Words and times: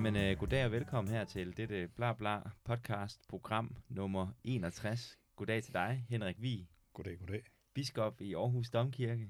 Jamen, 0.00 0.30
uh, 0.32 0.38
goddag 0.38 0.64
og 0.64 0.72
velkommen 0.72 1.14
her 1.14 1.24
til 1.24 1.56
dette 1.56 1.88
bla 1.88 2.12
bla 2.12 2.40
podcast 2.64 3.28
program 3.28 3.76
nummer 3.88 4.28
61. 4.44 5.18
Goddag 5.36 5.62
til 5.62 5.74
dig, 5.74 6.04
Henrik 6.08 6.42
Vig, 6.42 6.68
Goddag, 6.92 7.18
goddag. 7.18 7.42
biskop 7.74 8.20
i 8.20 8.34
Aarhus 8.34 8.70
Domkirke, 8.70 9.28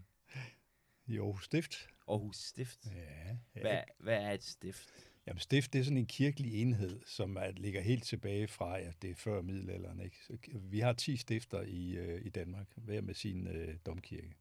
I 1.07 1.19
Aarhus 1.19 1.45
Stift. 1.45 1.89
Aarhus 2.09 2.37
Stift. 2.37 2.79
Ja, 2.87 3.37
ja. 3.55 3.61
Hvad, 3.61 3.79
hvad 3.99 4.23
er 4.23 4.33
et 4.33 4.45
stift? 4.45 5.11
Jamen, 5.27 5.41
stift, 5.41 5.73
det 5.73 5.79
er 5.79 5.85
sådan 5.85 5.99
en 5.99 6.07
kirkelig 6.07 6.63
enhed, 6.63 7.01
som 7.07 7.37
er, 7.37 7.51
ligger 7.51 7.81
helt 7.81 8.05
tilbage 8.05 8.49
fra, 8.49 8.79
ja, 8.79 8.91
det 9.03 9.11
er 9.11 9.15
før 9.15 9.43
middelalderen. 9.43 10.01
Ikke? 10.01 10.17
Så, 10.27 10.37
vi 10.55 10.81
har 10.81 10.93
10 10.93 11.17
stifter 11.17 11.63
i, 11.63 11.97
øh, 11.97 12.27
i 12.27 12.29
Danmark, 12.29 12.67
hver 12.77 13.01
med 13.01 13.15
sin 13.15 13.47
øh, 13.47 13.77
domkirke. 13.87 14.35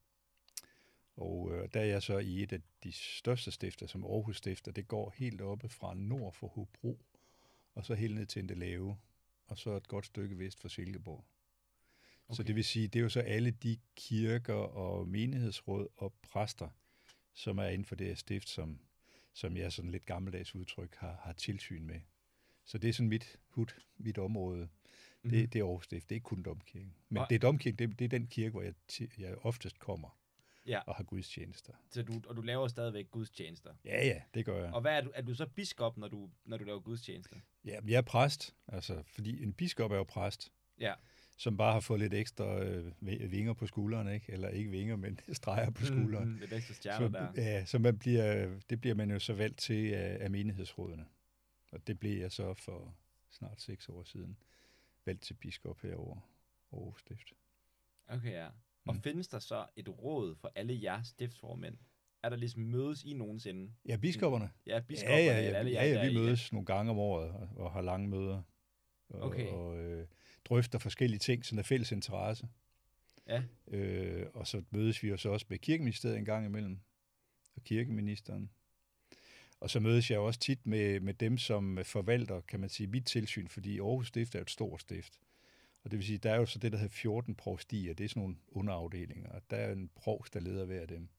Og 1.20 1.52
øh, 1.52 1.70
der 1.74 1.80
er 1.80 1.86
jeg 1.86 2.04
så 2.04 2.18
i 2.18 2.44
et 2.44 2.54
af 2.54 2.60
de 2.84 2.92
største 2.92 3.52
stifter, 3.52 3.88
som 3.88 4.04
Aarhus 4.06 4.38
Stifter. 4.38 4.72
Det 4.72 4.88
går 4.88 5.14
helt 5.18 5.42
oppe 5.42 5.70
fra 5.70 5.94
nord 5.94 6.34
for 6.34 6.48
Hobro, 6.48 7.00
og 7.76 7.86
så 7.86 7.94
helt 7.94 8.16
ned 8.16 8.26
til 8.26 8.40
Indelave, 8.40 8.98
og 9.48 9.58
så 9.58 9.76
et 9.76 9.88
godt 9.88 10.06
stykke 10.06 10.40
vest 10.40 10.60
for 10.62 10.68
Silkeborg. 10.68 11.26
Okay. 12.28 12.36
Så 12.36 12.44
det 12.44 12.56
vil 12.56 12.64
sige, 12.64 12.88
det 12.88 13.00
er 13.00 13.04
jo 13.04 13.10
så 13.10 13.20
alle 13.20 13.52
de 13.52 13.78
kirker 13.96 14.54
og 14.54 15.08
menighedsråd 15.08 15.88
og 15.98 16.14
præster, 16.22 16.70
som 17.34 17.58
er 17.58 17.66
inden 17.68 17.86
for 17.86 17.96
det 17.96 18.08
her 18.08 18.16
stift, 18.16 18.50
som, 18.50 18.80
som 19.34 19.58
jeg 19.58 19.74
sådan 19.74 19.92
lidt 19.92 20.06
gammeldags 20.06 20.56
udtryk 20.56 20.96
har, 20.96 21.20
har 21.24 21.34
tilsyn 21.34 21.86
med. 21.86 22.00
Så 22.66 22.78
det 22.78 22.90
er 22.90 22.94
sådan 22.94 23.10
mit 23.10 23.40
hud, 23.48 23.82
mit 23.98 24.18
område. 24.18 24.60
Mm-hmm. 24.62 25.30
Det, 25.30 25.54
det 25.54 25.60
er 25.60 25.66
Aarhus 25.66 25.86
Stift, 25.86 26.10
det 26.10 26.16
er 26.16 26.18
ikke 26.18 26.26
kun 26.26 26.44
domkirken. 26.44 26.94
Men 27.10 27.18
Og- 27.22 27.30
det 27.30 27.36
er 27.36 27.40
domkirken, 27.40 27.90
det, 27.90 28.00
det 28.00 28.06
er 28.06 28.10
den 28.10 28.28
kirke, 28.28 28.52
hvor 28.52 28.62
jeg, 28.62 28.74
jeg 29.18 29.38
oftest 29.38 29.80
kommer 29.80 30.19
Ja, 30.66 30.80
og 30.88 30.96
har 30.96 31.04
gudstjenester. 31.04 31.74
så 31.92 32.02
du, 32.04 32.22
og 32.28 32.36
du 32.36 32.42
laver 32.42 32.68
stadigvæk 32.68 33.12
gudstjenester. 33.12 33.74
Ja, 33.86 34.06
ja, 34.06 34.22
det 34.34 34.46
gør 34.46 34.64
jeg. 34.64 34.74
Og 34.74 34.82
hvad 34.82 34.98
er 34.98 35.02
du, 35.02 35.12
er 35.16 35.22
du 35.22 35.34
så 35.34 35.46
biskop, 35.48 35.98
når 35.98 36.08
du, 36.08 36.30
når 36.46 36.58
du 36.58 36.64
laver 36.64 36.80
gudstjenester? 36.80 37.36
Ja, 37.66 37.80
jeg 37.88 37.98
er 37.98 38.02
præst, 38.02 38.56
altså, 38.68 39.04
fordi 39.06 39.44
en 39.44 39.54
biskop 39.54 39.92
er 39.92 39.96
jo 39.96 40.04
præst, 40.04 40.52
Ja. 40.80 40.94
som 41.38 41.58
bare 41.58 41.74
har 41.74 41.80
fået 41.80 42.00
lidt 42.00 42.14
ekstra 42.14 42.64
øh, 42.64 42.92
vi- 43.00 43.26
vinger 43.28 43.54
på 43.54 43.68
skulderen, 43.68 44.08
ikke? 44.14 44.32
Eller 44.32 44.50
ikke 44.50 44.70
vinger, 44.70 44.96
men 44.96 45.20
streger 45.34 45.70
på 45.70 45.86
skulderen. 45.86 46.30
Mm, 46.30 46.38
lidt 46.40 46.54
ekstra 46.54 46.74
stjerner 46.74 47.08
så, 47.12 47.18
der. 47.36 47.42
Ja, 47.44 47.66
så 47.66 47.80
man 47.80 47.98
bliver, 48.00 48.60
det 48.70 48.82
bliver 48.82 48.96
man 48.96 49.12
jo 49.12 49.20
så 49.20 49.34
valgt 49.34 49.58
til 49.58 49.92
af, 49.94 50.18
af 50.24 50.30
menighedsrådene. 50.32 51.06
Og 51.72 51.88
det 51.88 52.00
blev 52.00 52.20
jeg 52.20 52.32
så 52.32 52.54
for 52.54 52.96
snart 53.30 53.62
seks 53.62 53.90
år 53.90 54.04
siden 54.04 54.38
valgt 55.06 55.22
til 55.22 55.34
biskop 55.34 55.82
herovre 55.82 56.22
Aarhus 56.74 57.00
Stift. 57.02 57.34
Okay, 58.08 58.32
ja. 58.32 58.48
Og 58.86 58.96
Mm. 58.96 59.02
findes 59.02 59.28
der 59.28 59.40
så 59.40 59.66
et 59.76 59.90
råd 59.90 60.36
for 60.36 60.52
alle 60.56 60.80
jeres 60.84 61.08
stiftsformænd? 61.08 61.78
Er 62.24 62.30
der 62.30 62.36
ligesom 62.38 62.62
mødes 62.62 63.04
i 63.04 63.14
nogensinde? 63.14 63.72
Ja, 63.86 63.98
biskopperne. 63.98 64.50
Ja, 64.66 64.80
biskopperne, 64.80 65.22
ja, 65.24 65.42
ja, 65.42 65.50
ja, 65.50 65.58
alle 65.58 65.72
ja, 65.72 65.78
jer, 65.84 65.88
ja, 65.94 65.94
der 66.02 66.08
vi 66.10 66.14
mødes 66.18 66.52
nogle 66.52 66.66
gange 66.66 66.92
om 66.92 66.98
året 66.98 67.32
og, 67.32 67.50
og 67.56 67.72
har 67.72 67.82
lange 67.82 68.08
møder. 68.08 68.42
Og, 69.10 69.22
Okay. 69.22 69.48
og 69.48 69.78
øh, 69.78 70.08
drøfter 70.46 70.80
forskellige 70.80 71.20
ting, 71.20 71.46
som 71.46 71.58
er 71.58 71.64
fælles 71.64 71.92
interesse. 71.92 72.48
Ja, 73.28 73.44
Øh, 73.68 74.26
og 74.34 74.48
så 74.48 74.64
mødes 74.72 75.04
vi 75.04 75.10
jo 75.10 75.18
så 75.18 75.30
også 75.30 75.46
med 75.50 75.58
kirkeministeriet 75.60 76.18
en 76.18 76.26
gang 76.26 76.46
imellem, 76.46 76.80
og 77.56 77.64
kirkeministeren. 77.64 78.50
Og 79.60 79.70
så 79.70 79.80
mødes 79.80 80.12
jeg 80.12 80.20
også 80.20 80.40
tit 80.40 80.68
med, 80.68 81.00
med 81.00 81.14
dem, 81.14 81.38
som 81.38 81.80
forvalter, 81.84 82.42
kan 82.42 82.60
man 82.60 82.70
sige, 82.70 82.88
mit 82.88 83.06
tilsyn, 83.06 83.48
fordi 83.48 83.80
Aarhus 83.80 84.08
Stift 84.08 84.36
er 84.36 84.42
et 84.42 84.50
stort 84.50 84.82
stift. 84.82 85.20
Og 85.84 85.92
det 85.92 86.00
vil 86.00 86.06
sige, 86.06 86.18
der 86.18 86.32
er 86.32 86.36
jo 86.36 86.46
så 86.46 86.60
det, 86.60 86.72
der 86.72 86.78
hedder 86.78 86.94
14 86.94 87.36
provstier, 87.36 87.94
det 87.94 88.04
er 88.04 88.10
sådan 88.10 88.22
nogle 88.22 88.36
underafdelinger, 88.48 89.30
og 89.30 89.42
der 89.50 89.58
er 89.58 89.72
en 89.72 89.90
provst, 89.96 90.34
der 90.34 90.40
leder 90.40 90.66
hver 90.66 90.82
af 90.82 90.88
dem. 90.88 91.10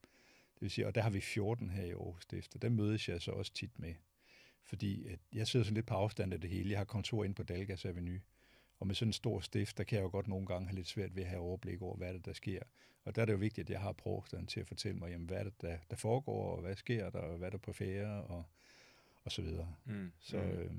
Det 0.54 0.62
vil 0.62 0.70
sige, 0.70 0.86
og 0.86 0.94
der 0.94 1.00
har 1.00 1.10
vi 1.10 1.20
14 1.20 1.70
her 1.70 1.84
i 1.84 1.90
Aarhus 1.90 2.22
Stift, 2.22 2.54
og 2.54 2.62
dem 2.62 2.72
mødes 2.72 3.08
jeg 3.08 3.22
så 3.22 3.30
også 3.30 3.52
tit 3.52 3.78
med. 3.78 3.94
Fordi 4.62 5.06
at 5.06 5.18
jeg 5.32 5.46
sidder 5.46 5.64
sådan 5.64 5.74
lidt 5.74 5.86
på 5.86 5.94
afstand 5.94 6.32
af 6.32 6.40
det 6.40 6.50
hele. 6.50 6.70
Jeg 6.70 6.78
har 6.78 6.84
kontor 6.84 7.24
inde 7.24 7.34
på 7.34 7.42
Dalgas 7.42 7.84
Avenue, 7.84 8.20
og 8.78 8.86
med 8.86 8.94
sådan 8.94 9.08
en 9.08 9.12
stor 9.12 9.40
stift, 9.40 9.78
der 9.78 9.84
kan 9.84 9.96
jeg 9.96 10.02
jo 10.02 10.08
godt 10.08 10.28
nogle 10.28 10.46
gange 10.46 10.68
have 10.68 10.76
lidt 10.76 10.88
svært 10.88 11.16
ved 11.16 11.22
at 11.22 11.28
have 11.28 11.40
overblik 11.40 11.82
over, 11.82 11.96
hvad 11.96 12.08
er 12.08 12.12
det, 12.12 12.24
der 12.24 12.32
sker. 12.32 12.62
Og 13.04 13.16
der 13.16 13.22
er 13.22 13.26
det 13.26 13.32
jo 13.32 13.38
vigtigt, 13.38 13.66
at 13.66 13.70
jeg 13.70 13.80
har 13.80 13.92
provsteren 13.92 14.46
til 14.46 14.60
at 14.60 14.66
fortælle 14.66 14.98
mig, 14.98 15.10
jamen, 15.10 15.26
hvad 15.26 15.38
er 15.38 15.44
det, 15.44 15.60
der, 15.62 15.78
der 15.90 15.96
foregår, 15.96 16.56
og 16.56 16.60
hvad 16.60 16.76
sker 16.76 17.10
der, 17.10 17.18
og 17.18 17.38
hvad 17.38 17.48
er 17.48 17.50
der 17.50 17.58
på 17.58 17.72
færre, 17.72 18.24
og, 18.24 18.44
og 19.24 19.32
så 19.32 19.42
videre. 19.42 19.74
mm. 19.84 20.12
Så, 20.20 20.36
øh, 20.36 20.72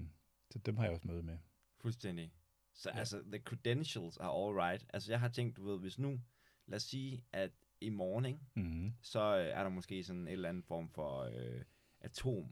så 0.51 0.59
dem 0.59 0.77
har 0.77 0.83
jeg 0.83 0.93
også 0.93 1.07
møde 1.07 1.23
med. 1.23 1.37
fuldstændig. 1.81 2.31
Så 2.73 2.89
ja. 2.93 2.99
Altså, 2.99 3.21
the 3.31 3.39
credentials 3.39 4.17
are 4.17 4.29
all 4.47 4.55
right. 4.57 4.85
Altså, 4.93 5.11
jeg 5.11 5.19
har 5.19 5.29
tænkt, 5.29 5.57
du 5.57 5.63
ved, 5.71 5.79
hvis 5.79 5.99
nu, 5.99 6.19
lad 6.67 6.75
os 6.75 6.83
sige, 6.83 7.23
at 7.33 7.51
i 7.81 7.89
morgen, 7.89 8.25
ikke, 8.25 8.39
Mm-hmm. 8.55 8.93
så 9.01 9.37
øh, 9.37 9.45
er 9.45 9.63
der 9.63 9.69
måske 9.69 10.03
sådan 10.03 10.21
en 10.21 10.27
eller 10.27 10.49
anden 10.49 10.63
form 10.63 10.89
for 10.89 11.19
øh, 11.21 11.61
atom, 12.01 12.47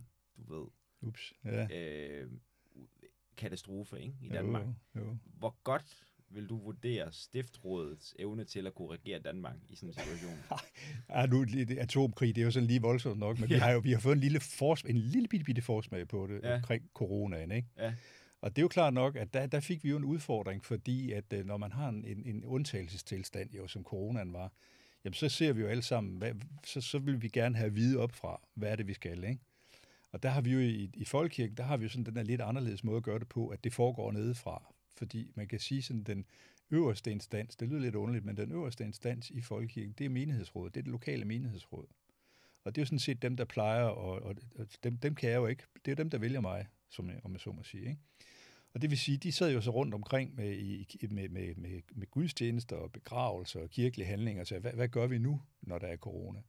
du 0.48 0.60
ved, 0.60 0.68
Ups. 1.02 1.34
Ja. 1.46 1.78
øh, 1.78 2.32
katastrofe, 3.38 4.02
ikke, 4.02 4.14
i 4.22 4.30
Danmark. 4.30 4.66
Jo, 4.96 5.02
jo. 5.02 5.18
Hvor 5.24 5.56
godt 5.64 6.04
vil 6.32 6.48
du 6.50 6.58
vurdere 6.58 7.12
stiftrådets 7.12 8.16
evne 8.20 8.44
til 8.46 8.68
at 8.68 8.74
kunne 8.74 8.92
regere 8.92 9.20
Danmark 9.20 9.56
i 9.70 9.76
sådan 9.76 9.90
en 9.90 9.94
situation? 9.94 10.38
Ja, 11.10 11.26
nu, 11.26 11.44
det- 11.44 11.78
atomkrig, 11.78 12.36
det 12.36 12.42
er 12.42 12.46
jo 12.46 12.52
sådan 12.52 12.68
lige 12.68 12.82
voldsomt 12.82 13.20
nok, 13.20 13.40
men 13.40 13.50
ja. 13.50 13.56
vi 13.56 13.60
har 13.60 13.72
jo 13.72 13.80
vi 13.80 13.92
har 13.92 14.00
fået 14.00 14.14
en 14.14 14.20
lille, 14.20 14.40
fors, 14.40 14.82
en 14.82 14.98
lille 14.98 15.28
bitte, 15.28 15.44
bitte 15.44 15.62
forsmag 15.62 16.08
på 16.08 16.28
det 16.28 16.40
ja. 16.44 16.56
omkring 16.56 16.90
coronaen, 16.94 17.52
ikke? 17.52 17.68
Ja. 17.78 17.94
Og 18.42 18.56
det 18.56 18.62
er 18.62 18.64
jo 18.64 18.68
klart 18.68 18.94
nok, 18.94 19.16
at 19.16 19.34
der, 19.34 19.46
der 19.46 19.60
fik 19.60 19.84
vi 19.84 19.90
jo 19.90 19.98
en 19.98 20.04
udfordring, 20.04 20.66
fordi 20.66 21.12
at 21.12 21.34
øh, 21.34 21.46
når 21.46 21.58
man 21.58 21.72
har 21.72 21.90
en, 21.90 22.06
en, 22.06 22.26
en 22.26 22.46
undtagelsestilstand, 22.46 23.54
jo, 23.54 23.68
som 23.68 23.84
coronaen 23.84 24.34
var, 24.34 24.52
jamen 25.04 25.14
så 25.14 25.30
ser 25.30 25.54
vi 25.54 25.62
jo 25.62 25.68
alle 25.68 25.84
sammen, 25.84 26.18
hvad, 26.18 26.34
så, 26.64 26.82
så 26.82 27.00
vil 27.00 27.22
vi 27.22 27.28
gerne 27.28 27.56
have 27.56 27.68
at 27.68 27.76
vide 27.76 28.00
op 28.00 28.12
fra, 28.12 28.42
hvad 28.54 28.72
er 28.72 28.76
det, 28.76 28.88
vi 28.88 28.94
skal, 28.94 29.24
ikke? 29.24 29.40
Og 30.12 30.24
der 30.24 30.30
har 30.30 30.42
vi 30.42 30.52
jo 30.52 30.60
i, 30.60 30.90
i 30.94 31.06
Folkekirken, 31.06 31.58
der 31.58 31.64
har 31.64 31.78
vi 31.78 31.84
jo 31.84 31.90
sådan 31.90 32.06
den 32.06 32.16
der 32.16 32.24
lidt 32.24 32.42
anderledes 32.42 32.84
måde 32.84 32.98
at 32.98 33.04
gøre 33.04 33.20
det 33.20 33.28
på, 33.28 33.48
at 33.48 33.64
det 33.64 33.74
foregår 33.74 34.12
nedefra. 34.12 34.74
Fordi 34.98 35.32
man 35.36 35.48
kan 35.48 35.60
sige 35.60 35.82
sådan, 35.82 36.04
den 36.04 36.26
øverste 36.72 37.12
instans, 37.12 37.56
det 37.56 37.68
lyder 37.68 37.80
lidt 37.80 37.96
underligt, 37.96 38.26
men 38.26 38.38
den 38.38 38.52
øverste 38.52 38.84
instans 38.84 39.30
i 39.30 39.42
Folkekirken, 39.42 39.96
det 39.98 40.06
er 40.06 40.10
menighedsrådet, 40.10 40.76
det 40.76 40.80
er 40.80 40.84
det 40.84 40.92
lokale 40.92 41.26
menighedsråd. 41.26 41.88
Og 42.64 42.76
det 42.76 42.82
er 42.82 42.84
jo 42.84 42.86
sådan 42.86 43.00
set 43.00 43.22
dem, 43.22 43.38
der 43.38 43.46
plejer, 43.46 43.84
og, 43.84 44.22
og, 44.24 44.36
og 44.60 44.68
dem, 44.84 44.98
dem 44.98 45.16
kan 45.16 45.30
jeg 45.30 45.38
jo 45.38 45.48
ikke, 45.48 45.64
det 45.76 45.92
er 45.92 45.92
jo 45.92 46.04
dem, 46.04 46.10
der 46.10 46.18
vælger 46.18 46.42
mig, 46.42 46.68
som 46.90 47.10
jeg, 47.10 47.20
om 47.24 47.34
jeg 47.34 47.40
så 47.40 47.52
må 47.52 47.64
sige. 47.64 47.90
Ikke? 47.90 48.00
Og 48.74 48.82
det 48.82 48.90
vil 48.90 48.98
sige, 48.98 49.18
de 49.18 49.32
sad 49.32 49.54
jo 49.54 49.62
så 49.62 49.72
rundt 49.72 49.94
omkring 49.94 50.36
med, 50.36 50.58
i, 50.58 50.98
med, 51.10 51.30
med, 51.30 51.56
med, 51.56 51.82
med 51.96 52.08
gudstjenester 52.12 52.76
og 52.76 52.92
begravelser 52.92 53.60
og 53.60 53.70
kirkelige 53.70 54.08
handlinger 54.08 54.42
og 54.42 54.48
sagde, 54.48 54.62
hvad, 54.62 54.72
hvad 54.72 54.88
gør 54.88 55.08
vi 55.08 55.18
nu, 55.18 55.42
når 55.62 55.80
der 55.80 55.88
er 55.88 55.98
corona? 55.98 56.40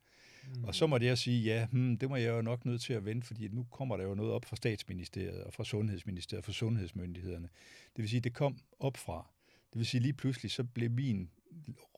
Mm. 0.54 0.64
Og 0.64 0.75
så 0.75 0.86
måtte 0.86 1.06
jeg 1.06 1.19
sige, 1.19 1.42
ja, 1.42 1.66
hmm, 1.66 1.98
det 1.98 2.09
må 2.09 2.16
jeg 2.16 2.30
jo 2.30 2.42
nok 2.42 2.64
nødt 2.64 2.80
til 2.80 2.92
at 2.92 3.04
vente, 3.04 3.26
fordi 3.26 3.48
nu 3.48 3.66
kommer 3.70 3.97
der 3.97 4.04
jo 4.04 4.14
noget 4.14 4.32
op 4.32 4.44
fra 4.44 4.56
statsministeriet 4.56 5.44
og 5.44 5.54
fra 5.54 5.64
sundhedsministeriet 5.64 6.38
og 6.38 6.44
fra 6.44 6.53
sundhedsmyndighederne. 6.53 7.48
Det 7.97 8.03
vil 8.03 8.09
sige, 8.09 8.20
det 8.20 8.34
kom 8.34 8.59
op 8.80 8.97
fra. 8.97 9.30
Det 9.72 9.78
vil 9.78 9.86
sige, 9.86 10.00
lige 10.00 10.12
pludselig 10.12 10.50
så 10.50 10.64
blev 10.64 10.91
min 10.91 11.30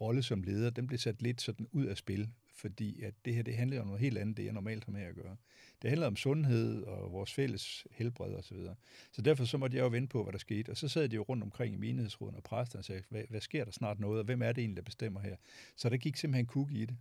rolle 0.00 0.22
som 0.22 0.42
leder, 0.42 0.70
den 0.70 0.86
blev 0.86 0.98
sat 0.98 1.22
lidt 1.22 1.42
sådan 1.42 1.66
ud 1.72 1.86
af 1.86 1.96
spil, 1.96 2.28
fordi 2.54 3.02
at 3.02 3.14
det 3.24 3.34
her, 3.34 3.42
det 3.42 3.56
handler 3.56 3.80
om 3.80 3.86
noget 3.86 4.00
helt 4.00 4.18
andet, 4.18 4.36
det 4.36 4.44
jeg 4.44 4.52
normalt 4.52 4.84
har 4.84 4.92
med 4.92 5.02
at 5.02 5.14
gøre. 5.14 5.36
Det 5.82 5.90
handler 5.90 6.06
om 6.06 6.16
sundhed 6.16 6.82
og 6.82 7.12
vores 7.12 7.34
fælles 7.34 7.86
helbred 7.90 8.34
osv. 8.34 8.42
Så, 8.42 8.54
videre. 8.54 8.74
så 9.12 9.22
derfor 9.22 9.44
så 9.44 9.58
måtte 9.58 9.76
jeg 9.76 9.82
jo 9.82 9.88
vente 9.88 10.08
på, 10.08 10.22
hvad 10.22 10.32
der 10.32 10.38
skete. 10.38 10.70
Og 10.70 10.76
så 10.76 10.88
sad 10.88 11.08
de 11.08 11.16
jo 11.16 11.22
rundt 11.22 11.42
omkring 11.42 11.74
i 11.74 11.76
menighedsråden 11.76 12.36
og 12.36 12.42
præsterne 12.42 12.80
og 12.80 12.84
sagde, 12.84 13.02
hvad, 13.08 13.22
hvad 13.28 13.40
sker 13.40 13.64
der 13.64 13.72
snart 13.72 14.00
noget, 14.00 14.18
og 14.18 14.24
hvem 14.24 14.42
er 14.42 14.52
det 14.52 14.62
egentlig, 14.62 14.76
der 14.76 14.82
bestemmer 14.82 15.20
her? 15.20 15.36
Så 15.76 15.88
der 15.88 15.96
gik 15.96 16.16
simpelthen 16.16 16.46
kug 16.46 16.70
i 16.70 16.84
det. 16.84 16.96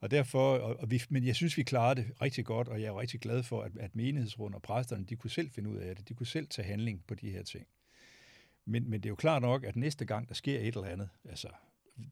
Og 0.00 0.10
derfor, 0.10 0.58
og, 0.58 0.80
og 0.80 0.90
vi, 0.90 1.02
men 1.08 1.24
jeg 1.24 1.36
synes, 1.36 1.56
vi 1.56 1.62
klarede 1.62 2.02
det 2.02 2.22
rigtig 2.22 2.44
godt, 2.44 2.68
og 2.68 2.80
jeg 2.80 2.86
er 2.86 3.00
rigtig 3.00 3.20
glad 3.20 3.42
for, 3.42 3.62
at, 3.62 3.72
at 3.80 3.96
menighedsråden 3.96 4.54
og 4.54 4.62
præsterne, 4.62 5.04
de 5.04 5.16
kunne 5.16 5.30
selv 5.30 5.50
finde 5.50 5.70
ud 5.70 5.76
af 5.76 5.96
det. 5.96 6.08
De 6.08 6.14
kunne 6.14 6.26
selv 6.26 6.46
tage 6.46 6.68
handling 6.68 7.04
på 7.06 7.14
de 7.14 7.30
her 7.30 7.42
ting. 7.42 7.66
Men, 8.64 8.90
men 8.90 9.00
det 9.00 9.06
er 9.06 9.10
jo 9.10 9.16
klart 9.16 9.42
nok, 9.42 9.64
at 9.64 9.76
næste 9.76 10.04
gang, 10.04 10.28
der 10.28 10.34
sker 10.34 10.60
et 10.60 10.66
eller 10.66 10.84
andet, 10.84 11.08
altså 11.24 11.48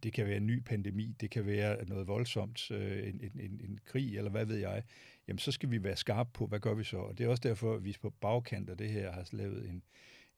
det 0.03 0.13
kan 0.13 0.27
være 0.27 0.37
en 0.37 0.47
ny 0.47 0.63
pandemi, 0.63 1.17
det 1.21 1.31
kan 1.31 1.47
være 1.47 1.85
noget 1.85 2.07
voldsomt, 2.07 2.71
øh, 2.71 3.09
en, 3.09 3.21
en, 3.21 3.41
en, 3.41 3.61
en 3.65 3.79
krig, 3.85 4.17
eller 4.17 4.31
hvad 4.31 4.47
ved 4.47 4.57
jeg, 4.57 4.83
jamen 5.29 5.39
så 5.39 5.53
skal 5.53 5.71
vi 5.71 5.83
være 5.83 5.97
skarpe 5.97 6.31
på, 6.33 6.47
hvad 6.47 6.61
gør 6.61 6.75
vi 6.75 6.85
så? 6.85 6.97
Og 6.97 7.19
det 7.19 7.25
er 7.25 7.29
også 7.29 7.49
derfor, 7.49 7.75
at 7.75 7.85
vi 7.85 7.97
på 8.01 8.11
bagkant 8.11 8.71
af 8.71 8.77
det 8.77 8.91
her 8.91 9.13
har 9.13 9.29
lavet 9.33 9.69
en, 9.69 9.83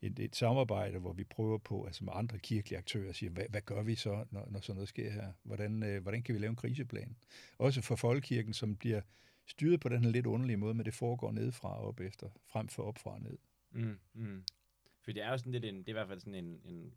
et, 0.03 0.19
et 0.19 0.37
samarbejde, 0.37 0.99
hvor 0.99 1.13
vi 1.13 1.25
prøver 1.25 1.59
på, 1.59 1.85
altså 1.85 2.05
med 2.05 2.13
andre 2.17 2.39
kirkelige 2.39 2.79
aktører, 2.79 3.13
siger, 3.13 3.31
hvad, 3.31 3.45
hvad 3.49 3.61
gør 3.61 3.83
vi 3.83 3.95
så, 3.95 4.25
når, 4.31 4.49
når 4.51 4.61
sådan 4.61 4.75
noget 4.75 4.89
sker 4.89 5.11
her? 5.11 5.33
Hvordan, 5.43 5.83
øh, 5.83 6.03
hvordan 6.03 6.23
kan 6.23 6.35
vi 6.35 6.41
lave 6.41 6.51
en 6.51 6.57
kriseplan? 6.57 7.17
Også 7.59 7.83
for 7.83 7.97
folkekirken, 7.97 8.53
som 8.53 8.77
bliver 8.77 9.01
styret 9.47 9.81
på 9.81 9.89
den 9.89 10.05
her 10.05 10.11
lidt 10.11 10.27
underlige 10.27 10.57
måde, 10.57 10.75
men 10.75 10.87
det 10.87 10.95
foregår 10.95 11.33
nedefra 11.33 11.79
og 11.81 11.89
op 11.89 12.01
efter, 12.01 12.29
frem 12.47 12.69
for 12.69 12.83
op 12.83 12.99
fra 12.99 13.11
og 13.11 13.21
ned. 13.21 13.39
Mm, 13.71 13.99
mm. 14.15 14.45
For 15.05 15.13
det 15.13 15.23
er 15.23 15.31
jo 15.31 15.39
sådan 15.39 15.53
lidt 15.53 15.65
en, 15.65 15.79
det 15.79 15.89
er 15.89 15.93
i 15.93 15.93
hvert 15.93 16.09
fald 16.09 16.21
sådan 16.21 16.45
en, 16.45 16.61
en 16.65 16.93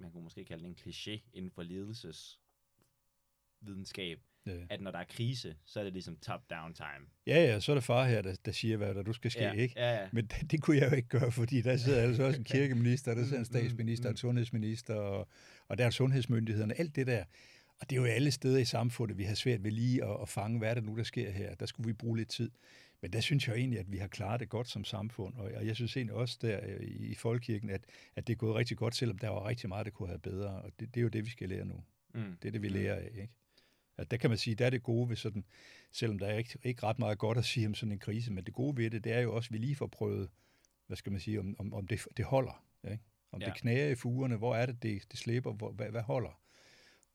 man 0.00 0.10
kunne 0.10 0.22
måske 0.22 0.44
kalde 0.44 0.62
det 0.64 0.68
en 0.68 0.76
kliché 0.80 1.30
inden 1.32 1.50
for 1.50 1.62
ledelsesvidenskab, 1.62 4.18
Ja. 4.46 4.66
at 4.70 4.80
når 4.80 4.90
der 4.90 4.98
er 4.98 5.04
krise, 5.04 5.56
så 5.64 5.80
er 5.80 5.84
det 5.84 5.92
ligesom 5.92 6.16
top-down 6.16 6.74
time. 6.74 7.06
Ja, 7.26 7.44
ja, 7.44 7.60
så 7.60 7.72
er 7.72 7.76
der 7.76 7.80
far 7.80 8.08
her, 8.08 8.22
der, 8.22 8.34
der 8.44 8.52
siger, 8.52 8.76
hvad 8.76 8.94
der 8.94 9.02
du 9.02 9.12
skal 9.12 9.30
ske, 9.30 9.42
ja, 9.42 9.52
ikke? 9.52 9.74
Ja, 9.76 10.00
ja. 10.02 10.08
Men 10.12 10.26
det, 10.26 10.50
det 10.50 10.62
kunne 10.62 10.76
jeg 10.76 10.90
jo 10.90 10.96
ikke 10.96 11.08
gøre, 11.08 11.32
fordi 11.32 11.62
der 11.62 11.76
sidder 11.76 12.02
altså 12.02 12.22
også 12.22 12.38
en 12.38 12.44
kirkeminister, 12.56 13.14
der 13.14 13.22
sidder 13.24 13.36
en 13.36 13.40
Mm, 13.40 13.44
statsminister, 13.44 14.08
mm, 14.08 14.12
en 14.12 14.16
sundhedsminister, 14.16 14.94
og, 14.94 15.28
og 15.68 15.78
der 15.78 15.86
er 15.86 15.90
sundhedsmyndighederne, 15.90 16.78
alt 16.78 16.96
det 16.96 17.06
der. 17.06 17.24
Og 17.80 17.90
det 17.90 17.96
er 17.96 18.00
jo 18.00 18.06
alle 18.06 18.30
steder 18.30 18.58
i 18.58 18.64
samfundet, 18.64 19.18
vi 19.18 19.24
har 19.24 19.34
svært 19.34 19.64
ved 19.64 19.70
lige 19.70 20.04
at, 20.04 20.16
at 20.22 20.28
fange, 20.28 20.58
hvad 20.58 20.74
det 20.76 20.84
nu, 20.84 20.96
der 20.96 21.02
sker 21.02 21.30
her. 21.30 21.54
Der 21.54 21.66
skulle 21.66 21.86
vi 21.86 21.92
bruge 21.92 22.16
lidt 22.16 22.28
tid. 22.28 22.50
Men 23.00 23.12
der 23.12 23.20
synes 23.20 23.48
jeg 23.48 23.56
egentlig, 23.56 23.80
at 23.80 23.92
vi 23.92 23.96
har 23.98 24.08
klaret 24.08 24.40
det 24.40 24.48
godt 24.48 24.68
som 24.68 24.84
samfund, 24.84 25.34
og 25.36 25.66
jeg 25.66 25.76
synes 25.76 25.96
egentlig 25.96 26.14
også 26.14 26.38
der 26.42 26.60
øh, 26.66 26.80
i 26.82 27.14
Folkekirken, 27.14 27.70
at, 27.70 27.84
at 28.16 28.26
det 28.26 28.32
er 28.32 28.36
gået 28.36 28.54
rigtig 28.54 28.76
godt, 28.76 28.94
selvom 28.94 29.18
der 29.18 29.28
var 29.28 29.48
rigtig 29.48 29.68
meget, 29.68 29.86
der 29.86 29.92
kunne 29.92 30.08
have 30.08 30.18
bedre, 30.18 30.62
og 30.62 30.72
det, 30.80 30.94
det 30.94 31.00
er 31.00 31.02
jo 31.02 31.08
det, 31.08 31.24
vi 31.24 31.30
skal 31.30 31.48
lære 31.48 31.64
nu. 31.64 31.84
Mm. 32.14 32.36
Det 32.42 32.48
er 32.48 32.52
det, 32.52 32.62
vi 32.62 32.68
mm. 32.68 32.74
lærer 32.74 32.94
af, 32.94 33.10
ikke? 33.14 33.32
At 33.96 34.10
der 34.10 34.16
kan 34.16 34.30
man 34.30 34.38
sige, 34.38 34.54
der 34.54 34.66
er 34.66 34.70
det 34.70 34.82
gode 34.82 35.08
ved 35.08 35.16
sådan, 35.16 35.44
selvom 35.92 36.18
der 36.18 36.26
er 36.26 36.38
ikke, 36.38 36.58
ikke 36.62 36.82
ret 36.82 36.98
meget 36.98 37.18
godt 37.18 37.38
at 37.38 37.44
sige 37.44 37.66
om 37.66 37.74
sådan 37.74 37.92
en 37.92 37.98
krise, 37.98 38.32
men 38.32 38.44
det 38.44 38.54
gode 38.54 38.76
ved 38.76 38.90
det, 38.90 39.04
det 39.04 39.12
er 39.12 39.20
jo 39.20 39.34
også, 39.34 39.48
at 39.48 39.52
vi 39.52 39.58
lige 39.58 39.76
får 39.76 39.86
prøvet, 39.86 40.30
hvad 40.86 40.96
skal 40.96 41.12
man 41.12 41.20
sige, 41.20 41.40
om, 41.40 41.56
om, 41.58 41.74
om 41.74 41.86
det, 41.86 42.00
det 42.16 42.24
holder. 42.24 42.64
Ikke? 42.84 43.02
Om 43.32 43.40
ja. 43.40 43.46
det 43.46 43.54
knager 43.54 43.88
i 43.88 43.94
fugerne, 43.94 44.36
hvor 44.36 44.56
er 44.56 44.66
det, 44.66 44.82
det, 44.82 45.02
det 45.10 45.18
slipper, 45.18 45.52
hvor, 45.52 45.70
hvad, 45.70 45.90
hvad 45.90 46.02
holder? 46.02 46.40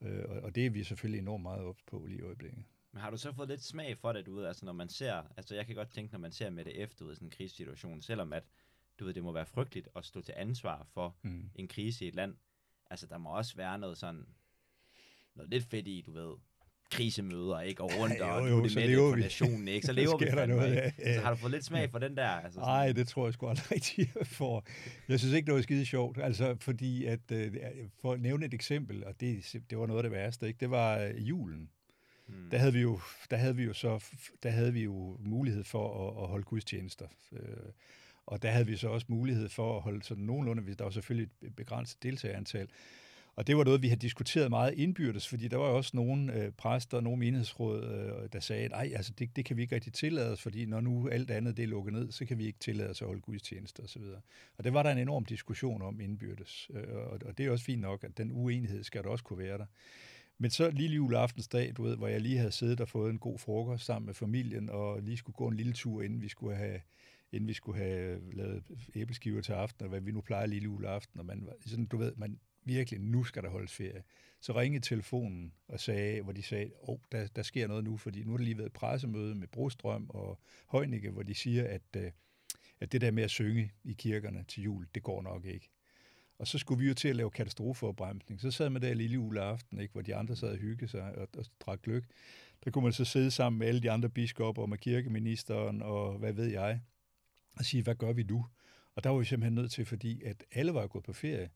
Øh, 0.02 0.24
og, 0.30 0.42
og 0.42 0.56
det 0.56 0.66
er 0.66 0.70
vi 0.70 0.84
selvfølgelig 0.84 1.20
enormt 1.20 1.44
meget 1.44 1.62
op 1.62 1.78
på 1.88 2.06
lige 2.06 2.20
i 2.20 2.22
øjeblikket. 2.22 2.64
Men 2.94 3.02
har 3.02 3.10
du 3.10 3.18
så 3.18 3.32
fået 3.32 3.50
lidt 3.50 3.64
smag 3.64 3.98
for 3.98 4.14
det, 4.14 4.26
du 4.26 4.36
ved, 4.36 4.46
altså 4.46 4.66
når 4.66 4.74
man 4.74 4.90
ser, 4.90 5.24
altså 5.38 5.56
jeg 5.56 5.66
kan 5.66 5.76
godt 5.76 5.90
tænke, 5.90 6.12
når 6.12 6.20
man 6.20 6.32
ser 6.32 6.50
med 6.50 6.66
det 6.66 6.82
efter, 6.82 7.06
ud 7.06 7.16
sådan 7.16 7.28
en 7.28 7.32
krigssituation, 7.32 8.02
selvom 8.02 8.34
at, 8.34 8.44
du 9.00 9.06
ved, 9.06 9.14
det 9.14 9.24
må 9.24 9.32
være 9.32 9.46
frygteligt 9.46 9.88
at 9.96 10.06
stå 10.06 10.22
til 10.22 10.34
ansvar 10.38 10.88
for 10.94 11.16
mm. 11.22 11.50
en 11.56 11.68
krise 11.68 12.06
i 12.06 12.08
et 12.08 12.16
land, 12.16 12.36
altså 12.90 13.08
der 13.08 13.18
må 13.18 13.30
også 13.30 13.56
være 13.56 13.80
noget 13.80 13.98
sådan, 13.98 14.26
noget 15.36 15.50
lidt 15.50 15.64
fedt 15.64 15.88
i, 15.88 16.04
du 16.06 16.12
ved, 16.12 16.36
krisemøder, 16.92 17.62
ikke? 17.62 17.84
Og 17.84 17.92
rundt, 18.00 18.22
og 18.22 18.42
jo, 18.42 18.46
jo, 18.46 18.58
du 18.58 18.64
er 18.64 18.68
det 18.68 18.76
med 18.76 19.12
for 19.12 19.16
nationen, 19.16 19.68
ikke? 19.68 19.86
Så 19.88 19.94
lever 19.94 20.18
vi 20.18 20.26
der 20.26 20.46
noget, 20.46 20.76
ja, 20.76 20.92
ja. 21.00 21.16
Så 21.16 21.22
har 21.22 21.30
du 21.30 21.36
fået 21.36 21.52
lidt 21.52 21.66
smag 21.66 21.92
for 21.92 22.00
den 22.00 22.18
der? 22.18 22.28
Altså. 22.28 22.60
Nej, 22.60 22.92
det 22.92 23.08
tror 23.08 23.28
jeg 23.28 23.34
sgu 23.34 23.48
aldrig 23.48 23.72
rigtig 23.76 24.10
for. 24.24 24.66
Jeg 25.08 25.20
synes 25.20 25.34
ikke, 25.34 25.46
det 25.46 25.54
var 25.54 25.62
skide 25.62 25.86
sjovt, 25.86 26.18
altså 26.22 26.56
fordi 26.60 27.06
at, 27.06 27.32
øh, 27.32 27.56
for 28.02 28.14
at 28.14 28.22
nævne 28.22 28.46
et 28.46 28.54
eksempel, 28.54 29.06
og 29.06 29.20
det, 29.20 29.56
det 29.70 29.78
var 29.78 29.86
noget 29.86 30.00
af 30.00 30.04
det 30.04 30.12
værste, 30.12 30.48
ikke? 30.48 30.60
Det 30.60 30.72
var 30.72 30.98
øh, 30.98 31.30
julen. 31.30 31.70
Mm. 32.28 32.50
Der 32.52 32.58
havde 32.58 32.74
vi 32.74 32.82
jo, 32.82 33.00
der 33.32 33.38
havde 33.38 33.56
vi 33.56 33.64
jo 33.64 33.74
så, 33.74 34.04
der 34.44 34.50
havde 34.50 34.74
vi 34.74 34.84
jo 34.84 35.18
mulighed 35.20 35.64
for 35.64 36.08
at, 36.08 36.24
at 36.24 36.30
holde 36.30 36.44
gudstjenester. 36.44 37.08
Øh, 37.32 37.40
og 38.26 38.42
der 38.42 38.52
havde 38.52 38.68
vi 38.68 38.76
så 38.76 38.88
også 38.88 39.06
mulighed 39.10 39.50
for 39.50 39.78
at 39.78 39.82
holde 39.82 40.04
sådan 40.04 40.24
nogenlunde, 40.24 40.74
der 40.74 40.84
var 40.84 40.92
selvfølgelig 40.92 41.30
et 41.42 41.56
begrænset 41.56 42.04
deltagerantal, 42.04 42.68
og 43.36 43.48
det 43.48 43.58
var 43.58 43.64
noget, 43.64 43.82
vi 43.82 43.88
havde 43.88 44.00
diskuteret 44.00 44.50
meget 44.50 44.74
indbyrdes, 44.74 45.28
fordi 45.28 45.48
der 45.48 45.58
var 45.58 45.70
jo 45.70 45.78
også 45.78 45.92
nogle 45.94 46.34
øh, 46.34 46.52
præster 46.52 46.98
og 46.98 47.04
nogle 47.04 47.20
menighedsråd, 47.20 47.84
øh, 47.84 48.30
der 48.34 48.40
sagde, 48.40 48.64
at 48.64 48.94
altså, 48.96 49.14
det, 49.20 49.36
det 49.36 49.46
kan 49.46 49.58
vi 49.58 49.62
ikke 49.62 49.76
rigtig 49.76 49.94
tillade 49.94 50.32
os, 50.32 50.42
fordi 50.42 50.66
når 50.66 50.82
nu 50.82 51.08
alt 51.08 51.32
andet 51.32 51.58
det 51.58 51.64
er 51.64 51.68
lukket 51.68 51.94
ned, 51.94 52.12
så 52.12 52.26
kan 52.26 52.38
vi 52.38 52.46
ikke 52.46 52.60
tillade 52.60 52.90
os 52.90 53.02
at 53.02 53.08
holde 53.08 53.22
gudstjenester 53.22 53.84
osv. 53.84 54.02
Og 54.58 54.64
det 54.64 54.74
var 54.74 54.84
der 54.84 54.92
en 54.92 54.98
enorm 54.98 55.26
diskussion 55.26 55.82
om 55.82 56.02
indbyrdes, 56.02 56.72
øh, 56.74 56.96
og, 56.96 57.20
og 57.26 57.38
det 57.38 57.46
er 57.46 57.52
også 57.52 57.66
fint 57.66 57.82
nok, 57.82 58.04
at 58.04 58.18
den 58.18 58.32
uenighed 58.32 58.84
skal 58.84 59.04
der 59.04 59.10
også 59.10 59.24
kunne 59.24 59.40
være 59.40 59.58
der. 59.58 59.66
Men 60.38 60.52
så 60.52 60.70
lige 60.70 60.90
juleaftensdag, 60.90 61.74
du 61.78 61.84
ved, 61.84 61.98
hvor 61.98 62.08
jeg 62.08 62.22
lige 62.22 62.38
havde 62.38 62.52
siddet 62.52 62.82
og 62.82 62.90
fået 62.90 63.10
en 63.10 63.20
god 63.20 63.40
frokost 63.40 63.86
sammen 63.86 64.06
med 64.06 64.14
familien, 64.14 64.70
og 64.70 65.02
lige 65.02 65.18
skulle 65.18 65.36
gå 65.36 65.48
en 65.48 65.58
lille 65.58 65.74
tur, 65.74 66.02
inden 66.02 66.22
vi 66.22 66.28
skulle 66.28 66.56
have 66.56 66.82
inden 67.32 67.48
vi 67.48 67.54
skulle 67.54 67.78
have 67.78 68.34
lavet 68.34 68.64
æbleskiver 68.96 69.42
til 69.42 69.54
aften, 69.54 69.84
og 69.84 69.90
hvad 69.90 70.02
vi 70.02 70.12
nu 70.12 70.22
plejer 70.22 70.46
lille 70.46 70.64
juleaften, 70.64 71.20
og 71.20 71.26
man, 71.26 71.50
sådan, 71.66 71.86
du 71.86 71.98
ved, 71.98 72.14
man, 72.16 72.40
virkelig, 72.66 73.00
nu 73.00 73.24
skal 73.24 73.44
der 73.44 73.50
holdes 73.50 73.74
ferie. 73.74 74.04
Så 74.40 74.54
ringede 74.54 74.86
telefonen 74.86 75.54
og 75.68 75.80
sagde, 75.80 76.22
hvor 76.22 76.32
de 76.32 76.44
sagde, 76.44 76.72
åh, 76.82 76.90
oh, 76.90 77.00
der, 77.12 77.28
der 77.28 77.42
sker 77.42 77.68
noget 77.68 77.84
nu, 77.84 77.98
fordi 77.98 78.24
nu 78.24 78.32
har 78.32 78.38
der 78.38 78.44
lige 78.44 78.58
været 78.58 78.68
et 78.68 78.74
pressemøde 78.74 79.36
med 79.36 79.48
Brostrøm 79.48 80.10
og 80.10 80.40
Højnike, 80.68 81.10
hvor 81.10 81.24
de 81.24 81.36
siger, 81.36 81.68
at, 81.68 81.82
øh, 81.98 82.12
at 82.80 82.92
det 82.92 83.02
der 83.02 83.12
med 83.12 83.24
at 83.24 83.30
synge 83.30 83.72
i 83.84 83.94
kirkerne 83.94 84.46
til 84.48 84.64
jul, 84.64 84.88
det 84.96 85.04
går 85.04 85.22
nok 85.22 85.46
ikke. 85.46 85.70
Og 86.38 86.48
så 86.48 86.58
skulle 86.58 86.80
vi 86.80 86.88
jo 86.88 86.94
til 86.94 87.08
at 87.08 87.16
lave 87.16 87.32
katastrofeopbremsning. 87.32 88.42
Så 88.42 88.52
sad 88.52 88.70
man 88.70 88.82
der 88.82 88.94
lille 88.94 89.14
juleaften, 89.14 89.80
ikke, 89.80 89.92
hvor 89.92 90.02
de 90.02 90.16
andre 90.16 90.36
sad 90.36 90.50
og 90.50 90.58
hyggede 90.58 90.92
sig 90.92 91.16
og, 91.16 91.28
og 91.38 91.46
drak 91.60 91.82
gløk. 91.82 92.04
Der 92.66 92.72
kunne 92.72 92.84
man 92.84 92.94
så 92.94 93.06
sidde 93.06 93.32
sammen 93.32 93.60
med 93.60 93.68
alle 93.68 93.82
de 93.82 93.92
andre 93.92 94.10
biskopper 94.10 94.62
og 94.62 94.70
med 94.70 94.78
kirkeministeren 94.78 95.82
og 95.82 96.18
hvad 96.18 96.34
ved 96.34 96.46
jeg, 96.46 96.82
og 97.58 97.66
sige, 97.66 97.84
hvad 97.84 97.96
gør 97.96 98.14
vi 98.14 98.24
nu? 98.24 98.46
Og 98.96 99.04
der 99.04 99.10
var 99.10 99.18
vi 99.18 99.26
simpelthen 99.26 99.56
nødt 99.56 99.72
til, 99.72 99.86
fordi 99.86 100.24
at 100.24 100.46
alle 100.52 100.74
var 100.74 100.88
gået 100.88 101.04
på 101.04 101.14
ferie, 101.14 101.50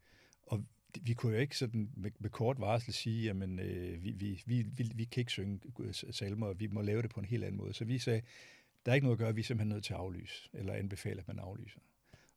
og 0.44 0.64
vi 1.02 1.14
kunne 1.14 1.34
jo 1.34 1.40
ikke 1.40 1.58
sådan 1.58 1.92
med, 1.98 2.12
med 2.20 2.30
kort 2.30 2.60
varsel 2.60 2.94
sige, 2.94 3.24
jamen 3.24 3.60
øh, 3.60 4.04
vi, 4.04 4.12
vi, 4.12 4.44
vi, 4.46 4.62
vi, 4.62 4.92
vi 4.96 5.06
kan 5.06 5.22
ikke 5.22 5.32
synge 5.32 5.62
salmer, 6.12 6.54
vi 6.54 6.68
må 6.68 6.82
lave 6.82 7.02
det 7.02 7.10
på 7.10 7.20
en 7.20 7.26
helt 7.26 7.44
anden 7.44 7.58
måde. 7.58 7.74
Så 7.74 7.86
vi 7.86 8.00
sagde, 8.00 8.22
der 8.86 8.92
er 8.92 8.96
ikke 8.96 9.06
noget 9.06 9.16
at 9.16 9.20
gøre, 9.20 9.36
vi 9.36 9.42
er 9.42 9.46
simpelthen 9.46 9.70
nødt 9.70 9.84
til 9.84 9.94
at 9.94 10.00
aflyse, 10.00 10.50
eller 10.54 10.74
anbefale, 10.74 11.20
at 11.20 11.28
man 11.28 11.40
aflyser. 11.40 11.80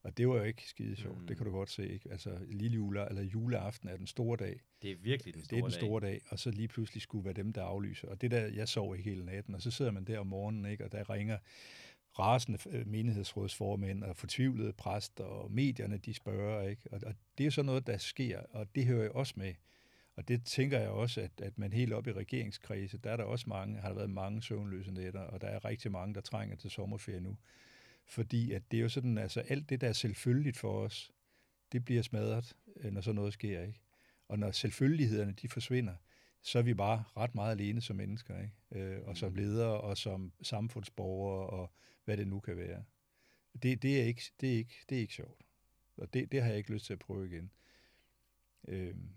Og 0.02 0.16
det 0.16 0.28
var 0.28 0.36
jo 0.36 0.42
ikke 0.42 0.68
skide 0.68 0.96
sjovt, 0.96 1.20
mm. 1.20 1.26
det 1.26 1.36
kan 1.36 1.46
du 1.46 1.52
godt 1.52 1.70
se. 1.70 1.88
Ikke? 1.88 2.10
Altså 2.10 2.38
lille 2.48 2.74
jule, 2.74 3.08
eller 3.08 3.22
juleaften 3.22 3.88
er 3.88 3.96
den 3.96 4.06
store 4.06 4.36
dag. 4.36 4.60
Det 4.82 4.90
er 4.90 4.96
virkelig 4.96 5.34
den 5.34 5.44
store 5.44 5.56
dag. 5.56 5.56
Det 5.56 5.74
er 5.74 5.78
den 5.78 5.86
store 5.86 6.00
dag. 6.00 6.10
dag, 6.10 6.20
og 6.28 6.38
så 6.38 6.50
lige 6.50 6.68
pludselig 6.68 7.02
skulle 7.02 7.24
være 7.24 7.34
dem, 7.34 7.52
der 7.52 7.62
aflyser. 7.62 8.08
Og 8.08 8.20
det 8.20 8.30
der, 8.30 8.46
jeg 8.46 8.68
sov 8.68 8.96
ikke 8.96 9.10
hele 9.10 9.24
natten, 9.24 9.54
og 9.54 9.62
så 9.62 9.70
sidder 9.70 9.90
man 9.90 10.04
der 10.04 10.18
om 10.18 10.26
morgenen, 10.26 10.64
ikke? 10.64 10.84
og 10.84 10.92
der 10.92 11.10
ringer 11.10 11.38
rasende 12.18 12.58
øh, 12.70 12.86
menighedsrådsformænd 12.86 14.04
og 14.04 14.16
fortvivlede 14.16 14.72
præster, 14.72 15.24
og 15.24 15.52
medierne, 15.52 15.98
de 15.98 16.14
spørger, 16.14 16.68
ikke? 16.68 16.82
Og, 16.92 17.00
og 17.06 17.14
det 17.38 17.46
er 17.46 17.50
så 17.50 17.62
noget, 17.62 17.86
der 17.86 17.96
sker, 17.96 18.40
og 18.50 18.74
det 18.74 18.86
hører 18.86 19.02
jeg 19.02 19.12
også 19.12 19.34
med. 19.36 19.54
Og 20.16 20.28
det 20.28 20.44
tænker 20.44 20.78
jeg 20.78 20.88
også, 20.88 21.20
at, 21.20 21.30
at 21.42 21.58
man 21.58 21.72
helt 21.72 21.92
op 21.92 22.06
i 22.06 22.12
regeringskrise, 22.12 22.98
der 22.98 23.10
er 23.10 23.16
der 23.16 23.24
også 23.24 23.44
mange, 23.48 23.80
har 23.80 23.88
der 23.88 23.94
været 23.94 24.10
mange 24.10 24.42
søvnløse 24.42 24.92
nætter, 24.92 25.20
og 25.20 25.40
der 25.40 25.46
er 25.46 25.64
rigtig 25.64 25.92
mange, 25.92 26.14
der 26.14 26.20
trænger 26.20 26.56
til 26.56 26.70
sommerferie 26.70 27.20
nu. 27.20 27.36
Fordi 28.10 28.52
at 28.52 28.70
det 28.70 28.76
er 28.76 28.82
jo 28.82 28.88
sådan, 28.88 29.18
altså 29.18 29.40
alt 29.40 29.68
det, 29.68 29.80
der 29.80 29.88
er 29.88 29.92
selvfølgeligt 29.92 30.56
for 30.56 30.84
os, 30.84 31.12
det 31.72 31.84
bliver 31.84 32.02
smadret, 32.02 32.56
øh, 32.76 32.92
når 32.92 33.00
så 33.00 33.12
noget 33.12 33.32
sker, 33.32 33.62
ikke? 33.62 33.80
Og 34.28 34.38
når 34.38 34.50
selvfølgelighederne, 34.50 35.32
de 35.32 35.48
forsvinder, 35.48 35.94
så 36.42 36.58
er 36.58 36.62
vi 36.62 36.74
bare 36.74 37.04
ret 37.16 37.34
meget 37.34 37.50
alene 37.50 37.80
som 37.80 37.96
mennesker, 37.96 38.40
ikke? 38.40 38.54
Øh, 38.70 39.02
og 39.08 39.16
som 39.16 39.32
mm. 39.32 39.36
ledere, 39.36 39.80
og 39.80 39.98
som 39.98 40.32
samfundsborgere, 40.42 41.46
og 41.46 41.72
hvad 42.04 42.16
det 42.16 42.28
nu 42.28 42.40
kan 42.40 42.56
være. 42.56 42.84
Det, 43.62 43.82
det, 43.82 44.00
er, 44.00 44.04
ikke, 44.04 44.22
det, 44.40 44.52
er, 44.52 44.56
ikke, 44.56 44.74
det 44.88 44.96
er 44.96 45.00
ikke 45.00 45.14
sjovt. 45.14 45.42
Og 45.96 46.14
det, 46.14 46.32
det 46.32 46.42
har 46.42 46.48
jeg 46.48 46.58
ikke 46.58 46.72
lyst 46.72 46.86
til 46.86 46.92
at 46.92 46.98
prøve 46.98 47.26
igen. 47.26 47.52
Øhm, 48.68 49.10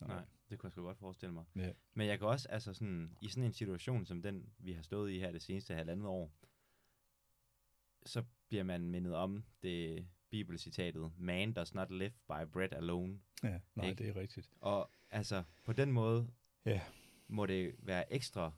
nej. 0.00 0.08
nej, 0.08 0.24
det 0.50 0.58
kunne 0.58 0.66
jeg 0.66 0.72
sgu 0.72 0.82
godt 0.82 0.98
forestille 0.98 1.32
mig. 1.32 1.44
Ja. 1.56 1.72
Men 1.94 2.06
jeg 2.06 2.18
kan 2.18 2.28
også, 2.28 2.48
altså 2.48 2.74
sådan, 2.74 3.16
i 3.20 3.28
sådan 3.28 3.44
en 3.44 3.52
situation 3.52 4.06
som 4.06 4.22
den, 4.22 4.48
vi 4.58 4.72
har 4.72 4.82
stået 4.82 5.12
i 5.12 5.18
her 5.18 5.32
det 5.32 5.42
seneste 5.42 5.74
halvandet 5.74 6.06
år, 6.06 6.32
så 8.08 8.24
bliver 8.48 8.64
man 8.64 8.90
mindet 8.90 9.14
om 9.14 9.44
det 9.62 10.08
bibelcitatet, 10.30 11.12
man 11.16 11.52
does 11.52 11.74
not 11.74 11.90
live 11.90 12.10
by 12.10 12.46
bread 12.52 12.72
alone. 12.72 13.20
Ja, 13.42 13.60
nej, 13.74 13.88
ikke? 13.88 14.04
det 14.04 14.16
er 14.16 14.20
rigtigt. 14.20 14.50
Og 14.60 14.90
altså, 15.10 15.42
på 15.64 15.72
den 15.72 15.92
måde 15.92 16.30
ja. 16.64 16.80
må 17.28 17.46
det 17.46 17.74
være 17.78 18.12
ekstra 18.12 18.52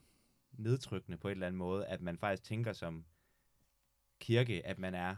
nedtrykkende 0.52 1.18
på 1.18 1.28
en 1.28 1.32
eller 1.32 1.46
anden 1.46 1.58
måde, 1.58 1.86
at 1.86 2.00
man 2.00 2.18
faktisk 2.18 2.42
tænker 2.42 2.72
som 2.72 3.04
kirke, 4.20 4.66
at 4.66 4.78
man 4.78 4.94
er 4.94 5.16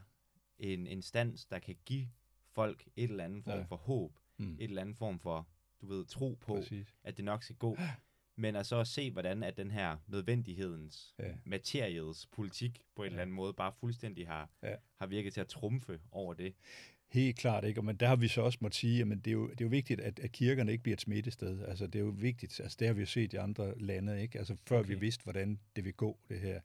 en 0.59 0.87
instans, 0.87 1.47
der 1.47 1.59
kan 1.59 1.77
give 1.85 2.09
folk 2.51 2.89
et 2.97 3.11
eller 3.11 3.25
andet 3.25 3.45
form 3.45 3.59
ja. 3.59 3.65
for 3.65 3.77
håb, 3.77 4.19
mm. 4.37 4.55
et 4.55 4.63
eller 4.65 4.83
andet 4.83 4.97
form 4.97 5.19
for, 5.21 5.49
du 5.81 5.87
ved, 5.87 6.05
tro 6.05 6.35
på, 6.41 6.55
Præcis. 6.55 6.97
at 7.05 7.17
det 7.17 7.25
nok 7.25 7.43
skal 7.43 7.57
gå. 7.57 7.77
Men 8.43 8.57
at 8.57 8.67
så 8.67 8.81
at 8.81 8.87
se, 8.87 9.11
hvordan 9.11 9.43
at 9.43 9.57
den 9.57 9.71
her 9.71 9.97
nødvendighedens, 10.07 11.15
ja. 11.19 11.35
materiets 11.45 12.27
politik 12.27 12.83
på 12.97 13.03
en 13.03 13.07
ja. 13.07 13.11
eller 13.11 13.23
anden 13.23 13.37
måde 13.37 13.53
bare 13.53 13.73
fuldstændig 13.81 14.27
har, 14.29 14.51
ja. 14.63 14.75
har 14.97 15.07
virket 15.07 15.33
til 15.33 15.41
at 15.41 15.47
trumfe 15.47 16.01
over 16.11 16.35
det. 16.35 16.55
Helt 17.13 17.37
klart, 17.37 17.65
ikke? 17.65 17.83
Men 17.83 17.97
der 17.97 18.07
har 18.07 18.17
vi 18.17 18.29
så 18.29 18.43
også 18.43 18.59
måttet 18.61 18.79
sige, 18.79 19.03
at 19.03 19.09
det 19.09 19.27
er 19.27 19.33
jo, 19.33 19.49
det 19.49 19.61
er 19.61 19.65
jo 19.65 19.69
vigtigt, 19.69 20.01
at, 20.01 20.19
at 20.19 20.33
kirkerne 20.33 20.73
ikke 20.73 20.83
bliver 20.83 20.97
et 20.97 21.01
smittested. 21.01 21.65
Altså, 21.65 21.87
det 21.87 21.95
er 21.95 22.05
jo 22.05 22.15
vigtigt. 22.17 22.61
Altså, 22.61 22.77
det 22.81 22.87
har 22.87 22.95
vi 22.95 23.01
jo 23.01 23.07
set 23.07 23.33
i 23.33 23.37
andre 23.37 23.79
lande, 23.79 24.23
ikke? 24.23 24.39
Altså, 24.39 24.57
før 24.67 24.79
okay. 24.79 24.89
vi 24.89 24.95
vidste, 24.95 25.25
hvordan 25.25 25.59
det 25.77 25.85
vil 25.85 25.93
gå, 25.93 26.19
det 26.29 26.41
her 26.41 26.61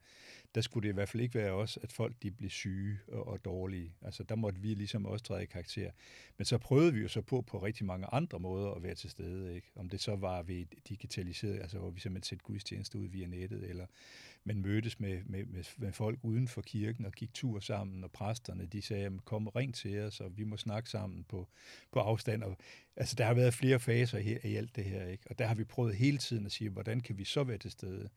der 0.54 0.60
skulle 0.60 0.86
det 0.88 0.92
i 0.92 0.94
hvert 0.94 1.08
fald 1.08 1.22
ikke 1.22 1.34
være 1.34 1.52
os, 1.52 1.78
at 1.82 1.92
folk 1.92 2.14
de 2.22 2.30
blev 2.30 2.50
syge 2.50 2.98
og, 3.08 3.26
og 3.26 3.44
dårlige. 3.44 3.94
Altså 4.02 4.22
der 4.22 4.34
måtte 4.34 4.60
vi 4.60 4.74
ligesom 4.74 5.06
også 5.06 5.24
træde 5.24 5.42
i 5.42 5.46
karakter. 5.46 5.90
Men 6.38 6.44
så 6.44 6.58
prøvede 6.58 6.94
vi 6.94 7.00
jo 7.00 7.08
så 7.08 7.22
på 7.22 7.40
på 7.40 7.58
rigtig 7.58 7.86
mange 7.86 8.06
andre 8.06 8.38
måder 8.38 8.70
at 8.70 8.82
være 8.82 8.94
til 8.94 9.10
stede. 9.10 9.54
Ikke? 9.54 9.70
Om 9.76 9.88
det 9.88 10.00
så 10.00 10.16
var 10.16 10.42
ved 10.42 10.66
digitaliseret, 10.88 11.60
altså 11.60 11.78
hvor 11.78 11.90
vi 11.90 12.00
simpelthen 12.00 12.28
sætte 12.28 12.44
gudstjeneste 12.44 12.98
ud 12.98 13.08
via 13.08 13.26
nettet, 13.26 13.70
eller 13.70 13.86
men 14.48 14.62
mødtes 14.62 15.00
med, 15.00 15.22
med, 15.26 15.44
med, 15.44 15.64
med 15.76 15.92
folk 15.92 16.18
uden 16.22 16.48
for 16.48 16.62
kirken 16.62 17.06
og 17.06 17.12
gik 17.12 17.34
tur 17.34 17.60
sammen, 17.60 18.04
og 18.04 18.10
præsterne 18.10 18.66
de 18.66 18.82
sagde, 18.82 19.18
kom 19.24 19.46
og 19.46 19.56
ring 19.56 19.74
til 19.74 20.00
os, 20.00 20.20
og 20.20 20.38
vi 20.38 20.44
må 20.44 20.56
snakke 20.56 20.90
sammen 20.90 21.24
på, 21.24 21.48
på 21.92 22.00
afstand. 22.00 22.42
Og, 22.42 22.56
altså 22.96 23.14
der 23.18 23.24
har 23.24 23.34
været 23.34 23.54
flere 23.54 23.80
faser 23.80 24.18
her, 24.18 24.38
i 24.44 24.54
alt 24.54 24.76
det 24.76 24.84
her, 24.84 25.06
ikke? 25.06 25.24
og 25.30 25.38
der 25.38 25.46
har 25.46 25.54
vi 25.54 25.64
prøvet 25.64 25.96
hele 25.96 26.18
tiden 26.18 26.46
at 26.46 26.52
sige, 26.52 26.70
hvordan 26.70 27.00
kan 27.00 27.18
vi 27.18 27.24
så 27.24 27.44
være 27.44 27.58
til 27.58 27.70
stede? 27.70 28.08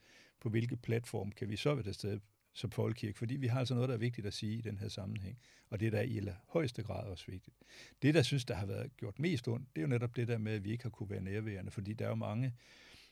på 0.41 0.49
hvilke 0.49 0.77
platform 0.77 1.31
kan 1.31 1.49
vi 1.49 1.55
så 1.55 1.73
være 1.73 1.83
til 1.83 1.93
stede 1.93 2.19
som 2.53 2.71
folkekirke, 2.71 3.17
fordi 3.17 3.35
vi 3.35 3.47
har 3.47 3.59
altså 3.59 3.73
noget, 3.73 3.89
der 3.89 3.95
er 3.95 3.99
vigtigt 3.99 4.27
at 4.27 4.33
sige 4.33 4.57
i 4.57 4.61
den 4.61 4.77
her 4.77 4.87
sammenhæng, 4.87 5.37
og 5.69 5.79
det 5.79 5.91
der 5.91 5.97
er 5.97 6.03
i 6.03 6.21
højeste 6.47 6.83
grad 6.83 7.07
også 7.07 7.25
vigtigt. 7.27 7.55
Det, 8.01 8.13
der 8.13 8.21
synes, 8.21 8.45
der 8.45 8.55
har 8.55 8.65
været 8.65 8.97
gjort 8.97 9.19
mest 9.19 9.47
ondt, 9.47 9.67
det 9.75 9.81
er 9.81 9.81
jo 9.81 9.87
netop 9.87 10.15
det 10.15 10.27
der 10.27 10.37
med, 10.37 10.53
at 10.53 10.63
vi 10.63 10.71
ikke 10.71 10.83
har 10.83 10.89
kunne 10.89 11.09
være 11.09 11.21
nærværende, 11.21 11.71
fordi 11.71 11.93
der 11.93 12.05
er 12.05 12.09
jo 12.09 12.15
mange, 12.15 12.53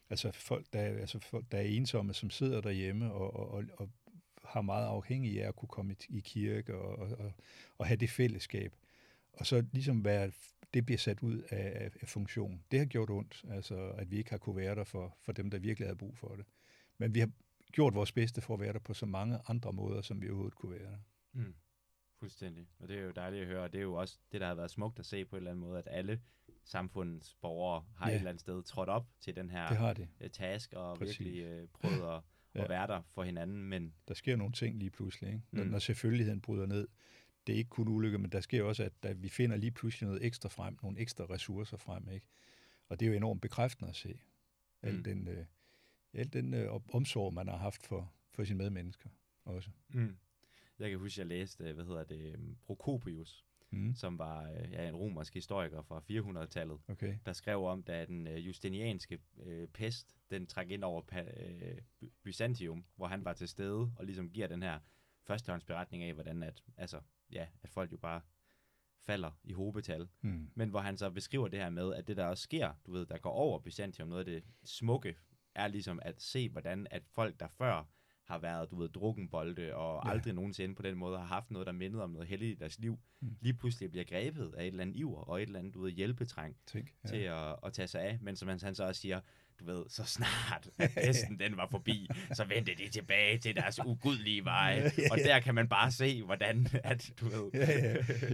altså 0.10 0.32
folk, 0.32 0.66
der, 0.74 0.80
altså 0.80 1.20
folk, 1.20 1.46
der 1.52 1.58
er 1.58 1.62
ensomme, 1.62 2.14
som 2.14 2.30
sidder 2.30 2.62
derhjemme 2.62 3.14
og, 3.14 3.34
og, 3.34 3.52
og, 3.52 3.64
og 3.78 3.90
har 4.44 4.62
meget 4.62 4.88
afhængig 4.88 5.44
af 5.44 5.48
at 5.48 5.56
kunne 5.56 5.70
komme 5.70 5.94
i, 5.94 6.18
i 6.18 6.20
kirke 6.20 6.76
og, 6.76 7.00
og, 7.00 7.18
og, 7.18 7.32
og 7.78 7.88
have 7.88 7.98
det 7.98 8.10
fællesskab. 8.10 8.76
Og 9.34 9.46
så 9.46 9.66
ligesom 9.72 10.06
være, 10.06 10.32
det 10.74 10.86
bliver 10.86 10.98
sat 10.98 11.24
ud 11.24 11.42
af, 11.50 11.92
af 12.02 12.08
funktion. 12.08 12.64
Det 12.72 12.80
har 12.80 12.86
gjort 12.86 13.10
ondt, 13.10 13.46
altså 13.50 13.90
at 13.90 14.12
vi 14.12 14.18
ikke 14.18 14.30
har 14.30 14.38
kunne 14.38 14.56
være 14.56 14.76
der 14.76 14.84
for, 14.84 15.18
for 15.22 15.32
dem, 15.32 15.50
der 15.50 15.60
virkelig 15.60 15.88
havde 15.88 15.98
brug 15.98 16.18
for 16.18 16.36
det. 16.36 16.46
Men 16.98 17.16
vi 17.16 17.20
har 17.20 17.30
gjort 17.72 17.96
vores 17.96 18.12
bedste 18.12 18.42
for 18.42 18.54
at 18.54 18.60
være 18.60 18.74
der 18.74 18.80
på 18.80 18.94
så 18.94 19.06
mange 19.06 19.40
andre 19.48 19.74
måder, 19.74 20.02
som 20.02 20.22
vi 20.22 20.30
overhovedet 20.30 20.56
kunne 20.56 20.72
være 20.72 20.92
der. 20.92 20.98
Mm. 21.34 21.56
Fuldstændig. 22.20 22.68
Og 22.80 22.88
det 22.88 22.98
er 22.98 23.02
jo 23.02 23.12
dejligt 23.12 23.42
at 23.42 23.48
høre, 23.48 23.64
og 23.64 23.72
det 23.72 23.78
er 23.78 23.84
jo 23.84 23.94
også 23.94 24.18
det, 24.32 24.42
der 24.42 24.48
har 24.48 24.56
været 24.56 24.72
smukt 24.72 25.00
at 25.00 25.06
se 25.06 25.26
på 25.26 25.36
en 25.36 25.38
eller 25.38 25.52
anden 25.52 25.66
måde, 25.66 25.80
at 25.80 25.88
alle 25.92 26.22
samfundets 26.70 27.36
borgere 27.42 27.84
har 27.96 28.10
ja. 28.10 28.16
et 28.16 28.18
eller 28.18 28.30
andet 28.30 28.42
sted 28.42 28.64
trådt 28.64 28.90
op 28.90 29.08
til 29.20 29.36
den 29.36 29.50
her 29.50 29.68
det 29.68 29.78
har 29.78 29.94
det. 29.94 30.08
Øh, 30.22 30.30
task, 30.30 30.74
og 30.74 30.98
Præcis. 30.98 31.20
virkelig 31.20 31.64
uh, 31.64 31.70
prøvet 31.70 32.16
at, 32.16 32.22
ja. 32.56 32.64
at 32.64 32.70
være 32.70 32.88
der 32.88 33.02
for 33.02 33.24
hinanden. 33.24 33.64
Men... 33.64 33.94
Der 34.08 34.14
sker 34.14 34.36
nogle 34.36 34.54
ting 34.54 34.80
lige 34.80 34.90
pludselig, 34.90 35.34
ikke? 35.34 35.46
Når, 35.52 35.64
mm. 35.64 35.70
når 35.70 35.80
selvfølgeligheden 35.80 36.42
bryder 36.42 36.66
ned. 36.66 36.88
Det 37.48 37.54
er 37.54 37.58
ikke 37.58 37.70
kun 37.70 37.88
ulykke, 37.88 38.18
men 38.18 38.32
der 38.32 38.42
sker 38.42 38.64
også, 38.64 38.84
at, 38.84 38.94
at 39.02 39.24
vi 39.24 39.30
finder 39.30 39.58
lige 39.58 39.72
pludselig 39.72 40.08
noget 40.08 40.26
ekstra 40.26 40.50
frem, 40.50 40.78
nogle 40.82 41.00
ekstra 41.00 41.24
ressourcer 41.24 41.78
frem, 41.78 42.10
ikke? 42.10 42.28
Og 42.88 43.00
det 43.00 43.06
er 43.06 43.10
jo 43.10 43.18
enormt 43.18 43.42
bekræftende 43.42 43.90
at 43.90 43.96
se. 43.96 44.20
Al 44.82 44.96
mm. 44.96 45.04
den, 45.04 45.28
uh, 45.28 45.46
al 46.14 46.34
den 46.34 46.54
uh, 46.54 46.82
omsorg, 46.94 47.34
man 47.34 47.48
har 47.48 47.58
haft 47.58 47.84
for, 47.84 48.14
for 48.32 48.44
sine 48.44 48.58
medmennesker 48.58 49.10
også. 49.46 49.70
Mm. 49.90 50.18
Jeg 50.80 50.90
kan 50.90 51.00
huske, 51.00 51.14
at 51.14 51.18
jeg 51.18 51.38
læste, 51.38 51.74
hvad 51.74 51.86
hedder 51.86 52.04
det, 52.04 52.34
øhm, 52.34 52.58
Procopius, 52.66 53.46
mm. 53.72 53.96
som 53.96 54.20
var 54.20 54.52
øh, 54.52 54.72
ja, 54.72 54.88
en 54.88 54.96
romersk 54.96 55.34
historiker 55.34 55.82
fra 55.82 56.02
400-tallet, 56.12 56.80
okay. 56.88 57.18
der 57.26 57.34
skrev 57.34 57.64
om, 57.64 57.84
da 57.84 58.06
den 58.06 58.28
øh, 58.28 58.48
justinianske 58.48 59.20
øh, 59.44 59.68
pest, 59.68 60.16
den 60.30 60.48
trak 60.48 60.70
ind 60.70 60.84
over 60.84 61.02
øh, 61.12 61.78
Byzantium, 62.24 62.86
hvor 62.96 63.08
han 63.08 63.26
var 63.26 63.34
til 63.34 63.48
stede, 63.48 63.92
og 63.96 64.06
ligesom 64.06 64.30
giver 64.30 64.48
den 64.48 64.64
her 64.64 64.80
førstehåndsberetning 65.28 66.04
af, 66.04 66.14
hvordan 66.14 66.44
at, 66.44 66.64
altså, 66.78 67.02
ja, 67.32 67.48
at 67.64 67.70
folk 67.70 67.92
jo 67.92 67.98
bare 67.98 68.22
falder 69.00 69.32
i 69.44 69.54
hobetal. 69.54 70.08
Mm. 70.22 70.52
Men 70.56 70.70
hvor 70.70 70.80
han 70.80 70.98
så 70.98 71.10
beskriver 71.10 71.48
det 71.48 71.60
her 71.60 71.70
med, 71.70 71.94
at 71.94 72.08
det 72.08 72.18
der 72.18 72.26
også 72.26 72.44
sker, 72.44 72.74
du 72.86 72.92
ved, 72.92 73.06
der 73.06 73.18
går 73.18 73.32
over 73.32 73.60
Byzantium, 73.60 74.08
noget 74.08 74.20
af 74.20 74.26
det 74.26 74.44
smukke, 74.64 75.16
er 75.56 75.68
ligesom 75.68 76.00
at 76.02 76.22
se, 76.22 76.50
hvordan 76.50 76.88
at 76.92 77.04
folk, 77.08 77.40
der 77.40 77.48
før 77.48 77.84
har 78.30 78.40
været, 78.40 78.72
du 78.72 78.76
ved, 78.76 78.90
drukkenbolde, 78.90 79.76
og 79.76 80.02
ja. 80.06 80.12
aldrig 80.12 80.34
nogensinde 80.34 80.76
på 80.76 80.82
den 80.82 80.98
måde 80.98 81.18
har 81.18 81.26
haft 81.26 81.52
noget, 81.52 81.66
der 81.66 81.74
mindede 81.74 82.04
om 82.04 82.10
noget 82.10 82.28
heldigt 82.28 82.58
i 82.58 82.60
deres 82.60 82.80
liv, 82.80 83.00
mm. 83.22 83.36
lige 83.42 83.54
pludselig 83.54 83.92
bliver 83.92 84.06
grebet 84.06 84.54
af 84.58 84.64
et 84.64 84.68
eller 84.68 84.82
andet 84.82 84.96
iver, 84.96 85.22
og 85.22 85.42
et 85.42 85.46
eller 85.46 85.60
andet, 85.60 85.74
du 85.74 85.82
ved, 85.82 85.92
hjælpetræng 85.92 86.56
Tænk, 86.68 86.94
ja. 87.04 87.10
til 87.10 87.18
at, 87.18 87.56
at 87.66 87.74
tage 87.74 87.88
sig 87.88 88.02
af, 88.02 88.18
men 88.22 88.36
som 88.36 88.48
han, 88.48 88.60
han 88.64 88.76
så 88.76 88.84
også 88.84 89.02
siger, 89.02 89.20
du 89.60 89.66
ved, 89.66 89.84
så 89.90 90.04
snart 90.04 90.70
at 90.78 90.92
pesten 90.96 91.40
den 91.40 91.58
var 91.58 91.68
forbi, 91.72 92.10
så 92.34 92.46
vendte 92.46 92.76
de 92.76 92.90
tilbage 92.90 93.38
til 93.38 93.56
deres 93.56 93.80
ugudelige 93.86 94.46
veje. 94.46 94.76
Ja, 94.76 94.84
ja, 94.84 94.90
ja. 94.98 95.12
Og 95.12 95.18
der 95.18 95.40
kan 95.40 95.56
man 95.56 95.68
bare 95.68 95.92
se, 95.92 96.24
hvordan, 96.24 96.68
at 96.84 97.12
du 97.20 97.26
ved... 97.26 97.50
Ja, 97.54 97.80
ja. 97.80 97.94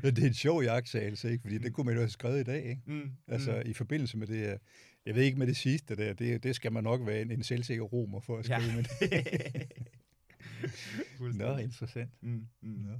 Det 0.09 0.23
er 0.23 0.27
en 0.27 0.33
sjov 0.33 0.63
jagtsagelse, 0.63 1.31
ikke? 1.31 1.41
Fordi 1.41 1.57
det 1.57 1.73
kunne 1.73 1.85
man 1.85 1.93
jo 1.93 1.99
have 1.99 2.09
skrevet 2.09 2.39
i 2.39 2.43
dag, 2.43 2.65
ikke? 2.65 2.81
Mm, 2.85 3.11
altså, 3.27 3.51
mm. 3.51 3.69
i 3.69 3.73
forbindelse 3.73 4.17
med 4.17 4.27
det 4.27 4.59
jeg 5.05 5.15
ved 5.15 5.23
ikke 5.23 5.39
med 5.39 5.47
det 5.47 5.57
sidste 5.57 5.95
der, 5.95 6.13
det, 6.13 6.43
det 6.43 6.55
skal 6.55 6.71
man 6.71 6.83
nok 6.83 7.05
være 7.05 7.21
en, 7.21 7.31
en 7.31 7.43
selvsikker 7.43 7.83
romer 7.83 8.19
for 8.19 8.37
at 8.37 8.45
skrive 8.45 8.61
ja. 8.61 8.75
med 8.75 8.83
det. 11.29 11.35
Nå, 11.35 11.57
interessant. 11.57 12.11
Mm, 12.21 12.47
mm. 12.61 12.69
Nå. 12.69 12.93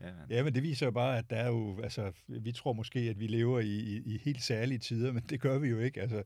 Ja, 0.00 0.12
man. 0.12 0.30
ja, 0.30 0.44
men 0.44 0.54
det 0.54 0.62
viser 0.62 0.86
jo 0.86 0.92
bare, 0.92 1.18
at 1.18 1.30
der 1.30 1.36
er 1.36 1.46
jo, 1.46 1.80
altså, 1.80 2.12
vi 2.26 2.52
tror 2.52 2.72
måske, 2.72 2.98
at 2.98 3.20
vi 3.20 3.26
lever 3.26 3.60
i, 3.60 3.76
i, 3.76 4.14
i 4.14 4.18
helt 4.18 4.42
særlige 4.42 4.78
tider, 4.78 5.12
men 5.12 5.22
det 5.22 5.40
gør 5.40 5.58
vi 5.58 5.68
jo 5.68 5.78
ikke. 5.78 6.00
Altså, 6.00 6.22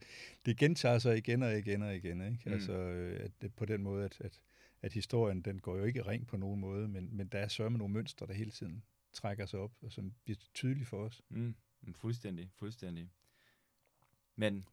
det 0.47 0.57
gentager 0.57 0.99
sig 0.99 1.17
igen 1.17 1.43
og 1.43 1.59
igen 1.59 1.83
og 1.83 1.97
igen, 1.97 2.21
ikke? 2.21 2.43
Mm. 2.47 2.53
Altså, 2.53 2.73
at 3.21 3.31
det, 3.43 3.55
på 3.55 3.65
den 3.65 3.83
måde, 3.83 4.05
at, 4.05 4.21
at, 4.21 4.41
at 4.83 4.93
historien, 4.93 5.43
den 5.43 5.59
går 5.59 5.77
jo 5.77 5.85
ikke 5.85 6.03
ring 6.03 6.27
på 6.27 6.37
nogen 6.37 6.61
måde, 6.61 6.89
men, 6.89 7.17
men 7.17 7.29
der 7.29 7.39
er 7.39 7.49
sørme 7.49 7.79
nogle 7.79 7.95
mønstre, 7.95 8.27
der 8.27 8.33
hele 8.33 8.51
tiden 8.51 8.83
trækker 9.13 9.47
sig 9.47 9.61
op, 9.61 9.73
og 9.83 9.93
som 9.93 10.13
bliver 10.25 10.39
tydelige 10.55 10.87
for 10.87 11.05
os. 11.05 11.23
Mm. 11.29 11.55
Fuldstændig, 11.95 12.51
fuldstændig. 12.55 13.11
Men 14.37 14.67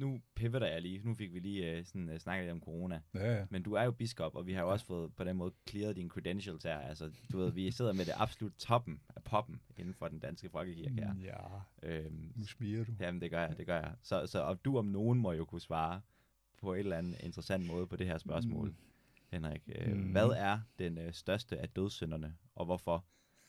nu 0.00 0.20
pivoter 0.34 0.66
jeg 0.66 0.82
lige. 0.82 1.00
Nu 1.04 1.14
fik 1.14 1.34
vi 1.34 1.38
lige 1.38 1.78
uh, 1.78 1.86
sådan, 1.86 2.08
uh, 2.08 2.18
snakket 2.18 2.44
lidt 2.44 2.52
om 2.52 2.60
corona. 2.60 3.00
Ja, 3.14 3.36
ja. 3.36 3.44
Men 3.50 3.62
du 3.62 3.72
er 3.72 3.82
jo 3.82 3.90
biskop, 3.90 4.34
og 4.34 4.46
vi 4.46 4.52
har 4.52 4.62
jo 4.62 4.70
også 4.70 4.86
fået 4.86 5.14
på 5.14 5.24
den 5.24 5.36
måde 5.36 5.52
clearet 5.68 5.96
dine 5.96 6.08
credentials 6.08 6.62
her. 6.62 6.78
Altså, 6.78 7.10
du 7.32 7.38
ved, 7.38 7.52
vi 7.52 7.70
sidder 7.70 7.92
med 7.92 8.04
det 8.04 8.14
absolut 8.16 8.52
toppen 8.58 9.00
af 9.16 9.22
poppen 9.22 9.60
inden 9.76 9.94
for 9.94 10.08
den 10.08 10.18
danske 10.18 10.48
folkekirke 10.48 10.94
her. 10.94 11.14
Ja, 11.24 11.36
øhm, 11.82 12.32
nu 12.36 12.46
smiger 12.46 12.84
du. 12.84 12.92
Jamen, 13.00 13.20
det 13.20 13.30
gør 13.30 13.40
jeg, 13.40 13.58
det 13.58 13.66
gør 13.66 13.76
jeg. 13.76 13.92
Så, 14.02 14.26
så 14.26 14.40
og 14.40 14.64
du 14.64 14.78
om 14.78 14.84
nogen 14.84 15.18
må 15.18 15.32
jo 15.32 15.44
kunne 15.44 15.60
svare 15.60 16.00
på 16.60 16.74
et 16.74 16.78
eller 16.78 16.98
andet 16.98 17.16
interessant 17.20 17.66
måde 17.66 17.86
på 17.86 17.96
det 17.96 18.06
her 18.06 18.18
spørgsmål, 18.18 18.68
mm. 18.68 18.74
Henrik. 19.30 19.62
Uh, 19.86 19.92
mm. 19.92 20.02
Hvad 20.02 20.28
er 20.28 20.60
den 20.78 20.98
uh, 20.98 21.12
største 21.12 21.58
af 21.58 21.68
dødssynderne, 21.68 22.34
og 22.54 22.64
hvorfor? 22.64 23.04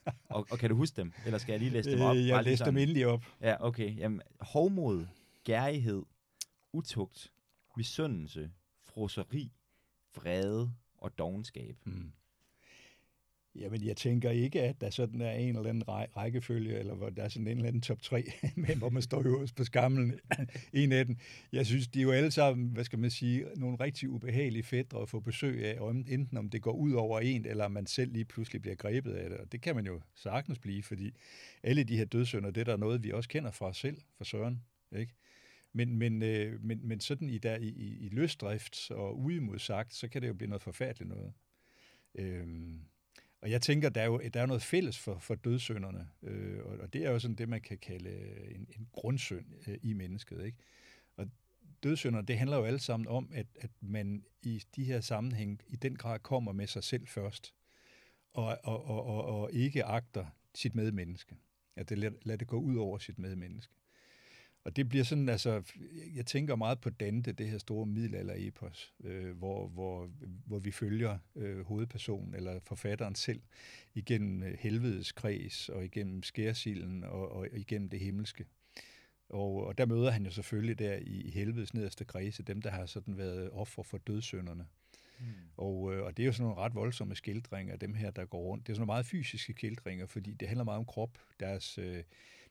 og, 0.35 0.47
og 0.51 0.59
kan 0.59 0.69
du 0.69 0.75
huske 0.75 0.95
dem? 0.95 1.13
Eller 1.25 1.37
skal 1.37 1.53
jeg 1.53 1.59
lige 1.59 1.71
læse 1.71 1.91
dem 1.91 2.01
op? 2.01 2.15
Jeg 2.15 2.43
læser 2.43 2.65
dem 2.65 2.77
endelig 2.77 3.07
op. 3.07 3.23
Ja, 3.41 3.55
okay. 3.59 3.97
Jamen, 3.97 4.21
hovmod, 4.39 5.05
gærighed, 5.43 6.03
utugt, 6.73 7.33
misundelse, 7.77 8.51
froseri, 8.81 9.51
vrede 10.15 10.73
og 10.97 11.17
dogenskab. 11.17 11.77
Mm. 11.85 12.11
Jamen, 13.55 13.83
jeg 13.83 13.97
tænker 13.97 14.29
ikke, 14.29 14.61
at 14.61 14.81
der 14.81 14.89
sådan 14.89 15.21
er 15.21 15.31
en 15.31 15.55
eller 15.55 15.69
anden 15.69 15.83
rækkefølge, 15.87 16.79
eller 16.79 16.95
hvor 16.95 17.09
der 17.09 17.23
er 17.23 17.29
sådan 17.29 17.47
en 17.47 17.57
eller 17.57 17.67
anden 17.67 17.81
top 17.81 18.01
3, 18.01 18.31
men 18.55 18.77
hvor 18.77 18.89
man 18.89 19.01
står 19.01 19.21
øverst 19.25 19.55
på 19.55 19.63
skamlen 19.63 20.19
i 20.73 20.91
af. 20.91 21.05
Jeg 21.51 21.65
synes, 21.65 21.87
de 21.87 21.99
er 21.99 22.03
jo 22.03 22.11
alle 22.11 22.31
sammen, 22.31 22.69
hvad 22.69 22.83
skal 22.83 22.99
man 22.99 23.09
sige, 23.09 23.45
nogle 23.55 23.77
rigtig 23.79 24.09
ubehagelige 24.09 24.63
fædre 24.63 25.01
at 25.01 25.09
få 25.09 25.19
besøg 25.19 25.65
af, 25.65 25.91
enten 25.91 26.37
om 26.37 26.49
det 26.49 26.61
går 26.61 26.71
ud 26.71 26.93
over 26.93 27.19
en, 27.19 27.45
eller 27.45 27.65
om 27.65 27.71
man 27.71 27.85
selv 27.85 28.11
lige 28.11 28.25
pludselig 28.25 28.61
bliver 28.61 28.75
grebet 28.75 29.13
af 29.13 29.29
det. 29.29 29.37
Og 29.37 29.51
det 29.51 29.61
kan 29.61 29.75
man 29.75 29.85
jo 29.85 30.01
sagtens 30.15 30.59
blive, 30.59 30.83
fordi 30.83 31.11
alle 31.63 31.83
de 31.83 31.97
her 31.97 32.05
dødsønder, 32.05 32.51
det 32.51 32.61
er 32.61 32.65
der 32.65 32.77
noget, 32.77 33.03
vi 33.03 33.11
også 33.11 33.29
kender 33.29 33.51
fra 33.51 33.65
os 33.65 33.77
selv, 33.77 33.97
fra 34.17 34.25
Søren. 34.25 34.61
Ikke? 34.95 35.13
Men, 35.73 35.95
men, 35.95 36.23
øh, 36.23 36.63
men, 36.63 36.87
men 36.87 36.99
sådan 36.99 37.29
i, 37.29 37.37
der, 37.37 37.57
i, 37.57 37.69
i 37.99 38.09
løsdrift 38.09 38.91
og 38.91 39.19
uimodsagt, 39.19 39.93
så 39.93 40.07
kan 40.07 40.21
det 40.21 40.27
jo 40.27 40.33
blive 40.33 40.49
noget 40.49 40.61
forfærdeligt 40.61 41.09
noget. 41.09 41.33
Øhm, 42.15 42.79
og 43.41 43.51
jeg 43.51 43.61
tænker, 43.61 43.89
der 43.89 44.01
er 44.01 44.05
jo 44.05 44.21
der 44.33 44.41
er 44.41 44.45
noget 44.45 44.63
fælles 44.63 44.99
for, 44.99 45.19
for 45.19 45.35
dødsønderne, 45.35 46.09
øh, 46.23 46.65
og, 46.65 46.77
og 46.77 46.93
det 46.93 47.05
er 47.05 47.11
jo 47.11 47.19
sådan 47.19 47.35
det, 47.35 47.49
man 47.49 47.61
kan 47.61 47.77
kalde 47.77 48.09
øh, 48.09 48.55
en, 48.55 48.67
en 48.77 48.87
grundsynd 48.91 49.45
øh, 49.67 49.77
i 49.81 49.93
mennesket. 49.93 50.45
Ikke? 50.45 50.57
Og 51.17 51.27
dødsønder, 51.83 52.21
det 52.21 52.37
handler 52.37 52.57
jo 52.57 52.63
alle 52.63 52.79
sammen 52.79 53.07
om, 53.07 53.31
at, 53.33 53.47
at 53.55 53.71
man 53.81 54.25
i 54.41 54.63
de 54.75 54.83
her 54.83 55.01
sammenhæng 55.01 55.61
i 55.67 55.75
den 55.75 55.95
grad 55.95 56.19
kommer 56.19 56.51
med 56.51 56.67
sig 56.67 56.83
selv 56.83 57.07
først, 57.07 57.53
og, 58.33 58.57
og, 58.63 58.85
og, 58.85 59.05
og, 59.05 59.41
og 59.41 59.53
ikke 59.53 59.83
agter 59.83 60.25
sit 60.55 60.75
medmenneske. 60.75 61.35
At 61.75 61.89
det 61.89 61.97
lader, 61.97 62.15
lader 62.23 62.37
det 62.37 62.47
gå 62.47 62.59
ud 62.59 62.75
over 62.75 62.97
sit 62.97 63.19
medmenneske. 63.19 63.73
Og 64.63 64.75
det 64.75 64.89
bliver 64.89 65.03
sådan, 65.03 65.29
altså, 65.29 65.61
jeg 66.15 66.25
tænker 66.25 66.55
meget 66.55 66.79
på 66.79 66.89
Dante, 66.89 67.31
det 67.31 67.49
her 67.49 67.57
store 67.57 67.85
middelalder-epos, 67.85 68.93
øh, 69.03 69.37
hvor, 69.37 69.67
hvor, 69.67 70.09
hvor 70.45 70.59
vi 70.59 70.71
følger 70.71 71.17
øh, 71.35 71.65
hovedpersonen, 71.65 72.35
eller 72.35 72.59
forfatteren 72.63 73.15
selv, 73.15 73.41
igennem 73.93 74.43
øh, 74.43 74.57
helvedes 74.59 75.11
kreds, 75.11 75.69
og 75.69 75.85
igennem 75.85 76.23
skærsilden, 76.23 77.03
og, 77.03 77.31
og 77.31 77.47
igennem 77.53 77.89
det 77.89 77.99
himmelske. 77.99 78.45
Og, 79.29 79.65
og 79.65 79.77
der 79.77 79.85
møder 79.85 80.11
han 80.11 80.25
jo 80.25 80.31
selvfølgelig 80.31 80.79
der 80.79 80.99
i 81.01 81.31
helvedes 81.33 81.73
nederste 81.73 82.05
kredse, 82.05 82.43
dem, 82.43 82.61
der 82.61 82.69
har 82.69 82.85
sådan 82.85 83.17
været 83.17 83.49
offer 83.51 83.83
for 83.83 83.97
dødsønderne. 83.97 84.65
Mm. 85.19 85.25
Og, 85.57 85.93
øh, 85.93 86.03
og 86.05 86.17
det 86.17 86.23
er 86.23 86.27
jo 86.27 86.33
sådan 86.33 86.43
nogle 86.43 86.61
ret 86.61 86.75
voldsomme 86.75 87.15
skildringer, 87.15 87.75
dem 87.75 87.93
her, 87.93 88.11
der 88.11 88.25
går 88.25 88.41
rundt. 88.41 88.67
Det 88.67 88.73
er 88.73 88.75
sådan 88.75 88.81
nogle 88.81 88.93
meget 88.93 89.05
fysiske 89.05 89.53
skildringer, 89.53 90.05
fordi 90.05 90.33
det 90.33 90.47
handler 90.47 90.63
meget 90.63 90.79
om 90.79 90.85
krop, 90.85 91.17
deres... 91.39 91.77
Øh, 91.77 92.03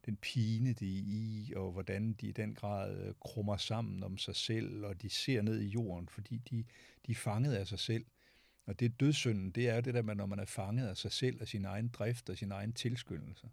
den 0.07 0.17
pine, 0.17 0.73
de 0.73 0.99
er 0.99 1.03
i, 1.07 1.53
og 1.57 1.73
hvordan 1.73 2.13
de 2.13 2.27
i 2.27 2.33
den 2.33 2.55
grad 2.55 2.99
øh, 3.07 3.15
krummer 3.21 3.57
sammen 3.57 4.03
om 4.03 4.19
sig 4.19 4.37
selv, 4.37 4.85
og 4.85 5.03
de 5.03 5.11
ser 5.11 5.43
ned 5.43 5.61
i 5.61 5.67
jorden, 5.67 6.09
fordi 6.09 6.39
de, 6.51 6.65
de 7.07 7.13
er 7.13 7.17
fanget 7.17 7.55
af 7.55 7.67
sig 7.67 7.79
selv. 7.79 8.05
Og 8.67 8.81
det 8.81 9.01
dødssynden, 9.01 9.51
det 9.51 9.69
er 9.69 9.81
det 9.81 9.95
der 9.95 10.03
med, 10.03 10.15
når 10.15 10.27
man 10.27 10.39
er 10.39 10.45
fanget 10.45 10.89
af 10.89 10.97
sig 10.97 11.13
selv, 11.13 11.41
og 11.41 11.49
sin 11.49 11.65
egen 11.65 11.89
drift 11.89 12.31
og 12.31 12.39
sin 12.39 12.53
egen 12.53 12.73
tilskyndelse. 12.73 13.49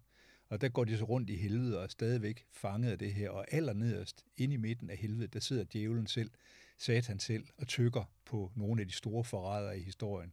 Og 0.48 0.60
der 0.60 0.68
går 0.68 0.84
de 0.84 0.98
så 0.98 1.04
rundt 1.04 1.30
i 1.30 1.36
helvede 1.36 1.78
og 1.78 1.84
er 1.84 1.88
stadigvæk 1.88 2.46
fanget 2.52 2.90
af 2.90 2.98
det 2.98 3.14
her, 3.14 3.30
og 3.30 3.54
allernederst, 3.54 4.24
inde 4.36 4.54
i 4.54 4.56
midten 4.56 4.90
af 4.90 4.96
helvede, 4.96 5.26
der 5.26 5.40
sidder 5.40 5.64
djævlen 5.64 6.06
selv, 6.06 6.30
satan 6.78 7.18
selv, 7.18 7.46
og 7.56 7.68
tykker 7.68 8.12
på 8.24 8.52
nogle 8.56 8.80
af 8.80 8.86
de 8.86 8.92
store 8.92 9.24
forrædere 9.24 9.78
i 9.78 9.82
historien. 9.82 10.32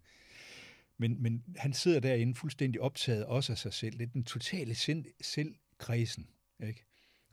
Men, 0.97 1.23
men 1.23 1.43
han 1.57 1.73
sidder 1.73 1.99
derinde 1.99 2.35
fuldstændig 2.35 2.81
optaget 2.81 3.25
også 3.25 3.51
af 3.51 3.57
sig 3.57 3.73
selv. 3.73 3.97
Det 3.97 4.03
er 4.03 4.11
den 4.11 4.23
totale 4.23 4.75
sind, 4.75 5.05
selv 5.21 5.55
kredsen. 5.85 6.27
Ikke? 6.63 6.85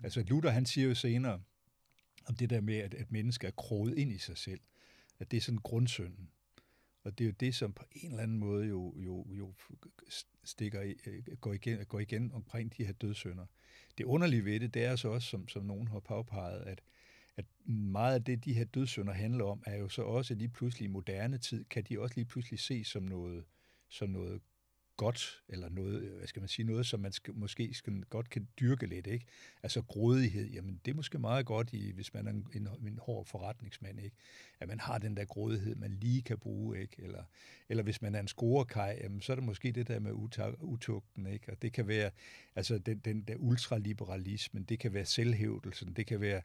Altså 0.02 0.23
Luther 0.23 0.50
han 0.50 0.66
siger 0.66 0.88
jo 0.88 0.94
senere 0.94 1.42
om 2.26 2.37
det 2.37 2.50
der 2.50 2.61
med, 2.61 2.76
at, 2.76 2.94
at 2.94 3.12
mennesker 3.12 3.49
er 3.49 3.52
kroget 3.52 3.99
ind 3.99 4.12
i 4.12 4.18
sig 4.18 4.38
selv, 4.38 4.61
at 5.18 5.30
det 5.30 5.37
er 5.37 5.40
sådan 5.40 5.59
grundsynden. 5.59 6.30
Og 7.04 7.18
det 7.18 7.25
er 7.25 7.28
jo 7.28 7.35
det, 7.40 7.54
som 7.54 7.73
på 7.73 7.85
en 7.92 8.11
eller 8.11 8.23
anden 8.23 8.38
måde 8.38 8.66
jo, 8.66 8.94
jo, 8.99 9.26
jo 9.30 9.54
stikker, 10.44 10.94
øh, 11.06 11.37
går, 11.40 11.52
igen, 11.52 11.85
går 11.85 12.00
igen 12.00 12.32
omkring 12.32 12.76
de 12.76 12.85
her 12.85 12.92
dødssynder. 12.92 13.47
Det 13.99 14.04
underlige 14.04 14.44
ved 14.44 14.61
det, 14.61 14.75
det 14.75 14.85
er 14.85 14.97
så 14.97 15.09
også, 15.09 15.28
som, 15.28 15.49
som 15.49 15.64
nogen 15.64 15.88
har 15.88 16.00
påpeget, 16.00 16.62
at, 16.62 16.80
at 17.37 17.44
meget 17.66 18.14
af 18.14 18.25
det, 18.25 18.44
de 18.44 18.54
her 18.54 18.64
dødssynder 18.64 19.12
handler 19.12 19.44
om, 19.44 19.62
er 19.66 19.76
jo 19.76 19.88
så 19.88 20.02
også 20.02 20.35
lige 20.35 20.49
pludselig 20.49 20.85
i 20.85 20.88
moderne 20.88 21.38
tid, 21.38 21.64
kan 21.64 21.85
de 21.85 22.00
også 22.00 22.14
lige 22.16 22.25
pludselig 22.25 22.59
se 22.59 22.85
som 22.85 23.02
noget, 23.02 23.44
som 23.88 24.11
noget 24.11 24.42
godt, 24.96 25.42
eller 25.49 25.68
noget, 25.68 26.02
øh, 26.02 26.16
hvad 26.16 26.26
skal 26.26 26.40
man 26.40 26.49
sige, 26.49 26.66
noget, 26.66 26.87
som 26.87 27.00
man 27.00 27.12
skal, 27.12 27.34
måske 27.34 27.75
skal, 27.75 28.02
godt 28.11 28.30
kan 28.30 28.49
dyrke 28.61 28.87
lidt, 28.87 29.06
ikke? 29.06 29.26
Altså 29.62 29.82
grådighed, 29.82 30.50
jamen 30.50 30.80
det 30.84 30.90
er 30.90 30.94
måske 30.94 31.18
meget 31.18 31.46
godt, 31.46 31.72
i, 31.72 31.92
hvis 31.92 32.14
man 32.14 32.26
er 32.26 32.30
en, 32.30 32.46
en, 32.54 32.68
en 32.87 32.99
hård 33.02 33.26
forretningsmand, 33.26 34.00
ikke? 34.00 34.16
At 34.61 34.68
man 34.68 34.80
har 34.80 34.99
den 34.99 35.16
der 35.16 35.25
grådighed, 35.25 35.75
man 35.75 35.90
lige 35.90 36.22
kan 36.22 36.38
bruge, 36.38 36.80
ikke? 36.80 36.96
Eller, 36.99 37.25
eller 37.68 37.82
hvis 37.82 38.02
man 38.02 38.14
er 38.14 38.20
en 38.20 38.28
scorekaj, 38.28 38.99
jamen 39.02 39.20
så 39.20 39.32
er 39.32 39.37
det 39.37 39.44
måske 39.44 39.72
det 39.72 39.88
der 39.88 39.99
med 39.99 40.12
utugten, 40.61 41.26
ikke? 41.26 41.52
Og 41.52 41.62
det 41.62 41.72
kan 41.72 41.88
være, 41.88 42.11
altså 42.56 42.78
den, 42.78 42.99
den 42.99 43.22
der 43.22 43.37
ultraliberalismen, 43.37 44.64
det 44.64 44.78
kan 44.78 44.94
være 44.94 45.04
selvhævdelsen, 45.04 45.92
det 45.92 46.06
kan 46.06 46.20
være, 46.20 46.42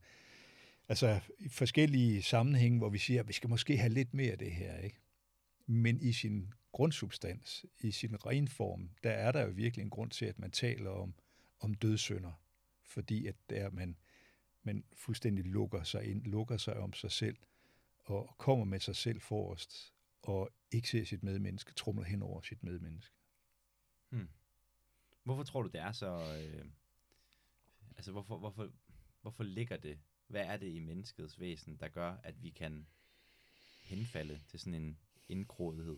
altså 0.90 1.20
forskellige 1.50 2.22
sammenhænge, 2.22 2.78
hvor 2.78 2.90
vi 2.90 2.98
siger, 2.98 3.20
at 3.20 3.28
vi 3.28 3.34
skal 3.34 3.50
måske 3.50 3.78
have 3.78 3.94
lidt 3.94 4.14
mere 4.14 4.32
af 4.32 4.38
det 4.38 4.52
her, 4.52 4.78
ikke? 4.78 4.98
Men 5.70 6.02
i 6.02 6.14
sin 6.14 6.54
grundsubstans, 6.72 7.66
i 7.80 7.92
sin 7.92 8.26
ren 8.26 8.48
form, 8.48 8.90
der 9.04 9.12
er 9.12 9.32
der 9.32 9.46
jo 9.46 9.52
virkelig 9.52 9.84
en 9.84 9.90
grund 9.90 10.12
til, 10.12 10.26
at 10.26 10.40
man 10.40 10.52
taler 10.52 10.90
om, 10.90 11.14
om 11.60 11.74
dødsønder, 11.74 12.32
fordi 12.84 13.28
at 13.28 13.36
der 13.50 13.70
man, 13.70 13.98
man 14.64 14.84
fuldstændig 14.94 15.46
lukker 15.46 15.84
sig 15.84 16.06
ind, 16.06 16.24
lukker 16.24 16.58
sig 16.58 16.78
om 16.78 16.94
sig 16.94 17.12
selv, 17.12 17.38
og 18.00 18.36
kommer 18.38 18.66
med 18.66 18.80
sig 18.80 18.96
selv 18.96 19.22
forrest, 19.22 19.94
og 20.22 20.50
ikke 20.72 20.90
ser 20.90 21.04
sit 21.04 21.24
medmenneske, 21.24 21.74
trumler 21.74 22.04
hen 22.04 22.22
over 22.22 22.42
sit 22.42 22.64
medmenneske. 22.64 23.16
Hmm. 24.10 24.30
Hvorfor 25.24 25.44
tror 25.44 25.62
du, 25.62 25.70
det 25.70 25.82
er 25.82 25.92
så... 25.92 26.40
Øh, 26.44 26.66
altså, 27.96 28.12
hvorfor, 28.12 28.38
hvorfor, 28.38 28.72
hvorfor 29.22 29.44
ligger 29.44 29.78
det? 29.78 30.00
Hvad 30.28 30.46
er 30.46 30.58
det 30.58 30.68
i 30.68 30.80
menneskets 30.80 31.40
væsen, 31.40 31.78
der 31.80 31.88
gør, 31.88 32.18
at 32.24 32.44
vi 32.44 32.50
kan 32.50 32.88
henfalde 33.82 34.42
til 34.48 34.60
sådan 34.60 34.82
en 34.82 34.98
indgrådighed? 35.30 35.98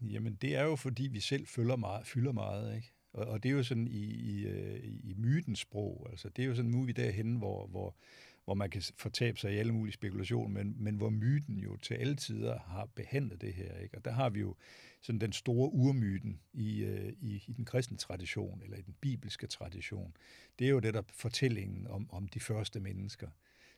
Jamen, 0.00 0.34
det 0.34 0.56
er 0.56 0.62
jo, 0.62 0.76
fordi 0.76 1.02
vi 1.02 1.20
selv 1.20 1.46
følger 1.46 1.76
meget, 1.76 2.06
fylder 2.06 2.32
meget 2.32 2.76
ikke? 2.76 2.92
Og, 3.12 3.26
og 3.26 3.42
det 3.42 3.48
er 3.48 3.52
jo 3.52 3.62
sådan 3.62 3.88
i, 3.88 4.04
i, 4.04 4.46
øh, 4.46 4.80
i 4.84 5.14
mytens 5.16 5.58
sprog. 5.58 6.06
Altså, 6.10 6.28
det 6.28 6.42
er 6.42 6.46
jo 6.46 6.54
sådan 6.54 6.70
nu 6.70 6.82
vi 6.82 6.92
derhen, 6.92 7.36
hvor, 7.36 7.66
hvor, 7.66 7.96
hvor 8.44 8.54
man 8.54 8.70
kan 8.70 8.82
fortabe 8.96 9.38
sig 9.38 9.52
i 9.52 9.56
alle 9.56 9.72
mulige 9.72 9.92
spekulationer, 9.92 10.48
men, 10.48 10.74
men 10.78 10.96
hvor 10.96 11.10
myten 11.10 11.58
jo 11.58 11.76
til 11.76 11.94
alle 11.94 12.16
tider 12.16 12.58
har 12.58 12.86
behandlet 12.94 13.40
det 13.40 13.54
her. 13.54 13.78
Ikke? 13.78 13.96
Og 13.96 14.04
der 14.04 14.10
har 14.10 14.30
vi 14.30 14.40
jo 14.40 14.54
sådan 15.00 15.20
den 15.20 15.32
store 15.32 15.72
urmyten 15.72 16.40
i, 16.52 16.84
øh, 16.84 17.12
i, 17.20 17.44
i 17.46 17.52
den 17.52 17.64
kristne 17.64 17.96
tradition, 17.96 18.62
eller 18.62 18.76
i 18.76 18.82
den 18.82 18.94
bibelske 19.00 19.46
tradition. 19.46 20.16
Det 20.58 20.64
er 20.64 20.70
jo 20.70 20.78
det 20.78 20.94
der 20.94 21.02
fortællingen 21.08 21.86
om, 21.86 22.10
om 22.10 22.28
de 22.28 22.40
første 22.40 22.80
mennesker, 22.80 23.28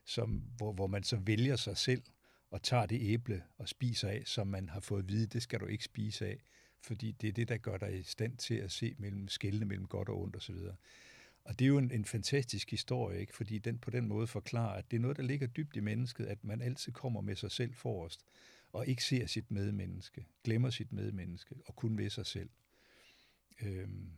som, 0.05 0.43
hvor, 0.57 0.73
hvor 0.73 0.87
man 0.87 1.03
så 1.03 1.17
vælger 1.17 1.57
sig 1.57 1.77
selv 1.77 2.03
og 2.50 2.62
tager 2.62 2.87
det 2.87 2.99
æble 3.03 3.43
og 3.59 3.69
spiser 3.69 4.09
af, 4.09 4.23
som 4.26 4.47
man 4.47 4.69
har 4.69 4.81
fået 4.81 5.03
at 5.03 5.09
vide, 5.09 5.26
det 5.26 5.43
skal 5.43 5.61
du 5.61 5.67
ikke 5.67 5.85
spise 5.85 6.26
af, 6.26 6.43
fordi 6.81 7.12
det 7.12 7.29
er 7.29 7.33
det, 7.33 7.49
der 7.49 7.57
gør 7.57 7.76
dig 7.76 7.99
i 7.99 8.03
stand 8.03 8.37
til 8.37 8.55
at 8.55 8.73
se 8.73 8.95
mellem 8.99 9.29
skældene 9.29 9.67
mellem 9.67 9.87
godt 9.87 10.09
og 10.09 10.23
ondt 10.23 10.37
osv. 10.37 10.57
Og 11.45 11.59
det 11.59 11.65
er 11.65 11.69
jo 11.69 11.79
en, 11.79 11.91
en 11.91 12.05
fantastisk 12.05 12.71
historie, 12.71 13.21
ikke? 13.21 13.37
fordi 13.37 13.59
den 13.59 13.79
på 13.79 13.91
den 13.91 14.09
måde 14.09 14.26
forklarer, 14.26 14.79
at 14.79 14.91
det 14.91 14.97
er 14.97 15.00
noget, 15.00 15.17
der 15.17 15.23
ligger 15.23 15.47
dybt 15.47 15.76
i 15.76 15.81
mennesket, 15.81 16.26
at 16.26 16.45
man 16.45 16.62
altid 16.62 16.93
kommer 16.93 17.21
med 17.21 17.37
sig 17.37 17.50
selv 17.50 17.75
forrest, 17.75 18.25
og 18.73 18.87
ikke 18.87 19.05
ser 19.05 19.26
sit 19.26 19.50
medmenneske, 19.50 20.26
glemmer 20.45 20.71
sit 20.71 20.93
medmenneske, 20.93 21.55
og 21.67 21.76
kun 21.76 21.99
ved 21.99 22.11
sig 22.11 22.26
selv. 22.26 22.50
Øhm, 23.62 24.11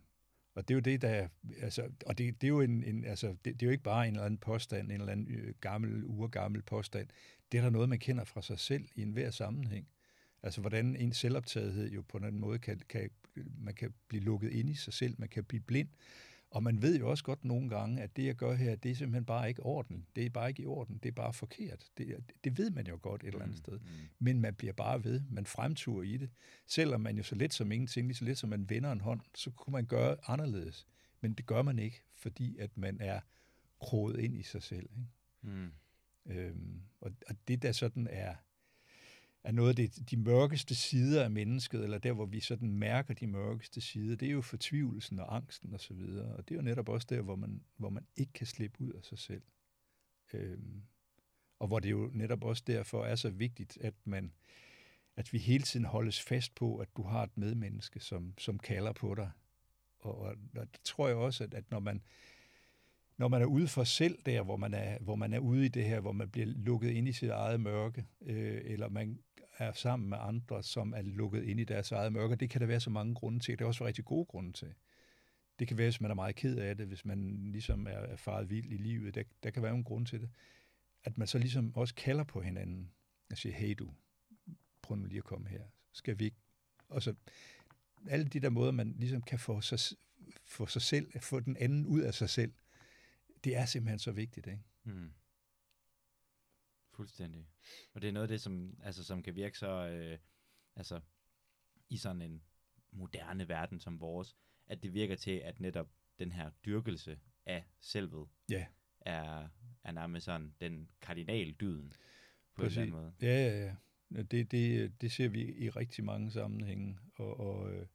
og 0.59 0.69
det 0.69 0.75
er 0.75 0.77
jo 0.77 0.81
det, 0.81 1.03
der 1.03 1.29
altså, 1.61 1.83
og 2.07 2.19
det, 2.19 2.41
det 2.41 2.47
er 2.47 2.49
jo 2.49 2.61
en, 2.61 2.85
en 2.85 3.05
altså, 3.05 3.27
det, 3.27 3.45
det, 3.45 3.63
er 3.63 3.67
jo 3.67 3.71
ikke 3.71 3.85
bare 3.85 4.09
en 4.09 4.15
eller 4.15 4.25
anden 4.25 4.39
påstand, 4.39 4.87
en 4.87 5.01
eller 5.01 5.13
anden 5.13 5.29
øh, 5.31 5.55
gammel, 5.61 6.05
urgammel 6.05 6.63
påstand. 6.63 7.09
Det 7.53 7.59
er 7.59 7.63
der 7.63 7.71
noget, 7.71 7.89
man 7.89 7.99
kender 7.99 8.25
fra 8.25 8.43
sig 8.43 8.59
selv 8.59 8.89
i 8.95 9.03
enhver 9.03 9.31
sammenhæng. 9.31 9.89
Altså, 10.43 10.61
hvordan 10.61 10.97
en 10.97 11.13
selvoptagethed 11.13 11.91
jo 11.91 12.03
på 12.03 12.19
en 12.19 12.41
måde 12.41 12.59
kan, 12.59 12.81
kan, 12.89 13.11
man 13.59 13.75
kan 13.75 13.95
blive 14.09 14.23
lukket 14.23 14.51
ind 14.53 14.71
i 14.71 14.75
sig 14.75 14.93
selv, 14.93 15.15
man 15.19 15.29
kan 15.29 15.45
blive 15.45 15.61
blind, 15.61 15.89
og 16.51 16.63
man 16.63 16.83
ved 16.83 16.99
jo 16.99 17.11
også 17.11 17.25
godt 17.25 17.45
nogle 17.45 17.69
gange, 17.69 18.03
at 18.03 18.17
det, 18.17 18.25
jeg 18.25 18.35
gør 18.35 18.55
her, 18.55 18.77
det 18.77 18.91
er 18.91 18.95
simpelthen 18.95 19.25
bare 19.25 19.49
ikke 19.49 19.63
orden. 19.63 20.07
Det 20.17 20.27
er 20.27 20.31
bare 20.31 20.49
ikke 20.49 20.63
i 20.63 20.67
orden. 20.67 20.99
Det 21.03 21.09
er 21.09 21.13
bare 21.13 21.33
forkert. 21.33 21.85
Det, 21.99 22.17
det 22.45 22.59
ved 22.59 22.71
man 22.71 22.87
jo 22.87 22.99
godt 23.03 23.23
et 23.23 23.27
eller 23.27 23.43
andet 23.43 23.57
mm, 23.57 23.65
sted. 23.65 23.79
Mm. 23.79 23.87
Men 24.19 24.41
man 24.41 24.55
bliver 24.55 24.73
bare 24.73 25.05
ved. 25.05 25.23
Man 25.31 25.47
fremturer 25.47 26.03
i 26.03 26.17
det. 26.17 26.31
Selvom 26.67 27.01
man 27.01 27.17
jo 27.17 27.23
så 27.23 27.35
let 27.35 27.55
som 27.55 27.73
ingenting, 27.73 28.07
lige 28.07 28.17
så 28.17 28.25
let 28.25 28.39
som 28.39 28.51
man 28.51 28.71
vender 28.71 28.93
en 28.93 29.01
hånd, 29.01 29.21
så 29.35 29.51
kunne 29.51 29.73
man 29.73 29.87
gøre 29.87 30.17
anderledes. 30.27 30.87
Men 31.21 31.35
det 31.35 31.47
gør 31.47 31.63
man 31.63 31.79
ikke, 31.79 32.03
fordi 32.15 32.59
at 32.59 32.77
man 32.77 33.01
er 33.01 33.21
kroget 33.81 34.21
ind 34.21 34.37
i 34.37 34.43
sig 34.43 34.63
selv. 34.63 34.91
Ikke? 34.97 35.09
Mm. 35.43 35.71
Øhm, 36.27 36.83
og, 37.01 37.13
og 37.27 37.37
det, 37.49 37.63
der 37.63 37.73
sådan 37.73 38.07
er 38.11 38.35
er 39.45 39.53
noget 39.53 39.69
af 39.69 39.77
det, 39.77 40.11
de 40.11 40.17
mørkeste 40.17 40.75
sider 40.75 41.25
af 41.25 41.31
mennesket, 41.31 41.85
eller 41.85 41.99
der, 41.99 42.13
hvor 42.13 42.27
vi 42.27 42.41
sådan 42.41 42.73
mærker 42.73 43.15
de 43.15 43.27
mørkeste 43.27 43.81
sider, 43.81 44.17
det 44.17 44.29
er 44.29 44.33
jo 44.33 44.43
fortvivlelsen 44.43 45.19
og 45.19 45.37
angsten 45.37 45.75
og 45.75 45.81
så 45.81 45.95
videre. 45.95 46.37
Og 46.37 46.49
det 46.49 46.55
er 46.55 46.59
jo 46.59 46.63
netop 46.63 46.89
også 46.89 47.07
der, 47.11 47.21
hvor 47.21 47.37
man, 47.37 47.63
hvor 47.77 47.91
man 47.91 48.07
ikke 48.17 48.33
kan 48.33 48.47
slippe 48.47 48.81
ud 48.81 48.93
af 48.93 49.05
sig 49.05 49.19
selv. 49.19 49.43
Øhm, 50.33 50.83
og 51.59 51.67
hvor 51.67 51.79
det 51.79 51.91
jo 51.91 52.11
netop 52.15 52.45
også 52.45 52.63
derfor 52.67 53.05
er 53.05 53.15
så 53.15 53.31
vigtigt, 53.31 53.79
at 53.81 53.95
man 54.05 54.33
at 55.19 55.33
vi 55.33 55.39
hele 55.39 55.63
tiden 55.63 55.87
holdes 55.87 56.21
fast 56.21 56.55
på, 56.55 56.77
at 56.77 56.89
du 56.97 57.03
har 57.03 57.23
et 57.23 57.39
medmenneske, 57.39 58.01
som, 58.01 58.35
som 58.39 58.59
kalder 58.59 58.93
på 58.93 59.15
dig. 59.15 59.31
Og, 59.99 60.19
og, 60.19 60.35
og 60.57 60.73
det 60.73 60.81
tror 60.85 61.09
jeg 61.09 61.17
også, 61.17 61.45
at, 61.45 61.55
at 61.55 61.71
når 61.71 61.81
man 61.81 62.03
når 63.17 63.29
man 63.29 63.43
er 63.43 63.47
ude 63.47 63.69
for 63.69 63.85
selv 63.85 64.19
der, 64.27 64.43
hvor 64.43 64.57
man 64.57 64.75
er, 64.75 64.99
hvor 64.99 65.15
man 65.17 65.33
er 65.33 65.39
ude 65.39 65.65
i 65.65 65.69
det 65.69 65.85
her, 65.85 66.01
hvor 66.01 66.13
man 66.13 66.31
bliver 66.31 66.47
lukket 66.47 66.91
ind 66.91 67.09
i 67.09 67.13
sit 67.13 67.31
eget 67.31 67.61
mørke, 67.61 68.07
øh, 68.23 68.61
eller 68.65 68.89
man 68.89 69.19
er 69.59 69.73
sammen 69.73 70.09
med 70.09 70.19
andre, 70.21 70.63
som 70.63 70.93
er 70.93 71.03
lukket 71.03 71.45
ind 71.45 71.61
i 71.61 71.65
deres 71.65 71.93
eget 71.93 72.13
mørke. 72.13 72.37
Det 72.37 72.51
kan 72.51 72.61
der 72.61 72.67
være 72.67 72.81
så 72.81 72.91
mange 72.91 73.15
grunde 73.15 73.41
til. 73.41 73.59
Det 73.59 73.65
er 73.65 73.69
også 73.69 73.87
rigtig 73.87 74.05
gode 74.05 74.27
grunde 74.27 74.53
til. 74.53 74.75
Det 75.59 75.69
kan 75.69 75.79
være, 75.79 75.87
hvis 75.87 76.01
man 76.01 76.11
er 76.11 76.15
meget 76.15 76.37
ked 76.37 76.59
af 76.59 76.77
det, 76.77 76.87
hvis 76.87 77.05
man 77.05 77.49
ligesom 77.53 77.87
er, 77.87 77.91
er 77.91 78.17
faret 78.17 78.51
vild 78.51 78.73
i 78.73 78.77
livet. 78.77 79.15
Der, 79.15 79.23
der 79.43 79.51
kan 79.51 79.63
være 79.63 79.75
en 79.75 79.85
grund 79.85 80.07
til 80.07 80.21
det. 80.21 80.31
At 81.05 81.19
man 81.19 81.27
så 81.27 81.39
ligesom 81.39 81.77
også 81.77 81.95
kalder 81.95 82.25
på 82.25 82.41
hinanden 82.41 82.93
og 83.31 83.39
siger, 83.39 83.55
hey 83.55 83.75
du, 83.79 83.91
prøv 84.83 84.97
nu 84.97 85.07
lige 85.07 85.19
at 85.19 85.25
komme 85.25 85.49
her. 85.49 85.63
Skal 85.93 86.19
vi 86.19 86.25
ikke? 86.25 86.37
Og 86.89 87.03
så 87.03 87.15
alle 88.09 88.27
de 88.27 88.41
der 88.41 88.51
måder, 88.51 88.73
man 88.73 88.95
ligesom 88.99 89.23
kan 89.23 89.39
få 89.39 89.61
sig, 89.61 89.97
få 90.45 90.67
sig 90.67 90.83
selv, 90.83 91.21
få 91.21 91.41
den 91.41 91.57
anden 91.57 91.87
ud 91.87 92.01
af 92.01 92.15
sig 92.15 92.31
selv, 92.31 92.53
det 93.45 93.57
er 93.57 93.65
simpelthen 93.65 93.99
så 93.99 94.13
vigtigt, 94.13 94.47
ikke? 94.47 94.63
Mm. 94.85 95.11
Fuldstændig. 96.99 97.47
Og 97.95 98.03
det 98.03 98.09
er 98.09 98.13
noget 98.13 98.25
af 98.25 98.29
det, 98.29 98.41
som, 98.41 98.79
altså, 98.83 99.05
som 99.05 99.23
kan 99.23 99.37
virke 99.37 99.59
så, 99.59 99.89
øh, 99.89 100.19
altså, 100.77 101.01
i 101.89 101.97
sådan 101.97 102.23
en 102.23 102.43
moderne 102.93 103.49
verden 103.49 103.81
som 103.81 104.01
vores, 104.01 104.37
at 104.67 104.83
det 104.83 104.95
virker 104.95 105.17
til, 105.17 105.31
at 105.31 105.61
netop 105.61 105.89
den 106.19 106.33
her 106.33 106.51
dyrkelse 106.65 107.19
af 107.47 107.65
selvet 107.81 108.29
ja. 108.51 108.67
er, 109.01 109.49
er 109.85 109.93
nærmest 109.93 110.25
sådan 110.25 110.55
den 110.61 110.89
kardinaldyden 111.01 111.93
på 112.55 112.63
Præcis. 112.63 112.77
en 112.77 112.83
eller 112.83 112.99
anden 112.99 113.13
måde. 113.21 113.31
Ja, 113.31 113.49
ja, 113.49 113.65
ja. 114.17 114.23
Det, 114.23 114.51
det, 114.51 114.93
det 115.01 115.13
ser 115.13 115.29
vi 115.29 115.55
i 115.55 115.71
rigtig 115.71 116.05
mange 116.05 116.31
sammenhænge, 116.31 116.99
og, 117.15 117.41
og 117.41 117.73
øh, 117.73 117.87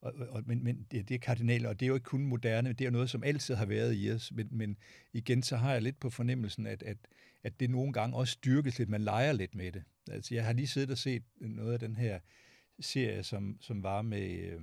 og, 0.00 0.14
og, 0.28 0.42
men, 0.46 0.64
men 0.64 0.86
det, 0.90 1.08
det 1.08 1.14
er 1.14 1.18
kardinaler, 1.18 1.68
og 1.68 1.80
det 1.80 1.86
er 1.86 1.88
jo 1.88 1.94
ikke 1.94 2.04
kun 2.04 2.24
moderne, 2.24 2.72
det 2.72 2.86
er 2.86 2.90
noget, 2.90 3.10
som 3.10 3.24
altid 3.24 3.54
har 3.54 3.66
været 3.66 3.94
i 3.96 4.10
os. 4.10 4.32
Men, 4.32 4.48
men 4.50 4.78
igen, 5.12 5.42
så 5.42 5.56
har 5.56 5.72
jeg 5.72 5.82
lidt 5.82 6.00
på 6.00 6.10
fornemmelsen, 6.10 6.66
at, 6.66 6.82
at, 6.82 6.96
at 7.42 7.60
det 7.60 7.70
nogle 7.70 7.92
gange 7.92 8.16
også 8.16 8.32
styrkes 8.32 8.78
lidt, 8.78 8.88
man 8.88 9.00
leger 9.00 9.32
lidt 9.32 9.54
med 9.54 9.72
det. 9.72 9.82
Altså, 10.10 10.34
jeg 10.34 10.44
har 10.44 10.52
lige 10.52 10.66
siddet 10.66 10.90
og 10.90 10.98
set 10.98 11.22
noget 11.40 11.72
af 11.72 11.78
den 11.78 11.96
her 11.96 12.18
serie, 12.80 13.22
som, 13.22 13.58
som 13.60 13.82
var 13.82 14.02
med, 14.02 14.30
øh, 14.30 14.60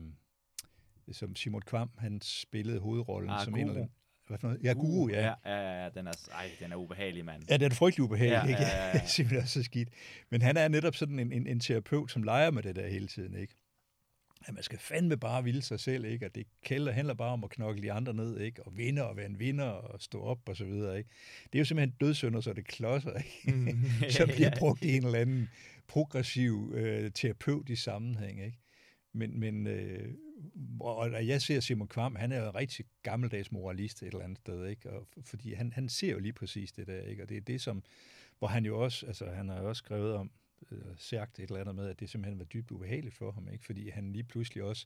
som 1.12 1.36
Simon 1.36 1.62
Kvam, 1.62 1.90
han 1.98 2.22
spillede 2.22 2.80
hovedrollen 2.80 3.30
ah, 3.30 3.44
som 3.44 3.54
guru. 3.54 3.62
en 3.62 3.68
eller 3.68 3.82
anden. 3.82 3.96
Hvad 4.28 4.38
for 4.38 4.48
noget? 4.48 4.64
Ja, 4.64 4.74
Guru, 4.74 5.10
ja. 5.10 5.22
Ja, 5.22 5.34
ja, 5.46 5.84
ja 5.84 5.90
den, 5.90 6.08
er, 6.08 6.30
ej, 6.32 6.52
den 6.60 6.72
er 6.72 6.76
ubehagelig, 6.76 7.26
mand. 7.26 7.44
Ja, 7.50 7.58
den 7.58 7.72
er 7.72 7.76
frygtelig 7.76 8.04
ubehagelig, 8.04 8.36
ja, 8.36 8.48
ikke? 8.48 8.62
Ja, 8.62 8.78
ja, 8.78 8.88
ja. 8.88 9.02
er 9.02 9.06
simpelthen 9.18 9.48
så 9.48 9.64
skidt. 9.64 9.90
Men 10.30 10.42
han 10.42 10.58
er 10.58 10.68
netop 10.68 10.96
sådan 10.96 11.20
en, 11.20 11.32
en, 11.32 11.48
en 11.48 11.60
terapeut, 11.60 12.12
som 12.12 12.24
leger 12.24 12.52
med 12.52 12.64
det 12.64 12.76
der 12.76 12.88
hele 12.88 13.08
tiden, 13.08 13.36
ikke? 13.36 13.56
At 14.46 14.54
man 14.54 14.64
skal 14.64 14.80
fandme 14.80 15.18
bare 15.18 15.44
ville 15.44 15.62
sig 15.62 15.80
selv, 15.80 16.06
ikke? 16.06 16.26
Og 16.26 16.36
det 16.36 16.48
kælder, 16.64 16.92
handler 16.92 17.14
bare 17.14 17.32
om 17.32 17.44
at 17.44 17.50
knokle 17.50 17.84
de 17.84 17.92
andre 17.92 18.14
ned, 18.14 18.40
ikke? 18.40 18.64
Og 18.64 18.78
vinde 18.78 19.08
og 19.08 19.18
være 19.18 19.26
en 19.26 19.40
vinder 19.40 19.66
og 19.66 20.02
stå 20.02 20.22
op 20.22 20.50
og 20.50 20.58
så 20.58 20.66
videre, 20.66 20.98
ikke? 20.98 21.10
Det 21.44 21.56
er 21.56 21.60
jo 21.60 21.66
simpelthen 21.66 21.96
dødsønder, 22.02 22.42
så 22.42 22.54
det 22.54 22.68
klodser, 22.68 23.14
ikke? 23.14 23.58
Mm. 23.58 23.84
Som 24.18 24.30
bliver 24.30 24.52
brugt 24.60 24.84
i 24.84 24.98
en 24.98 25.06
eller 25.06 25.20
anden 25.20 25.50
progressiv 25.88 26.72
øh, 26.76 27.12
terapeutisk 27.12 27.84
sammenhæng, 27.84 28.46
ikke? 28.46 28.58
Men, 29.14 29.40
men 29.40 29.68
øh, 29.68 30.14
og 30.80 31.28
jeg 31.28 31.42
ser 31.42 31.60
Simon 31.60 31.88
Kvam, 31.88 32.16
han 32.16 32.32
er 32.32 32.40
jo 32.40 32.50
en 32.50 32.56
rigtig 32.56 32.86
gammeldags 33.04 33.52
moralist 33.52 34.02
et 34.02 34.08
eller 34.08 34.24
andet 34.24 34.38
sted, 34.38 34.68
ikke? 34.68 34.90
Og, 34.90 35.08
fordi 35.24 35.54
han, 35.54 35.74
han 35.74 35.90
ser 35.90 36.12
jo 36.12 36.20
lige 36.20 36.34
præcis 36.34 36.72
det 36.72 36.88
der, 36.88 37.02
ikke? 37.02 37.24
Og 37.24 37.30
det 37.30 37.38
er 37.38 37.42
det, 37.42 37.62
som, 37.62 37.84
hvor 38.40 38.48
han 38.48 38.66
jo 38.66 38.84
også, 38.84 39.06
altså 39.06 39.26
han 39.26 39.50
har 39.50 39.62
jo 39.62 39.70
også 39.70 39.80
skrevet 39.80 40.14
om, 40.14 40.32
øh, 40.72 40.98
sagt 40.98 41.40
et 41.40 41.44
eller 41.44 41.62
andet 41.62 41.76
med, 41.76 41.90
at 41.90 42.00
det 42.00 42.10
simpelthen 42.10 42.40
var 42.40 42.46
dybt 42.46 42.72
ubehageligt 42.72 43.16
for 43.16 43.32
ham, 43.32 43.50
ikke? 43.50 43.66
fordi 43.66 43.90
han 43.90 44.12
lige 44.12 44.24
pludselig 44.24 44.64
også 44.64 44.86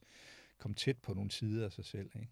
kom 0.58 0.74
tæt 0.74 0.98
på 0.98 1.14
nogle 1.14 1.30
sider 1.30 1.64
af 1.64 1.72
sig 1.72 1.84
selv. 1.84 2.10
Ikke? 2.14 2.30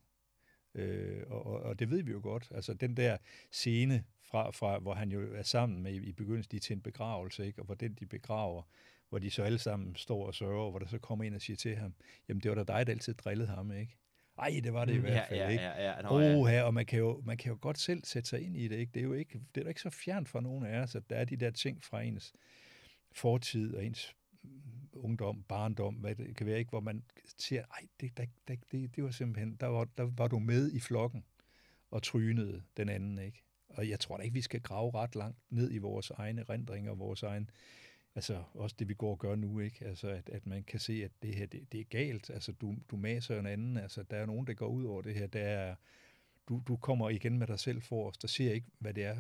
Øh, 0.75 1.25
og, 1.27 1.47
og, 1.47 1.63
og 1.63 1.79
det 1.79 1.91
ved 1.91 2.03
vi 2.03 2.11
jo 2.11 2.21
godt. 2.23 2.49
Altså 2.55 2.75
den 2.75 2.97
der 2.97 3.17
scene, 3.51 4.05
fra, 4.23 4.51
fra, 4.51 4.79
hvor 4.79 4.95
han 4.95 5.13
jo 5.13 5.35
er 5.35 5.43
sammen 5.43 5.83
med 5.83 5.95
i 5.95 6.13
begyndelsen 6.13 6.61
til 6.61 6.75
en 6.75 6.81
begravelse, 6.81 7.47
ikke? 7.47 7.59
og 7.59 7.67
hvor 7.67 7.75
den 7.75 7.95
de 7.95 8.07
begraver, 8.07 8.63
hvor 9.09 9.19
de 9.19 9.31
så 9.31 9.43
alle 9.43 9.59
sammen 9.59 9.97
står 9.97 10.27
og 10.27 10.35
sørger, 10.35 10.71
hvor 10.71 10.79
der 10.79 10.87
så 10.87 10.99
kommer 10.99 11.25
ind 11.25 11.35
og 11.35 11.41
siger 11.41 11.57
til 11.57 11.77
ham, 11.77 11.95
jamen 12.29 12.41
det 12.41 12.49
var 12.51 12.55
da 12.65 12.73
dig, 12.79 12.87
der 12.87 12.93
altid 12.93 13.15
drillede 13.15 13.49
ham, 13.49 13.73
ikke? 13.73 13.97
Ej, 14.39 14.61
det 14.65 14.73
var 14.73 14.85
det 14.85 14.93
i 14.95 14.97
mm, 14.97 15.03
hvert 15.03 15.29
fald, 15.29 15.41
ja, 15.41 15.49
ikke? 15.49 15.63
Ja, 15.63 15.91
ja, 15.91 16.03
Nå, 16.03 16.21
ja. 16.21 16.45
her, 16.45 16.63
og 16.63 16.75
man 16.75 16.87
kan, 16.87 16.99
jo, 16.99 17.23
man 17.25 17.37
kan 17.37 17.53
jo 17.53 17.59
godt 17.61 17.79
selv 17.79 18.05
sætte 18.05 18.29
sig 18.29 18.41
ind 18.41 18.57
i 18.57 18.69
det, 18.69 18.77
ikke? 18.77 18.93
Det 18.95 19.01
er 19.01 19.05
jo 19.05 19.13
ikke, 19.13 19.41
det 19.55 19.61
er 19.61 19.65
jo 19.65 19.69
ikke 19.69 19.81
så 19.81 19.91
fjernt 19.91 20.29
for 20.29 20.41
nogen 20.41 20.67
af 20.67 20.79
os, 20.81 20.95
at 20.95 21.11
der 21.11 21.17
er 21.17 21.25
de 21.25 21.37
der 21.37 21.51
ting 21.51 21.85
fra 21.85 22.03
ens 22.03 22.33
fortid 23.13 23.75
og 23.75 23.85
ens 23.85 24.15
ungdom, 24.93 25.43
barndom, 25.43 25.95
hvad 25.95 26.15
det 26.15 26.37
kan 26.37 26.47
være, 26.47 26.59
ikke? 26.59 26.71
hvor 26.71 26.81
man 26.81 27.05
siger, 27.39 27.65
ej, 27.65 27.87
det, 28.01 28.17
det, 28.17 28.29
det, 28.49 28.59
det, 28.73 28.97
det 28.97 29.05
var 29.05 29.11
simpelthen, 29.11 29.57
der 29.57 29.67
var, 29.67 29.85
der 29.85 30.03
var 30.03 30.29
du 30.29 30.39
med 30.39 30.73
i 30.73 30.81
flokken 30.81 31.25
og 31.91 32.03
trynede 32.03 32.63
den 32.77 32.89
anden, 32.89 33.19
ikke? 33.19 33.43
Og 33.69 33.89
jeg 33.89 34.01
tror 34.01 34.17
da 34.17 34.23
ikke, 34.23 34.35
vi 34.35 34.41
skal 34.41 34.61
grave 34.61 34.95
ret 34.95 35.17
langt 35.17 35.39
ned 35.51 35.73
i 35.73 35.79
vores 35.79 36.11
egne 36.11 36.43
rendringer, 36.43 36.95
vores 36.95 37.23
egen, 37.23 37.51
altså 38.15 38.43
også 38.55 38.77
det, 38.79 38.89
vi 38.89 38.95
går 38.95 39.11
og 39.11 39.19
gør 39.19 39.35
nu, 39.35 39.61
ikke? 39.61 39.85
Altså, 39.85 40.09
at, 40.09 40.29
at 40.29 40.47
man 40.47 40.65
kan 40.65 40.81
se, 40.81 41.05
at 41.05 41.11
det 41.23 41.35
her, 41.35 41.47
det, 41.47 41.73
det 41.73 41.81
er 41.81 41.85
galt. 41.85 42.31
Altså, 42.31 42.53
du, 42.53 42.77
du 42.91 42.97
maser 42.97 43.41
en 43.41 43.47
anden. 43.47 43.77
Altså, 43.77 44.03
der 44.03 44.17
er 44.17 44.27
nogen, 44.27 44.47
der 44.47 44.55
går 44.55 44.69
ud 44.69 44.85
over 44.85 45.03
det 45.03 45.15
her. 45.15 45.27
Der 45.27 45.41
er, 45.41 45.75
du, 46.49 46.63
du 46.69 46.77
kommer 46.77 47.11
igen 47.11 47.39
med 47.39 47.47
dig 47.47 47.59
selv 47.59 47.83
for 47.83 48.09
os. 48.09 48.19
Der 48.19 48.29
ser 48.29 48.53
ikke, 48.53 48.67
hvad 48.79 48.95
det 48.95 49.05
er, 49.05 49.17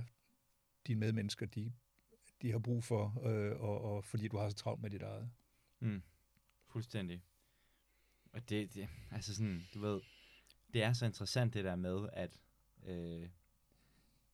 dine 0.86 1.00
medmennesker, 1.00 1.46
de, 1.46 1.72
de 2.42 2.52
har 2.52 2.58
brug 2.58 2.84
for, 2.84 3.26
øh, 3.26 3.60
og, 3.60 3.80
og 3.80 4.04
fordi 4.04 4.28
du 4.28 4.38
har 4.38 4.48
så 4.48 4.56
travlt 4.56 4.82
med 4.82 4.90
dit 4.90 5.02
eget. 5.02 5.30
Mm. 5.80 6.02
Fuldstændig. 6.66 7.22
Og 8.32 8.48
det, 8.48 8.74
det, 8.74 8.88
altså 9.10 9.34
sådan, 9.34 9.62
du 9.74 9.80
ved, 9.80 10.00
det 10.72 10.82
er 10.82 10.92
så 10.92 11.06
interessant 11.06 11.54
det 11.54 11.64
der 11.64 11.76
med, 11.76 12.08
at 12.12 12.38
øh, 12.86 13.28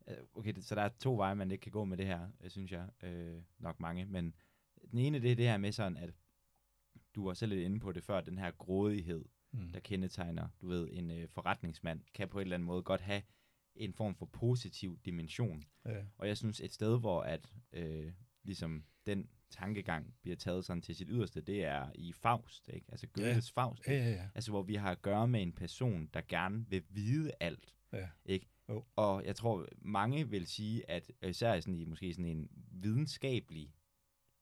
Øh, 0.09 0.17
okay, 0.35 0.55
så 0.61 0.75
der 0.75 0.83
er 0.83 0.89
to 0.89 1.17
veje, 1.17 1.35
man 1.35 1.51
ikke 1.51 1.63
kan 1.63 1.73
gå 1.73 1.85
med 1.85 1.97
det 1.97 2.07
her, 2.07 2.29
øh, 2.41 2.51
synes 2.51 2.73
jeg. 2.73 2.89
Øh, 3.03 3.43
nok 3.59 3.81
mange, 3.81 4.05
men 4.05 4.35
den 4.91 4.99
ene, 4.99 5.23
det 5.23 5.33
er 5.33 5.37
det 5.37 5.45
her 5.45 5.57
med 5.57 5.73
sådan, 5.73 5.97
at 5.97 6.11
du 7.15 7.27
var 7.27 7.35
selv 7.35 7.53
lidt 7.53 7.65
inde 7.65 7.81
på 7.81 7.93
det 7.93 8.05
før, 8.05 8.21
den 8.21 8.39
her 8.39 8.51
grådighed, 8.51 9.25
mm. 9.53 9.73
der 9.73 9.81
kendetegner, 9.81 10.49
du 10.61 10.69
ved, 10.69 10.89
en 10.93 11.11
øh, 11.11 11.29
forretningsmand, 11.29 12.01
kan 12.15 12.29
på 12.29 12.39
en 12.39 12.43
eller 12.43 12.57
anden 12.57 12.67
måde 12.67 12.83
godt 12.83 13.01
have 13.01 13.23
en 13.77 13.93
form 13.93 14.15
for 14.15 14.27
positiv 14.27 14.99
dimension. 15.05 15.65
Ja. 15.87 16.03
Og 16.19 16.29
jeg 16.29 16.37
synes, 16.37 16.61
et 16.61 16.73
sted, 16.73 17.01
hvor 17.01 17.23
at 17.23 17.55
øh, 17.73 18.13
ligesom 18.43 18.85
den 19.07 19.29
tankegang 19.51 20.15
bliver 20.23 20.37
taget 20.37 20.65
sådan 20.65 20.83
til 20.83 20.95
sit 20.95 21.09
yderste, 21.11 21.41
det 21.41 21.65
er 21.65 21.91
i 21.95 22.13
Faust, 22.13 22.71
ikke? 22.73 22.87
Altså 22.89 23.07
Goethes 23.07 23.53
ja. 23.57 23.63
Faust. 23.63 23.87
Ja, 23.87 23.93
ja, 23.93 24.11
ja. 24.11 24.29
Altså 24.35 24.51
hvor 24.51 24.63
vi 24.63 24.75
har 24.75 24.91
at 24.91 25.03
gøre 25.03 25.29
med 25.29 25.43
en 25.43 25.53
person, 25.53 26.09
der 26.15 26.21
gerne 26.29 26.67
vil 26.69 26.83
vide 26.89 27.33
alt. 27.41 27.75
Ja. 27.93 28.09
Ikke? 28.25 28.47
Oh. 28.69 28.83
Og 28.97 29.25
jeg 29.25 29.37
tror, 29.37 29.67
mange 29.79 30.31
vil 30.31 30.47
sige, 30.47 30.91
at 30.91 31.11
især 31.23 31.61
sådan 31.61 31.77
i 31.77 31.85
måske 31.85 32.15
sådan 32.15 32.37
en 32.37 32.49
videnskabelig 32.71 33.75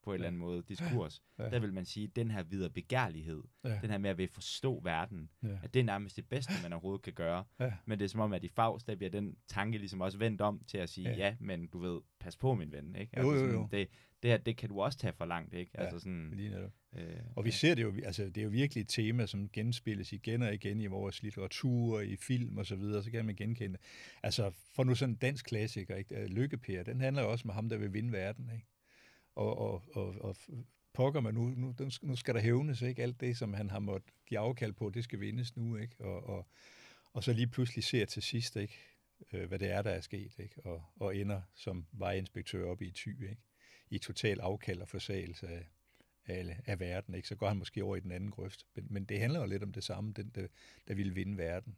på 0.05 0.11
en 0.11 0.13
ja. 0.13 0.15
eller 0.15 0.27
anden 0.27 0.41
måde 0.41 0.63
diskurs, 0.69 1.23
ja. 1.39 1.51
der 1.51 1.59
vil 1.59 1.73
man 1.73 1.85
sige, 1.85 2.05
at 2.05 2.17
den 2.17 2.31
her 2.31 2.43
videre 2.43 2.71
begærlighed, 2.71 3.43
ja. 3.65 3.79
den 3.83 3.91
her 3.91 3.99
med 3.99 4.11
at 4.11 4.19
vil 4.19 4.29
forstå 4.29 4.81
verden, 4.81 5.31
ja. 5.43 5.59
at 5.63 5.75
det 5.75 5.81
er 5.81 5.85
nærmest 5.85 6.17
det 6.17 6.27
bedste, 6.27 6.53
man 6.63 6.73
overhovedet 6.73 7.03
kan 7.03 7.13
gøre. 7.13 7.45
Ja. 7.61 7.73
Men 7.87 7.99
det 7.99 8.05
er 8.05 8.09
som 8.09 8.21
om, 8.21 8.33
at 8.33 8.45
i 8.45 8.49
Faust, 8.49 8.87
der 8.87 8.97
bliver 8.97 9.11
den 9.11 9.37
tanke 9.49 9.79
ligesom 9.79 10.01
også 10.01 10.19
vendt 10.19 10.41
om 10.41 10.63
til 10.67 10.79
at 10.79 10.89
sige, 10.89 11.11
ja, 11.11 11.17
ja 11.17 11.37
men 11.41 11.67
du 11.67 11.79
ved, 11.79 12.01
pas 12.21 12.37
på 12.37 12.55
min 12.55 12.73
ven. 12.73 12.97
Ikke? 12.97 13.19
Altså, 13.19 13.33
jo, 13.33 13.47
jo, 13.47 13.53
jo. 13.53 13.69
det, 13.71 13.89
det 14.23 14.31
her, 14.31 14.39
det 14.39 14.57
kan 14.57 14.69
du 14.69 14.81
også 14.81 14.99
tage 14.99 15.13
for 15.13 15.25
langt, 15.25 15.55
ikke? 15.55 15.71
Ja, 15.75 15.83
altså 15.83 15.99
sådan, 15.99 16.31
lige 16.35 16.51
netop. 16.51 16.73
Øh, 16.97 17.17
og 17.37 17.45
vi 17.45 17.49
ja. 17.49 17.55
ser 17.55 17.75
det 17.75 17.83
jo, 17.83 17.95
altså 18.05 18.25
det 18.25 18.39
er 18.39 18.43
jo 18.43 18.49
virkelig 18.49 18.81
et 18.81 18.89
tema, 18.89 19.27
som 19.27 19.49
genspilles 19.49 20.13
igen 20.13 20.43
og 20.43 20.55
igen 20.55 20.81
i 20.81 20.87
vores 20.87 21.23
litteratur, 21.23 22.01
i 22.01 22.17
film 22.17 22.59
og 22.59 22.67
så 22.67 22.77
videre, 22.77 23.03
så 23.03 23.11
kan 23.11 23.25
man 23.25 23.37
genkende 23.37 23.79
Altså 24.23 24.51
for 24.75 24.85
nu 24.85 24.95
sådan 24.95 25.13
en 25.13 25.17
dansk 25.17 25.47
klassiker, 25.47 25.97
ikke? 25.97 26.27
Lykkepær, 26.27 26.83
den 26.83 27.01
handler 27.01 27.23
jo 27.23 27.31
også 27.31 27.47
med 27.47 27.55
ham, 27.55 27.69
der 27.69 27.77
vil 27.77 27.93
vinde 27.93 28.13
verden, 28.13 28.51
ikke? 28.55 28.67
Og, 29.35 29.59
og, 29.59 29.83
og, 29.95 30.15
og 30.21 30.37
pokker 30.93 31.21
man 31.21 31.35
nu, 31.35 31.49
nu, 31.49 31.75
nu 32.03 32.17
skal 32.17 32.35
der 32.35 32.41
hævnes, 32.41 32.83
ikke? 32.83 33.03
Alt 33.03 33.21
det, 33.21 33.37
som 33.37 33.55
han 33.55 33.71
har 33.71 33.79
måttet 33.79 34.13
give 34.27 34.41
afkald 34.41 34.73
på, 34.73 34.91
det 34.91 35.05
skal 35.05 35.21
vindes 35.21 35.57
nu, 35.57 35.77
ikke? 35.77 36.05
Og, 36.05 36.27
og, 36.27 36.47
og 37.13 37.25
så 37.25 37.33
lige 37.33 37.47
pludselig 37.47 37.85
ser 37.85 38.05
til 38.05 38.23
sidst, 38.23 38.57
ikke? 38.57 38.79
Øh, 39.33 39.49
hvad 39.49 39.59
det 39.59 39.71
er, 39.71 39.83
der 39.83 39.91
er 39.91 40.01
sket, 40.01 40.39
ikke? 40.39 40.67
Og, 40.67 40.85
og 40.97 41.17
ender 41.17 41.43
som 41.55 41.87
vejinspektør 41.93 42.71
op 42.71 42.83
i 42.83 42.91
Thy, 42.91 43.31
ikke? 43.31 43.43
i 43.91 43.99
total 43.99 44.41
afkald 44.41 44.81
og 44.81 44.89
forsagelse 44.89 45.49
af, 45.49 45.67
af, 46.27 46.61
af 46.67 46.81
verden, 46.81 47.15
ikke? 47.15 47.29
så 47.29 47.37
går 47.37 47.49
han 47.49 47.59
måske 47.59 47.85
over 47.85 47.97
i 47.97 48.01
den 48.01 48.13
anden 48.13 48.31
grøft. 48.31 48.67
Men, 48.75 48.87
men 48.91 49.05
det 49.05 49.21
handler 49.21 49.41
jo 49.41 49.47
lidt 49.47 49.63
om 49.63 49.73
det 49.73 49.85
samme, 49.85 50.13
den 50.13 50.31
der, 50.35 50.47
der 50.89 50.95
ville 50.95 51.15
vinde 51.15 51.39
verden, 51.39 51.77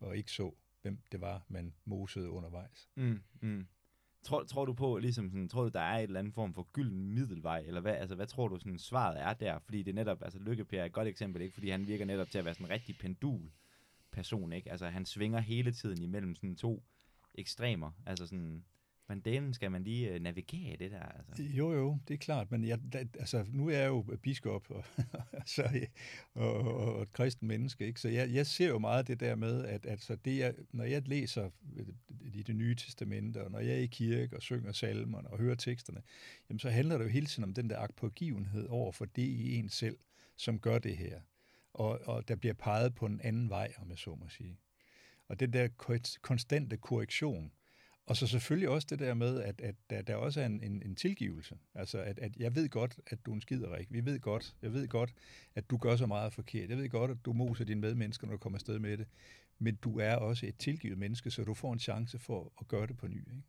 og 0.00 0.16
ikke 0.16 0.32
så, 0.32 0.54
hvem 0.82 0.98
det 1.12 1.20
var, 1.20 1.44
man 1.48 1.74
mosede 1.84 2.30
undervejs. 2.30 2.88
Mm, 2.94 3.22
mm. 3.40 3.66
Tror, 4.26 4.44
tror 4.44 4.64
du 4.64 4.72
på, 4.72 4.98
ligesom 4.98 5.30
sådan, 5.30 5.48
tror 5.48 5.62
du, 5.62 5.68
der 5.68 5.80
er 5.80 5.98
et 5.98 6.02
eller 6.02 6.18
andet 6.20 6.34
form 6.34 6.54
for 6.54 6.68
gylden 6.72 7.14
middelvej, 7.14 7.64
eller 7.66 7.80
hvad, 7.80 7.92
altså, 7.92 8.16
hvad 8.16 8.26
tror 8.26 8.48
du, 8.48 8.58
sådan, 8.58 8.78
svaret 8.78 9.20
er 9.20 9.32
der? 9.32 9.58
Fordi 9.58 9.82
det 9.82 9.90
er 9.90 9.94
netop, 9.94 10.22
altså 10.22 10.38
Lykkepær 10.38 10.80
er 10.80 10.84
et 10.84 10.92
godt 10.92 11.08
eksempel, 11.08 11.42
ikke? 11.42 11.54
Fordi 11.54 11.70
han 11.70 11.86
virker 11.86 12.04
netop 12.04 12.30
til 12.30 12.38
at 12.38 12.44
være 12.44 12.54
sådan 12.54 12.66
en 12.66 12.70
rigtig 12.70 12.98
pendul 12.98 13.50
person, 14.12 14.52
ikke? 14.52 14.70
Altså 14.70 14.88
han 14.88 15.06
svinger 15.06 15.40
hele 15.40 15.72
tiden 15.72 16.02
imellem 16.02 16.34
sådan 16.34 16.56
to 16.56 16.82
ekstremer, 17.34 17.90
altså 18.06 18.26
sådan, 18.26 18.64
men 19.08 19.20
den 19.20 19.54
skal 19.54 19.70
man 19.70 19.84
lige 19.84 20.10
øh, 20.10 20.20
navigere 20.20 20.72
i 20.72 20.76
det 20.76 20.90
der. 20.90 21.02
Altså. 21.02 21.42
Jo, 21.42 21.72
jo, 21.72 21.98
det 22.08 22.14
er 22.14 22.18
klart. 22.18 22.50
Men 22.50 22.64
jeg, 22.64 22.78
altså, 22.94 23.44
nu 23.48 23.68
er 23.68 23.78
jeg 23.78 23.88
jo 23.88 24.02
biskop 24.22 24.70
og, 24.70 24.84
så, 25.46 25.86
og, 26.34 26.54
og, 26.54 26.94
og 26.94 27.02
et 27.02 27.12
kristen 27.12 27.48
menneske. 27.48 27.86
Ikke? 27.86 28.00
Så 28.00 28.08
jeg, 28.08 28.30
jeg 28.30 28.46
ser 28.46 28.68
jo 28.68 28.78
meget 28.78 29.08
det 29.08 29.20
der 29.20 29.34
med, 29.34 29.64
at 29.64 29.86
altså, 29.86 30.16
det 30.16 30.38
jeg, 30.38 30.54
når 30.72 30.84
jeg 30.84 31.08
læser 31.08 31.50
øh, 31.76 31.86
i 32.34 32.42
det 32.42 32.56
nye 32.56 32.74
testamente, 32.74 33.44
og 33.44 33.50
når 33.50 33.58
jeg 33.58 33.74
er 33.74 33.80
i 33.80 33.86
kirke 33.86 34.36
og 34.36 34.42
synger 34.42 34.72
salmerne 34.72 35.30
og 35.30 35.38
hører 35.38 35.54
teksterne, 35.54 36.02
jamen, 36.48 36.58
så 36.58 36.70
handler 36.70 36.98
det 36.98 37.04
jo 37.04 37.10
hele 37.10 37.26
tiden 37.26 37.44
om 37.44 37.54
den 37.54 37.70
der 37.70 37.78
agtpågivenhed 37.78 38.66
over 38.68 38.92
for 38.92 39.04
det 39.04 39.22
i 39.22 39.56
en 39.56 39.68
selv, 39.68 39.96
som 40.36 40.58
gør 40.58 40.78
det 40.78 40.96
her. 40.96 41.20
Og, 41.72 42.00
og 42.04 42.28
der 42.28 42.36
bliver 42.36 42.54
peget 42.54 42.94
på 42.94 43.06
en 43.06 43.20
anden 43.20 43.50
vej, 43.50 43.72
om 43.78 43.90
jeg 43.90 43.98
så 43.98 44.14
må 44.14 44.28
sige. 44.28 44.58
Og 45.28 45.40
den 45.40 45.52
der 45.52 45.68
konstante 46.22 46.76
korrektion, 46.76 47.52
og 48.06 48.16
så 48.16 48.26
selvfølgelig 48.26 48.68
også 48.68 48.86
det 48.90 48.98
der 48.98 49.14
med, 49.14 49.42
at, 49.42 49.60
at 49.60 49.74
der, 49.90 50.02
der 50.02 50.14
også 50.14 50.40
er 50.40 50.46
en, 50.46 50.62
en, 50.62 50.82
en 50.82 50.96
tilgivelse. 50.96 51.58
Altså, 51.74 51.98
at, 51.98 52.18
at 52.18 52.36
jeg 52.36 52.54
ved 52.54 52.68
godt, 52.68 52.98
at 53.06 53.26
du 53.26 53.30
er 53.30 53.34
en 53.34 53.40
skiderik. 53.40 53.86
Vi 53.90 54.04
ved 54.04 54.20
godt, 54.20 54.56
jeg 54.62 54.72
ved 54.72 54.88
godt, 54.88 55.14
at 55.54 55.70
du 55.70 55.76
gør 55.76 55.96
så 55.96 56.06
meget 56.06 56.32
forkert. 56.32 56.70
Jeg 56.70 56.78
ved 56.78 56.88
godt, 56.88 57.10
at 57.10 57.16
du 57.24 57.32
moser 57.32 57.64
dine 57.64 57.80
medmennesker, 57.80 58.26
når 58.26 58.34
du 58.34 58.38
kommer 58.38 58.56
afsted 58.56 58.78
med 58.78 58.98
det. 58.98 59.06
Men 59.58 59.74
du 59.74 59.98
er 59.98 60.14
også 60.14 60.46
et 60.46 60.56
tilgivet 60.58 60.98
menneske, 60.98 61.30
så 61.30 61.44
du 61.44 61.54
får 61.54 61.72
en 61.72 61.78
chance 61.78 62.18
for 62.18 62.52
at 62.60 62.68
gøre 62.68 62.86
det 62.86 62.96
på 62.96 63.08
ny. 63.08 63.18
Ikke? 63.18 63.42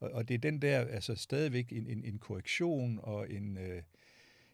Og, 0.00 0.10
og 0.10 0.28
det 0.28 0.34
er 0.34 0.38
den 0.38 0.62
der, 0.62 0.80
altså 0.80 1.14
stadigvæk 1.14 1.72
en, 1.72 1.86
en, 1.86 2.04
en 2.04 2.18
korrektion 2.18 3.00
og 3.02 3.30
en... 3.30 3.58
Øh, 3.58 3.82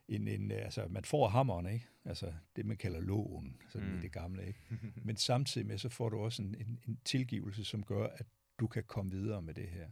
en, 0.09 0.29
en, 0.29 0.51
altså, 0.51 0.87
man 0.91 1.05
får 1.05 1.29
hammeren, 1.29 1.67
ikke? 1.67 1.87
Altså, 2.05 2.33
det 2.57 2.67
man 2.67 2.77
kalder 2.77 3.01
loven, 3.01 3.57
sådan 3.69 3.89
mm. 3.89 3.99
i 3.99 4.01
det 4.01 4.13
gamle, 4.13 4.47
ikke? 4.47 4.59
Men 5.03 5.17
samtidig 5.17 5.67
med, 5.67 5.79
så 5.79 5.89
får 5.89 6.09
du 6.09 6.19
også 6.19 6.43
en, 6.43 6.55
en, 6.61 6.79
en 6.89 6.99
tilgivelse, 7.05 7.65
som 7.65 7.85
gør, 7.85 8.07
at 8.07 8.27
du 8.59 8.67
kan 8.67 8.85
komme 8.85 9.11
videre 9.11 9.43
med 9.43 9.55
det 9.55 9.69
her. 9.69 9.87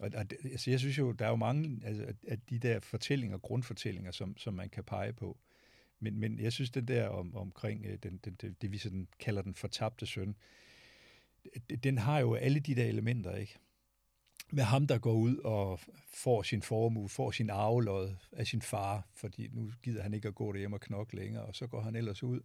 Og, 0.00 0.10
og 0.14 0.26
altså, 0.44 0.70
jeg 0.70 0.80
synes 0.80 0.98
jo, 0.98 1.12
der 1.12 1.24
er 1.24 1.30
jo 1.30 1.36
mange 1.36 1.80
altså, 1.84 2.14
af 2.28 2.40
de 2.40 2.58
der 2.58 2.80
fortællinger, 2.80 3.38
grundfortællinger, 3.38 4.10
som, 4.10 4.36
som 4.36 4.54
man 4.54 4.68
kan 4.68 4.84
pege 4.84 5.12
på. 5.12 5.38
Men, 6.00 6.18
men 6.20 6.38
jeg 6.38 6.52
synes, 6.52 6.70
den 6.70 6.88
der 6.88 7.08
om, 7.08 7.36
omkring 7.36 7.86
øh, 7.86 7.98
den, 8.02 8.20
den, 8.24 8.34
det, 8.34 8.62
det, 8.62 8.72
vi 8.72 8.78
sådan 8.78 9.08
kalder 9.18 9.42
den 9.42 9.54
fortabte 9.54 10.06
søn, 10.06 10.36
den 11.84 11.98
har 11.98 12.18
jo 12.18 12.34
alle 12.34 12.60
de 12.60 12.74
der 12.74 12.84
elementer, 12.84 13.36
ikke? 13.36 13.58
Med 14.52 14.64
ham, 14.64 14.86
der 14.86 14.98
går 14.98 15.12
ud 15.12 15.36
og 15.36 15.80
får 16.06 16.42
sin 16.42 16.62
formue, 16.62 17.08
får 17.08 17.30
sin 17.30 17.50
arvelod 17.50 18.14
af 18.32 18.46
sin 18.46 18.62
far, 18.62 19.08
fordi 19.14 19.48
nu 19.52 19.72
gider 19.82 20.02
han 20.02 20.14
ikke 20.14 20.28
at 20.28 20.34
gå 20.34 20.52
derhjemme 20.52 20.76
og 20.76 20.80
knokke 20.80 21.16
længere, 21.16 21.44
og 21.44 21.54
så 21.54 21.66
går 21.66 21.80
han 21.80 21.96
ellers 21.96 22.22
ud 22.22 22.40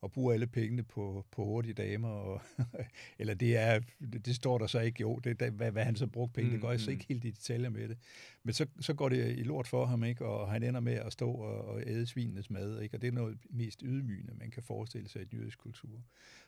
og 0.00 0.12
bruger 0.12 0.32
alle 0.32 0.46
pengene 0.46 0.82
på, 0.82 1.26
på 1.30 1.44
hurtige 1.44 1.74
damer. 1.74 2.08
Og, 2.08 2.40
eller 3.18 3.34
det 3.34 3.56
er, 3.56 3.80
det, 4.00 4.34
står 4.34 4.58
der 4.58 4.66
så 4.66 4.80
ikke, 4.80 5.00
jo, 5.00 5.16
det, 5.16 5.50
hvad, 5.52 5.70
hvad 5.70 5.84
han 5.84 5.96
så 5.96 6.06
brugte 6.06 6.32
penge, 6.32 6.48
mm, 6.48 6.52
det 6.52 6.60
går 6.60 6.70
jeg 6.70 6.80
så 6.80 6.90
mm. 6.90 6.92
ikke 6.92 7.06
helt 7.08 7.24
i 7.24 7.30
detaljer 7.30 7.70
med 7.70 7.88
det. 7.88 7.98
Men 8.42 8.54
så, 8.54 8.66
så 8.80 8.94
går 8.94 9.08
det 9.08 9.38
i 9.38 9.42
lort 9.42 9.66
for 9.66 9.86
ham, 9.86 10.04
ikke? 10.04 10.26
og 10.26 10.50
han 10.50 10.62
ender 10.62 10.80
med 10.80 10.92
at 10.94 11.12
stå 11.12 11.30
og, 11.30 11.64
og 11.68 11.82
æde 11.86 12.06
svinenes 12.06 12.50
mad, 12.50 12.80
ikke? 12.80 12.96
og 12.96 13.02
det 13.02 13.08
er 13.08 13.12
noget 13.12 13.38
mest 13.50 13.80
ydmygende, 13.84 14.34
man 14.34 14.50
kan 14.50 14.62
forestille 14.62 15.08
sig 15.08 15.20
i 15.20 15.24
et 15.24 15.34
jødisk 15.34 15.58
kultur. 15.58 16.02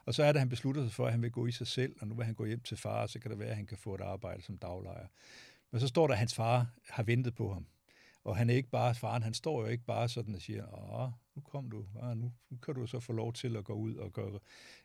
Og 0.05 0.15
så 0.15 0.25
er 0.25 0.33
det, 0.33 0.41
han 0.41 0.49
beslutter 0.49 0.85
sig 0.85 0.93
for, 0.93 1.07
at 1.07 1.12
han 1.12 1.23
vil 1.23 1.31
gå 1.31 1.47
i 1.47 1.53
sig 1.53 1.67
selv, 1.67 1.97
og 2.01 2.09
nu 2.09 2.15
vil 2.15 2.25
han 2.25 2.35
gå 2.35 2.45
hjem 2.45 2.61
til 2.61 2.77
far, 2.77 3.07
så 3.07 3.19
kan 3.19 3.31
det 3.31 3.38
være, 3.38 3.49
at 3.49 3.57
han 3.57 3.67
kan 3.67 3.79
få 3.79 3.95
et 3.95 4.01
arbejde 4.01 4.43
som 4.43 4.59
daglejer. 4.59 5.07
Men 5.71 5.81
så 5.81 5.87
står 5.87 6.07
der, 6.07 6.15
at 6.15 6.19
hans 6.19 6.35
far 6.35 6.67
har 6.91 7.03
ventet 7.03 7.35
på 7.35 7.53
ham. 7.53 7.67
Og 8.25 8.37
han 8.37 8.51
er 8.51 8.55
ikke 8.55 8.71
bare, 8.71 8.95
faren, 8.95 9.23
han 9.23 9.35
står 9.35 9.61
jo 9.61 9.67
ikke 9.67 9.85
bare 9.85 10.09
sådan 10.09 10.35
og 10.35 10.41
siger, 10.41 10.93
åh, 10.93 11.11
nu 11.35 11.42
kom 11.42 11.71
du, 11.71 11.87
ah, 12.01 12.16
nu, 12.16 12.33
nu 12.51 12.57
kan 12.57 12.75
du 12.75 12.87
så 12.87 13.01
få 13.01 13.12
lov 13.12 13.33
til 13.33 13.57
at 13.57 13.64
gå 13.64 13.73
ud 13.73 13.95
og 13.95 14.12
gøre 14.12 14.38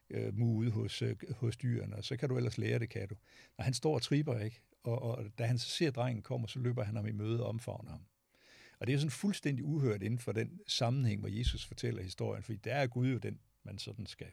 øh, 0.10 0.38
mu 0.38 0.70
hos, 0.70 1.02
øh, 1.02 1.16
hos 1.36 1.58
dyrene, 1.58 1.96
og 1.96 2.04
så 2.04 2.18
kan 2.18 2.30
du 2.30 2.38
ellers 2.38 2.58
lære 2.58 2.80
det, 2.80 2.90
kan 2.90 3.08
du. 3.08 3.16
Og 3.58 3.64
han 3.64 3.74
står 3.74 3.94
og 3.94 4.02
triber 4.02 4.40
ikke, 4.40 4.62
og, 4.84 5.02
og 5.02 5.26
da 5.38 5.46
han 5.46 5.58
så 5.58 5.70
ser 5.70 5.92
drengen 5.92 6.22
komme, 6.22 6.48
så 6.48 6.60
løber 6.60 6.84
han 6.84 6.96
ham 6.96 7.08
i 7.08 7.12
møde 7.12 7.44
og 7.44 7.50
omfavner 7.50 7.92
ham. 7.92 8.06
Og 8.80 8.88
det 8.88 8.94
er 8.94 8.98
sådan 8.98 9.12
fuldstændig 9.12 9.66
uhørt 9.66 10.04
inden 10.04 10.20
for 10.20 10.32
den 10.32 10.60
sammenhæng, 10.68 11.20
hvor 11.20 11.30
Jesus 11.30 11.66
fortæller 11.66 12.04
historien, 12.04 12.44
fordi 12.44 12.58
der 12.58 12.74
er 12.74 12.88
Gud 12.88 13.08
jo 13.08 13.18
den, 13.18 13.40
man 13.64 13.78
sådan 13.78 14.06
skal 14.06 14.32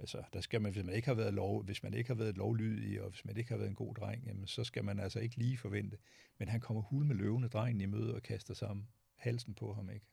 Altså, 0.00 0.22
der 0.32 0.40
skal 0.40 0.60
man, 0.60 0.72
hvis 0.72 0.84
man 0.84 0.94
ikke 0.94 1.08
har 1.08 1.14
været 1.14 1.34
lov, 1.34 1.64
hvis 1.64 1.82
man 1.82 1.94
ikke 1.94 2.08
har 2.08 2.14
været 2.14 2.36
lovlydig, 2.36 3.02
og 3.02 3.10
hvis 3.10 3.24
man 3.24 3.36
ikke 3.36 3.50
har 3.50 3.56
været 3.56 3.68
en 3.68 3.74
god 3.74 3.94
dreng, 3.94 4.26
jamen, 4.26 4.46
så 4.46 4.64
skal 4.64 4.84
man 4.84 5.00
altså 5.00 5.20
ikke 5.20 5.36
lige 5.36 5.58
forvente. 5.58 5.98
Men 6.38 6.48
han 6.48 6.60
kommer 6.60 6.82
hul 6.82 7.04
med 7.04 7.16
løvende 7.16 7.48
drengen 7.48 7.80
i 7.80 7.86
møde 7.86 8.14
og 8.14 8.22
kaster 8.22 8.54
sammen 8.54 8.88
halsen 9.16 9.54
på 9.54 9.72
ham, 9.72 9.90
ikke? 9.90 10.06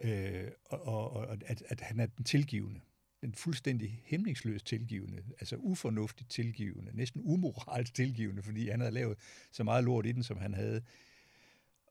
Øh, 0.00 0.48
og, 0.64 0.86
og, 0.86 1.10
og 1.10 1.36
at, 1.46 1.62
at 1.68 1.80
han 1.80 2.00
er 2.00 2.06
den 2.06 2.24
tilgivende. 2.24 2.80
Den 3.22 3.34
fuldstændig 3.34 4.02
hæmningsløst 4.04 4.66
tilgivende, 4.66 5.22
altså 5.40 5.56
ufornuftigt 5.56 6.30
tilgivende, 6.30 6.96
næsten 6.96 7.20
umoralsk 7.24 7.94
tilgivende, 7.94 8.42
fordi 8.42 8.68
han 8.68 8.80
havde 8.80 8.92
lavet 8.92 9.18
så 9.52 9.64
meget 9.64 9.84
lort 9.84 10.06
i 10.06 10.12
den, 10.12 10.22
som 10.22 10.38
han 10.38 10.54
havde. 10.54 10.82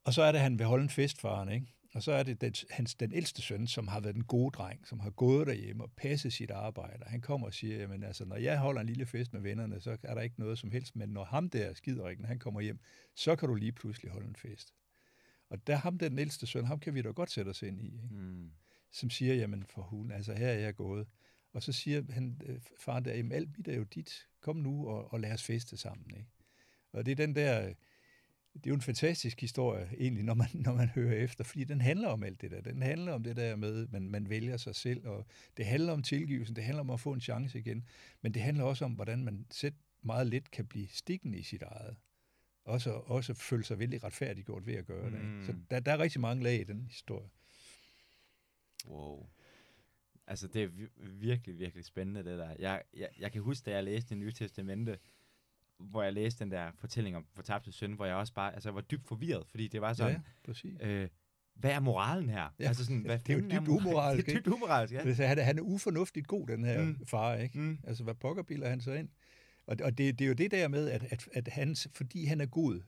Og 0.04 0.14
så 0.14 0.24
er 0.24 0.32
det, 0.32 0.42
han 0.42 0.60
vil 0.60 0.66
holde 0.66 0.84
en 0.84 0.90
fest 0.90 1.22
for 1.22 1.50
ikke? 1.50 1.74
Og 1.94 2.04
så 2.04 2.12
er 2.12 2.24
det 2.24 2.42
den, 2.42 2.54
hans, 2.70 2.96
den 2.96 3.14
ældste 3.14 3.42
søn, 3.42 3.68
som 3.68 3.88
har 3.88 4.00
været 4.00 4.16
den 4.16 4.24
gode 4.24 4.52
dreng, 4.52 4.88
som 4.88 5.00
har 5.00 5.10
gået 5.10 5.48
derhjemme 5.48 5.84
og 5.84 5.92
passet 5.92 6.34
sit 6.34 6.52
arbejde. 6.52 7.04
Han 7.08 7.22
kommer 7.22 7.48
og 7.48 7.54
siger, 7.54 7.78
jamen 7.78 8.04
altså, 8.04 8.26
når 8.26 8.36
jeg 8.36 8.60
holder 8.60 8.82
en 8.82 8.88
lille 8.88 9.06
fest 9.06 9.34
med 9.34 9.42
vennerne, 9.42 9.80
så 9.80 9.98
er 10.04 10.14
der 10.14 10.22
ikke 10.22 10.40
noget 10.40 10.60
som 10.60 10.72
helst, 10.72 10.96
men 10.96 11.10
når 11.10 11.24
ham 11.24 11.50
der, 11.50 11.74
skiderikken, 11.74 12.26
han 12.26 12.40
kommer 12.40 12.62
hjem, 12.62 12.80
så 13.16 13.36
kan 13.36 13.50
du 13.50 13.56
lige 13.56 13.72
pludselig 13.72 14.12
holde 14.12 14.28
en 14.28 14.36
fest. 14.36 14.74
Og 15.50 15.68
der 15.68 15.76
ham 15.76 15.98
den 15.98 16.20
ældste 16.20 16.48
søn, 16.48 16.66
ham 16.66 16.80
kan 16.80 16.94
vi 16.94 17.02
da 17.02 17.10
godt 17.10 17.32
sætte 17.32 17.50
os 17.50 17.62
ind 17.62 17.82
i, 17.82 17.86
ikke? 17.86 18.08
Mm. 18.12 18.52
som 18.92 19.10
siger, 19.10 19.34
jamen 19.34 19.64
for 19.64 19.82
hun, 19.82 20.12
altså 20.12 20.34
her 20.34 20.48
er 20.48 20.60
jeg 20.60 20.76
gået. 20.76 21.08
Og 21.54 21.64
så 21.64 21.72
siger 21.72 22.04
han, 22.10 22.42
øh, 22.46 22.60
faren 22.80 23.06
der, 23.06 23.16
jamen 23.16 23.32
alt 23.32 23.58
mit 23.58 23.68
er 23.68 23.76
jo 23.76 23.84
dit, 23.84 24.28
kom 24.40 24.56
nu 24.56 24.88
og, 24.88 25.14
og 25.14 25.20
lad 25.20 25.34
os 25.34 25.44
feste 25.44 25.78
sammen. 25.78 26.16
Ikke? 26.18 26.30
Og 26.92 27.06
det 27.06 27.12
er 27.12 27.16
den 27.16 27.36
der, 27.36 27.74
det 28.54 28.66
er 28.66 28.70
jo 28.70 28.76
en 28.76 28.82
fantastisk 28.82 29.42
historie 29.42 29.90
egentlig, 30.00 30.24
når 30.24 30.34
man, 30.34 30.48
når 30.66 30.74
man 30.74 30.90
hører 30.90 31.24
efter, 31.24 31.44
fordi 31.44 31.64
den 31.64 31.82
handler 31.82 32.08
om 32.08 32.24
alt 32.24 32.42
det 32.42 32.52
der. 32.52 32.62
Den 32.62 32.82
handler 32.82 33.14
om 33.14 33.24
det 33.24 33.36
der 33.36 33.56
med, 33.56 33.84
at 33.84 33.92
man, 33.92 34.10
man 34.10 34.30
vælger 34.30 34.58
sig 34.58 34.76
selv, 34.76 35.08
og 35.08 35.26
det 35.58 35.66
handler 35.66 35.94
om 35.94 36.04
tilgivelsen, 36.04 36.56
det 36.56 36.64
handler 36.64 36.82
om 36.82 36.90
at 36.90 37.00
få 37.00 37.14
en 37.14 37.22
chance 37.22 37.60
igen, 37.60 37.86
men 38.22 38.34
det 38.34 38.42
handler 38.42 38.64
også 38.64 38.86
om, 38.86 38.92
hvordan 38.92 39.24
man 39.24 39.46
selv 39.52 39.76
meget 40.02 40.28
let 40.28 40.52
kan 40.52 40.66
blive 40.66 40.88
stikken 40.88 41.34
i 41.34 41.44
sit 41.44 41.62
eget. 41.62 41.96
Også, 42.70 42.92
også 42.92 43.34
føle 43.34 43.64
sig 43.64 43.80
vældig 43.80 44.04
retfærdiggjort 44.04 44.66
ved 44.66 44.74
at 44.74 44.86
gøre 44.86 45.12
det. 45.12 45.22
Mm. 45.22 45.44
Så 45.46 45.56
der, 45.72 45.80
der 45.80 45.92
er 45.92 46.00
rigtig 46.00 46.22
mange 46.22 46.44
lag 46.44 46.60
i 46.60 46.64
den 46.64 46.86
historie. 46.90 47.30
Wow. 48.88 49.28
Altså, 50.28 50.48
det 50.48 50.64
er 50.64 50.70
virkelig, 51.00 51.60
virkelig 51.60 51.86
spændende, 51.86 52.24
det 52.24 52.40
der. 52.40 52.56
Jeg, 52.60 52.82
jeg, 52.94 53.10
jeg 53.20 53.32
kan 53.32 53.42
huske, 53.42 53.66
da 53.66 53.72
jeg 53.72 53.84
læste 53.84 54.10
det 54.10 54.18
nye 54.18 54.32
testamente, 54.32 54.98
hvor 55.78 56.04
jeg 56.04 56.14
læste 56.14 56.44
den 56.44 56.52
der 56.52 56.72
fortælling 56.76 57.16
om 57.16 57.26
fortabte 57.34 57.72
søn, 57.72 57.94
hvor 57.94 58.06
jeg 58.06 58.16
også 58.16 58.34
bare 58.34 58.54
altså, 58.54 58.72
var 58.72 58.82
dybt 58.82 59.08
forvirret, 59.08 59.48
fordi 59.48 59.68
det 59.68 59.82
var 59.82 59.94
sådan, 59.94 60.22
ja. 60.82 60.88
Øh, 60.88 61.10
hvad 61.56 61.72
er 61.72 61.80
moralen 61.80 62.30
her? 62.30 62.54
Ja, 62.60 62.68
altså 62.68 62.86
sådan, 62.86 63.02
hvad 63.02 63.20
det 63.28 63.34
er 63.34 63.38
jo 63.38 63.60
dybt 63.60 63.68
umoralsk. 63.68 64.26
det 64.26 64.36
er 64.36 64.40
dybt 64.40 64.48
umoralsk, 64.48 64.94
ja. 64.94 65.26
Han 65.26 65.38
er, 65.40 65.44
han 65.44 65.58
er 65.58 65.62
ufornuftigt 65.62 66.28
god, 66.28 66.48
den 66.48 66.64
her 66.64 66.84
mm. 66.84 67.06
far, 67.06 67.36
ikke? 67.36 67.60
Mm. 67.60 67.80
Altså, 67.84 68.04
hvad 68.04 68.14
pokker 68.14 68.44
bilder 68.44 68.70
han 68.70 68.82
så 68.82 68.94
ind? 68.94 69.10
Og, 69.70 69.78
og 69.84 69.98
det, 69.98 70.20
det 70.20 70.26
er 70.26 70.28
jo 70.28 70.34
det 70.34 70.52
der 70.52 70.68
med, 70.68 70.90
at, 70.90 71.04
at, 71.04 71.30
at 71.34 71.48
han, 71.48 71.76
fordi 71.94 72.26
han 72.26 72.42
er 72.42 72.46
god, 72.46 72.82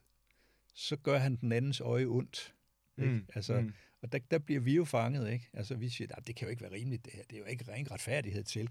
så 0.73 0.95
gør 0.95 1.17
han 1.17 1.35
den 1.35 1.51
andens 1.51 1.81
øje 1.81 2.05
ondt. 2.05 2.55
Ikke? 2.97 3.11
Mm. 3.11 3.25
Altså, 3.35 3.61
mm. 3.61 3.73
Og 4.01 4.11
der, 4.11 4.19
der 4.31 4.39
bliver 4.39 4.61
vi 4.61 4.75
jo 4.75 4.85
fanget, 4.85 5.31
ikke? 5.31 5.49
Altså, 5.53 5.75
vi 5.75 5.89
siger, 5.89 6.07
det 6.07 6.35
kan 6.35 6.45
jo 6.45 6.49
ikke 6.49 6.61
være 6.61 6.71
rimeligt, 6.71 7.05
det 7.05 7.13
her. 7.13 7.23
Det 7.23 7.35
er 7.35 7.39
jo 7.39 7.45
ikke 7.45 7.71
ren 7.71 7.91
retfærdighed 7.91 8.43
til. 8.43 8.69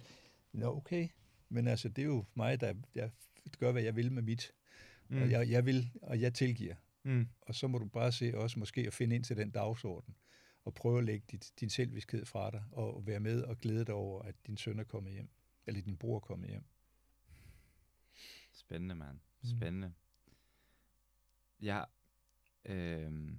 Nå, 0.53 0.77
okay. 0.77 1.09
Men 1.49 1.69
altså, 1.69 1.89
det 1.89 2.03
er 2.03 2.07
jo 2.07 2.25
mig, 2.35 2.61
der 2.61 2.75
jeg 2.95 3.11
gør, 3.59 3.73
hvad 3.73 3.83
jeg 3.83 3.97
vil 3.97 4.13
med 4.13 4.23
mit. 4.23 4.53
Mm. 5.09 5.23
Og 5.23 5.31
jeg, 5.31 5.51
jeg 5.51 5.67
vil, 5.67 5.91
og 6.03 6.21
jeg 6.21 6.35
tilgiver. 6.35 6.75
Mm. 7.05 7.29
Og 7.41 7.55
så 7.55 7.69
må 7.69 7.79
du 7.79 7.87
bare 7.87 8.13
se 8.13 8.33
også 8.35 8.59
måske 8.59 8.87
at 8.87 8.93
finde 8.93 9.17
ind 9.17 9.25
til 9.25 9.37
den 9.37 9.51
dagsorden, 9.51 10.15
og 10.65 10.75
prøve 10.75 10.99
at 10.99 11.05
lægge 11.05 11.27
dit, 11.31 11.53
din 11.61 11.71
selviskhed 11.71 12.25
fra 12.25 12.51
dig, 12.51 12.63
og 12.73 13.07
være 13.07 13.21
med 13.21 13.43
og 13.43 13.59
glæde 13.59 13.85
dig 13.85 13.95
over, 13.95 14.23
at 14.23 14.35
din 14.47 14.57
søn 14.57 14.79
er 14.79 14.85
kommet 14.85 15.13
hjem, 15.13 15.29
eller 15.67 15.83
din 15.83 15.97
bror 15.97 16.17
er 16.17 16.21
kommet 16.21 16.49
hjem. 16.49 16.65
Spændende, 18.71 18.95
mand. 18.95 19.19
Mm. 19.43 19.49
Spændende. 19.49 19.89
Mm. 19.89 19.95
Jeg, 21.61 21.87
øh, 22.65 23.33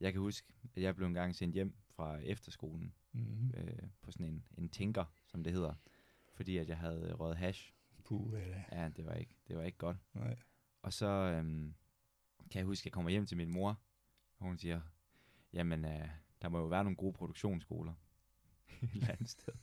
jeg 0.00 0.12
kan 0.12 0.20
huske, 0.20 0.52
at 0.76 0.82
jeg 0.82 0.96
blev 0.96 1.06
engang 1.06 1.36
sendt 1.36 1.54
hjem 1.54 1.74
fra 1.88 2.18
efterskolen 2.18 2.94
mm. 3.12 3.50
øh, 3.54 3.88
på 4.02 4.12
sådan 4.12 4.26
en, 4.26 4.44
en 4.58 4.68
tænker, 4.68 5.04
som 5.26 5.44
det 5.44 5.52
hedder, 5.52 5.74
fordi 6.34 6.56
at 6.56 6.68
jeg 6.68 6.78
havde 6.78 7.14
røget 7.14 7.36
hash 7.36 7.72
Puh, 8.04 8.32
ja. 8.32 8.64
ja, 8.72 8.88
det 8.88 9.06
var 9.06 9.14
ikke, 9.14 9.34
det 9.48 9.56
var 9.56 9.62
ikke 9.62 9.78
godt. 9.78 9.96
Nej. 10.14 10.36
Og 10.82 10.92
så 10.92 11.06
øhm, 11.06 11.74
kan 12.50 12.58
jeg 12.58 12.66
huske, 12.66 12.82
at 12.82 12.84
jeg 12.84 12.92
kommer 12.92 13.10
hjem 13.10 13.26
til 13.26 13.36
min 13.36 13.50
mor, 13.50 13.80
og 14.38 14.46
hun 14.46 14.58
siger, 14.58 14.80
jamen, 15.52 15.84
øh, 15.84 16.08
der 16.42 16.48
må 16.48 16.58
jo 16.58 16.66
være 16.66 16.84
nogle 16.84 16.96
gode 16.96 17.12
produktionsskoler 17.12 17.94
et 18.82 18.90
eller 18.92 19.12
andet 19.12 19.28
sted. 19.28 19.54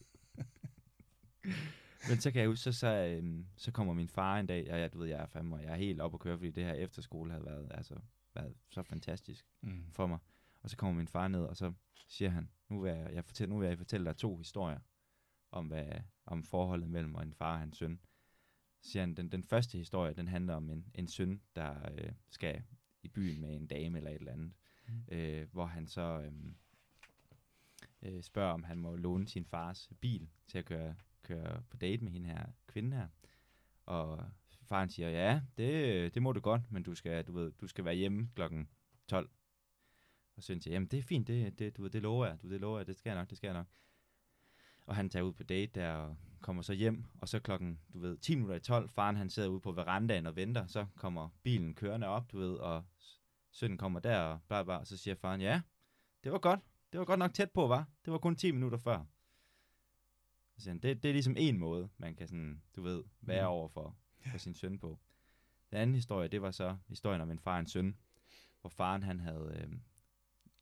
Men 2.08 2.20
så 2.20 2.32
kan 2.32 2.42
jeg 2.42 2.50
huske, 2.50 2.64
så, 2.64 2.72
så, 2.72 2.88
øhm, 2.88 3.46
så 3.56 3.72
kommer 3.72 3.94
min 3.94 4.08
far 4.08 4.40
en 4.40 4.46
dag, 4.46 4.72
og 4.72 4.80
jeg, 4.80 4.94
du 4.94 5.00
ved, 5.00 5.08
jeg 5.08 5.22
er 5.22 5.26
fandme, 5.26 5.56
og 5.56 5.64
jeg 5.64 5.72
er 5.72 5.76
helt 5.76 6.02
op 6.02 6.14
at 6.14 6.20
køre, 6.20 6.38
fordi 6.38 6.52
det 6.52 6.64
her 6.64 6.74
efterskole 6.74 7.32
havde 7.32 7.46
været, 7.46 7.72
altså, 7.74 7.96
været 8.36 8.54
så 8.70 8.84
fantastisk 8.84 9.46
mm. 9.62 9.84
for 9.92 10.08
mig. 10.08 10.20
Og 10.62 10.70
så 10.70 10.78
kommer 10.78 10.98
min 10.98 11.08
far 11.08 11.28
ned, 11.28 11.44
og 11.44 11.58
så 11.58 11.74
siger 12.08 12.30
han, 12.30 12.50
nu 12.70 12.82
vil 12.82 12.92
jeg, 12.92 13.14
jeg 13.14 13.26
fortælle, 13.26 13.54
nu 13.54 13.60
vil 13.60 13.68
jeg 13.68 13.78
fortælle 13.78 14.06
dig 14.06 14.18
to 14.18 14.38
historier 14.38 14.80
om, 15.52 15.68
hvad, 15.68 15.88
om 16.26 16.44
forholdet 16.44 16.90
mellem 16.90 17.16
en 17.16 17.34
far 17.34 17.54
og 17.54 17.60
hans 17.60 17.78
søn 17.78 18.00
siger 18.82 19.04
han, 19.04 19.14
den, 19.14 19.30
den 19.32 19.44
første 19.44 19.78
historie, 19.78 20.14
den 20.14 20.28
handler 20.28 20.54
om 20.54 20.70
en, 20.70 20.86
en 20.96 21.08
søn, 21.08 21.42
der 21.56 21.92
øh, 21.92 22.12
skal 22.30 22.64
i 23.04 23.08
byen 23.08 23.42
med 23.42 23.56
en 23.56 23.68
dame 23.68 23.98
eller 23.98 24.12
et 24.12 24.16
eller 24.16 24.32
andet, 24.32 24.54
mm. 24.88 25.04
øh, 25.12 25.48
hvor 25.52 25.66
han 25.66 25.88
så 25.88 26.02
øh, 26.02 26.32
øh, 28.02 28.24
spørger, 28.24 28.54
om 28.54 28.64
han 28.64 28.78
må 28.78 28.96
låne 28.96 29.28
sin 29.28 29.46
fars 29.46 29.90
bil 30.02 30.30
til 30.48 30.58
at 30.58 30.66
køre, 30.66 30.96
køre 31.30 31.62
på 31.70 31.78
date 31.78 32.04
med 32.04 32.12
hende 32.12 32.30
her 32.30 32.46
kvinde 32.68 32.98
her. 32.98 33.08
Og 33.86 34.26
faren 34.64 34.90
siger, 34.90 35.10
ja, 35.10 35.42
det, 35.58 36.14
det 36.14 36.22
må 36.22 36.32
du 36.32 36.40
godt, 36.40 36.72
men 36.72 36.84
du 36.84 36.96
skal, 36.96 37.24
du 37.24 37.32
ved, 37.32 37.52
du 37.52 37.68
skal 37.68 37.86
være 37.86 37.96
hjemme 37.96 38.30
klokken 38.36 38.70
12. 39.08 39.30
Og 40.38 40.44
søn 40.44 40.62
siger, 40.62 40.74
jamen 40.74 40.88
det 40.88 41.00
er 41.00 41.04
fint, 41.04 41.28
det, 41.28 41.60
det, 41.60 41.78
du 41.78 41.82
ved, 41.82 41.90
det 41.90 42.02
lover 42.02 42.26
jeg, 42.26 42.42
du, 42.42 42.50
det 42.50 42.62
lover 42.62 42.80
jeg, 42.80 42.88
det 42.88 42.98
skal 42.98 43.10
jeg 43.10 43.18
nok, 43.20 43.30
det 43.30 43.38
skal 43.38 43.48
jeg 43.48 43.54
nok. 43.54 43.68
Og 44.86 44.96
han 44.96 45.10
tager 45.10 45.24
ud 45.24 45.34
på 45.34 45.44
date 45.44 45.80
der, 45.80 45.94
og 45.94 46.18
kommer 46.42 46.62
så 46.62 46.74
hjem, 46.74 47.06
og 47.22 47.30
så 47.30 47.40
klokken, 47.40 47.80
du 47.94 48.00
ved, 48.00 48.18
10 48.18 48.36
minutter 48.36 48.56
i 48.56 48.60
12, 48.60 48.90
faren 48.90 49.16
han 49.16 49.30
sidder 49.30 49.50
ude 49.50 49.60
på 49.60 49.72
verandaen 49.72 50.26
og 50.26 50.36
venter, 50.36 50.68
så 50.68 50.86
kommer 50.96 51.30
bilen 51.44 51.74
kørende 51.74 52.08
op, 52.08 52.32
du 52.32 52.40
ved, 52.40 52.54
og 52.54 52.84
sønnen 53.52 53.78
kommer 53.78 54.00
der, 54.00 54.20
og 54.20 54.40
bla 54.48 54.64
bla, 54.64 54.78
og 54.78 54.88
så 54.88 54.98
siger 54.98 55.16
faren, 55.16 55.42
ja, 55.42 55.62
det 56.24 56.32
var 56.32 56.38
godt, 56.38 56.60
det 56.92 57.00
var 57.00 57.06
godt 57.06 57.20
nok 57.20 57.34
tæt 57.34 57.52
på, 57.52 57.68
var. 57.68 57.88
Det 58.06 58.14
var 58.14 58.20
kun 58.20 58.36
10 58.36 58.52
minutter 58.52 58.78
før. 58.78 59.06
Så 60.60 60.70
han, 60.70 60.80
det, 60.80 61.04
det 61.04 61.10
er 61.10 61.14
ligesom 61.14 61.36
en 61.38 61.58
måde, 61.58 61.90
man 61.98 62.16
kan 62.16 62.28
sådan, 62.28 62.62
du 62.76 62.82
ved, 62.82 63.04
være 63.22 63.44
mm. 63.44 63.54
over 63.54 63.68
for, 63.68 63.96
for 64.32 64.38
sin 64.38 64.54
søn 64.54 64.80
på. 64.80 65.00
Den 65.72 65.78
anden 65.78 65.96
historie, 65.96 66.28
det 66.28 66.42
var 66.42 66.52
så 66.52 66.78
historien 66.88 67.22
om 67.22 67.32
en 67.32 67.40
far 67.40 67.54
og 67.54 67.60
en 67.60 67.68
søn, 67.68 67.96
hvor 68.62 68.70
faren 68.70 69.04
han 69.04 69.20
havde 69.20 69.62
øh, 69.62 69.78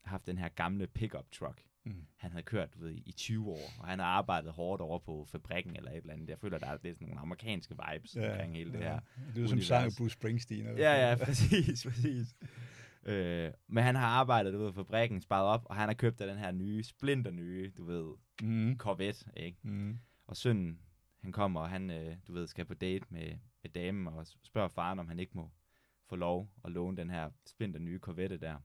haft 0.04 0.28
den 0.28 0.38
her 0.38 0.50
gamle 0.50 0.88
pickup 0.88 1.32
truck, 1.32 1.64
mm. 1.84 2.08
han 2.16 2.32
havde 2.32 2.44
kørt 2.44 2.82
ved, 2.82 2.92
i 3.06 3.12
20 3.12 3.50
år, 3.50 3.74
og 3.80 3.88
han 3.88 4.00
har 4.00 4.06
arbejdet 4.06 4.52
hårdt 4.52 4.82
over 4.82 5.00
på 5.00 5.26
fabrikken 5.32 5.76
eller 5.76 5.92
et 5.92 5.98
eller 5.98 6.14
andet. 6.14 6.30
Jeg 6.30 6.40
føler, 6.40 6.58
der 6.58 6.68
er 6.68 6.78
lidt 6.84 6.96
sådan 6.96 7.08
nogle 7.08 7.22
amerikanske 7.22 7.76
vibes 7.92 8.16
ja, 8.16 8.32
omkring 8.32 8.56
hele 8.56 8.72
ja. 8.72 8.78
det 8.78 8.86
her. 8.86 9.00
Det 9.36 9.44
er 9.44 9.48
som 9.48 9.62
sang 9.62 9.92
Bruce 9.98 10.14
Springsteen. 10.14 10.68
Eller 10.68 10.82
ja, 10.82 11.10
ja, 11.10 11.16
præcis, 11.26 11.84
præcis. 11.84 12.36
Øh, 13.08 13.52
men 13.68 13.84
han 13.84 13.96
har 13.96 14.08
arbejdet 14.08 14.60
ved 14.60 14.74
fabrikken, 14.74 15.22
sparet 15.22 15.46
op, 15.46 15.66
og 15.66 15.76
han 15.76 15.90
har 15.90 15.94
købt 15.94 16.22
af 16.22 16.28
den 16.28 16.38
her 16.38 16.52
nye, 16.52 16.84
splinter 16.84 17.32
nye, 17.32 17.72
du 17.78 17.86
ved, 17.86 18.14
mm. 18.42 18.78
Corvette, 18.78 19.26
ikke? 19.38 19.58
Mm. 19.64 20.00
Og 20.28 20.38
sønnen, 20.38 20.80
han 21.20 21.32
kommer, 21.32 21.62
og 21.62 21.70
han, 21.70 21.90
øh, 21.90 22.18
du 22.28 22.34
ved, 22.34 22.48
skal 22.48 22.66
på 22.66 22.74
date 22.74 23.06
med, 23.10 23.38
med 23.64 23.72
damen, 23.72 24.08
og 24.08 24.28
spørger 24.44 24.68
faren, 24.68 25.00
om 25.00 25.08
han 25.08 25.20
ikke 25.20 25.32
må 25.36 25.52
få 26.10 26.16
lov 26.16 26.50
at 26.66 26.72
låne 26.72 26.98
den 26.98 27.10
her 27.10 27.30
splinter 27.46 27.80
nye 27.80 28.00
Corvette 28.00 28.38
der. 28.38 28.58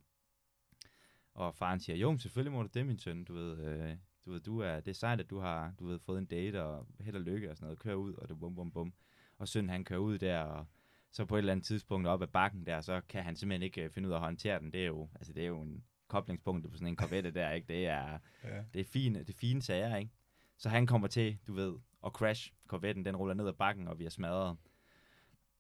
Og 1.35 1.55
faren 1.55 1.81
siger, 1.81 1.97
jo, 1.97 2.19
selvfølgelig 2.19 2.53
må 2.53 2.63
du 2.63 2.69
det, 2.75 2.87
min 2.87 2.99
søn. 2.99 3.25
Du 3.25 3.35
ved, 3.35 3.59
øh, 3.59 3.97
du 4.25 4.33
ved, 4.33 4.41
du 4.41 4.59
er, 4.59 4.81
det 4.81 4.89
er 4.89 4.95
sejt, 4.95 5.21
at 5.21 5.31
du 5.31 5.39
har 5.39 5.75
du 5.79 5.87
ved, 5.87 5.99
fået 5.99 6.19
en 6.19 6.27
date, 6.27 6.63
og 6.63 6.87
held 7.01 7.17
og 7.17 7.23
lykke 7.23 7.51
og 7.51 7.57
sådan 7.57 7.67
noget. 7.67 7.79
Kør 7.79 7.95
ud, 7.95 8.15
og 8.15 8.29
det 8.29 8.39
bum, 8.41 8.55
bum, 8.55 8.73
bum. 8.73 8.93
Og 9.39 9.49
søn, 9.49 9.69
han 9.69 9.85
kører 9.85 10.01
ud 10.01 10.19
der, 10.19 10.41
og 10.41 10.67
så 11.13 11.25
på 11.25 11.35
et 11.35 11.39
eller 11.39 11.53
andet 11.53 11.67
tidspunkt 11.67 12.09
op 12.09 12.23
ad 12.23 12.27
bakken 12.27 12.67
der, 12.67 12.81
så 12.81 13.01
kan 13.09 13.23
han 13.23 13.37
simpelthen 13.37 13.63
ikke 13.63 13.85
øh, 13.85 13.91
finde 13.91 14.09
ud 14.09 14.13
af 14.13 14.17
at 14.17 14.23
håndtere 14.23 14.59
den. 14.59 14.73
Det 14.73 14.83
er 14.83 14.87
jo, 14.87 15.09
altså, 15.15 15.33
det 15.33 15.43
er 15.43 15.47
jo 15.47 15.61
en 15.61 15.85
koblingspunkt 16.09 16.71
på 16.71 16.77
sådan 16.77 16.89
en 16.89 16.97
Corvette 16.97 17.31
der, 17.31 17.51
ikke? 17.51 17.69
Det 17.69 17.87
er, 17.87 18.19
ja. 18.45 18.63
det 18.75 18.81
er 18.81 18.85
fine, 18.85 19.19
det 19.19 19.31
er 19.31 19.39
fine 19.39 19.63
sager, 19.63 19.97
ikke? 19.97 20.11
Så 20.57 20.69
han 20.69 20.87
kommer 20.87 21.09
til, 21.09 21.39
du 21.47 21.53
ved, 21.53 21.75
at 22.07 22.13
crash 22.13 22.53
Corvetten, 22.67 23.05
den 23.05 23.17
ruller 23.17 23.35
ned 23.35 23.49
ad 23.49 23.53
bakken, 23.53 23.89
og 23.89 23.99
vi 23.99 24.05
er 24.05 24.11
smadret. 24.11 24.57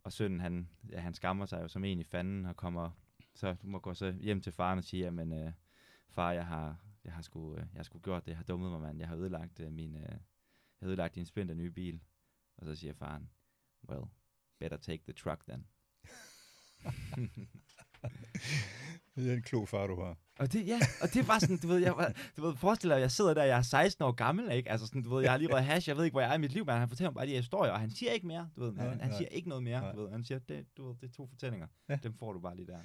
Og 0.05 0.13
sønnen, 0.13 0.41
han, 0.41 0.69
ja, 0.91 1.01
han 1.01 1.15
skammer 1.15 1.47
sig 1.47 1.63
jo 1.63 1.69
som 1.69 1.85
en 1.85 2.01
i 2.01 2.05
fanden, 2.05 2.45
og 2.45 2.57
kommer, 2.57 2.91
så 3.35 3.55
du 3.63 3.67
må 3.67 3.79
gå 3.79 3.95
så 3.95 4.13
hjem 4.13 4.41
til 4.41 4.53
faren 4.53 4.79
og 4.79 4.85
sige, 4.85 5.11
men 5.11 5.33
øh, 5.33 5.53
far, 6.09 6.33
jeg 6.33 6.47
har, 6.47 6.77
jeg 7.05 7.13
har 7.13 7.23
sgu, 7.23 7.55
øh, 7.55 7.59
jeg 7.59 7.79
har 7.79 7.83
sgu 7.83 7.99
gjort 7.99 8.25
det, 8.25 8.31
jeg 8.31 8.37
har 8.37 8.45
dummet 8.45 8.71
mig, 8.71 8.81
mand. 8.81 8.99
Jeg 8.99 9.09
har 9.09 9.17
ødelagt 9.17 9.61
uh, 9.61 9.73
min, 9.73 9.95
uh, 9.95 10.01
jeg 10.01 10.19
har 10.81 10.89
ødelagt 10.89 11.15
din 11.15 11.27
splinter 11.27 11.55
nye 11.55 11.71
bil. 11.71 12.01
Og 12.57 12.67
så 12.67 12.75
siger 12.75 12.93
faren, 12.93 13.31
well, 13.89 14.03
better 14.63 14.77
take 14.77 15.03
the 15.09 15.13
truck 15.13 15.41
then. 15.49 15.65
det 19.17 19.31
er 19.31 19.35
en 19.35 19.43
klog 19.43 19.69
far, 19.69 19.87
du 19.87 20.01
har. 20.01 20.19
Og 20.39 20.53
det, 20.53 20.67
ja, 20.67 20.81
og 21.03 21.15
det 21.15 21.29
var 21.29 21.39
sådan, 21.39 21.57
du 21.57 21.69
ved, 21.69 21.79
jeg, 21.79 22.15
du 22.37 22.47
ved, 22.47 22.57
forestil 22.57 22.91
dig, 22.91 23.01
jeg 23.01 23.11
sidder 23.11 23.35
der, 23.35 23.45
jeg 23.45 23.59
er 23.59 23.63
16 23.63 24.05
år 24.05 24.13
gammel, 24.13 24.53
ikke? 24.53 24.71
Altså 24.71 24.87
sådan, 24.87 25.03
du 25.03 25.15
ved, 25.15 25.23
jeg 25.23 25.31
har 25.31 25.39
lige 25.39 25.53
røget 25.53 25.65
hash, 25.65 25.89
jeg 25.89 25.97
ved 25.97 26.05
ikke, 26.05 26.15
hvor 26.15 26.21
jeg 26.21 26.31
er 26.31 26.35
i 26.35 26.39
mit 26.39 26.53
liv, 26.53 26.67
men 26.67 26.75
han 26.75 26.89
fortæller 26.89 27.11
mig 27.11 27.15
bare 27.15 27.27
de 27.27 27.31
her 27.31 27.39
historier, 27.39 27.73
og 27.73 27.81
han 27.81 27.91
siger 27.91 28.13
ikke 28.13 28.27
mere, 28.27 28.51
du 28.57 28.65
ved, 28.65 28.73
nej, 28.73 28.89
han, 28.89 29.01
han 29.01 29.13
siger 29.13 29.29
ikke 29.29 29.49
noget 29.49 29.65
mere, 29.65 29.81
nej. 29.81 29.93
du 29.93 30.03
ved, 30.03 30.11
han 30.11 30.25
siger, 30.25 30.39
det, 30.39 30.67
du 30.77 30.89
ved, 30.89 30.97
det 31.01 31.09
er 31.09 31.13
to 31.13 31.27
fortællinger, 31.27 31.67
ja. 31.89 31.99
dem 32.03 32.15
får 32.15 32.33
du 32.33 32.41
bare 32.41 32.57
lige 32.57 32.67
der. 32.67 32.79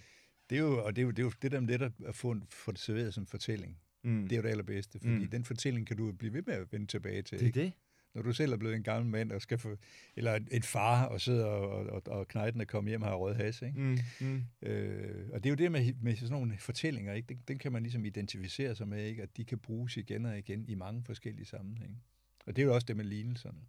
Det 0.49 0.57
er 0.57 0.61
jo, 0.61 0.85
og 0.85 0.95
det 0.95 1.01
er 1.01 1.05
jo 1.05 1.11
det, 1.11 1.19
er 1.19 1.23
jo 1.23 1.31
det 1.41 1.51
der 1.51 1.59
med 1.59 1.79
det, 1.79 1.93
at 2.05 2.15
få, 2.15 2.35
få 2.49 2.71
det 2.71 2.79
serveret 2.79 3.13
som 3.13 3.27
fortælling. 3.27 3.79
Mm. 4.03 4.27
Det 4.27 4.31
er 4.31 4.37
jo 4.37 4.43
det 4.43 4.49
allerbedste, 4.49 4.99
fordi 4.99 5.23
mm. 5.23 5.29
den 5.29 5.45
fortælling 5.45 5.87
kan 5.87 5.97
du 5.97 6.11
blive 6.11 6.33
ved 6.33 6.43
med 6.45 6.53
at 6.53 6.71
vende 6.71 6.87
tilbage 6.87 7.21
til. 7.21 7.39
Det 7.39 7.43
er 7.43 7.47
ikke? 7.47 7.59
det. 7.59 7.73
Når 8.17 8.23
du 8.23 8.33
selv 8.33 8.53
er 8.53 8.57
blevet 8.57 8.75
en 8.75 8.83
gammel 8.83 9.11
mand, 9.11 9.31
og 9.31 9.41
skal 9.41 9.57
få, 9.57 9.77
eller 10.15 10.39
en 10.51 10.63
far, 10.63 11.05
og 11.05 11.21
sidder 11.21 11.45
og, 11.45 11.85
og, 11.85 12.01
og 12.05 12.27
knejten 12.27 12.61
er 12.61 12.65
kommet 12.65 12.91
hjem 12.91 13.01
og 13.01 13.07
har 13.07 13.15
rød 13.15 13.35
has, 13.35 13.61
ikke? 13.61 13.79
Mm. 13.79 13.97
Mm. 14.19 14.43
Øh, 14.61 15.29
og 15.33 15.43
det 15.43 15.49
er 15.49 15.51
jo 15.51 15.55
det 15.55 15.71
med, 15.71 15.93
med 16.01 16.15
sådan 16.15 16.31
nogle 16.31 16.57
fortællinger, 16.59 17.13
ikke? 17.13 17.27
Den, 17.29 17.41
den 17.47 17.57
kan 17.57 17.71
man 17.71 17.83
ligesom 17.83 18.05
identificere 18.05 18.75
sig 18.75 18.87
med, 18.87 19.05
ikke? 19.05 19.23
At 19.23 19.37
de 19.37 19.45
kan 19.45 19.59
bruges 19.59 19.97
igen 19.97 20.25
og 20.25 20.37
igen 20.37 20.65
i 20.67 20.75
mange 20.75 21.03
forskellige 21.03 21.45
sammenhænge. 21.45 21.97
Og 22.45 22.55
det 22.55 22.61
er 22.61 22.65
jo 22.65 22.73
også 22.73 22.85
det 22.85 22.97
med 22.97 23.05
lignelserne. 23.05 23.59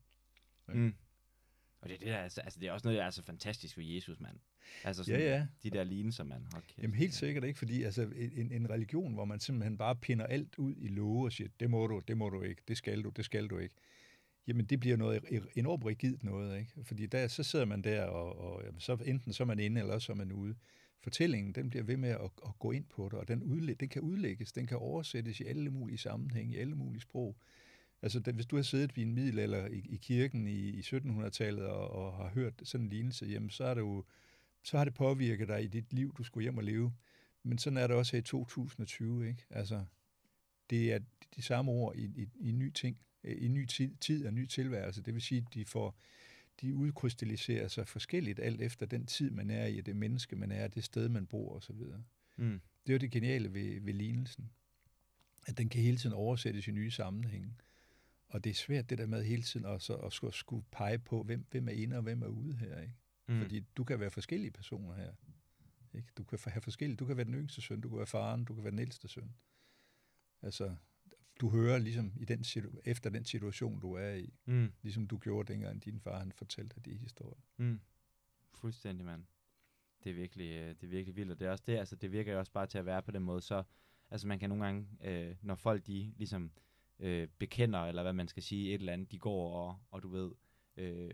Ikke? 0.68 0.80
Mm. 0.80 0.94
Og 1.80 1.88
det 1.88 1.94
er, 1.94 1.98
det, 1.98 2.08
der, 2.08 2.18
altså, 2.18 2.40
altså, 2.40 2.60
det 2.60 2.68
er 2.68 2.72
også 2.72 2.86
noget, 2.86 2.98
der 2.98 3.04
er 3.04 3.10
så 3.10 3.22
fantastisk 3.22 3.78
ved 3.78 3.84
Jesus, 3.84 4.20
mand. 4.20 4.36
Altså 4.84 5.04
sådan, 5.04 5.20
ja, 5.20 5.36
ja. 5.36 5.46
de 5.62 5.70
der 5.70 5.84
lignelser, 5.84 6.24
man 6.24 6.46
har 6.52 6.60
kæft. 6.60 6.78
Jamen 6.82 6.94
helt 6.94 7.14
sikkert 7.14 7.44
ikke, 7.44 7.58
fordi 7.58 7.82
altså, 7.82 8.02
en, 8.16 8.52
en 8.52 8.70
religion, 8.70 9.14
hvor 9.14 9.24
man 9.24 9.40
simpelthen 9.40 9.78
bare 9.78 9.96
pinder 9.96 10.26
alt 10.26 10.58
ud 10.58 10.74
i 10.76 10.88
love 10.88 11.24
og 11.24 11.32
siger, 11.32 11.48
det 11.60 11.70
må 11.70 11.86
du, 11.86 12.02
det 12.08 12.16
må 12.16 12.28
du 12.28 12.42
ikke, 12.42 12.62
det 12.68 12.76
skal 12.76 13.02
du, 13.02 13.08
det 13.08 13.24
skal 13.24 13.46
du 13.46 13.58
ikke. 13.58 13.74
Jamen 14.48 14.66
det 14.66 14.80
bliver 14.80 14.96
noget 14.96 15.20
e-, 15.20 15.36
e-, 15.36 15.52
enormt 15.56 15.84
rigidt 15.84 16.24
noget, 16.24 16.58
ikke? 16.58 16.72
Fordi 16.84 17.06
der, 17.06 17.28
så 17.28 17.42
sidder 17.42 17.64
man 17.64 17.82
der, 17.82 18.02
og, 18.04 18.38
og 18.38 18.62
jamen, 18.64 18.80
så 18.80 18.98
enten 19.04 19.32
så 19.32 19.42
er 19.42 19.46
man 19.46 19.58
inde, 19.58 19.80
eller 19.80 19.98
så 19.98 20.12
er 20.12 20.16
man 20.16 20.32
ude. 20.32 20.54
Fortællingen, 21.00 21.52
den 21.52 21.70
bliver 21.70 21.82
ved 21.82 21.96
med 21.96 22.08
at, 22.08 22.30
at 22.46 22.58
gå 22.58 22.70
ind 22.70 22.84
på 22.84 23.04
det, 23.04 23.18
og 23.18 23.28
den, 23.28 23.42
udlæ- 23.42 23.74
den 23.74 23.88
kan 23.88 24.02
udlægges, 24.02 24.52
den 24.52 24.66
kan 24.66 24.76
oversættes 24.76 25.40
i 25.40 25.44
alle 25.44 25.70
mulige 25.70 25.98
sammenhænge, 25.98 26.54
i 26.56 26.58
alle 26.58 26.74
mulige 26.74 27.00
sprog. 27.00 27.36
Altså, 28.02 28.20
hvis 28.20 28.46
du 28.46 28.56
har 28.56 28.62
siddet 28.62 28.96
i 28.96 29.02
en 29.02 29.14
middelalder 29.14 29.66
i, 29.66 29.78
i 29.78 29.96
kirken 29.96 30.48
i, 30.48 30.68
i 30.68 30.80
1700-tallet 30.80 31.66
og, 31.66 31.90
og 31.90 32.12
har 32.12 32.28
hørt 32.28 32.54
sådan 32.62 32.86
en 32.86 32.90
lignelse, 32.90 33.26
jamen, 33.26 33.50
så, 33.50 33.64
er 33.64 33.74
det 33.74 33.80
jo, 33.80 34.04
så 34.62 34.78
har 34.78 34.84
det 34.84 34.94
påvirket 34.94 35.48
dig 35.48 35.64
i 35.64 35.66
dit 35.66 35.92
liv, 35.92 36.14
du 36.18 36.22
skulle 36.22 36.42
hjem 36.42 36.58
og 36.58 36.64
leve. 36.64 36.92
Men 37.42 37.58
sådan 37.58 37.76
er 37.76 37.86
det 37.86 37.96
også 37.96 38.12
her 38.12 38.18
i 38.18 38.22
2020, 38.22 39.28
ikke? 39.28 39.44
Altså, 39.50 39.84
det 40.70 40.92
er 40.92 40.98
de 41.36 41.42
samme 41.42 41.70
ord 41.70 41.96
i, 41.96 42.04
i, 42.04 42.28
i 42.40 42.52
ny 42.52 42.70
ting, 42.70 42.98
i 43.24 43.48
ny 43.48 43.66
tid, 43.66 43.96
tid 44.00 44.26
og 44.26 44.34
ny 44.34 44.46
tilværelse. 44.46 45.02
Det 45.02 45.14
vil 45.14 45.22
sige, 45.22 45.44
at 45.46 45.54
de 45.54 45.64
får 45.64 45.98
de 46.60 46.74
udkrystalliserer 46.74 47.68
sig 47.68 47.88
forskelligt 47.88 48.40
alt 48.40 48.60
efter 48.60 48.86
den 48.86 49.06
tid, 49.06 49.30
man 49.30 49.50
er 49.50 49.66
i, 49.66 49.80
det 49.80 49.96
menneske, 49.96 50.36
man 50.36 50.52
er, 50.52 50.68
det 50.68 50.84
sted, 50.84 51.08
man 51.08 51.26
bor 51.26 51.56
osv. 51.56 51.76
Mm. 52.36 52.60
Det 52.86 52.92
er 52.92 52.94
jo 52.94 52.98
det 52.98 53.10
geniale 53.10 53.54
ved, 53.54 53.80
ved 53.80 53.92
lignelsen, 53.92 54.50
at 55.46 55.58
den 55.58 55.68
kan 55.68 55.82
hele 55.82 55.96
tiden 55.96 56.14
oversættes 56.14 56.68
i 56.68 56.70
nye 56.70 56.90
sammenhænge. 56.90 57.54
Og 58.28 58.44
det 58.44 58.50
er 58.50 58.54
svært 58.54 58.90
det 58.90 58.98
der 58.98 59.06
med 59.06 59.24
hele 59.24 59.42
tiden 59.42 59.66
at, 59.66 59.82
så, 59.82 59.94
at 59.94 60.12
skulle, 60.12 60.34
skulle 60.34 60.64
pege 60.70 60.98
på, 60.98 61.22
hvem, 61.22 61.46
hvem 61.50 61.68
er 61.68 61.72
inde 61.72 61.96
og 61.96 62.02
hvem 62.02 62.22
er 62.22 62.26
ude 62.26 62.56
her. 62.56 62.80
Ikke? 62.80 62.94
Mm. 63.26 63.40
Fordi 63.40 63.64
du 63.76 63.84
kan 63.84 64.00
være 64.00 64.10
forskellige 64.10 64.50
personer 64.50 64.94
her. 64.94 65.12
Ikke? 65.94 66.08
Du 66.18 66.24
kan 66.24 66.38
have 66.44 66.62
forskellige. 66.62 66.96
Du 66.96 67.06
kan 67.06 67.16
være 67.16 67.26
den 67.26 67.34
yngste 67.34 67.62
søn, 67.62 67.80
du 67.80 67.88
kan 67.88 67.98
være 67.98 68.06
faren, 68.06 68.44
du 68.44 68.54
kan 68.54 68.64
være 68.64 68.70
den 68.70 68.78
ældste 68.78 69.08
søn. 69.08 69.34
Altså, 70.42 70.76
du 71.40 71.50
hører 71.50 71.78
ligesom 71.78 72.12
i 72.16 72.24
den 72.24 72.44
situ- 72.44 72.80
efter 72.84 73.10
den 73.10 73.24
situation, 73.24 73.80
du 73.80 73.92
er 73.92 74.14
i. 74.14 74.34
Mm. 74.44 74.72
Ligesom 74.82 75.06
du 75.06 75.18
gjorde 75.18 75.52
dengang, 75.52 75.84
din 75.84 76.00
far 76.00 76.18
han 76.18 76.32
fortalte 76.32 76.74
dig 76.74 76.84
de 76.84 76.94
historier. 76.94 77.40
Mm. 77.56 77.80
Fuldstændig, 78.54 79.06
mand. 79.06 79.24
Det 80.04 80.10
er 80.10 80.14
virkelig, 80.14 80.50
øh, 80.50 80.68
det 80.68 80.82
er 80.82 80.86
virkelig 80.86 81.16
vildt, 81.16 81.32
og 81.32 81.40
det 81.40 81.46
er 81.46 81.50
også 81.50 81.64
det, 81.66 81.76
altså 81.76 81.96
det 81.96 82.12
virker 82.12 82.32
jo 82.32 82.38
også 82.38 82.52
bare 82.52 82.66
til 82.66 82.78
at 82.78 82.86
være 82.86 83.02
på 83.02 83.10
den 83.10 83.22
måde, 83.22 83.40
så 83.40 83.62
altså 84.10 84.26
man 84.26 84.38
kan 84.38 84.48
nogle 84.48 84.64
gange, 84.64 84.88
øh, 85.04 85.36
når 85.42 85.54
folk 85.54 85.86
de 85.86 86.12
ligesom 86.16 86.50
øh, 86.98 87.28
bekender, 87.38 87.78
eller 87.78 88.02
hvad 88.02 88.12
man 88.12 88.28
skal 88.28 88.42
sige, 88.42 88.68
et 88.74 88.80
eller 88.80 88.92
andet, 88.92 89.12
de 89.12 89.18
går 89.18 89.68
og, 89.68 89.78
og 89.90 90.02
du 90.02 90.08
ved, 90.08 90.32
øh, 90.76 91.10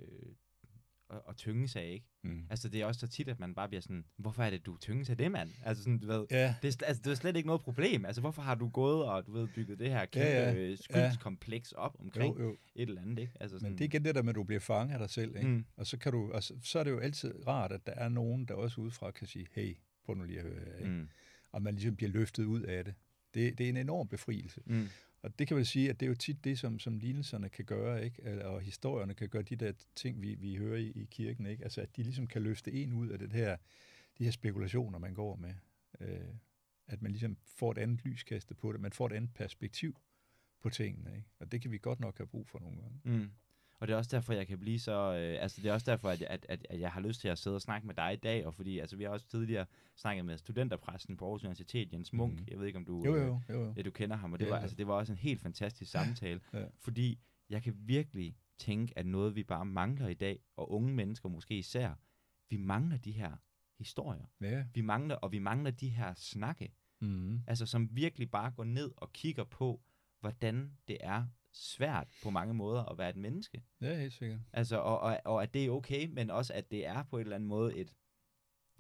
og, 1.09 1.27
og 1.27 1.37
tynges 1.37 1.77
af, 1.77 1.91
ikke? 1.93 2.07
Mm. 2.23 2.47
Altså, 2.51 2.69
det 2.69 2.81
er 2.81 2.87
også 2.87 3.01
så 3.01 3.07
tit, 3.07 3.29
at 3.29 3.41
man 3.41 3.55
bare 3.55 3.69
bliver 3.69 3.81
sådan, 3.81 4.05
hvorfor 4.17 4.43
er 4.43 4.51
det, 4.51 4.67
du 4.67 4.77
tynges 4.77 5.11
af 5.11 5.17
det, 5.17 5.33
mand? 5.33 5.51
Altså, 5.65 5.83
sådan, 5.83 5.99
du 5.99 6.07
ved, 6.07 6.27
ja. 6.31 6.55
det, 6.63 6.83
er, 6.83 6.87
altså, 6.87 7.03
det 7.05 7.11
er 7.11 7.15
slet 7.15 7.37
ikke 7.37 7.47
noget 7.47 7.63
problem. 7.63 8.05
Altså, 8.05 8.21
hvorfor 8.21 8.43
har 8.43 8.55
du 8.55 8.69
gået 8.69 9.05
og, 9.05 9.27
du 9.27 9.33
ved, 9.33 9.49
bygget 9.49 9.79
det 9.79 9.91
her 9.91 10.05
kæmpe 10.05 10.29
ja, 10.29 10.53
ja. 10.53 10.77
skyldskompleks 10.77 11.73
op 11.73 11.97
omkring 12.01 12.39
jo, 12.39 12.45
jo. 12.45 12.57
et 12.75 12.89
eller 12.89 13.03
andet, 13.03 13.19
ikke? 13.19 13.33
Altså, 13.41 13.59
sådan, 13.59 13.71
Men 13.71 13.79
det 13.79 13.85
er 13.85 13.89
igen 13.89 14.05
det 14.05 14.15
der 14.15 14.23
med, 14.23 14.31
at 14.31 14.37
du 14.37 14.45
bliver 14.45 14.61
fanget 14.61 14.93
af 14.93 14.99
dig 14.99 15.11
selv, 15.11 15.37
ikke? 15.37 15.49
Mm. 15.49 15.65
Og 15.77 15.87
så, 15.87 15.99
kan 15.99 16.13
du, 16.13 16.33
altså, 16.33 16.55
så 16.63 16.79
er 16.79 16.85
det 16.85 16.91
jo 16.91 16.99
altid 16.99 17.47
rart, 17.47 17.73
at 17.73 17.87
der 17.87 17.93
er 17.93 18.09
nogen, 18.09 18.45
der 18.45 18.55
også 18.55 18.81
udefra 18.81 19.11
kan 19.11 19.27
sige, 19.27 19.47
hey, 19.53 19.77
prøv 20.05 20.15
nu 20.15 20.25
lige 20.25 20.39
at 20.39 20.45
høre, 20.45 20.79
ikke? 20.79 20.91
Mm. 20.91 21.09
Og 21.53 21.63
man 21.63 21.75
ligesom 21.75 21.97
bliver 21.97 22.11
løftet 22.11 22.45
ud 22.45 22.63
af 22.63 22.85
det. 22.85 22.95
Det, 23.35 23.59
det 23.59 23.65
er 23.65 23.69
en 23.69 23.77
enorm 23.77 24.09
befrielse. 24.09 24.61
Mm. 24.67 24.89
Og 25.25 25.39
det 25.39 25.49
kan 25.49 25.57
man 25.57 25.65
sige, 25.65 25.91
at 25.91 26.01
det 26.01 26.07
er 26.07 26.09
jo 26.09 26.15
tit 26.15 26.45
det, 26.45 26.59
som, 26.59 26.79
som 26.79 26.99
lignelserne 26.99 27.49
kan 27.49 27.65
gøre, 27.65 28.05
ikke? 28.05 28.47
og 28.47 28.61
historierne 28.61 29.15
kan 29.15 29.29
gøre 29.29 29.43
de 29.43 29.57
der 29.57 29.73
ting, 29.95 30.23
vi, 30.23 30.35
vi 30.35 30.57
hører 30.57 30.79
i, 30.79 30.91
i 30.91 31.05
kirken, 31.11 31.47
ikke? 31.47 31.65
Altså, 31.65 31.81
at 31.81 31.97
de 31.97 32.03
ligesom 32.03 32.27
kan 32.27 32.43
løfte 32.43 32.73
en 32.73 32.93
ud 32.93 33.09
af 33.09 33.19
det 33.19 33.33
her, 33.33 33.57
de 34.19 34.25
her 34.25 34.31
spekulationer, 34.31 34.99
man 34.99 35.15
går 35.15 35.37
med. 35.37 35.55
Øh, 36.01 36.35
at 36.87 37.03
man 37.03 37.11
ligesom 37.11 37.37
får 37.45 37.71
et 37.71 37.79
andet 37.79 38.05
lyskaste 38.05 38.55
på 38.55 38.73
det, 38.73 38.81
man 38.81 38.93
får 38.93 39.07
et 39.07 39.13
andet 39.13 39.35
perspektiv 39.35 39.97
på 40.63 40.71
tingene, 40.71 41.17
ikke? 41.17 41.29
Og 41.39 41.53
det 41.53 41.63
kan 41.63 41.71
vi 41.71 41.79
godt 41.79 42.01
nok 42.01 42.19
have 42.19 42.27
brug 42.27 42.49
for 42.49 42.59
nogle 42.59 42.77
gange. 42.77 43.01
Mm. 43.05 43.31
Og 43.85 43.89
det 43.89 43.95
er 43.95 43.99
også 43.99 44.17
derfor, 44.17 44.33
jeg 44.33 44.47
kan 44.47 44.59
blive 44.59 44.79
så... 44.79 44.93
Øh, 44.93 45.43
altså, 45.43 45.61
det 45.63 45.69
er 45.69 45.73
også 45.73 45.91
derfor, 45.91 46.09
at, 46.09 46.23
at, 46.23 46.47
at, 46.49 46.67
at 46.71 46.81
jeg 46.81 46.93
har 46.93 47.01
lyst 47.01 47.21
til 47.21 47.29
at 47.29 47.39
sidde 47.39 47.57
og 47.57 47.61
snakke 47.61 47.87
med 47.87 47.95
dig 47.95 48.13
i 48.13 48.17
dag, 48.17 48.47
og 48.47 48.55
fordi 48.55 48.79
altså, 48.79 48.97
vi 48.97 49.05
har 49.05 49.11
også 49.11 49.27
tidligere 49.27 49.67
snakket 49.97 50.25
med 50.25 50.39
studenterpræsten 50.39 51.17
på 51.17 51.25
Aarhus 51.25 51.43
Universitet, 51.45 51.93
Jens 51.93 52.13
Munk. 52.13 52.41
Mm. 52.41 52.47
Jeg 52.51 52.59
ved 52.59 52.67
ikke, 52.67 52.77
om 52.77 52.85
du, 52.85 53.03
jo, 53.05 53.17
jo, 53.17 53.41
jo, 53.49 53.55
jo. 53.55 53.75
Øh, 53.79 53.85
du 53.85 53.91
kender 53.91 54.17
ham, 54.17 54.33
og 54.33 54.39
det, 54.39 54.47
ja, 54.47 54.51
var, 54.51 54.59
altså, 54.59 54.77
det 54.77 54.87
var 54.87 54.95
også 54.95 55.13
en 55.13 55.19
helt 55.19 55.41
fantastisk 55.41 55.91
samtale, 55.91 56.41
ja. 56.53 56.65
fordi 56.81 57.21
jeg 57.51 57.63
kan 57.63 57.75
virkelig 57.79 58.37
tænke, 58.59 58.99
at 58.99 59.07
noget, 59.07 59.35
vi 59.35 59.43
bare 59.43 59.65
mangler 59.65 60.09
i 60.09 60.15
dag, 60.15 60.39
og 60.57 60.73
unge 60.73 60.93
mennesker 60.95 61.29
måske 61.29 61.59
især, 61.59 61.95
vi 62.51 62.57
mangler 62.57 62.97
de 62.97 63.13
her 63.13 63.37
historier. 63.79 64.27
Ja. 64.41 64.65
Vi 64.75 64.81
mangler, 64.81 65.15
og 65.15 65.33
vi 65.33 65.39
mangler 65.39 65.71
de 65.71 65.89
her 65.89 66.15
snakke, 66.15 66.73
mm. 67.01 67.41
altså 67.47 67.67
som 67.67 67.89
virkelig 67.93 68.31
bare 68.31 68.51
går 68.51 68.65
ned 68.65 68.93
og 68.97 69.13
kigger 69.13 69.45
på, 69.45 69.81
hvordan 70.21 70.73
det 70.89 70.97
er 71.01 71.27
svært 71.55 72.09
på 72.23 72.31
mange 72.31 72.55
måder 72.55 72.85
at 72.85 72.99
være 72.99 73.11
et 73.11 73.17
menneske. 73.17 73.63
Ja, 73.81 73.99
helt 74.01 74.13
sikkert. 74.13 74.41
Altså, 74.53 74.77
og, 74.77 75.01
og, 75.01 75.21
og 75.25 75.43
at 75.43 75.55
det 75.55 75.65
er 75.65 75.71
okay, 75.71 76.07
men 76.07 76.31
også 76.31 76.53
at 76.53 76.71
det 76.71 76.87
er 76.87 77.03
på 77.03 77.17
en 77.17 77.23
eller 77.23 77.37
anden 77.37 77.49
måde 77.49 77.77
et, 77.77 77.95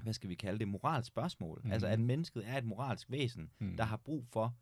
hvad 0.02 0.12
skal 0.12 0.30
vi 0.30 0.34
kalde 0.34 0.58
det, 0.58 0.68
moralsk 0.68 1.08
spørgsmål. 1.08 1.60
Mm. 1.64 1.72
Altså, 1.72 1.86
at 1.86 2.00
mennesket 2.00 2.48
er 2.48 2.58
et 2.58 2.64
moralsk 2.64 3.10
væsen, 3.10 3.50
mm. 3.58 3.76
der 3.76 3.84
har 3.84 3.96
brug 3.96 4.26
for 4.26 4.56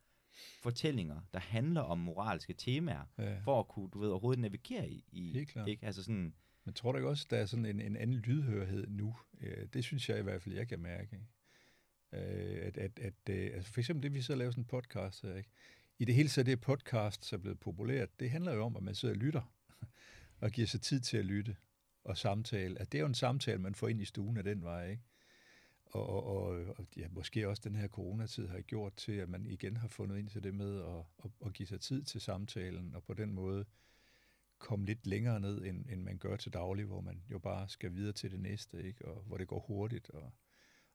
fortællinger, 0.63 1.21
der 1.33 1.39
handler 1.39 1.81
om 1.81 1.99
moralske 1.99 2.53
temaer, 2.53 3.05
ja. 3.19 3.39
for 3.39 3.61
at 3.61 3.69
kunne, 3.69 3.91
du 3.91 3.99
ved, 3.99 4.09
overhovedet 4.09 4.41
navigere 4.41 4.91
i. 4.91 5.05
i 5.13 5.33
Helt 5.33 5.49
klart. 5.49 5.69
Ikke? 5.69 5.87
Altså 5.87 6.03
sådan, 6.03 6.35
men 6.65 6.75
tror 6.75 6.93
du 6.93 6.99
ikke 6.99 7.09
også, 7.09 7.27
der 7.31 7.37
er 7.37 7.47
sådan 7.47 7.67
en, 7.67 7.81
en 7.81 7.97
anden 7.97 8.17
lydhørhed 8.17 8.87
nu? 8.89 9.17
Øh, 9.41 9.67
det 9.73 9.85
synes 9.85 10.09
jeg 10.09 10.19
i 10.19 10.23
hvert 10.23 10.43
fald, 10.43 10.55
jeg 10.55 10.69
kan 10.69 10.79
mærke. 10.79 11.21
Øh, 12.13 12.59
at, 12.63 12.79
at, 12.79 12.99
at, 12.99 13.15
øh, 13.31 13.51
altså 13.55 13.73
for 13.73 13.81
eksempel 13.81 14.03
det, 14.03 14.15
vi 14.15 14.23
så 14.23 14.35
laver 14.35 14.51
sådan 14.51 14.63
en 14.63 14.67
podcast 14.67 15.23
her, 15.23 15.35
ikke? 15.35 15.51
I 15.99 16.05
det 16.05 16.15
hele 16.15 16.29
taget 16.29 16.47
det 16.47 16.61
podcast, 16.61 17.31
der 17.31 17.37
er 17.37 17.41
blevet 17.41 17.61
populært, 17.61 18.21
det 18.21 18.31
handler 18.31 18.53
jo 18.53 18.65
om, 18.65 18.77
at 18.77 18.83
man 18.83 18.95
sidder 18.95 19.15
og 19.15 19.19
lytter, 19.19 19.53
og 20.41 20.51
giver 20.51 20.67
sig 20.67 20.81
tid 20.81 21.01
til 21.01 21.17
at 21.17 21.25
lytte 21.25 21.57
og 22.05 22.19
samtale. 22.19 22.81
At 22.81 22.93
det 22.93 22.99
er 22.99 23.03
jo 23.03 23.07
en 23.07 23.15
samtale, 23.15 23.59
man 23.59 23.75
får 23.75 23.89
ind 23.89 24.01
i 24.01 24.05
stuen 24.05 24.37
af 24.37 24.45
den 24.45 24.63
vej, 24.63 24.91
ikke? 24.91 25.03
Og, 25.87 26.09
og, 26.09 26.25
og, 26.25 26.75
og 26.79 26.87
ja, 26.97 27.09
måske 27.11 27.49
også 27.49 27.63
den 27.65 27.75
her 27.75 27.89
coronatid 27.89 28.49
har 28.49 28.61
gjort 28.61 28.97
til, 28.97 29.13
at 29.13 29.29
man 29.29 29.47
igen 29.47 29.77
har 29.77 29.89
fundet 29.89 30.19
ind 30.19 30.29
til 30.29 30.43
det 30.43 30.55
med 30.55 30.81
at, 30.81 31.05
at, 31.25 31.31
at 31.47 31.53
give 31.53 31.67
sig 31.67 31.81
tid 31.81 32.03
til 32.03 32.21
samtalen, 32.21 32.95
og 32.95 33.05
på 33.05 33.15
den 33.15 33.33
måde 33.33 33.65
komme 34.59 34.87
lidt 34.87 35.07
længere 35.07 35.41
ned, 35.41 35.65
end, 35.65 35.87
end 35.91 36.03
man 36.03 36.19
gør 36.19 36.37
til 36.37 36.53
daglig, 36.53 36.85
hvor 36.85 37.01
man 37.01 37.23
jo 37.31 37.39
bare 37.39 37.69
skal 37.69 37.95
videre 37.95 38.13
til 38.13 38.31
det 38.31 38.41
næste, 38.41 38.83
ikke? 38.83 39.05
og 39.05 39.23
hvor 39.23 39.37
det 39.37 39.49
går 39.49 39.61
hurtigt, 39.61 40.11
og 40.11 40.33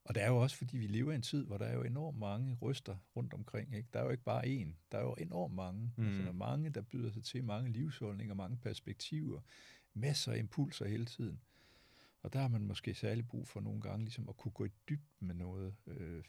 og 0.08 0.16
det 0.16 0.24
er 0.24 0.28
jo 0.28 0.38
også, 0.38 0.58
fordi 0.58 0.78
vi 0.78 0.88
lever 0.88 1.12
i 1.12 1.16
en 1.16 1.22
tid, 1.22 1.46
hvor 1.46 1.58
der 1.58 1.66
er 1.66 1.74
jo 1.74 1.84
enormt 1.84 2.20
mange 2.20 2.58
ryster 2.62 2.98
rundt 3.16 3.34
omkring. 3.34 3.76
Ikke? 3.76 3.90
Der 3.94 4.00
er 4.00 4.04
jo 4.04 4.10
ikke 4.10 4.24
bare 4.24 4.46
én. 4.46 4.68
Der 4.92 4.98
er 4.98 5.02
jo 5.02 5.14
enormt 5.14 5.54
mange. 5.54 5.92
Mm. 5.98 6.06
Altså, 6.06 6.22
der 6.22 6.28
er 6.28 6.34
mange, 6.34 6.70
der 6.70 6.82
byder 6.82 7.12
sig 7.12 7.24
til 7.24 7.44
mange 7.44 7.72
livsholdninger, 7.72 8.34
mange 8.34 8.58
perspektiver, 8.58 9.42
masser 9.94 10.32
af 10.32 10.38
impulser 10.38 10.88
hele 10.88 11.06
tiden. 11.06 11.40
Og 12.22 12.34
der 12.34 12.40
har 12.40 12.48
man 12.48 12.66
måske 12.66 12.94
særlig 12.94 13.28
brug 13.28 13.48
for 13.48 13.60
nogle 13.60 13.82
gange 13.82 14.06
ligesom 14.06 14.30
at 14.30 14.38
kunne 14.38 14.52
gå 14.52 14.66
i 14.66 14.72
dybden 14.90 15.28
med 15.28 15.36
noget. 15.36 15.76
Øh, 15.88 16.24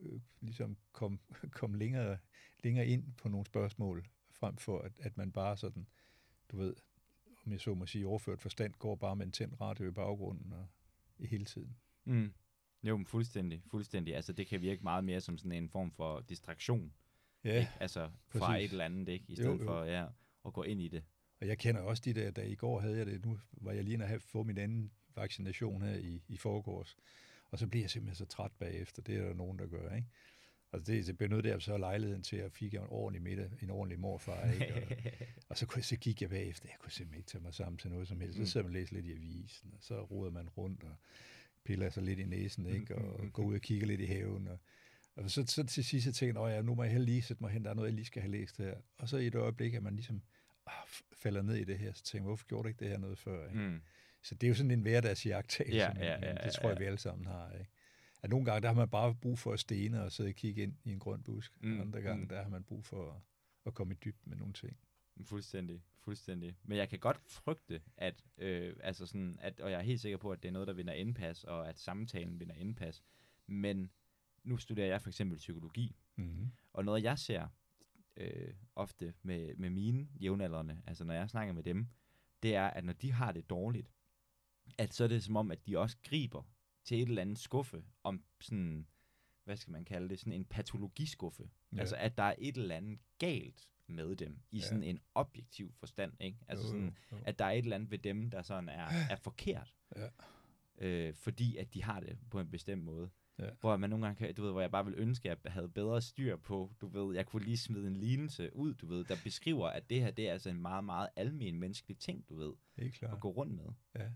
øh, 0.00 0.20
ligesom 0.40 0.76
komme 0.92 1.18
kom 1.50 1.74
længere, 1.74 2.18
længere 2.64 2.86
ind 2.86 3.04
på 3.16 3.28
nogle 3.28 3.46
spørgsmål, 3.46 4.06
frem 4.30 4.56
for 4.56 4.80
at, 4.80 4.92
at 4.98 5.16
man 5.16 5.32
bare 5.32 5.56
sådan, 5.56 5.86
du 6.48 6.56
ved, 6.56 6.74
om 7.46 7.52
jeg 7.52 7.60
så 7.60 7.74
må 7.74 7.86
sige, 7.86 8.06
overført 8.06 8.40
forstand, 8.40 8.74
går 8.74 8.94
bare 8.94 9.16
med 9.16 9.26
en 9.26 9.32
tændt 9.32 9.60
radio 9.60 9.88
i 9.88 9.90
baggrunden 9.90 10.52
og 10.52 10.66
i 11.18 11.26
hele 11.26 11.44
tiden. 11.44 11.76
Mm. 12.04 12.32
Jo, 12.82 12.96
men 12.96 13.06
fuldstændig, 13.06 13.62
fuldstændig. 13.70 14.16
Altså, 14.16 14.32
det 14.32 14.46
kan 14.46 14.60
virke 14.60 14.82
meget 14.82 15.04
mere 15.04 15.20
som 15.20 15.38
sådan 15.38 15.52
en 15.52 15.68
form 15.68 15.90
for 15.90 16.20
distraktion. 16.20 16.92
Ja, 17.44 17.58
ikke? 17.58 17.70
Altså, 17.80 18.10
fra 18.28 18.38
præcis. 18.38 18.64
et 18.64 18.72
eller 18.72 18.84
andet, 18.84 19.08
ikke? 19.08 19.24
I 19.28 19.34
stedet 19.34 19.50
jo, 19.50 19.58
jo. 19.58 19.64
for 19.64 19.84
ja, 19.84 20.06
at 20.46 20.52
gå 20.52 20.62
ind 20.62 20.80
i 20.80 20.88
det. 20.88 21.04
Og 21.40 21.46
jeg 21.46 21.58
kender 21.58 21.80
også 21.80 22.02
de 22.04 22.14
der, 22.14 22.30
da 22.30 22.42
i 22.42 22.54
går 22.54 22.80
havde 22.80 22.96
jeg 22.96 23.06
det, 23.06 23.24
nu 23.24 23.38
var 23.52 23.72
jeg 23.72 23.84
lige 23.84 24.04
at 24.04 24.22
få 24.22 24.42
min 24.42 24.58
anden 24.58 24.90
vaccination 25.16 25.82
her 25.82 25.94
i, 25.96 26.22
i 26.28 26.36
forgårs, 26.36 26.96
og 27.50 27.58
så 27.58 27.66
bliver 27.66 27.82
jeg 27.82 27.90
simpelthen 27.90 28.16
så 28.16 28.24
træt 28.26 28.52
bagefter. 28.52 29.02
Det 29.02 29.16
er 29.16 29.26
der 29.26 29.34
nogen, 29.34 29.58
der 29.58 29.66
gør, 29.66 29.94
ikke? 29.94 30.08
Og 30.72 30.86
det, 30.86 31.06
det 31.06 31.18
benyttede 31.18 31.52
jeg 31.52 31.62
så 31.62 31.78
lejligheden 31.78 32.22
til, 32.22 32.36
at 32.36 32.52
fik 32.52 32.74
en 32.74 32.80
ordentlig 32.88 33.22
middag, 33.22 33.50
en 33.62 33.70
ordentlig 33.70 34.00
morfar, 34.00 34.50
ikke? 34.52 34.74
Og, 34.74 34.82
og 35.48 35.58
så, 35.58 35.66
kunne, 35.66 35.82
så 35.82 35.96
gik 35.96 36.22
jeg 36.22 36.30
bagefter, 36.30 36.68
jeg 36.68 36.78
kunne 36.78 36.92
simpelthen 36.92 37.18
ikke 37.18 37.30
tage 37.30 37.42
mig 37.42 37.54
sammen 37.54 37.78
til 37.78 37.90
noget 37.90 38.08
som 38.08 38.20
helst. 38.20 38.34
Så 38.34 38.40
mm. 38.40 38.46
sidder 38.46 38.66
man 38.66 38.70
og 38.70 38.80
læser 38.80 38.94
lidt 38.94 39.06
i 39.06 39.12
avisen, 39.12 39.74
og 39.76 39.82
så 39.82 40.02
roder 40.02 40.30
man 40.30 40.48
rundt, 40.48 40.84
og 40.84 40.96
piller 41.68 41.90
sig 41.90 42.02
lidt 42.02 42.18
i 42.18 42.24
næsen, 42.24 42.66
ikke? 42.66 42.94
og 42.94 43.32
går 43.32 43.42
ud 43.42 43.54
og 43.54 43.60
kigger 43.60 43.86
lidt 43.86 44.00
i 44.00 44.04
haven. 44.04 44.48
Og, 44.48 44.58
og 45.16 45.30
så, 45.30 45.44
så 45.46 45.66
til 45.66 45.84
sidst 45.84 46.14
tænker 46.14 46.46
jeg, 46.46 46.56
ja, 46.56 46.62
nu 46.62 46.74
må 46.74 46.82
jeg 46.82 47.00
lige 47.00 47.22
sætte 47.22 47.42
mig 47.42 47.50
hen, 47.50 47.64
der 47.64 47.70
er 47.70 47.74
noget, 47.74 47.88
jeg 47.88 47.94
lige 47.94 48.04
skal 48.04 48.22
have 48.22 48.30
læst 48.32 48.58
her. 48.58 48.74
Og 48.98 49.08
så 49.08 49.16
i 49.16 49.26
et 49.26 49.34
øjeblik, 49.34 49.74
at 49.74 49.82
man 49.82 49.94
ligesom 49.94 50.22
ah, 50.66 50.72
falder 51.12 51.42
ned 51.42 51.54
i 51.54 51.64
det 51.64 51.78
her, 51.78 51.92
så 51.92 52.02
tænker 52.04 52.22
jeg, 52.22 52.26
hvorfor 52.26 52.46
gjorde 52.46 52.62
du 52.62 52.68
ikke 52.68 52.80
det 52.80 52.88
her 52.88 52.98
noget 52.98 53.18
før? 53.18 53.48
Ikke? 53.48 53.60
Mm. 53.60 53.80
Så 54.22 54.34
det 54.34 54.46
er 54.46 54.48
jo 54.48 54.54
sådan 54.54 54.70
en 54.70 54.80
hverdagsjagttagelse, 54.80 55.76
ja, 55.76 55.92
ja, 55.98 56.06
ja, 56.06 56.26
ja, 56.26 56.44
det 56.44 56.52
tror 56.52 56.68
jeg, 56.68 56.80
vi 56.80 56.84
alle 56.84 56.98
sammen 56.98 57.26
har. 57.26 57.52
Ikke? 57.52 57.70
At 58.22 58.30
nogle 58.30 58.44
gange, 58.44 58.60
der 58.60 58.68
har 58.68 58.74
man 58.74 58.88
bare 58.88 59.14
brug 59.14 59.38
for 59.38 59.52
at 59.52 59.60
stene 59.60 60.04
og 60.04 60.12
sidde 60.12 60.28
og 60.28 60.34
kigge 60.34 60.62
ind 60.62 60.74
i 60.84 60.92
en 60.92 60.98
grøn 60.98 61.22
busk. 61.22 61.52
Mm. 61.60 61.80
Andre 61.80 62.00
gange, 62.00 62.22
mm. 62.22 62.28
der 62.28 62.42
har 62.42 62.50
man 62.50 62.62
brug 62.64 62.84
for 62.84 63.10
at, 63.10 63.20
at 63.66 63.74
komme 63.74 63.94
i 63.94 63.96
dybden 64.04 64.30
med 64.30 64.36
nogle 64.36 64.52
ting. 64.52 64.76
Fuldstændig, 65.24 65.82
fuldstændig. 65.98 66.56
Men 66.62 66.78
jeg 66.78 66.88
kan 66.88 66.98
godt 66.98 67.20
frygte, 67.26 67.82
at, 67.96 68.24
øh, 68.38 68.76
altså 68.80 69.06
sådan, 69.06 69.38
at, 69.40 69.60
og 69.60 69.70
jeg 69.70 69.78
er 69.78 69.82
helt 69.82 70.00
sikker 70.00 70.18
på, 70.18 70.32
at 70.32 70.42
det 70.42 70.48
er 70.48 70.52
noget, 70.52 70.68
der 70.68 70.74
vinder 70.74 70.92
indpas, 70.92 71.44
og 71.44 71.68
at 71.68 71.78
samtalen 71.78 72.40
vinder 72.40 72.54
indpas. 72.54 73.02
Men 73.46 73.90
nu 74.44 74.56
studerer 74.56 74.86
jeg 74.86 75.02
for 75.02 75.10
eksempel 75.10 75.38
psykologi, 75.38 75.96
mm-hmm. 76.16 76.50
og 76.72 76.84
noget 76.84 77.02
jeg 77.02 77.18
ser 77.18 77.48
øh, 78.16 78.54
ofte 78.76 79.14
med, 79.22 79.54
med 79.56 79.70
mine 79.70 80.08
jævnaldrende, 80.20 80.82
altså 80.86 81.04
når 81.04 81.14
jeg 81.14 81.30
snakker 81.30 81.54
med 81.54 81.62
dem, 81.62 81.88
det 82.42 82.54
er, 82.54 82.66
at 82.66 82.84
når 82.84 82.92
de 82.92 83.12
har 83.12 83.32
det 83.32 83.50
dårligt, 83.50 83.92
at 84.78 84.94
så 84.94 85.04
er 85.04 85.08
det 85.08 85.24
som 85.24 85.36
om, 85.36 85.50
at 85.50 85.66
de 85.66 85.78
også 85.78 85.96
griber 86.02 86.42
til 86.84 87.02
et 87.02 87.08
eller 87.08 87.22
andet 87.22 87.38
skuffe 87.38 87.84
om 88.04 88.24
sådan, 88.40 88.86
hvad 89.44 89.56
skal 89.56 89.72
man 89.72 89.84
kalde 89.84 90.08
det, 90.08 90.18
sådan 90.18 90.32
en 90.32 90.44
patologiskuffe. 90.44 91.50
Ja. 91.72 91.80
Altså, 91.80 91.96
at 91.96 92.16
der 92.16 92.22
er 92.22 92.34
et 92.38 92.56
eller 92.56 92.76
andet 92.76 92.98
galt 93.18 93.68
med 93.88 94.16
dem, 94.16 94.38
i 94.50 94.58
ja. 94.58 94.62
sådan 94.62 94.82
en 94.82 95.00
objektiv 95.14 95.72
forstand, 95.72 96.12
ikke? 96.20 96.38
Altså 96.48 96.64
jo, 96.66 96.70
sådan, 96.70 96.96
jo. 97.12 97.16
at 97.24 97.38
der 97.38 97.44
er 97.44 97.50
et 97.50 97.58
eller 97.58 97.76
andet 97.76 97.90
ved 97.90 97.98
dem, 97.98 98.30
der 98.30 98.42
sådan 98.42 98.68
er, 98.68 98.88
er 99.10 99.16
forkert. 99.16 99.74
Ja. 99.96 100.08
Øh, 100.78 101.14
fordi 101.14 101.56
at 101.56 101.74
de 101.74 101.82
har 101.82 102.00
det 102.00 102.18
på 102.30 102.40
en 102.40 102.50
bestemt 102.50 102.82
måde. 102.82 103.10
Ja. 103.38 103.50
Hvor 103.60 103.76
man 103.76 103.90
nogle 103.90 104.06
gange 104.06 104.18
kan, 104.18 104.34
du 104.34 104.42
ved, 104.42 104.50
hvor 104.52 104.60
jeg 104.60 104.70
bare 104.70 104.84
vil 104.84 104.94
ønske, 104.96 105.30
at 105.30 105.38
jeg 105.44 105.52
havde 105.52 105.68
bedre 105.68 106.02
styr 106.02 106.36
på, 106.36 106.72
du 106.80 106.86
ved, 106.86 107.14
jeg 107.14 107.26
kunne 107.26 107.44
lige 107.44 107.58
smide 107.58 107.86
en 107.86 107.96
lignelse 107.96 108.56
ud, 108.56 108.74
du 108.74 108.86
ved, 108.86 109.04
der 109.04 109.16
beskriver, 109.24 109.68
at 109.68 109.90
det 109.90 110.00
her, 110.00 110.10
det 110.10 110.28
er 110.28 110.32
altså 110.32 110.50
en 110.50 110.60
meget, 110.62 110.84
meget 110.84 111.08
almen 111.16 111.58
menneskelig 111.58 111.98
ting, 111.98 112.28
du 112.28 112.36
ved, 112.36 112.52
Helt 112.76 112.94
klart. 112.94 113.14
at 113.14 113.20
gå 113.20 113.30
rundt 113.30 113.54
med. 113.54 113.64
Ja. 113.94 114.10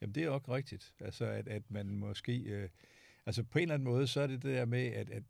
Jamen, 0.00 0.14
det 0.14 0.24
er 0.24 0.30
også 0.30 0.54
rigtigt. 0.54 0.94
Altså, 1.00 1.24
at, 1.24 1.48
at 1.48 1.70
man 1.70 1.96
måske... 1.96 2.38
Øh, 2.38 2.68
altså, 3.26 3.42
på 3.42 3.58
en 3.58 3.62
eller 3.62 3.74
anden 3.74 3.88
måde, 3.88 4.06
så 4.06 4.20
er 4.20 4.26
det 4.26 4.42
det 4.42 4.54
der 4.54 4.64
med, 4.64 4.86
at, 4.86 5.10
at 5.10 5.22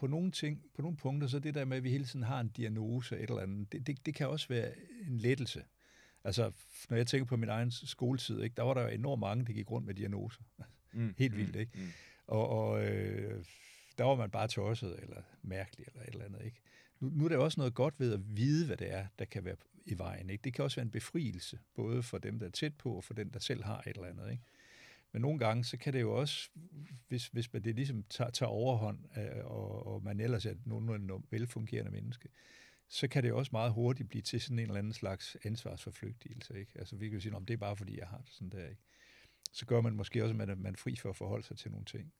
på 0.00 0.06
nogle 0.06 0.30
ting, 0.30 0.62
på 0.74 0.82
nogle 0.82 0.96
punkter, 0.96 1.28
så 1.28 1.38
det 1.38 1.54
der 1.54 1.64
med, 1.64 1.76
at 1.76 1.84
vi 1.84 1.90
hele 1.90 2.04
tiden 2.04 2.22
har 2.22 2.40
en 2.40 2.48
diagnose 2.48 3.14
eller 3.14 3.24
et 3.24 3.30
eller 3.30 3.42
andet, 3.42 3.72
det, 3.72 3.86
det, 3.86 4.06
det 4.06 4.14
kan 4.14 4.28
også 4.28 4.48
være 4.48 4.72
en 5.08 5.16
lettelse. 5.16 5.64
Altså, 6.24 6.52
når 6.90 6.96
jeg 6.96 7.06
tænker 7.06 7.24
på 7.26 7.36
min 7.36 7.48
egen 7.48 7.70
skoletid, 7.70 8.42
ikke, 8.42 8.54
der 8.56 8.62
var 8.62 8.74
der 8.74 8.82
jo 8.82 8.88
enormt 8.88 9.20
mange, 9.20 9.44
der 9.44 9.52
gik 9.52 9.70
rundt 9.70 9.86
med 9.86 9.94
diagnoser. 9.94 10.42
Mm, 10.92 11.14
Helt 11.18 11.36
vildt, 11.36 11.54
mm, 11.54 11.60
ikke? 11.60 11.72
Mm. 11.74 11.88
Og, 12.26 12.48
og 12.48 12.84
øh, 12.84 13.44
der 13.98 14.04
var 14.04 14.14
man 14.14 14.30
bare 14.30 14.48
tosset, 14.48 14.98
eller 15.02 15.22
mærkelig, 15.42 15.86
eller 15.86 16.02
et 16.02 16.08
eller 16.08 16.24
andet, 16.24 16.44
ikke? 16.44 16.60
Nu, 17.00 17.08
nu 17.08 17.24
er 17.24 17.28
der 17.28 17.36
også 17.36 17.60
noget 17.60 17.74
godt 17.74 17.94
ved 18.00 18.12
at 18.12 18.36
vide, 18.36 18.66
hvad 18.66 18.76
det 18.76 18.92
er, 18.92 19.06
der 19.18 19.24
kan 19.24 19.44
være 19.44 19.56
i 19.86 19.98
vejen, 19.98 20.30
ikke? 20.30 20.42
Det 20.42 20.54
kan 20.54 20.64
også 20.64 20.76
være 20.76 20.84
en 20.84 20.90
befrielse, 20.90 21.58
både 21.74 22.02
for 22.02 22.18
dem, 22.18 22.38
der 22.38 22.46
er 22.46 22.50
tæt 22.50 22.74
på, 22.74 22.92
og 22.92 23.04
for 23.04 23.14
den, 23.14 23.30
der 23.32 23.38
selv 23.38 23.64
har 23.64 23.82
et 23.86 23.96
eller 23.96 24.08
andet, 24.08 24.30
ikke? 24.30 24.42
Men 25.12 25.22
nogle 25.22 25.38
gange, 25.38 25.64
så 25.64 25.76
kan 25.76 25.92
det 25.92 26.00
jo 26.00 26.12
også, 26.12 26.50
hvis, 27.08 27.26
hvis 27.26 27.48
det 27.48 27.74
ligesom 27.74 28.02
tager, 28.02 28.30
tager 28.30 28.50
overhånd, 28.50 29.18
øh, 29.18 29.44
og, 29.44 29.86
og 29.86 30.02
man 30.02 30.20
ellers 30.20 30.46
er 30.46 30.54
nogenlunde 30.64 31.26
velfungerende 31.30 31.90
menneske, 31.90 32.28
så 32.88 33.08
kan 33.08 33.22
det 33.22 33.28
jo 33.28 33.38
også 33.38 33.50
meget 33.52 33.72
hurtigt 33.72 34.08
blive 34.08 34.22
til 34.22 34.40
sådan 34.40 34.58
en 34.58 34.64
eller 34.64 34.78
anden 34.78 34.92
slags 34.92 35.36
ansvarsforflygtigelse. 35.44 36.58
Ikke? 36.58 36.72
Altså 36.74 36.96
vi 36.96 37.08
kan 37.08 37.20
sige, 37.20 37.34
om 37.34 37.46
det 37.46 37.54
er 37.54 37.58
bare 37.58 37.76
fordi, 37.76 37.98
jeg 37.98 38.08
har 38.08 38.18
det 38.18 38.32
sådan 38.32 38.50
der. 38.50 38.68
Ikke? 38.68 38.82
Så 39.52 39.66
gør 39.66 39.80
man 39.80 39.96
måske 39.96 40.22
også, 40.22 40.32
at 40.32 40.48
man, 40.48 40.58
man 40.58 40.72
er 40.72 40.78
fri 40.78 40.96
for 40.96 41.10
at 41.10 41.16
forholde 41.16 41.46
sig 41.46 41.58
til 41.58 41.70
nogle 41.70 41.84
ting. 41.84 42.12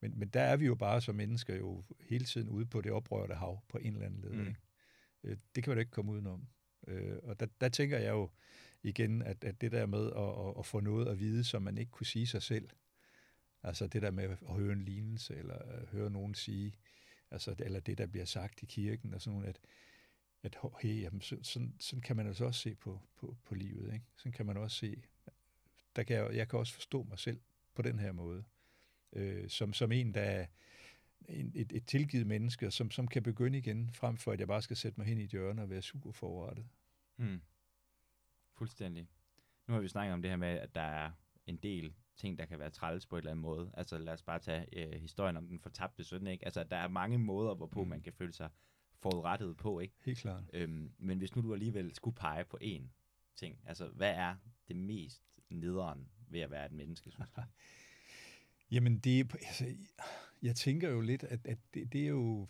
Men, 0.00 0.18
men 0.18 0.28
der 0.28 0.40
er 0.40 0.56
vi 0.56 0.66
jo 0.66 0.74
bare 0.74 1.00
som 1.00 1.14
mennesker 1.14 1.56
jo 1.56 1.84
hele 2.00 2.24
tiden 2.24 2.48
ude 2.48 2.66
på 2.66 2.80
det 2.80 2.92
oprørte 2.92 3.34
hav 3.34 3.62
på 3.68 3.78
en 3.78 3.92
eller 3.92 4.06
anden 4.06 4.20
led. 4.20 4.30
Mm. 4.30 4.40
Ikke? 4.40 4.60
Øh, 5.24 5.36
det 5.54 5.64
kan 5.64 5.70
man 5.70 5.76
jo 5.76 5.80
ikke 5.80 5.92
komme 5.92 6.12
udenom. 6.12 6.48
Øh, 6.86 7.18
og 7.22 7.40
der, 7.40 7.46
der 7.60 7.68
tænker 7.68 7.98
jeg 7.98 8.10
jo, 8.10 8.30
igen, 8.82 9.22
at, 9.22 9.44
at 9.44 9.60
det 9.60 9.72
der 9.72 9.86
med 9.86 10.06
at, 10.06 10.48
at, 10.48 10.58
at 10.58 10.66
få 10.66 10.80
noget 10.80 11.08
at 11.08 11.20
vide, 11.20 11.44
som 11.44 11.62
man 11.62 11.78
ikke 11.78 11.90
kunne 11.90 12.06
sige 12.06 12.26
sig 12.26 12.42
selv, 12.42 12.68
altså 13.62 13.86
det 13.86 14.02
der 14.02 14.10
med 14.10 14.24
at 14.24 14.54
høre 14.54 14.72
en 14.72 14.84
lignelse, 14.84 15.36
eller 15.36 15.86
høre 15.92 16.10
nogen 16.10 16.34
sige, 16.34 16.74
altså, 17.30 17.54
eller 17.58 17.80
det, 17.80 17.98
der 17.98 18.06
bliver 18.06 18.24
sagt 18.24 18.62
i 18.62 18.66
kirken, 18.66 19.14
og 19.14 19.20
sådan 19.20 19.38
noget, 19.38 19.48
at, 19.48 19.60
at 20.42 20.56
hey, 20.82 21.02
jamen, 21.02 21.20
så, 21.20 21.38
sådan, 21.42 21.74
sådan 21.80 22.02
kan 22.02 22.16
man 22.16 22.26
altså 22.26 22.44
også 22.44 22.60
se 22.60 22.74
på, 22.74 23.00
på, 23.16 23.36
på 23.44 23.54
livet. 23.54 23.92
Ikke? 23.92 24.04
Sådan 24.16 24.32
kan 24.32 24.46
man 24.46 24.56
også 24.56 24.76
se, 24.76 25.02
der 25.96 26.02
kan 26.02 26.16
jeg, 26.16 26.36
jeg 26.36 26.48
kan 26.48 26.58
også 26.58 26.74
forstå 26.74 27.02
mig 27.02 27.18
selv 27.18 27.40
på 27.74 27.82
den 27.82 27.98
her 27.98 28.12
måde, 28.12 28.44
øh, 29.12 29.48
som, 29.48 29.72
som 29.72 29.92
en, 29.92 30.14
der 30.14 30.46
en, 31.28 31.52
et, 31.54 31.72
et 31.72 31.86
tilgivet 31.86 32.26
menneske, 32.26 32.70
som, 32.70 32.90
som 32.90 33.08
kan 33.08 33.22
begynde 33.22 33.58
igen, 33.58 33.90
frem 33.94 34.16
for 34.16 34.32
at 34.32 34.40
jeg 34.40 34.48
bare 34.48 34.62
skal 34.62 34.76
sætte 34.76 35.00
mig 35.00 35.06
hen 35.06 35.18
i 35.18 35.24
et 35.24 35.30
hjørne 35.30 35.62
og 35.62 35.70
være 35.70 35.82
super 35.82 36.12
forrettet. 36.12 36.66
Mm. 37.16 37.40
Fuldstændig. 38.52 39.08
Nu 39.66 39.74
har 39.74 39.80
vi 39.80 39.88
snakket 39.88 40.14
om 40.14 40.22
det 40.22 40.30
her 40.30 40.36
med, 40.36 40.48
at 40.48 40.74
der 40.74 40.80
er 40.80 41.10
en 41.46 41.56
del 41.56 41.94
ting, 42.16 42.38
der 42.38 42.46
kan 42.46 42.58
være 42.58 42.70
træls 42.70 43.06
på 43.06 43.16
en 43.16 43.18
eller 43.18 43.30
anden 43.30 43.42
måde. 43.42 43.70
Altså 43.74 43.98
lad 43.98 44.12
os 44.12 44.22
bare 44.22 44.38
tage 44.38 44.66
øh, 44.72 45.00
historien 45.00 45.36
om 45.36 45.46
den 45.46 45.60
fortabte 45.60 46.04
søn, 46.04 46.26
ikke? 46.26 46.44
Altså 46.44 46.64
der 46.64 46.76
er 46.76 46.88
mange 46.88 47.18
måder, 47.18 47.54
hvorpå 47.54 47.84
mm. 47.84 47.90
man 47.90 48.02
kan 48.02 48.12
føle 48.12 48.32
sig 48.32 48.50
forudrettet 48.98 49.56
på, 49.56 49.80
ikke? 49.80 49.94
Helt 50.04 50.18
klart. 50.18 50.44
Øhm, 50.52 50.92
men 50.98 51.18
hvis 51.18 51.36
nu 51.36 51.42
du 51.42 51.52
alligevel 51.52 51.94
skulle 51.94 52.14
pege 52.14 52.44
på 52.44 52.58
én 52.62 52.82
ting, 53.36 53.58
altså 53.66 53.88
hvad 53.88 54.14
er 54.14 54.34
det 54.68 54.76
mest 54.76 55.22
nederen 55.48 56.08
ved 56.28 56.40
at 56.40 56.50
være 56.50 56.66
et 56.66 56.72
menneske, 56.72 57.10
synes 57.10 57.28
du? 57.36 57.42
Jamen 58.70 58.98
det, 58.98 59.34
altså, 59.34 59.76
jeg 60.44 60.56
tænker 60.56 60.90
jo 60.90 61.00
lidt, 61.00 61.24
at, 61.24 61.46
at 61.46 61.58
det, 61.74 61.92
det 61.92 62.02
er 62.02 62.08
jo 62.08 62.48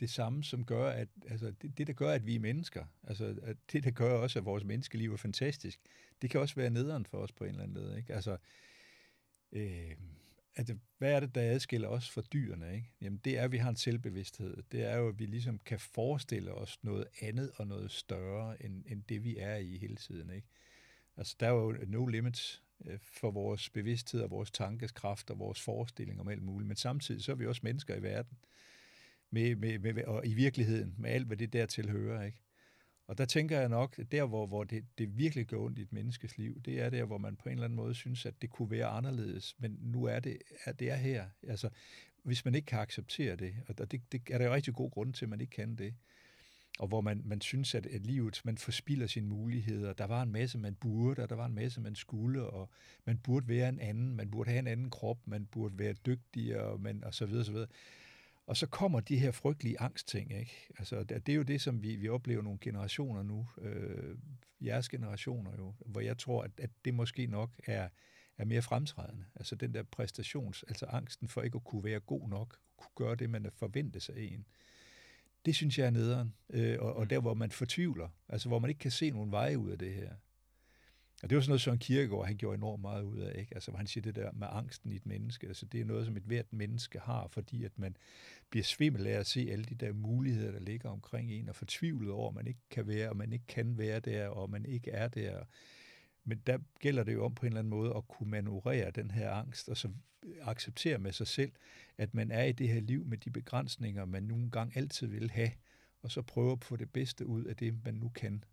det 0.00 0.10
samme, 0.10 0.44
som 0.44 0.64
gør, 0.64 0.90
at 0.90 1.08
altså, 1.28 1.50
det, 1.62 1.78
det, 1.78 1.86
der 1.86 1.92
gør, 1.92 2.10
at 2.10 2.26
vi 2.26 2.34
er 2.34 2.40
mennesker, 2.40 2.84
altså 3.02 3.36
at 3.42 3.56
det, 3.72 3.84
der 3.84 3.90
gør 3.90 4.12
også, 4.12 4.38
at 4.38 4.44
vores 4.44 4.64
menneskeliv 4.64 5.12
er 5.12 5.16
fantastisk, 5.16 5.80
det 6.22 6.30
kan 6.30 6.40
også 6.40 6.54
være 6.54 6.70
nederen 6.70 7.06
for 7.06 7.18
os 7.18 7.32
på 7.32 7.44
en 7.44 7.50
eller 7.50 7.62
anden 7.62 7.82
måde. 7.82 7.98
Ikke? 7.98 8.14
Altså, 8.14 8.36
øh, 9.52 9.96
at, 10.54 10.70
hvad 10.98 11.12
er 11.12 11.20
det, 11.20 11.34
der 11.34 11.40
adskiller 11.40 11.88
os 11.88 12.10
fra 12.10 12.22
dyrene? 12.32 12.74
Ikke? 12.74 12.92
Jamen, 13.00 13.20
det 13.24 13.38
er, 13.38 13.42
at 13.42 13.52
vi 13.52 13.56
har 13.56 13.70
en 13.70 13.76
selvbevidsthed. 13.76 14.62
Det 14.72 14.82
er 14.82 14.96
jo, 14.96 15.08
at 15.08 15.18
vi 15.18 15.26
ligesom 15.26 15.58
kan 15.58 15.80
forestille 15.80 16.54
os 16.54 16.78
noget 16.82 17.06
andet 17.20 17.50
og 17.56 17.66
noget 17.66 17.90
større, 17.90 18.64
end, 18.64 18.84
end 18.86 19.02
det, 19.02 19.24
vi 19.24 19.36
er 19.36 19.56
i 19.56 19.76
hele 19.76 19.96
tiden. 19.96 20.30
Ikke? 20.30 20.48
Altså, 21.16 21.36
der 21.40 21.46
er 21.46 21.50
jo 21.50 21.76
no 21.86 22.06
limits 22.06 22.62
Øh, 22.86 22.98
for 23.02 23.30
vores 23.30 23.70
bevidsthed 23.70 24.20
og 24.20 24.30
vores 24.30 24.50
tankeskraft 24.50 25.30
og 25.30 25.38
vores 25.38 25.60
forestilling 25.60 26.20
om 26.20 26.28
alt 26.28 26.42
muligt. 26.42 26.68
Men 26.68 26.76
samtidig 26.76 27.22
så 27.22 27.32
er 27.32 27.36
vi 27.36 27.46
også 27.46 27.60
mennesker 27.64 27.94
i 27.94 28.02
verden 28.02 28.38
med, 29.30 29.56
med, 29.56 29.78
med, 29.78 30.04
og 30.04 30.26
i 30.26 30.34
virkeligheden, 30.34 30.94
med 30.98 31.10
alt, 31.10 31.26
hvad 31.26 31.36
det 31.36 31.52
der 31.52 31.66
tilhører. 31.66 32.22
Ikke? 32.22 32.42
Og 33.06 33.18
der 33.18 33.24
tænker 33.24 33.60
jeg 33.60 33.68
nok, 33.68 33.98
at 33.98 34.12
der, 34.12 34.24
hvor, 34.24 34.46
hvor 34.46 34.64
det, 34.64 34.84
det 34.98 35.18
virkelig 35.18 35.46
går 35.46 35.64
ondt 35.64 35.78
i 35.78 35.82
et 35.82 35.92
menneskes 35.92 36.38
liv, 36.38 36.62
det 36.62 36.80
er 36.80 36.90
der, 36.90 37.04
hvor 37.04 37.18
man 37.18 37.36
på 37.36 37.48
en 37.48 37.52
eller 37.52 37.64
anden 37.64 37.76
måde 37.76 37.94
synes, 37.94 38.26
at 38.26 38.42
det 38.42 38.50
kunne 38.50 38.70
være 38.70 38.86
anderledes, 38.86 39.56
men 39.58 39.78
nu 39.80 40.04
er 40.04 40.20
det, 40.20 40.38
at 40.64 40.80
det 40.80 40.90
er 40.90 40.96
her. 40.96 41.26
Altså, 41.42 41.70
hvis 42.22 42.44
man 42.44 42.54
ikke 42.54 42.66
kan 42.66 42.78
acceptere 42.78 43.36
det, 43.36 43.54
og 43.68 43.90
det, 43.90 44.12
det 44.12 44.22
er 44.30 44.38
der 44.38 44.44
jo 44.44 44.54
rigtig 44.54 44.74
god 44.74 44.90
grund 44.90 45.14
til, 45.14 45.24
at 45.24 45.28
man 45.28 45.40
ikke 45.40 45.50
kan 45.50 45.76
det, 45.76 45.94
og 46.80 46.88
hvor 46.88 47.00
man, 47.00 47.22
man 47.24 47.40
synes, 47.40 47.74
at, 47.74 47.86
at 47.86 48.06
livet, 48.06 48.40
man 48.44 48.58
forspilder 48.58 49.06
sine 49.06 49.26
muligheder. 49.26 49.92
Der 49.92 50.04
var 50.04 50.22
en 50.22 50.32
masse, 50.32 50.58
man 50.58 50.74
burde, 50.74 51.22
og 51.22 51.28
der 51.28 51.36
var 51.36 51.46
en 51.46 51.54
masse, 51.54 51.80
man 51.80 51.94
skulle, 51.94 52.46
og 52.46 52.70
man 53.04 53.18
burde 53.18 53.48
være 53.48 53.68
en 53.68 53.80
anden, 53.80 54.16
man 54.16 54.30
burde 54.30 54.50
have 54.50 54.58
en 54.58 54.66
anden 54.66 54.90
krop, 54.90 55.18
man 55.26 55.46
burde 55.46 55.78
være 55.78 55.92
dygtigere, 55.92 56.62
og, 56.62 56.80
man, 56.80 57.04
og 57.04 57.14
så 57.14 57.26
videre, 57.26 57.44
så 57.44 57.52
videre. 57.52 57.68
Og 58.46 58.56
så 58.56 58.66
kommer 58.66 59.00
de 59.00 59.18
her 59.18 59.30
frygtelige 59.30 59.80
angstting. 59.80 60.32
Ikke? 60.38 60.68
Altså, 60.78 61.04
det 61.04 61.28
er 61.28 61.34
jo 61.34 61.42
det, 61.42 61.60
som 61.60 61.82
vi, 61.82 61.96
vi 61.96 62.08
oplever 62.08 62.42
nogle 62.42 62.58
generationer 62.60 63.22
nu, 63.22 63.46
øh, 63.58 64.16
jeres 64.60 64.88
generationer 64.88 65.50
jo, 65.58 65.74
hvor 65.86 66.00
jeg 66.00 66.18
tror, 66.18 66.42
at, 66.42 66.50
at 66.58 66.70
det 66.84 66.94
måske 66.94 67.26
nok 67.26 67.50
er, 67.66 67.88
er 68.38 68.44
mere 68.44 68.62
fremtrædende. 68.62 69.24
Altså 69.34 69.54
den 69.54 69.74
der 69.74 69.82
præstations, 69.82 70.64
altså 70.68 70.86
angsten 70.86 71.28
for 71.28 71.42
ikke 71.42 71.56
at 71.56 71.64
kunne 71.64 71.84
være 71.84 72.00
god 72.00 72.28
nok, 72.28 72.58
kunne 72.76 73.06
gøre 73.06 73.14
det, 73.14 73.30
man 73.30 73.46
forventer 73.52 74.00
sig 74.00 74.16
af 74.16 74.22
en. 74.22 74.46
Det 75.44 75.54
synes 75.56 75.78
jeg 75.78 75.86
er 75.86 75.90
nederen. 75.90 76.34
Øh, 76.50 76.76
og, 76.80 76.94
og 76.96 77.02
mm. 77.02 77.08
der, 77.08 77.20
hvor 77.20 77.34
man 77.34 77.50
fortvivler, 77.50 78.08
altså 78.28 78.48
hvor 78.48 78.58
man 78.58 78.70
ikke 78.70 78.78
kan 78.78 78.90
se 78.90 79.10
nogen 79.10 79.30
veje 79.30 79.58
ud 79.58 79.70
af 79.70 79.78
det 79.78 79.94
her. 79.94 80.10
Og 81.22 81.30
det 81.30 81.36
var 81.36 81.42
sådan 81.42 81.50
noget, 81.50 81.60
Søren 81.60 81.78
Kierkegaard, 81.78 82.26
han 82.26 82.36
gjorde 82.36 82.56
enormt 82.56 82.82
meget 82.82 83.02
ud 83.02 83.18
af, 83.18 83.40
ikke? 83.40 83.54
Altså, 83.54 83.72
han 83.76 83.86
siger 83.86 84.02
det 84.02 84.16
der 84.16 84.32
med 84.32 84.46
angsten 84.50 84.92
i 84.92 84.96
et 84.96 85.06
menneske, 85.06 85.46
altså 85.46 85.66
det 85.66 85.80
er 85.80 85.84
noget, 85.84 86.06
som 86.06 86.16
et 86.16 86.22
hvert 86.22 86.52
menneske 86.52 86.98
har, 86.98 87.28
fordi 87.28 87.64
at 87.64 87.78
man 87.78 87.96
bliver 88.50 88.64
svimmel 88.64 89.06
af 89.06 89.18
at 89.18 89.26
se 89.26 89.48
alle 89.50 89.64
de 89.64 89.74
der 89.74 89.92
muligheder, 89.92 90.52
der 90.52 90.60
ligger 90.60 90.88
omkring 90.88 91.32
en, 91.32 91.48
og 91.48 91.56
fortvivlet 91.56 92.10
over, 92.10 92.28
at 92.28 92.34
man 92.34 92.46
ikke 92.46 92.60
kan 92.70 92.86
være, 92.86 93.08
og 93.08 93.16
man 93.16 93.32
ikke 93.32 93.46
kan 93.46 93.78
være 93.78 94.00
der, 94.00 94.28
og 94.28 94.50
man 94.50 94.66
ikke 94.66 94.90
er 94.90 95.08
der. 95.08 95.44
Men 96.24 96.38
der 96.46 96.58
gælder 96.80 97.04
det 97.04 97.12
jo 97.12 97.24
om 97.24 97.34
på 97.34 97.46
en 97.46 97.46
eller 97.46 97.58
anden 97.58 97.70
måde 97.70 97.96
at 97.96 98.08
kunne 98.08 98.30
manøvrere 98.30 98.90
den 98.90 99.10
her 99.10 99.30
angst, 99.30 99.68
og 99.68 99.76
så 99.76 99.90
acceptere 100.40 100.98
med 100.98 101.12
sig 101.12 101.26
selv, 101.26 101.52
at 101.98 102.14
man 102.14 102.30
er 102.30 102.44
i 102.44 102.52
det 102.52 102.68
her 102.68 102.80
liv 102.80 103.04
med 103.04 103.18
de 103.18 103.30
begrænsninger, 103.30 104.04
man 104.04 104.22
nogle 104.22 104.50
gange 104.50 104.78
altid 104.78 105.06
vil 105.06 105.30
have, 105.30 105.50
og 106.02 106.10
så 106.10 106.22
prøve 106.22 106.52
at 106.52 106.64
få 106.64 106.76
det 106.76 106.92
bedste 106.92 107.26
ud 107.26 107.44
af 107.44 107.56
det, 107.56 107.84
man 107.84 107.94
nu 107.94 108.08
kan 108.08 108.44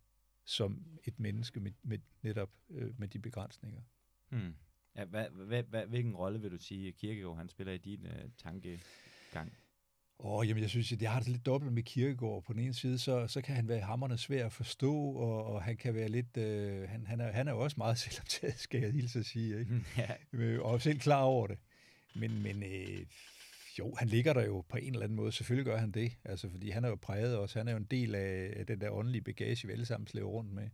som 0.43 0.85
et 1.03 1.19
menneske 1.19 1.59
med, 1.59 1.71
med 1.83 1.99
netop 2.21 2.49
øh, 2.69 2.99
med 2.99 3.07
de 3.07 3.19
begrænsninger. 3.19 3.81
Hmm. 4.29 4.55
Ja, 4.95 5.05
hvad, 5.05 5.29
hvad, 5.29 5.63
hvad, 5.63 5.85
hvilken 5.85 6.15
rolle 6.15 6.41
vil 6.41 6.51
du 6.51 6.57
sige, 6.57 6.91
Kirkegaard 6.91 7.37
han 7.37 7.49
spiller 7.49 7.73
i 7.73 7.77
din 7.77 8.05
øh, 8.05 8.29
tankegang? 8.37 9.53
Åh, 10.19 10.47
jamen 10.47 10.61
jeg 10.61 10.69
synes, 10.69 10.91
at 10.91 11.01
jeg 11.01 11.11
har 11.11 11.19
det 11.19 11.29
lidt 11.29 11.45
dobbelt 11.45 11.73
med 11.73 11.83
Kirkegaard. 11.83 12.43
På 12.43 12.53
den 12.53 12.61
ene 12.61 12.73
side, 12.73 12.99
så, 12.99 13.27
så 13.27 13.41
kan 13.41 13.55
han 13.55 13.67
være 13.67 13.81
hammerne 13.81 14.17
svær 14.17 14.45
at 14.45 14.51
forstå, 14.51 14.95
og, 14.95 15.45
og 15.45 15.63
han 15.63 15.77
kan 15.77 15.93
være 15.93 16.09
lidt... 16.09 16.37
Øh, 16.37 16.89
han, 16.89 17.07
han, 17.07 17.19
er, 17.19 17.31
han 17.31 17.47
er 17.47 17.53
også 17.53 17.75
meget 17.77 17.97
selvoptaget, 18.03 18.59
skal 18.59 18.81
jeg 18.81 18.91
hilse 18.91 19.19
at 19.19 19.25
sige. 19.25 19.59
Ikke? 19.59 19.85
ja. 19.97 20.07
Øh, 20.33 20.61
og 20.61 20.81
selv 20.81 20.99
klar 20.99 21.21
over 21.21 21.47
det. 21.47 21.57
Men, 22.15 22.43
men 22.43 22.63
øh, 22.63 23.05
jo, 23.79 23.95
han 23.97 24.07
ligger 24.07 24.33
der 24.33 24.45
jo 24.45 24.61
på 24.69 24.77
en 24.77 24.93
eller 24.93 25.03
anden 25.03 25.15
måde. 25.15 25.31
Selvfølgelig 25.31 25.65
gør 25.65 25.77
han 25.77 25.91
det. 25.91 26.11
Altså, 26.25 26.49
fordi 26.49 26.69
han 26.69 26.83
er 26.83 26.89
jo 26.89 26.95
præget 26.95 27.37
også. 27.37 27.59
Han 27.59 27.67
er 27.67 27.71
jo 27.71 27.77
en 27.77 27.87
del 27.91 28.15
af, 28.15 28.53
af 28.55 28.65
den 28.65 28.81
der 28.81 28.89
åndelige 28.89 29.21
bagage, 29.21 29.67
vi 29.67 29.73
alle 29.73 29.85
sammen 29.85 30.07
slæber 30.07 30.27
rundt 30.27 30.51
med. 30.51 30.69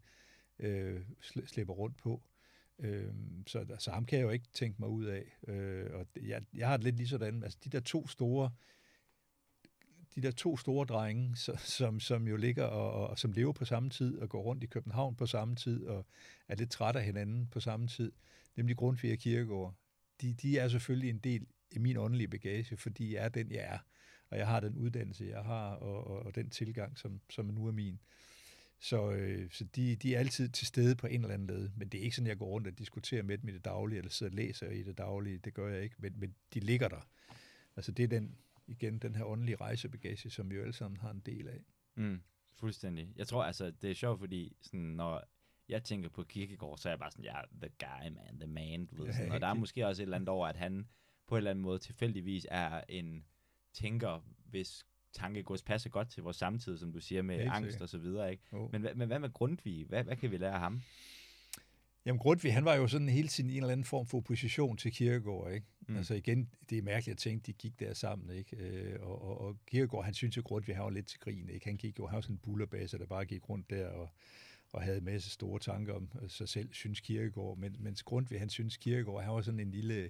Øh, 0.59 1.01
slæber 1.45 1.73
rundt 1.73 1.97
på. 1.97 2.23
Øh, 2.79 3.13
så, 3.47 3.65
så 3.79 3.91
ham 3.91 4.05
kan 4.05 4.19
jeg 4.19 4.25
jo 4.25 4.29
ikke 4.29 4.47
tænke 4.53 4.75
mig 4.79 4.89
ud 4.89 5.05
af. 5.05 5.37
Øh, 5.47 5.85
og 5.93 6.07
jeg, 6.21 6.41
jeg 6.53 6.67
har 6.67 6.77
det 6.77 6.83
lidt 6.83 6.95
lige 6.95 7.07
sådan, 7.07 7.43
altså 7.43 7.59
de 7.63 7.69
der 7.69 7.79
to 7.79 8.07
store 8.07 8.51
de 10.15 10.21
der 10.21 10.31
to 10.31 10.57
store 10.57 10.85
drenge, 10.85 11.35
som, 11.57 11.99
som 11.99 12.27
jo 12.27 12.35
ligger 12.35 12.63
og, 12.63 13.07
og 13.07 13.19
som 13.19 13.31
lever 13.31 13.53
på 13.53 13.65
samme 13.65 13.89
tid 13.89 14.17
og 14.17 14.29
går 14.29 14.41
rundt 14.41 14.63
i 14.63 14.67
København 14.67 15.15
på 15.15 15.25
samme 15.25 15.55
tid 15.55 15.85
og 15.85 16.05
er 16.47 16.55
lidt 16.55 16.71
trætte 16.71 16.99
af 16.99 17.05
hinanden 17.05 17.47
på 17.47 17.59
samme 17.59 17.87
tid, 17.87 18.11
nemlig 18.55 18.77
Grundtvig 18.77 19.11
og 19.11 19.17
Kirkegaard, 19.17 19.73
de, 20.21 20.33
de 20.33 20.57
er 20.57 20.67
selvfølgelig 20.67 21.09
en 21.09 21.17
del 21.17 21.47
i 21.71 21.79
min 21.79 21.97
åndelige 21.97 22.27
bagage, 22.27 22.77
fordi 22.77 23.15
jeg 23.15 23.25
er 23.25 23.29
den, 23.29 23.51
jeg 23.51 23.63
er, 23.63 23.77
og 24.29 24.37
jeg 24.37 24.47
har 24.47 24.59
den 24.59 24.75
uddannelse, 24.75 25.25
jeg 25.25 25.43
har, 25.43 25.69
og, 25.69 26.07
og, 26.07 26.25
og 26.25 26.35
den 26.35 26.49
tilgang, 26.49 26.99
som, 26.99 27.21
som 27.29 27.45
nu 27.45 27.67
er 27.67 27.71
min. 27.71 27.99
Så, 28.79 29.11
øh, 29.11 29.51
så 29.51 29.63
de, 29.63 29.95
de 29.95 30.15
er 30.15 30.19
altid 30.19 30.49
til 30.49 30.67
stede 30.67 30.95
på 30.95 31.07
en 31.07 31.21
eller 31.21 31.33
anden 31.33 31.47
led, 31.47 31.69
men 31.75 31.87
det 31.87 31.99
er 31.99 32.03
ikke 32.03 32.15
sådan, 32.15 32.27
jeg 32.27 32.37
går 32.37 32.45
rundt 32.45 32.67
og 32.67 32.79
diskuterer 32.79 33.23
med 33.23 33.37
dem 33.37 33.49
i 33.49 33.51
det 33.51 33.65
daglige, 33.65 33.97
eller 33.97 34.11
sidder 34.11 34.31
og 34.31 34.35
læser 34.35 34.69
i 34.69 34.83
det 34.83 34.97
daglige, 34.97 35.37
det 35.37 35.53
gør 35.53 35.67
jeg 35.67 35.83
ikke, 35.83 35.95
men, 35.99 36.13
men 36.19 36.35
de 36.53 36.59
ligger 36.59 36.87
der. 36.87 37.07
Altså 37.75 37.91
det 37.91 38.03
er 38.03 38.07
den, 38.07 38.35
igen, 38.67 38.99
den 38.99 39.15
her 39.15 39.23
åndelige 39.23 39.55
rejsebagage, 39.55 40.29
som 40.29 40.49
vi 40.49 40.55
jo 40.55 40.61
alle 40.61 40.73
sammen 40.73 40.99
har 40.99 41.11
en 41.11 41.19
del 41.19 41.47
af. 41.47 41.63
Mm, 41.95 42.21
fuldstændig. 42.59 43.09
Jeg 43.15 43.27
tror 43.27 43.43
altså, 43.43 43.71
det 43.71 43.91
er 43.91 43.95
sjovt, 43.95 44.19
fordi 44.19 44.55
sådan, 44.61 44.79
når 44.79 45.23
jeg 45.69 45.83
tænker 45.83 46.09
på 46.09 46.23
Kirkegaard, 46.23 46.77
så 46.77 46.89
er 46.89 46.91
jeg 46.91 46.99
bare 46.99 47.11
sådan, 47.11 47.25
ja, 47.25 47.35
yeah, 47.35 47.45
the 47.61 47.69
guy, 47.79 48.09
man, 48.09 48.39
the 48.39 48.47
man, 48.47 48.85
du 48.85 49.03
ved, 49.03 49.13
sådan. 49.13 49.31
og 49.31 49.41
der 49.41 49.47
er 49.47 49.53
måske 49.53 49.87
også 49.87 50.01
et 50.01 50.03
eller 50.03 50.15
andet 50.15 50.29
over, 50.29 50.47
at 50.47 50.55
han 50.55 50.87
på 51.27 51.35
en 51.35 51.37
eller 51.37 51.51
anden 51.51 51.61
måde 51.61 51.79
tilfældigvis 51.79 52.47
er 52.51 52.83
en 52.89 53.25
tænker, 53.73 54.19
hvis 54.45 54.85
tankegods 55.13 55.63
passer 55.63 55.89
godt 55.89 56.09
til 56.09 56.23
vores 56.23 56.37
samtid, 56.37 56.77
som 56.77 56.93
du 56.93 56.99
siger, 56.99 57.21
med 57.21 57.37
Helt 57.37 57.49
angst 57.51 57.81
og 57.81 57.89
så 57.89 57.97
videre, 57.97 58.31
ikke? 58.31 58.43
Oh. 58.51 58.71
Men, 58.71 58.87
men 58.95 59.07
hvad 59.07 59.19
med 59.19 59.33
Grundtvig? 59.33 59.85
Hvad, 59.85 60.03
hvad 60.03 60.15
kan 60.15 60.31
vi 60.31 60.37
lære 60.37 60.53
af 60.53 60.59
ham? 60.59 60.81
Jamen 62.05 62.19
Grundtvig, 62.19 62.53
han 62.53 62.65
var 62.65 62.75
jo 62.75 62.87
sådan 62.87 63.09
hele 63.09 63.27
tiden 63.27 63.49
i 63.49 63.53
en 63.53 63.63
eller 63.63 63.71
anden 63.71 63.85
form 63.85 64.07
for 64.07 64.17
opposition 64.17 64.77
til 64.77 64.91
Kirkegaard, 64.91 65.51
ikke? 65.53 65.67
Mm. 65.87 65.97
Altså 65.97 66.13
igen, 66.13 66.49
det 66.69 66.77
er 66.77 66.81
mærkeligt 66.81 67.15
at 67.15 67.19
tænke, 67.19 67.43
de 67.45 67.53
gik 67.53 67.79
der 67.79 67.93
sammen, 67.93 68.37
ikke? 68.37 68.57
Øh, 68.57 68.95
og, 69.01 69.21
og, 69.21 69.41
og 69.41 69.57
Kirkegaard, 69.65 70.05
han 70.05 70.13
synes 70.13 70.37
jo 70.37 70.41
Grundtvig, 70.45 70.75
han 70.75 70.83
var 70.83 70.89
lidt 70.89 71.07
til 71.07 71.19
grin, 71.19 71.49
ikke? 71.49 71.65
Han 71.65 71.77
gik 71.77 71.99
jo, 71.99 72.07
han 72.07 72.15
var 72.15 72.21
sådan 72.21 72.35
en 72.35 72.39
bullerbase, 72.39 72.97
der 72.97 73.05
bare 73.05 73.25
gik 73.25 73.49
rundt 73.49 73.69
der 73.69 73.87
og, 73.87 74.09
og 74.71 74.81
havde 74.81 74.97
en 74.97 75.05
masse 75.05 75.29
store 75.29 75.59
tanker 75.59 75.93
om 75.93 76.09
sig 76.27 76.49
selv, 76.49 76.73
synes 76.73 76.99
Kirkegaard. 76.99 77.57
Men, 77.57 77.75
mens 77.79 78.03
Grundtvig, 78.03 78.39
han 78.39 78.49
synes 78.49 78.77
Kirkegaard, 78.77 79.23
han 79.23 79.33
var 79.33 79.41
sådan 79.41 79.59
en 79.59 79.71
lille 79.71 80.09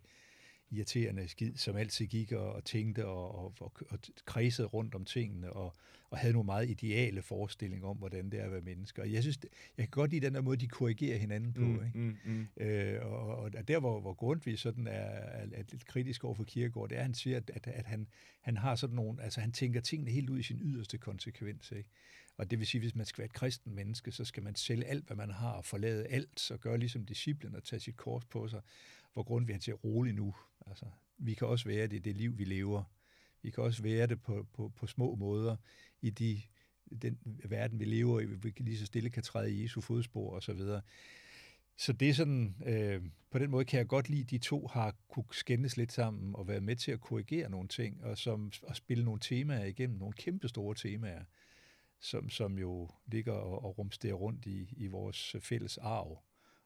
irriterende 0.74 1.28
skid, 1.28 1.56
som 1.56 1.76
altid 1.76 2.06
gik 2.06 2.32
og, 2.32 2.54
og 2.54 2.66
tænkte 2.66 3.06
og, 3.06 3.36
og, 3.36 3.54
og, 3.60 3.72
og 3.90 4.00
kredsede 4.26 4.68
rundt 4.68 4.96
om 4.96 5.06
tingene 5.06 5.54
og, 5.54 5.76
og 6.10 6.18
havde 6.18 6.34
nogle 6.34 6.46
meget 6.46 6.70
ideale 6.70 7.22
forestillinger 7.22 7.88
om, 7.88 7.98
hvordan 7.98 8.30
det 8.30 8.40
er 8.40 8.46
at 8.46 8.52
være 8.52 8.62
menneske. 8.62 9.02
Og 9.02 9.12
jeg 9.12 9.22
synes, 9.22 9.40
jeg 9.78 9.86
kan 9.86 9.92
godt 9.92 10.12
lide 10.12 10.26
den 10.26 10.36
der 10.36 10.42
måde, 10.42 10.58
de 10.58 10.68
korrigerer 10.68 11.18
hinanden 11.18 11.54
på. 11.54 11.62
Mm, 11.62 11.86
ikke? 11.86 12.00
Mm, 12.00 12.18
mm. 12.26 12.48
Øh, 12.58 13.06
og, 13.06 13.38
og 13.38 13.68
der, 13.68 13.80
hvor, 13.80 14.00
hvor 14.00 14.14
Grundtvig 14.14 14.60
sådan 14.60 14.88
er, 14.88 14.92
er, 14.92 15.48
er 15.52 15.64
lidt 15.72 15.86
kritisk 15.86 16.24
over 16.24 16.36
for 16.36 16.44
Kierkegaard, 16.44 16.90
det 16.90 16.96
er, 16.96 17.00
at 17.00 17.06
han 17.06 17.14
siger, 17.14 17.38
at, 17.38 17.52
at, 17.54 17.68
at 17.68 17.86
han, 17.86 18.08
han 18.42 18.58
har 18.58 18.76
sådan 18.76 18.96
nogle, 18.96 19.24
altså 19.24 19.42
han 19.42 19.52
tænker 19.52 19.82
tingene 19.82 20.12
helt 20.12 20.30
ud 20.30 20.40
i 20.40 20.44
sin 20.44 20.60
yderste 20.62 20.98
konsekvens. 20.98 21.72
Ikke? 21.72 21.90
Og 22.38 22.52
det 22.52 22.60
vil 22.60 22.68
sige, 22.68 22.80
at 22.80 22.84
hvis 22.84 22.96
man 22.96 23.06
skal 23.06 23.22
være 23.22 23.26
et 23.26 23.34
kristen 23.34 23.76
menneske, 23.76 24.12
så 24.12 24.26
skal 24.26 24.44
man 24.44 24.56
sælge 24.56 24.86
alt, 24.86 25.06
hvad 25.06 25.18
man 25.18 25.30
har, 25.30 25.52
og 25.52 25.66
forlade 25.66 26.08
alt, 26.08 26.52
og 26.52 26.60
gøre 26.60 26.78
ligesom 26.78 27.06
disciplen 27.06 27.56
og 27.56 27.64
tage 27.64 27.80
sit 27.80 27.98
kors 27.98 28.26
på 28.26 28.48
sig. 28.48 28.62
Hvor 29.14 29.24
Grundtvig 29.24 29.53
han 29.53 29.61
siger, 29.61 29.76
rolig 29.76 30.14
nu, 30.14 30.36
Altså, 30.68 30.86
vi 31.18 31.34
kan 31.34 31.47
også 31.47 31.66
være 31.66 31.88
det 31.88 31.95
i 31.95 31.99
det 31.99 32.16
liv, 32.16 32.38
vi 32.38 32.43
lever. 32.43 32.84
Vi 33.41 33.49
kan 33.49 33.64
også 33.64 33.84
være 33.84 34.07
det 34.07 34.22
på, 34.22 34.47
på, 34.53 34.72
på 34.76 34.88
små 34.88 35.16
måder 35.16 35.55
i 36.01 36.09
de, 36.09 36.41
den 37.01 37.18
verden, 37.26 37.80
vi 37.80 37.86
lever 37.86 38.20
i. 38.20 38.26
Vi 38.26 38.53
lige 38.57 38.78
så 38.78 38.86
stille 38.86 39.09
kan 39.09 39.24
træde 39.24 39.53
i 39.53 39.64
Jesu 39.64 39.82
fodspor 39.82 40.36
og 40.36 40.43
så 40.43 40.53
videre. 40.53 40.82
Så 41.78 41.93
det 41.93 42.09
er 42.09 42.14
sådan, 42.14 42.55
øh, 42.66 43.01
på 43.32 43.39
den 43.39 43.49
måde 43.49 43.66
kan 43.66 43.78
jeg 43.78 43.88
godt 43.88 44.09
lide, 44.09 44.22
at 44.22 44.30
de 44.30 44.38
to 44.38 44.68
har 44.68 44.95
kunne 45.07 45.26
skændes 45.32 45.78
lidt 45.78 45.91
sammen 45.91 46.36
og 46.36 46.47
være 46.47 46.61
med 46.61 46.76
til 46.76 46.91
at 46.91 47.01
korrigere 47.01 47.49
nogle 47.49 47.68
ting, 47.68 48.03
og, 48.03 48.18
som, 48.18 48.51
og 48.64 48.76
spille 48.76 49.05
nogle 49.05 49.20
temaer 49.20 49.66
igennem, 49.66 49.97
nogle 49.97 50.14
kæmpe 50.14 50.47
store 50.47 50.76
temaer, 50.76 51.24
som, 51.99 52.30
som 52.30 52.57
jo 52.57 52.89
ligger 53.05 53.34
og, 53.34 53.64
og 53.64 53.78
rumsterer 53.78 54.14
rundt 54.14 54.45
i, 54.45 54.74
i 54.78 54.88
vores 54.88 55.36
fælles 55.39 55.78
arv. 55.78 56.24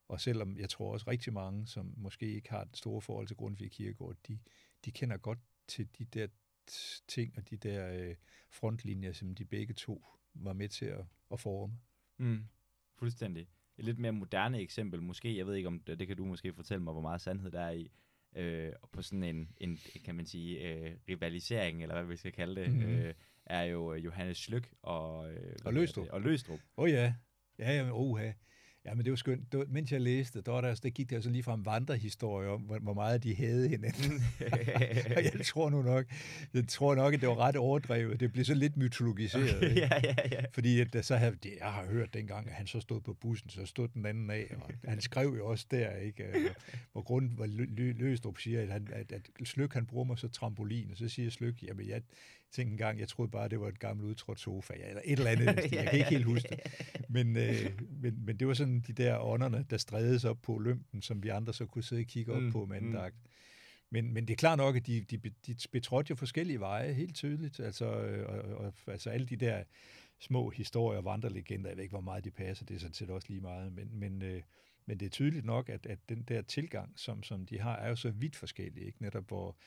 Og 0.07 0.21
selvom 0.21 0.57
jeg 0.57 0.69
tror 0.69 0.93
også 0.93 1.09
rigtig 1.09 1.33
mange, 1.33 1.67
som 1.67 1.93
måske 1.97 2.33
ikke 2.33 2.49
har 2.49 2.61
et 2.61 2.77
store 2.77 3.01
forhold 3.01 3.27
til 3.27 3.35
Grundtvig 3.35 3.71
Kirkegård, 3.71 4.15
de, 4.27 4.39
de 4.85 4.91
kender 4.91 5.17
godt 5.17 5.39
til 5.67 5.87
de 5.97 6.05
der 6.05 6.27
ting 7.07 7.37
og 7.37 7.49
de 7.49 7.57
der 7.57 7.89
øh, 7.93 8.15
frontlinjer, 8.49 9.11
som 9.11 9.35
de 9.35 9.45
begge 9.45 9.73
to 9.73 10.05
var 10.33 10.53
med 10.53 10.69
til 10.69 10.85
at, 10.85 11.05
at 11.31 11.39
forme. 11.39 11.73
Mm, 12.17 12.43
fuldstændig. 12.95 13.47
Et 13.77 13.85
lidt 13.85 13.99
mere 13.99 14.11
moderne 14.11 14.61
eksempel, 14.61 15.01
måske, 15.01 15.37
jeg 15.37 15.47
ved 15.47 15.55
ikke 15.55 15.67
om 15.67 15.79
det, 15.79 15.99
det 15.99 16.07
kan 16.07 16.17
du 16.17 16.25
måske 16.25 16.53
fortælle 16.53 16.83
mig, 16.83 16.93
hvor 16.93 17.01
meget 17.01 17.21
sandhed 17.21 17.51
der 17.51 17.61
er 17.61 17.71
i, 17.71 17.91
øh, 18.35 18.73
på 18.91 19.01
sådan 19.01 19.23
en, 19.23 19.49
en, 19.57 19.79
kan 20.05 20.15
man 20.15 20.25
sige, 20.25 20.59
øh, 20.59 20.95
rivalisering, 21.09 21.81
eller 21.81 21.95
hvad 21.95 22.05
vi 22.05 22.15
skal 22.15 22.31
kalde 22.31 22.61
det, 22.61 22.71
mm-hmm. 22.71 22.95
øh, 22.95 23.13
er 23.45 23.63
jo 23.63 23.93
Johannes 23.93 24.37
Slyk 24.37 24.73
og, 24.81 25.33
øh, 25.33 25.55
og 25.65 25.73
Løstrup. 25.73 26.07
Og 26.09 26.21
Løstrup. 26.21 26.59
Åh 26.77 26.83
oh, 26.83 26.89
ja, 26.89 27.13
ja, 27.59 27.71
ja, 27.71 27.91
oha. 27.91 28.31
Ja, 28.87 28.93
men 28.93 29.05
det 29.05 29.11
var 29.11 29.17
skønt. 29.17 29.51
Det 29.51 29.57
var, 29.59 29.65
mens 29.69 29.91
jeg 29.91 30.01
læste, 30.01 30.41
der, 30.41 30.51
var 30.51 30.61
der, 30.61 30.75
der 30.75 30.89
gik 30.89 31.09
der 31.09 31.21
så 31.21 31.29
lige 31.29 31.43
fra 31.43 31.53
en 31.53 31.65
vandrehistorie 31.65 32.49
om, 32.49 32.61
hvor, 32.61 32.79
hvor 32.79 32.93
meget 32.93 33.23
de 33.23 33.35
havde 33.35 33.69
hinanden. 33.69 34.23
og 35.17 35.23
jeg 35.23 35.45
tror 35.45 35.69
nu 35.69 35.81
nok, 35.81 36.05
jeg 36.53 36.67
tror 36.67 36.95
nok, 36.95 37.13
at 37.13 37.21
det 37.21 37.29
var 37.29 37.39
ret 37.39 37.55
overdrevet. 37.55 38.19
Det 38.19 38.31
blev 38.31 38.45
så 38.45 38.53
lidt 38.53 38.77
mytologiseret. 38.77 39.57
Okay, 39.57 39.75
ja, 39.75 39.89
ja, 40.03 40.15
ja. 40.31 40.41
Fordi 40.53 40.79
at, 40.79 41.05
så 41.05 41.15
havde, 41.15 41.35
det, 41.43 41.53
jeg 41.59 41.67
har 41.67 41.85
hørt 41.85 42.13
dengang, 42.13 42.47
at 42.47 42.53
han 42.53 42.67
så 42.67 42.79
stod 42.79 43.01
på 43.01 43.13
bussen, 43.13 43.49
så 43.49 43.65
stod 43.65 43.87
den 43.87 44.05
anden 44.05 44.29
af. 44.29 44.55
Og 44.59 44.71
han 44.89 45.01
skrev 45.01 45.33
jo 45.37 45.47
også 45.47 45.65
der, 45.71 45.95
ikke? 45.95 46.25
Hvor 46.91 47.01
grund 47.01 47.29
hvor 47.29 47.45
Løstrup 47.93 48.39
siger, 48.39 48.61
at, 48.61 48.67
han, 48.67 48.87
at, 48.91 49.11
at 49.11 49.29
Slyk 49.43 49.73
han 49.73 49.85
bruger 49.85 50.05
mig 50.05 50.19
så 50.19 50.27
trampolin, 50.27 50.91
og 50.91 50.97
så 50.97 51.09
siger 51.09 51.29
Slyk, 51.29 51.63
jamen 51.63 51.87
jeg, 51.87 52.01
tænkte 52.51 52.71
en 52.71 52.77
gang, 52.77 52.99
jeg 52.99 53.07
troede 53.07 53.31
bare, 53.31 53.47
det 53.47 53.59
var 53.59 53.67
et 53.67 53.79
gammelt 53.79 54.09
udtrådt 54.09 54.39
sofa, 54.39 54.73
eller 54.73 55.01
et 55.05 55.19
eller 55.19 55.31
andet. 55.31 55.47
Jeg 55.71 55.87
kan 55.89 55.93
ikke 55.93 56.09
helt 56.09 56.25
huske 56.25 56.49
det. 56.49 56.59
Men, 57.09 57.37
øh, 57.37 57.81
men, 58.01 58.25
men 58.25 58.37
det 58.37 58.47
var 58.47 58.53
sådan 58.53 58.83
de 58.87 58.93
der 58.93 59.19
ånderne, 59.19 59.65
der 59.69 59.77
strædes 59.77 60.25
op 60.25 60.41
på 60.41 60.53
Olympen, 60.53 61.01
som 61.01 61.23
vi 61.23 61.29
andre 61.29 61.53
så 61.53 61.65
kunne 61.65 61.83
sidde 61.83 62.01
og 62.01 62.05
kigge 62.05 62.33
op 62.33 62.41
mm, 62.41 62.51
på 62.51 62.65
med 62.65 62.81
mm. 62.81 62.97
Men, 63.89 64.13
men 64.13 64.27
det 64.27 64.33
er 64.33 64.37
klart 64.37 64.57
nok, 64.57 64.75
at 64.75 64.87
de, 64.87 65.01
de, 65.01 65.17
de 65.47 65.55
betrådte 65.71 66.09
jo 66.09 66.15
forskellige 66.15 66.59
veje, 66.59 66.93
helt 66.93 67.15
tydeligt. 67.15 67.59
Altså, 67.59 67.85
og, 67.85 68.39
og, 68.39 68.73
altså 68.87 69.09
alle 69.09 69.27
de 69.27 69.35
der 69.35 69.63
små 70.19 70.49
historier 70.49 70.97
og 70.97 71.05
vandrelegender, 71.05 71.69
jeg 71.69 71.77
ved 71.77 71.83
ikke, 71.83 71.93
hvor 71.93 72.01
meget 72.01 72.23
de 72.23 72.31
passer, 72.31 72.65
det 72.65 72.75
er 72.75 72.79
sådan 72.79 72.93
set 72.93 73.09
også 73.09 73.27
lige 73.29 73.41
meget, 73.41 73.73
men, 73.73 73.89
men, 73.93 74.21
øh, 74.21 74.41
men 74.85 74.99
det 74.99 75.05
er 75.05 75.09
tydeligt 75.09 75.45
nok, 75.45 75.69
at, 75.69 75.85
at 75.85 75.99
den 76.09 76.21
der 76.21 76.41
tilgang, 76.41 76.93
som, 76.95 77.23
som 77.23 77.45
de 77.45 77.59
har, 77.59 77.75
er 77.75 77.89
jo 77.89 77.95
så 77.95 78.09
vidt 78.09 78.35
forskellig, 78.35 78.85
ikke? 78.85 79.01
Netop 79.01 79.27
hvor, 79.27 79.57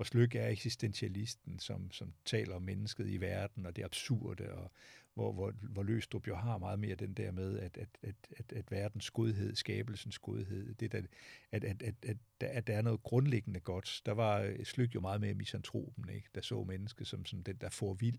hvor 0.00 0.04
Slyk 0.04 0.34
er 0.34 0.48
eksistentialisten, 0.48 1.58
som, 1.58 1.90
som 1.90 2.12
taler 2.24 2.54
om 2.54 2.62
mennesket 2.62 3.08
i 3.08 3.20
verden, 3.20 3.66
og 3.66 3.76
det 3.76 3.84
absurde, 3.84 4.52
og 4.52 4.70
hvor, 5.14 5.32
hvor, 5.32 5.52
hvor 5.60 5.82
Løstrup 5.82 6.28
jo 6.28 6.36
har 6.36 6.58
meget 6.58 6.78
mere 6.78 6.94
den 6.94 7.14
der 7.14 7.30
med, 7.30 7.58
at, 7.58 7.78
at, 7.78 7.88
at, 8.02 8.14
at, 8.36 8.52
at 8.52 8.70
verdens 8.70 9.10
godhed, 9.10 9.54
skabelsens 9.54 10.18
godhed, 10.18 10.74
det 10.74 10.92
der, 10.92 11.02
at, 11.52 11.64
at, 11.64 11.82
at, 11.82 11.94
at, 12.02 12.16
at 12.40 12.66
der 12.66 12.76
er 12.76 12.82
noget 12.82 13.02
grundlæggende 13.02 13.60
godt. 13.60 14.02
Der 14.06 14.12
var 14.12 14.40
øh, 14.40 14.64
Slyk 14.64 14.94
jo 14.94 15.00
meget 15.00 15.20
mere 15.20 15.34
misantropen, 15.34 16.08
ikke? 16.08 16.28
der 16.34 16.40
så 16.40 16.64
mennesket 16.64 17.06
som, 17.06 17.24
som 17.24 17.42
den, 17.42 17.56
der 17.56 17.68
får 17.68 17.94
vild. 17.94 18.18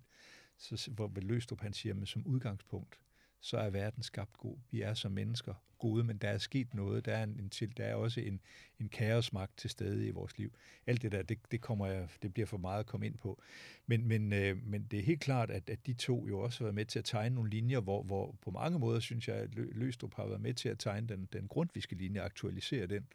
Så, 0.57 0.91
hvor 0.91 1.11
Løstrup 1.15 1.61
han 1.61 1.73
siger, 1.73 1.93
men 1.93 2.05
som 2.05 2.27
udgangspunkt, 2.27 2.99
så 3.41 3.57
er 3.57 3.69
verden 3.69 4.03
skabt 4.03 4.37
god. 4.37 4.57
Vi 4.71 4.81
er 4.81 4.93
som 4.93 5.11
mennesker 5.11 5.53
gode, 5.81 6.03
men 6.03 6.17
der 6.17 6.29
er 6.29 6.37
sket 6.37 6.73
noget. 6.73 7.05
Der 7.05 7.13
er, 7.13 7.23
en, 7.23 7.49
til, 7.49 7.77
der 7.77 7.83
er 7.85 7.95
også 7.95 8.21
en, 8.21 8.41
en 8.79 8.89
kaosmagt 8.89 9.57
til 9.57 9.69
stede 9.69 10.07
i 10.07 10.11
vores 10.11 10.37
liv. 10.37 10.53
Alt 10.87 11.01
det 11.01 11.11
der, 11.11 11.21
det, 11.21 11.51
det, 11.51 11.61
kommer 11.61 11.87
jeg, 11.87 12.07
det 12.21 12.33
bliver 12.33 12.47
for 12.47 12.57
meget 12.57 12.79
at 12.79 12.85
komme 12.85 13.05
ind 13.05 13.17
på. 13.17 13.41
Men, 13.85 14.07
men, 14.07 14.33
øh, 14.33 14.57
men 14.65 14.83
det 14.91 14.99
er 14.99 15.03
helt 15.03 15.21
klart, 15.21 15.51
at, 15.51 15.69
at 15.69 15.87
de 15.87 15.93
to 15.93 16.27
jo 16.27 16.39
også 16.39 16.59
har 16.59 16.65
været 16.65 16.75
med 16.75 16.85
til 16.85 16.99
at 16.99 17.05
tegne 17.05 17.35
nogle 17.35 17.49
linjer, 17.49 17.79
hvor, 17.79 18.03
hvor 18.03 18.35
på 18.41 18.51
mange 18.51 18.79
måder 18.79 18.99
synes 18.99 19.27
jeg, 19.27 19.35
at 19.35 19.55
Løstrup 19.55 20.13
har 20.13 20.27
været 20.27 20.41
med 20.41 20.53
til 20.53 20.69
at 20.69 20.79
tegne 20.79 21.07
den, 21.07 21.27
den 21.33 21.47
grundviske 21.47 21.95
linje, 21.95 22.21
aktualisere 22.21 22.87
den, 22.87 23.07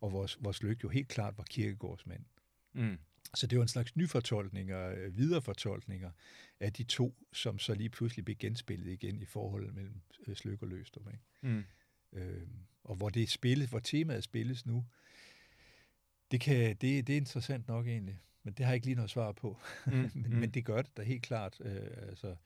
og 0.00 0.12
vores, 0.12 0.38
vores 0.40 0.62
lykke 0.62 0.80
jo 0.84 0.88
helt 0.88 1.08
klart 1.08 1.38
var 1.38 1.44
kirkegårdsmand. 1.44 2.24
Mm. 2.72 2.98
Så 3.34 3.46
det 3.46 3.58
var 3.58 3.62
en 3.62 3.68
slags 3.68 3.96
nyfortolkninger, 3.96 4.88
øh, 4.88 5.16
viderefortolkninger 5.16 6.10
af 6.60 6.72
de 6.72 6.82
to, 6.82 7.26
som 7.32 7.58
så 7.58 7.74
lige 7.74 7.88
pludselig 7.88 8.24
blev 8.24 8.36
genspillet 8.36 8.92
igen 8.92 9.22
i 9.22 9.24
forholdet 9.24 9.74
mellem 9.74 10.00
Slyk 10.34 10.62
og 10.62 10.68
Løstrup. 10.68 11.06
Ikke? 11.06 11.24
Mm. 11.42 11.64
Øh, 12.12 12.46
og 12.84 12.96
hvor 12.96 13.08
det 13.08 13.30
spillet, 13.30 13.68
hvor 13.68 13.78
temaet 13.78 14.24
spilles 14.24 14.66
nu, 14.66 14.84
Det, 16.30 16.40
kan, 16.40 16.76
det, 16.76 17.06
det 17.06 17.12
er 17.12 17.16
interessant 17.16 17.68
nok 17.68 17.86
egentlig, 17.86 18.18
men 18.42 18.54
det 18.54 18.64
har 18.64 18.72
jeg 18.72 18.74
ikke 18.74 18.86
lige 18.86 18.94
noget 18.94 19.10
svar 19.10 19.32
på. 19.32 19.58
Mm. 19.86 19.92
men, 19.92 20.10
mm. 20.14 20.36
men 20.36 20.50
det 20.50 20.64
gør 20.64 20.82
det 20.82 20.96
da 20.96 21.02
helt 21.02 21.22
klart. 21.22 21.60
Øh, 21.60 22.08
altså, 22.08 22.36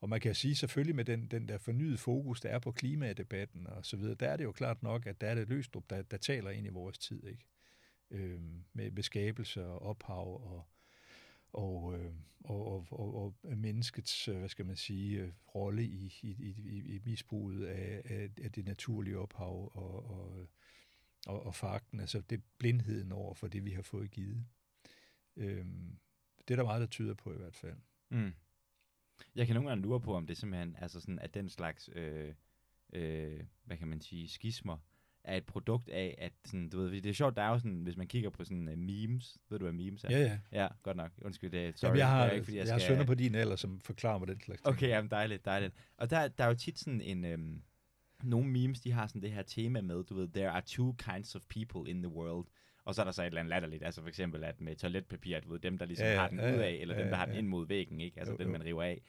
og 0.00 0.08
man 0.08 0.20
kan 0.20 0.34
sige 0.34 0.54
selvfølgelig 0.54 0.96
med 0.96 1.04
den, 1.04 1.26
den 1.26 1.48
der 1.48 1.58
fornyede 1.58 1.98
fokus, 1.98 2.40
der 2.40 2.48
er 2.48 2.58
på 2.58 2.72
klimadebatten 2.72 3.66
og 3.66 3.86
så 3.86 3.96
videre, 3.96 4.14
der 4.14 4.28
er 4.28 4.36
det 4.36 4.44
jo 4.44 4.52
klart 4.52 4.82
nok, 4.82 5.06
at 5.06 5.20
der 5.20 5.26
er 5.26 5.34
det 5.34 5.48
Løstrup, 5.48 5.84
der, 5.90 6.02
der 6.02 6.16
taler 6.16 6.50
ind 6.50 6.66
i 6.66 6.70
vores 6.70 6.98
tid, 6.98 7.26
ikke? 7.26 7.44
Øh, 8.10 8.40
med 8.72 8.90
beskabelse 8.90 9.66
og 9.66 9.82
ophav 9.82 10.52
og, 10.52 10.64
og, 11.52 11.98
øh, 11.98 12.12
og, 12.44 12.66
og, 12.66 12.86
og, 12.92 13.14
og 13.42 13.56
menneskets, 13.56 14.28
øh, 14.28 14.38
hvad 14.38 14.48
skal 14.48 14.66
man 14.66 14.76
sige, 14.76 15.20
øh, 15.20 15.32
rolle 15.54 15.84
i, 15.84 16.14
i, 16.22 16.30
i, 16.30 16.94
i 16.94 17.00
misbruget 17.04 17.66
af, 17.66 18.02
af, 18.04 18.30
af 18.42 18.52
det 18.52 18.64
naturlige 18.64 19.18
ophav 19.18 19.70
og, 19.74 20.10
og, 20.10 20.48
og, 21.26 21.46
og 21.46 21.54
fakten, 21.54 22.00
altså 22.00 22.20
det 22.20 22.42
blindheden 22.58 23.12
over 23.12 23.34
for 23.34 23.48
det, 23.48 23.64
vi 23.64 23.70
har 23.70 23.82
fået 23.82 24.10
givet. 24.10 24.44
Øh, 25.36 25.66
det 26.48 26.54
er 26.54 26.56
der 26.56 26.64
meget, 26.64 26.80
der 26.80 26.86
tyder 26.86 27.14
på 27.14 27.32
i 27.32 27.36
hvert 27.36 27.56
fald. 27.56 27.76
Mm. 28.08 28.32
Jeg 29.34 29.46
kan 29.46 29.54
nogle 29.54 29.68
gange 29.68 29.82
lure 29.82 30.00
på, 30.00 30.14
om 30.14 30.26
det 30.26 30.36
simpelthen 30.36 30.76
altså 30.78 31.00
sådan, 31.00 31.18
at 31.18 31.34
den 31.34 31.48
slags, 31.48 31.90
øh, 31.92 32.34
øh, 32.92 33.44
hvad 33.64 33.76
kan 33.76 33.88
man 33.88 34.00
sige, 34.00 34.28
skismer, 34.28 34.78
er 35.28 35.36
et 35.36 35.46
produkt 35.46 35.88
af, 35.88 36.14
at 36.18 36.32
sådan, 36.44 36.68
du 36.68 36.78
ved, 36.78 37.02
det 37.02 37.06
er 37.06 37.12
sjovt, 37.12 37.36
der 37.36 37.42
er 37.42 37.48
jo 37.48 37.58
sådan, 37.58 37.82
hvis 37.82 37.96
man 37.96 38.06
kigger 38.06 38.30
på 38.30 38.44
sådan 38.44 38.68
uh, 38.68 38.78
memes, 38.78 39.38
ved 39.50 39.58
du 39.58 39.64
hvad 39.64 39.72
memes 39.72 40.04
er? 40.04 40.08
Ja, 40.10 40.18
ja. 40.18 40.38
Ja, 40.62 40.68
godt 40.82 40.96
nok. 40.96 41.10
Undskyld, 41.22 41.50
det 41.50 41.66
er, 41.66 41.72
sorry. 41.76 41.88
Jamen, 41.88 41.98
jeg 41.98 42.08
har, 42.08 42.22
det 42.22 42.30
er 42.30 42.34
ikke, 42.34 42.44
fordi 42.44 42.56
jeg, 42.56 42.66
jeg 42.66 42.68
skal... 42.68 42.80
har 42.80 42.88
sønner 42.88 43.06
på 43.06 43.14
din 43.14 43.34
alder, 43.34 43.56
som 43.56 43.80
forklarer 43.80 44.18
mig 44.18 44.28
den 44.28 44.40
slags 44.40 44.62
ting. 44.62 44.74
Okay, 44.74 44.88
jamen 44.88 45.10
dejligt, 45.10 45.44
dejligt. 45.44 45.74
Og 45.96 46.10
der, 46.10 46.28
der 46.28 46.44
er 46.44 46.48
jo 46.48 46.54
tit 46.54 46.78
sådan 46.78 47.00
en, 47.00 47.24
øhm, 47.24 47.62
nogle 48.22 48.48
memes, 48.50 48.80
de 48.80 48.92
har 48.92 49.06
sådan 49.06 49.22
det 49.22 49.30
her 49.30 49.42
tema 49.42 49.80
med, 49.80 50.04
du 50.04 50.14
ved, 50.14 50.28
there 50.28 50.50
are 50.50 50.62
two 50.66 50.94
kinds 50.98 51.34
of 51.34 51.42
people 51.48 51.90
in 51.90 52.02
the 52.02 52.12
world. 52.12 52.46
Og 52.84 52.94
så 52.94 53.02
er 53.02 53.04
der 53.04 53.12
så 53.12 53.22
et 53.22 53.26
eller 53.26 53.40
andet 53.40 53.50
latterligt, 53.50 53.84
altså 53.84 54.00
for 54.00 54.08
eksempel 54.08 54.44
at 54.44 54.60
med 54.60 54.76
toiletpapir, 54.76 55.40
du 55.40 55.52
ved, 55.52 55.58
dem 55.58 55.78
der 55.78 55.86
ligesom 55.86 56.06
ja, 56.06 56.16
har 56.16 56.28
den 56.28 56.38
ja, 56.38 56.54
ud 56.54 56.58
af, 56.58 56.78
eller 56.80 56.94
ja, 56.94 57.02
dem 57.02 57.08
der 57.08 57.16
har 57.16 57.26
ja, 57.26 57.30
den 57.30 57.38
ind 57.38 57.48
mod 57.48 57.66
væggen, 57.66 58.00
ikke? 58.00 58.18
Altså 58.18 58.32
jo, 58.32 58.38
den, 58.38 58.52
man 58.52 58.64
river 58.64 58.82
af. 58.82 59.02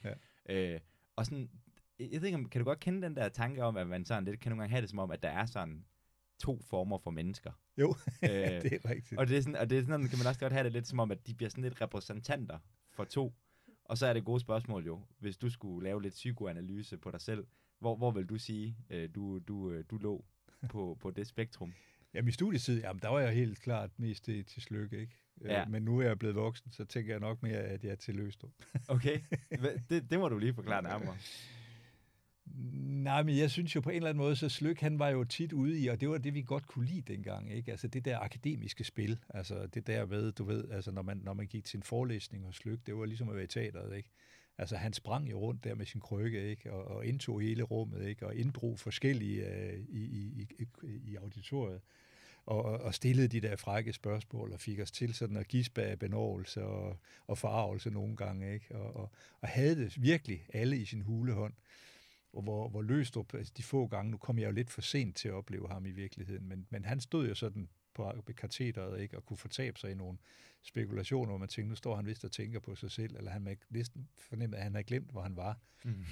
Ja. 0.48 0.74
Øh, 0.74 0.80
og 1.16 1.26
sådan, 1.26 1.50
jeg 1.98 2.20
ved 2.20 2.28
ikke, 2.28 2.44
kan 2.44 2.58
du 2.60 2.64
godt 2.64 2.80
kende 2.80 3.02
den 3.02 3.16
der 3.16 3.28
tanke 3.28 3.64
om, 3.64 3.76
at 3.76 3.86
man 3.86 4.04
sådan 4.04 4.24
lidt 4.24 4.40
kan 4.40 4.50
nogle 4.50 4.62
gange 4.62 4.70
have 4.70 4.80
det 4.80 4.90
som 4.90 4.98
om, 4.98 5.10
at 5.10 5.22
der 5.22 5.28
er 5.28 5.46
sådan 5.46 5.84
to 6.40 6.60
former 6.62 6.98
for 6.98 7.10
mennesker. 7.10 7.52
Jo, 7.76 7.94
øh, 8.22 8.30
det 8.30 8.72
er 8.72 8.90
rigtigt. 8.90 9.20
Og 9.20 9.28
det 9.28 9.38
er, 9.38 9.42
sådan, 9.42 9.56
og 9.56 9.70
det 9.70 9.78
er 9.78 9.82
sådan, 9.82 10.08
kan 10.08 10.18
man 10.18 10.26
også 10.26 10.40
godt 10.40 10.52
have 10.52 10.64
det 10.64 10.72
lidt 10.72 10.88
som 10.88 10.98
om, 10.98 11.10
at 11.10 11.26
de 11.26 11.34
bliver 11.34 11.50
sådan 11.50 11.64
lidt 11.64 11.80
repræsentanter 11.80 12.58
for 12.90 13.04
to. 13.04 13.34
Og 13.84 13.98
så 13.98 14.06
er 14.06 14.12
det 14.12 14.24
gode 14.24 14.40
spørgsmål 14.40 14.86
jo, 14.86 15.00
hvis 15.18 15.36
du 15.36 15.50
skulle 15.50 15.84
lave 15.84 16.02
lidt 16.02 16.14
psykoanalyse 16.14 16.98
på 16.98 17.10
dig 17.10 17.20
selv, 17.20 17.46
hvor, 17.78 17.96
hvor 17.96 18.10
vil 18.10 18.26
du 18.26 18.38
sige, 18.38 18.76
øh, 18.90 19.08
du, 19.14 19.38
du, 19.38 19.70
øh, 19.70 19.84
du 19.90 19.98
lå 19.98 20.24
på, 20.68 20.98
på 21.00 21.10
det 21.10 21.26
spektrum? 21.26 21.72
Jamen 22.14 22.28
i 22.28 22.32
studietid, 22.32 22.80
jamen, 22.80 23.02
der 23.02 23.08
var 23.08 23.20
jeg 23.20 23.32
helt 23.32 23.60
klart 23.60 23.90
mest 23.96 24.24
til, 24.24 24.44
til 24.44 24.62
Slykke, 24.62 25.00
ikke? 25.00 25.16
Øh, 25.40 25.50
ja. 25.50 25.64
Men 25.66 25.82
nu 25.82 25.98
er 25.98 26.06
jeg 26.06 26.18
blevet 26.18 26.36
voksen, 26.36 26.72
så 26.72 26.84
tænker 26.84 27.12
jeg 27.12 27.20
nok 27.20 27.42
mere, 27.42 27.58
at 27.58 27.84
jeg 27.84 27.90
er 27.90 27.96
til 27.96 28.14
Løstrup. 28.14 28.50
okay, 28.88 29.20
det, 29.90 30.10
det 30.10 30.18
må 30.18 30.28
du 30.28 30.38
lige 30.38 30.54
forklare 30.54 30.82
nærmere. 30.82 31.16
Nej, 33.02 33.22
men 33.22 33.36
jeg 33.36 33.50
synes 33.50 33.76
jo 33.76 33.80
på 33.80 33.90
en 33.90 33.96
eller 33.96 34.08
anden 34.08 34.22
måde, 34.22 34.36
så 34.36 34.48
Slyk, 34.48 34.80
han 34.80 34.98
var 34.98 35.08
jo 35.08 35.24
tit 35.24 35.52
ude 35.52 35.80
i, 35.80 35.86
og 35.86 36.00
det 36.00 36.08
var 36.10 36.18
det, 36.18 36.34
vi 36.34 36.42
godt 36.42 36.66
kunne 36.66 36.86
lide 36.86 37.12
dengang, 37.12 37.52
ikke? 37.52 37.70
Altså 37.70 37.88
det 37.88 38.04
der 38.04 38.18
akademiske 38.18 38.84
spil, 38.84 39.18
altså 39.28 39.66
det 39.66 39.86
der 39.86 40.04
ved, 40.04 40.32
du 40.32 40.44
ved, 40.44 40.70
altså 40.70 40.90
når 40.90 41.02
man, 41.02 41.16
når 41.24 41.32
man 41.32 41.46
gik 41.46 41.64
til 41.64 41.76
en 41.76 41.82
forelæsning 41.82 42.44
hos 42.44 42.56
Slyk, 42.56 42.78
det 42.86 42.96
var 42.96 43.04
ligesom 43.04 43.28
at 43.28 43.34
være 43.34 43.44
i 43.44 43.46
teateret, 43.46 43.96
ikke? 43.96 44.10
Altså 44.58 44.76
han 44.76 44.92
sprang 44.92 45.30
jo 45.30 45.38
rundt 45.38 45.64
der 45.64 45.74
med 45.74 45.86
sin 45.86 46.00
krykke, 46.00 46.50
ikke? 46.50 46.72
Og, 46.72 46.84
og 46.84 47.06
indtog 47.06 47.40
hele 47.40 47.62
rummet, 47.62 48.06
ikke? 48.06 48.26
Og 48.26 48.34
inddrog 48.34 48.78
forskellige 48.78 49.46
uh, 49.46 49.96
i, 49.96 50.02
i, 50.02 50.48
i, 50.58 50.66
i 51.04 51.16
auditoriet 51.16 51.80
og, 52.46 52.62
og 52.62 52.94
stillede 52.94 53.28
de 53.28 53.40
der 53.40 53.56
frække 53.56 53.92
spørgsmål 53.92 54.52
og 54.52 54.60
fik 54.60 54.80
os 54.80 54.90
til 54.90 55.14
sådan 55.14 55.36
at 55.36 55.48
gispe 55.48 55.82
af 55.82 55.98
benovelse 55.98 56.64
og, 56.64 56.96
og 57.26 57.38
forarvelse 57.38 57.90
nogle 57.90 58.16
gange, 58.16 58.54
ikke? 58.54 58.74
Og, 58.74 58.96
og, 58.96 59.10
og 59.40 59.48
havde 59.48 59.76
det 59.76 60.02
virkelig 60.02 60.46
alle 60.52 60.78
i 60.78 60.84
sin 60.84 61.02
hulehånd 61.02 61.52
og 62.32 62.42
hvor, 62.42 62.68
hvor 62.68 62.82
Løstrup, 62.82 63.34
altså 63.34 63.52
de 63.56 63.62
få 63.62 63.86
gange, 63.86 64.10
nu 64.10 64.16
kom 64.16 64.38
jeg 64.38 64.46
jo 64.46 64.52
lidt 64.52 64.70
for 64.70 64.80
sent 64.80 65.16
til 65.16 65.28
at 65.28 65.34
opleve 65.34 65.68
ham 65.68 65.86
i 65.86 65.90
virkeligheden, 65.90 66.48
men, 66.48 66.66
men 66.70 66.84
han 66.84 67.00
stod 67.00 67.28
jo 67.28 67.34
sådan 67.34 67.68
på 67.94 68.22
katheteret, 68.36 69.00
ikke, 69.00 69.16
og 69.16 69.26
kunne 69.26 69.36
fortabe 69.36 69.78
sig 69.78 69.90
i 69.90 69.94
nogle 69.94 70.18
spekulationer, 70.62 71.30
hvor 71.30 71.38
man 71.38 71.48
tænkte, 71.48 71.68
nu 71.68 71.74
står 71.74 71.96
han 71.96 72.06
vist 72.06 72.24
og 72.24 72.32
tænker 72.32 72.60
på 72.60 72.74
sig 72.74 72.90
selv, 72.90 73.16
eller 73.16 73.30
han 73.30 73.58
næsten 73.70 74.08
fornemme, 74.18 74.56
at 74.56 74.62
han 74.62 74.74
har 74.74 74.82
glemt, 74.82 75.10
hvor 75.10 75.22
han 75.22 75.36
var. 75.36 75.58
Mm. 75.84 76.04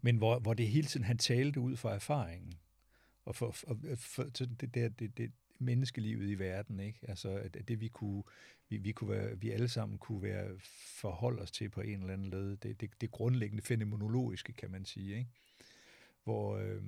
Men 0.00 0.16
hvor, 0.16 0.38
hvor 0.38 0.54
det 0.54 0.68
hele 0.68 0.86
tiden, 0.86 1.04
han 1.04 1.18
talte 1.18 1.60
ud 1.60 1.76
fra 1.76 1.94
erfaringen, 1.94 2.54
og 3.24 3.36
for, 3.36 3.50
for, 3.50 3.78
for 3.96 4.22
det, 4.22 4.74
det, 4.74 4.98
det, 4.98 5.18
det, 5.18 5.32
menneskelivet 5.58 6.30
i 6.30 6.38
verden, 6.38 6.80
ikke? 6.80 6.98
Altså, 7.08 7.30
at 7.30 7.68
det 7.68 7.80
vi 7.80 7.88
kunne, 7.88 8.22
vi, 8.70 8.76
vi, 8.76 8.92
kunne 8.92 9.10
være, 9.10 9.40
vi 9.40 9.50
alle 9.50 9.68
sammen 9.68 9.98
kunne 9.98 10.22
være 10.22 10.58
forholde 11.00 11.42
os 11.42 11.50
til 11.50 11.68
på 11.68 11.80
en 11.80 12.00
eller 12.00 12.12
anden 12.12 12.30
led, 12.30 12.56
det, 12.56 12.80
det, 12.80 13.00
det 13.00 13.10
grundlæggende 13.10 13.62
fænomenologiske, 13.62 14.52
kan 14.52 14.70
man 14.70 14.84
sige, 14.84 15.18
ikke? 15.18 15.30
Hvor, 16.24 16.56
øh, 16.56 16.82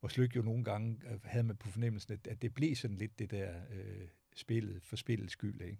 hvor 0.00 0.08
Slyk 0.08 0.36
jo 0.36 0.42
nogle 0.42 0.64
gange 0.64 1.00
øh, 1.10 1.18
havde 1.24 1.44
man 1.44 1.56
på 1.56 1.68
fornemmelsen, 1.68 2.12
at, 2.12 2.26
at 2.26 2.42
det 2.42 2.54
blev 2.54 2.76
sådan 2.76 2.96
lidt 2.96 3.18
det 3.18 3.30
der 3.30 3.60
øh, 3.70 4.08
spillet, 4.36 4.82
for 4.82 4.96
spillets 4.96 5.32
skyld, 5.32 5.60
ikke? 5.60 5.78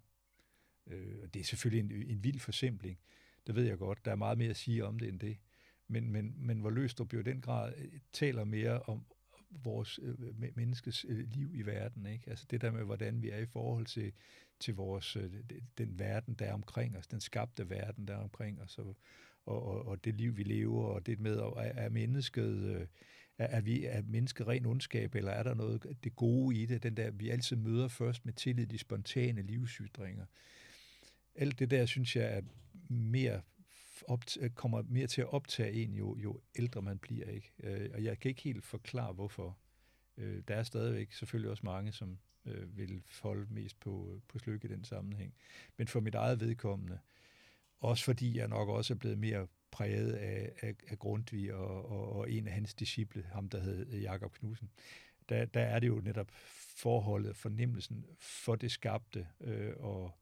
Øh, 0.86 1.16
og 1.22 1.34
det 1.34 1.41
er 1.41 1.45
selvfølgelig 1.45 1.97
en, 1.97 2.09
en 2.09 2.24
vild 2.24 2.41
forsimpling, 2.41 2.99
det 3.47 3.55
ved 3.55 3.64
jeg 3.64 3.78
godt, 3.78 4.05
der 4.05 4.11
er 4.11 4.16
meget 4.16 4.39
mere 4.39 4.51
at 4.51 4.57
sige 4.57 4.84
om 4.84 4.99
det 4.99 5.09
end 5.09 5.20
det, 5.20 5.39
men, 5.89 6.11
men, 6.11 6.34
men 6.36 6.61
hvor 6.61 6.70
Løstrup 6.70 7.14
jo 7.14 7.20
i 7.20 7.22
den 7.22 7.41
grad 7.41 7.72
øh, 7.76 8.01
taler 8.12 8.45
mere 8.45 8.82
om, 8.82 9.05
vores 9.51 10.01
øh, 10.03 10.57
menneskes 10.57 11.07
øh, 11.09 11.28
liv 11.32 11.55
i 11.55 11.62
verden. 11.62 12.07
Ikke? 12.07 12.30
Altså 12.30 12.46
det 12.51 12.61
der 12.61 12.70
med, 12.70 12.84
hvordan 12.84 13.22
vi 13.22 13.30
er 13.30 13.38
i 13.38 13.46
forhold 13.46 13.86
til, 13.86 14.12
til 14.61 14.74
vores, 14.74 15.16
øh, 15.16 15.32
den 15.78 15.99
verden, 15.99 16.34
der 16.34 16.46
er 16.46 16.53
omkring 16.53 16.96
os, 16.96 17.07
den 17.07 17.20
skabte 17.20 17.70
verden, 17.70 18.09
der 18.09 18.14
er 18.14 18.22
omkring 18.22 18.62
os, 18.62 18.78
og, 18.78 18.96
og, 19.44 19.86
og 19.86 20.05
det 20.05 20.14
liv, 20.14 20.36
vi 20.36 20.42
lever, 20.42 20.84
og 20.84 21.07
det 21.07 21.20
med, 21.20 21.36
er, 21.36 21.53
er 21.57 21.88
mennesket... 21.88 22.76
Øh, 22.76 22.86
er, 23.38 23.46
er, 23.46 23.61
vi, 23.61 23.84
er 23.84 24.03
mennesket 24.03 24.49
ren 24.49 24.66
ondskab, 24.66 25.14
eller 25.14 25.32
er 25.32 25.42
der 25.42 25.55
noget 25.55 25.96
det 26.05 26.16
gode 26.16 26.57
i 26.57 26.66
det, 26.66 26.82
den 26.82 26.96
der, 26.96 27.11
vi 27.11 27.28
altid 27.28 27.57
møder 27.57 27.88
først 27.88 28.24
med 28.24 28.32
tillid, 28.32 28.66
de 28.66 28.78
spontane 28.78 29.42
livsytringer. 29.42 30.24
Alt 31.34 31.59
det 31.59 31.70
der, 31.70 31.86
synes 31.86 32.16
jeg, 32.16 32.36
er 32.36 32.42
mere 32.88 33.40
opt- 34.09 34.36
øh, 34.40 34.51
kommer 34.51 34.82
mere 34.82 35.07
til 35.07 35.20
at 35.20 35.32
optage 35.32 35.72
en, 35.72 35.94
jo, 35.94 36.16
jo 36.16 36.40
ældre 36.59 36.82
man 36.82 36.99
bliver. 36.99 37.30
ikke. 37.30 37.53
Øh, 37.62 37.90
og 37.94 38.05
jeg 38.05 38.18
kan 38.18 38.28
ikke 38.28 38.42
helt 38.42 38.64
forklare, 38.64 39.12
hvorfor. 39.12 39.59
Øh, 40.16 40.42
der 40.49 40.55
er 40.55 40.62
stadigvæk 40.62 41.12
selvfølgelig 41.12 41.51
også 41.51 41.66
mange, 41.66 41.92
som 41.92 42.18
øh, 42.44 42.78
vil 42.78 43.03
holde 43.22 43.46
mest 43.55 43.80
på, 43.80 44.11
øh, 44.14 44.20
på 44.28 44.38
slykke 44.38 44.68
i 44.68 44.70
den 44.70 44.84
sammenhæng. 44.84 45.34
Men 45.76 45.88
for 45.88 46.01
mit 46.01 46.14
eget 46.14 46.40
vedkommende, 46.40 46.99
også 47.80 48.05
fordi 48.05 48.38
jeg 48.38 48.49
nok 48.49 48.68
også 48.68 48.94
er 48.94 48.99
blevet 48.99 49.18
mere 49.18 49.46
præget 49.70 50.12
af, 50.12 50.53
af, 50.61 50.74
af 50.88 50.99
Grundtvig 50.99 51.55
og, 51.55 51.90
og, 51.90 52.12
og 52.12 52.30
en 52.30 52.46
af 52.46 52.53
hans 52.53 52.74
disciple, 52.74 53.22
ham 53.32 53.49
der 53.49 53.61
hed 53.61 53.86
øh, 53.92 54.03
Jakob 54.03 54.32
Knudsen, 54.32 54.70
der, 55.28 55.44
der 55.44 55.61
er 55.61 55.78
det 55.78 55.88
jo 55.88 56.01
netop 56.05 56.30
forholdet, 56.76 57.36
fornemmelsen 57.36 58.05
for 58.18 58.57
det 58.57 58.70
skabte 58.70 59.26
øh, 59.40 59.72
og 59.76 60.12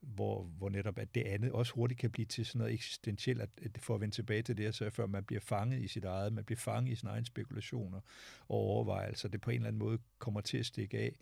hvor, 0.00 0.42
hvor 0.42 0.68
netop 0.68 0.98
at 0.98 1.14
det 1.14 1.22
andet 1.22 1.52
også 1.52 1.72
hurtigt 1.72 2.00
kan 2.00 2.10
blive 2.10 2.26
til 2.26 2.46
sådan 2.46 2.58
noget 2.58 2.74
eksistentielt, 2.74 3.40
at, 3.40 3.50
at 3.62 3.78
for 3.78 3.94
at 3.94 4.00
vende 4.00 4.14
tilbage 4.14 4.42
til 4.42 4.56
det, 4.56 4.74
så 4.74 4.90
før 4.90 5.06
man 5.06 5.24
bliver 5.24 5.40
fanget 5.40 5.82
i 5.82 5.88
sit 5.88 6.04
eget, 6.04 6.32
man 6.32 6.44
bliver 6.44 6.58
fanget 6.58 6.92
i 6.92 6.94
sine 6.94 7.10
egne 7.10 7.26
spekulationer 7.26 8.00
og 8.40 8.56
overvejelser, 8.56 9.28
det 9.28 9.40
på 9.40 9.50
en 9.50 9.56
eller 9.56 9.68
anden 9.68 9.78
måde 9.78 9.98
kommer 10.18 10.40
til 10.40 10.58
at 10.58 10.66
stikke 10.66 10.98
af. 10.98 11.16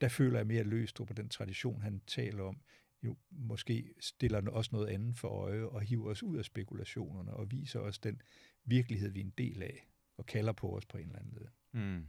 Der 0.00 0.08
føler 0.08 0.38
jeg 0.38 0.46
mere 0.46 0.62
løst 0.62 0.96
på 0.96 1.12
den 1.16 1.28
tradition, 1.28 1.82
han 1.82 2.02
taler 2.06 2.42
om, 2.42 2.60
jo 3.02 3.16
måske 3.30 3.94
stiller 4.00 4.40
den 4.40 4.48
også 4.48 4.70
noget 4.72 4.86
andet 4.86 5.16
for 5.16 5.28
øje 5.28 5.64
og 5.64 5.80
hiver 5.80 6.10
os 6.10 6.22
ud 6.22 6.38
af 6.38 6.44
spekulationerne 6.44 7.34
og 7.34 7.50
viser 7.50 7.80
os 7.80 7.98
den 7.98 8.22
virkelighed, 8.64 9.10
vi 9.10 9.20
er 9.20 9.24
en 9.24 9.34
del 9.38 9.62
af 9.62 9.88
og 10.16 10.26
kalder 10.26 10.52
på 10.52 10.76
os 10.76 10.86
på 10.86 10.98
en 10.98 11.06
eller 11.06 11.18
anden 11.18 11.34
måde. 11.34 11.48
Mm. 11.72 12.06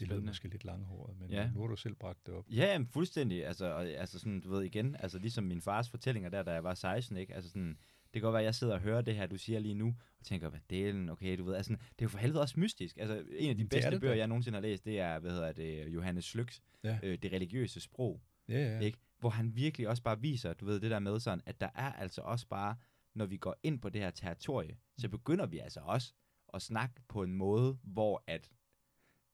Det 0.00 0.08
lød 0.08 0.20
måske 0.20 0.48
lidt 0.48 0.64
langhåret, 0.64 1.18
men 1.20 1.30
ja. 1.30 1.50
nu 1.54 1.60
har 1.60 1.66
du 1.66 1.76
selv 1.76 1.94
bragt 1.94 2.26
det 2.26 2.34
op. 2.34 2.44
Ja, 2.50 2.72
jamen, 2.72 2.86
fuldstændig. 2.86 3.46
Altså, 3.46 3.66
og, 3.66 3.86
altså 3.86 4.18
sådan, 4.18 4.40
du 4.40 4.50
ved 4.50 4.62
igen, 4.62 4.96
altså 4.98 5.18
ligesom 5.18 5.44
min 5.44 5.60
fars 5.60 5.90
fortællinger 5.90 6.30
der, 6.30 6.42
da 6.42 6.52
jeg 6.52 6.64
var 6.64 6.74
16, 6.74 7.16
ikke? 7.16 7.34
Altså 7.34 7.50
sådan, 7.50 7.78
det 8.04 8.12
kan 8.12 8.22
godt 8.22 8.32
være, 8.32 8.42
at 8.42 8.46
jeg 8.46 8.54
sidder 8.54 8.74
og 8.74 8.80
hører 8.80 9.00
det 9.00 9.16
her, 9.16 9.26
du 9.26 9.36
siger 9.36 9.58
lige 9.58 9.74
nu, 9.74 9.94
og 10.18 10.24
tænker, 10.24 10.48
hvad 10.48 10.60
delen, 10.70 11.08
okay, 11.08 11.38
du 11.38 11.44
ved, 11.44 11.54
altså, 11.54 11.72
det 11.72 11.78
er 11.80 12.02
jo 12.02 12.08
for 12.08 12.18
helvede 12.18 12.40
også 12.40 12.60
mystisk. 12.60 12.96
Altså, 12.96 13.24
en 13.30 13.50
af 13.50 13.56
de 13.56 13.64
bedste 13.64 13.90
det 13.90 14.00
bøger, 14.00 14.14
jeg 14.14 14.26
nogensinde 14.26 14.56
har 14.56 14.62
læst, 14.62 14.84
det 14.84 15.00
er, 15.00 15.18
hvad 15.18 15.30
hedder 15.30 15.52
det, 15.52 15.88
Johannes 15.88 16.24
Slyks, 16.24 16.62
ja. 16.84 16.98
øh, 17.02 17.18
Det 17.22 17.32
religiøse 17.32 17.80
sprog. 17.80 18.22
Ja, 18.48 18.58
ja. 18.58 18.80
Ikke? 18.80 18.98
Hvor 19.18 19.30
han 19.30 19.56
virkelig 19.56 19.88
også 19.88 20.02
bare 20.02 20.20
viser, 20.20 20.52
du 20.52 20.64
ved, 20.64 20.80
det 20.80 20.90
der 20.90 20.98
med 20.98 21.20
sådan, 21.20 21.40
at 21.46 21.60
der 21.60 21.68
er 21.74 21.92
altså 21.92 22.20
også 22.20 22.46
bare, 22.46 22.76
når 23.14 23.26
vi 23.26 23.36
går 23.36 23.56
ind 23.62 23.80
på 23.80 23.88
det 23.88 24.00
her 24.00 24.10
territorie, 24.10 24.76
så 24.98 25.08
begynder 25.08 25.46
vi 25.46 25.58
altså 25.58 25.80
også 25.80 26.12
at 26.54 26.62
snakke 26.62 26.94
på 27.08 27.22
en 27.22 27.34
måde, 27.34 27.78
hvor 27.82 28.24
at 28.26 28.50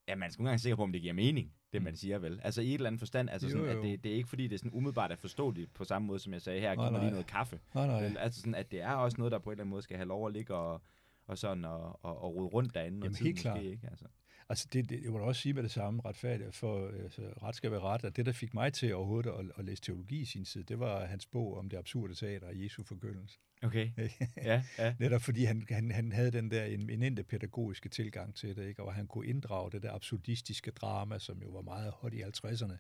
ja, 0.09 0.15
man 0.15 0.31
skal 0.31 0.43
nogle 0.43 0.51
gange 0.51 0.59
sikker 0.59 0.77
på, 0.77 0.83
om 0.83 0.93
det 0.93 1.03
giver 1.03 1.15
mening, 1.15 1.53
det 1.73 1.83
man 1.83 1.93
mm. 1.93 1.97
siger 1.97 2.19
vel. 2.19 2.41
Altså 2.45 2.63
i 2.63 2.69
et 2.69 2.75
eller 2.75 2.87
andet 2.87 3.01
forstand, 3.01 3.31
altså 3.31 3.49
sådan, 3.49 3.65
jo, 3.65 3.73
jo. 3.73 3.79
at 3.79 3.85
det, 3.85 4.05
det 4.05 4.13
er 4.13 4.17
ikke 4.17 4.29
fordi, 4.29 4.43
det 4.43 4.55
er 4.55 4.59
sådan 4.59 4.75
umiddelbart 4.75 5.13
at 5.13 5.19
forstå 5.19 5.51
det 5.51 5.71
på 5.71 5.85
samme 5.85 6.07
måde, 6.07 6.19
som 6.19 6.33
jeg 6.33 6.43
sagde 6.43 6.61
her, 6.61 6.75
kommer 6.75 7.01
lige 7.01 7.11
noget 7.11 7.27
kaffe. 7.27 7.61
Nej, 7.75 7.87
nej. 7.87 8.03
Men, 8.03 8.17
altså 8.17 8.41
sådan, 8.41 8.55
at 8.55 8.71
det 8.71 8.81
er 8.81 8.93
også 8.93 9.19
noget, 9.19 9.33
der 9.33 9.39
på 9.39 9.51
en 9.51 9.53
eller 9.53 9.63
anden 9.63 9.71
måde 9.71 9.83
skal 9.83 9.97
have 9.97 10.09
lov 10.09 10.27
at 10.27 10.33
ligge 10.33 10.55
og, 10.55 10.83
og 11.27 11.39
sådan 11.39 11.65
og, 11.65 12.05
og, 12.05 12.23
og 12.23 12.35
rode 12.35 12.49
rundt 12.49 12.75
derinde. 12.75 13.01
Jamen 13.03 13.17
helt 13.17 13.39
klart. 13.39 13.63
Ikke? 13.63 13.89
Altså. 13.91 14.05
Altså, 14.49 14.69
det, 14.73 14.91
det, 14.91 15.03
jeg 15.03 15.11
må 15.11 15.19
da 15.19 15.25
også 15.25 15.41
sige 15.41 15.53
med 15.53 15.63
det 15.63 15.71
samme 15.71 16.03
retfærdigt, 16.05 16.55
for 16.55 16.89
altså, 16.89 17.23
ret 17.43 17.55
skal 17.55 17.71
være 17.71 17.81
ret, 17.81 18.05
at 18.05 18.17
det, 18.17 18.27
der 18.27 18.33
fik 18.33 18.55
mig 18.55 18.73
til 18.73 18.95
overhovedet 18.95 19.31
at, 19.31 19.45
at 19.59 19.65
læse 19.65 19.83
teologi 19.83 20.21
i 20.21 20.25
sin 20.25 20.45
tid, 20.45 20.65
det 20.65 20.79
var 20.79 21.05
hans 21.05 21.27
bog 21.27 21.59
om 21.59 21.69
det 21.69 21.77
absurde 21.77 22.15
teater 22.15 22.47
og 22.47 22.63
Jesu 22.63 22.83
forkyndelse. 22.83 23.39
Okay, 23.63 23.91
ja, 24.37 24.63
ja. 24.79 24.95
Netop 24.99 25.23
fordi 25.23 25.45
han, 25.45 25.67
han, 25.71 25.91
han 25.91 26.13
havde 26.13 26.31
den 26.31 26.51
der 26.51 26.65
en, 26.65 27.03
en 27.03 27.25
pædagogiske 27.25 27.89
tilgang 27.89 28.35
til 28.35 28.57
det, 28.57 28.69
ikke? 28.69 28.83
og 28.83 28.95
han 28.95 29.07
kunne 29.07 29.27
inddrage 29.27 29.71
det 29.71 29.83
der 29.83 29.93
absurdistiske 29.93 30.71
drama, 30.71 31.19
som 31.19 31.43
jo 31.43 31.49
var 31.49 31.63
meget 31.63 31.93
hot 31.93 32.15
i 32.15 32.23
50'erne, 32.23 32.77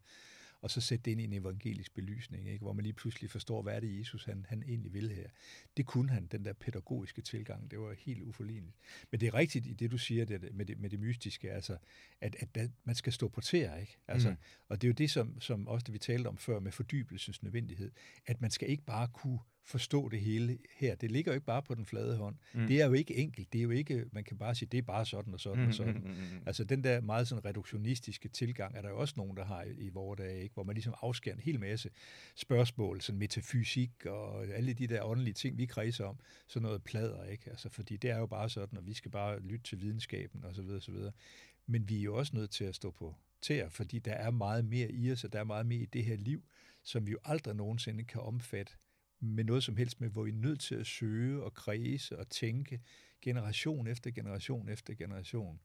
og 0.64 0.70
så 0.70 0.80
sætte 0.80 1.04
det 1.04 1.10
ind 1.10 1.20
i 1.20 1.24
en 1.24 1.32
evangelisk 1.32 1.94
belysning, 1.94 2.48
ikke? 2.48 2.62
hvor 2.62 2.72
man 2.72 2.82
lige 2.82 2.92
pludselig 2.92 3.30
forstår, 3.30 3.62
hvad 3.62 3.74
er 3.74 3.80
det 3.80 3.98
Jesus 3.98 4.24
han, 4.24 4.46
han 4.48 4.62
egentlig 4.62 4.92
vil 4.92 5.10
her. 5.10 5.28
Det 5.76 5.86
kunne 5.86 6.10
han, 6.10 6.26
den 6.26 6.44
der 6.44 6.52
pædagogiske 6.52 7.22
tilgang, 7.22 7.70
det 7.70 7.80
var 7.80 7.94
helt 7.98 8.22
uforligneligt. 8.22 8.76
Men 9.10 9.20
det 9.20 9.26
er 9.26 9.34
rigtigt 9.34 9.66
i 9.66 9.72
det, 9.72 9.90
du 9.90 9.98
siger 9.98 10.24
det, 10.24 10.54
med, 10.54 10.66
det, 10.66 10.78
med 10.78 10.90
det 10.90 11.00
mystiske, 11.00 11.52
altså, 11.52 11.76
at, 12.20 12.36
at 12.40 12.70
man 12.84 12.94
skal 12.94 13.12
stå 13.12 13.28
på 13.28 13.40
tæer, 13.40 13.76
ikke? 13.76 13.98
Altså, 14.08 14.30
mm. 14.30 14.36
Og 14.68 14.82
det 14.82 14.86
er 14.86 14.88
jo 14.88 14.94
det, 14.94 15.10
som, 15.10 15.40
som 15.40 15.68
også 15.68 15.84
det, 15.84 15.92
vi 15.92 15.98
talte 15.98 16.28
om 16.28 16.38
før 16.38 16.60
med 16.60 16.72
fordybelsens 16.72 17.42
nødvendighed, 17.42 17.90
at 18.26 18.40
man 18.40 18.50
skal 18.50 18.70
ikke 18.70 18.84
bare 18.84 19.08
kunne 19.08 19.38
forstå 19.64 20.08
det 20.08 20.20
hele 20.20 20.58
her. 20.76 20.94
Det 20.94 21.10
ligger 21.10 21.32
jo 21.32 21.34
ikke 21.34 21.46
bare 21.46 21.62
på 21.62 21.74
den 21.74 21.86
flade 21.86 22.16
hånd. 22.16 22.36
Mm. 22.54 22.66
Det 22.66 22.80
er 22.80 22.86
jo 22.86 22.92
ikke 22.92 23.16
enkelt. 23.16 23.52
Det 23.52 23.58
er 23.58 23.62
jo 23.62 23.70
ikke, 23.70 24.04
man 24.12 24.24
kan 24.24 24.38
bare 24.38 24.54
sige, 24.54 24.68
det 24.72 24.78
er 24.78 24.82
bare 24.82 25.06
sådan 25.06 25.34
og 25.34 25.40
sådan 25.40 25.62
mm, 25.62 25.68
og 25.68 25.74
sådan. 25.74 25.94
Mm, 25.94 26.00
mm, 26.00 26.10
mm. 26.10 26.42
Altså 26.46 26.64
den 26.64 26.84
der 26.84 27.00
meget 27.00 27.28
sådan 27.28 27.44
reduktionistiske 27.44 28.28
tilgang, 28.28 28.76
er 28.76 28.82
der 28.82 28.88
jo 28.88 28.98
også 28.98 29.14
nogen, 29.16 29.36
der 29.36 29.44
har 29.44 29.62
i, 29.62 29.70
i 29.70 29.88
vores 29.88 30.18
dage, 30.18 30.42
ikke? 30.42 30.54
hvor 30.54 30.62
man 30.62 30.74
ligesom 30.74 30.94
afskærer 31.02 31.34
en 31.34 31.40
hel 31.40 31.60
masse 31.60 31.90
spørgsmål, 32.36 33.00
sådan 33.00 33.18
metafysik 33.18 34.06
og 34.06 34.46
alle 34.46 34.72
de 34.72 34.86
der 34.86 35.02
åndelige 35.02 35.34
ting, 35.34 35.58
vi 35.58 35.66
kredser 35.66 36.04
om, 36.04 36.18
sådan 36.46 36.66
noget 36.66 36.84
plader, 36.84 37.24
ikke? 37.24 37.50
Altså, 37.50 37.68
fordi 37.68 37.96
det 37.96 38.10
er 38.10 38.18
jo 38.18 38.26
bare 38.26 38.50
sådan, 38.50 38.78
og 38.78 38.86
vi 38.86 38.94
skal 38.94 39.10
bare 39.10 39.40
lytte 39.40 39.64
til 39.64 39.80
videnskaben 39.80 40.44
og 40.44 40.54
så 40.54 40.62
videre, 40.62 40.78
og 40.78 40.82
så 40.82 40.92
videre. 40.92 41.12
Men 41.66 41.88
vi 41.88 41.98
er 41.98 42.02
jo 42.02 42.16
også 42.16 42.36
nødt 42.36 42.50
til 42.50 42.64
at 42.64 42.74
stå 42.74 42.90
på 42.90 43.14
tæer, 43.42 43.68
fordi 43.68 43.98
der 43.98 44.12
er 44.12 44.30
meget 44.30 44.64
mere 44.64 44.92
i 44.92 45.12
os, 45.12 45.24
og 45.24 45.32
der 45.32 45.40
er 45.40 45.44
meget 45.44 45.66
mere 45.66 45.80
i 45.80 45.86
det 45.86 46.04
her 46.04 46.16
liv, 46.16 46.42
som 46.82 47.06
vi 47.06 47.12
jo 47.12 47.18
aldrig 47.24 47.56
nogensinde 47.56 48.04
kan 48.04 48.20
omfatte 48.20 48.72
med 49.24 49.44
noget 49.44 49.64
som 49.64 49.76
helst 49.76 50.00
med, 50.00 50.08
hvor 50.08 50.22
vi 50.22 50.30
er 50.30 50.34
nødt 50.34 50.60
til 50.60 50.74
at 50.74 50.86
søge 50.86 51.42
og 51.42 51.54
kredse 51.54 52.18
og 52.18 52.28
tænke 52.28 52.80
generation 53.22 53.86
efter 53.86 54.10
generation 54.10 54.68
efter 54.68 54.94
generation. 54.94 55.60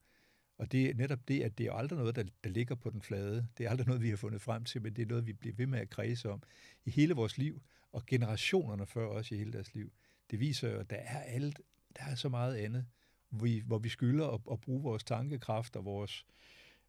Og 0.58 0.72
det 0.72 0.90
er 0.90 0.94
netop 0.94 1.28
det, 1.28 1.42
at 1.42 1.58
det 1.58 1.66
er 1.66 1.74
aldrig 1.74 2.00
noget, 2.00 2.16
der, 2.16 2.24
der 2.44 2.50
ligger 2.50 2.76
på 2.76 2.90
den 2.90 3.02
flade. 3.02 3.48
Det 3.58 3.66
er 3.66 3.70
aldrig 3.70 3.88
noget, 3.88 4.02
vi 4.02 4.10
har 4.10 4.18
fundet 4.18 4.42
frem 4.42 4.64
til, 4.64 4.82
men 4.82 4.94
det 4.96 5.02
er 5.02 5.06
noget, 5.06 5.28
vi 5.28 5.34
bliver 5.34 5.56
ved 5.56 5.68
med 5.68 5.80
at 5.80 5.90
kredse 5.90 6.30
om 6.30 6.44
i 6.86 6.90
hele 6.90 7.14
vores 7.14 7.38
liv, 7.38 7.62
og 7.92 8.06
generationerne 8.06 8.86
før 8.86 9.08
os 9.08 9.32
i 9.32 9.38
hele 9.38 9.54
deres 9.54 9.74
liv. 9.74 9.92
Det 10.32 10.40
viser 10.40 10.70
jo, 10.70 10.80
at 10.80 10.90
der 10.90 10.96
er 10.96 11.20
alt, 11.20 11.62
der 11.98 12.04
er 12.04 12.16
så 12.16 12.30
meget 12.30 12.56
andet, 12.56 12.86
hvor 13.30 13.44
vi, 13.46 13.64
hvor 13.66 13.78
vi 13.78 13.90
skylder 13.90 14.28
at, 14.28 14.42
at 14.52 14.62
bruge 14.62 14.84
vores 14.84 15.04
tankekraft 15.04 15.76
og 15.76 15.86
vores, 15.86 16.26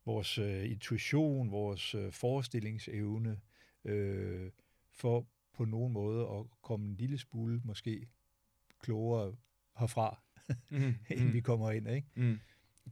vores 0.05 0.39
uh, 0.39 0.71
intuition, 0.71 1.51
vores 1.51 1.95
uh, 1.95 2.13
forestillingsevne, 2.13 3.41
uh, 3.85 4.51
for 4.93 5.27
på 5.61 5.65
nogen 5.65 5.93
måde 5.93 6.29
at 6.29 6.47
komme 6.63 6.87
en 6.87 6.97
lille 6.97 7.19
smule 7.19 7.61
måske 7.65 8.09
klogere 8.79 9.37
herfra, 9.79 10.23
mm. 10.71 10.95
inden 11.11 11.27
mm. 11.27 11.33
vi 11.33 11.41
kommer 11.41 11.71
ind. 11.71 11.89
Ikke? 11.89 12.09
Mm. 12.15 12.39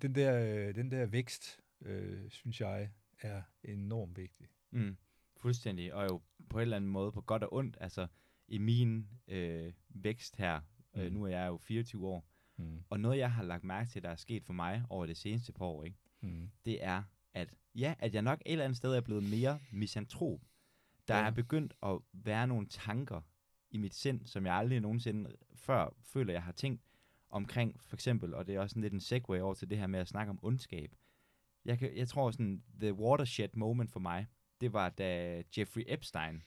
Den, 0.02 0.14
der, 0.14 0.72
den 0.72 0.90
der 0.90 1.06
vækst, 1.06 1.60
øh, 1.80 2.30
synes 2.30 2.60
jeg, 2.60 2.90
er 3.20 3.42
enormt 3.64 4.16
vigtig. 4.16 4.46
Mm. 4.70 4.96
Fuldstændig, 5.36 5.94
og 5.94 6.04
jo 6.04 6.20
på 6.50 6.58
en 6.58 6.62
eller 6.62 6.76
anden 6.76 6.90
måde, 6.90 7.12
på 7.12 7.20
godt 7.20 7.42
og 7.42 7.54
ondt, 7.54 7.76
altså 7.80 8.06
i 8.48 8.58
min 8.58 9.08
øh, 9.28 9.72
vækst 9.88 10.36
her, 10.36 10.60
øh, 10.94 11.00
mm. 11.00 11.00
øh, 11.00 11.12
nu 11.12 11.24
er 11.24 11.28
jeg 11.28 11.46
jo 11.46 11.58
24 11.58 12.06
år, 12.06 12.28
mm. 12.56 12.82
og 12.90 13.00
noget 13.00 13.18
jeg 13.18 13.32
har 13.32 13.42
lagt 13.42 13.64
mærke 13.64 13.90
til, 13.90 14.02
der 14.02 14.10
er 14.10 14.16
sket 14.16 14.44
for 14.44 14.52
mig 14.52 14.84
over 14.90 15.06
det 15.06 15.16
seneste 15.16 15.52
par 15.52 15.64
år, 15.64 15.84
ikke? 15.84 15.96
Mm. 16.20 16.50
det 16.64 16.84
er, 16.84 17.02
at 17.34 17.54
ja, 17.74 17.94
at 17.98 18.14
jeg 18.14 18.22
nok 18.22 18.42
et 18.46 18.52
eller 18.52 18.64
andet 18.64 18.76
sted 18.76 18.94
er 18.94 19.00
blevet 19.00 19.30
mere 19.30 19.58
misantrop. 19.72 20.40
Der 21.08 21.16
ja. 21.16 21.26
er 21.26 21.30
begyndt 21.30 21.74
at 21.82 21.98
være 22.12 22.46
nogle 22.46 22.66
tanker 22.66 23.20
i 23.70 23.78
mit 23.78 23.94
sind, 23.94 24.26
som 24.26 24.46
jeg 24.46 24.54
aldrig 24.54 24.80
nogensinde 24.80 25.30
før 25.54 25.94
føler, 26.02 26.32
jeg 26.32 26.42
har 26.42 26.52
tænkt 26.52 26.82
omkring, 27.30 27.80
for 27.82 27.96
eksempel, 27.96 28.34
og 28.34 28.46
det 28.46 28.54
er 28.54 28.60
også 28.60 28.72
sådan 28.72 28.82
lidt 28.82 28.92
en 28.92 29.00
segue 29.00 29.42
over 29.42 29.54
til 29.54 29.70
det 29.70 29.78
her 29.78 29.86
med 29.86 30.00
at 30.00 30.08
snakke 30.08 30.30
om 30.30 30.38
ondskab. 30.42 30.94
Jeg, 31.64 31.78
kan, 31.78 31.96
jeg 31.96 32.08
tror 32.08 32.30
sådan, 32.30 32.62
the 32.80 32.94
watershed 32.94 33.48
moment 33.54 33.90
for 33.90 34.00
mig, 34.00 34.26
det 34.60 34.72
var 34.72 34.88
da 34.88 35.42
Jeffrey 35.58 35.84
Epstein, 35.86 36.42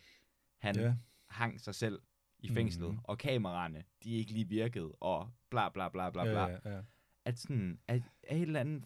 han 0.58 0.76
ja. 0.76 0.96
hang 1.30 1.62
sig 1.62 1.76
selv 1.76 2.02
i 2.40 2.50
fængslet, 2.50 2.92
mm. 2.92 3.00
og 3.04 3.18
kameraerne, 3.18 3.84
de 4.04 4.12
ikke 4.12 4.32
lige 4.32 4.48
virkede, 4.48 4.92
og 5.00 5.30
bla 5.50 5.70
bla 5.70 5.90
bla 5.90 6.10
bla 6.10 6.24
bla. 6.24 6.48
Ja, 6.48 6.58
ja, 6.66 6.76
ja. 6.76 6.82
At 7.26 7.40
sådan, 7.40 7.80
at, 7.88 8.02
at 8.24 8.38
et 8.38 8.42
eller 8.42 8.60
andet, 8.60 8.84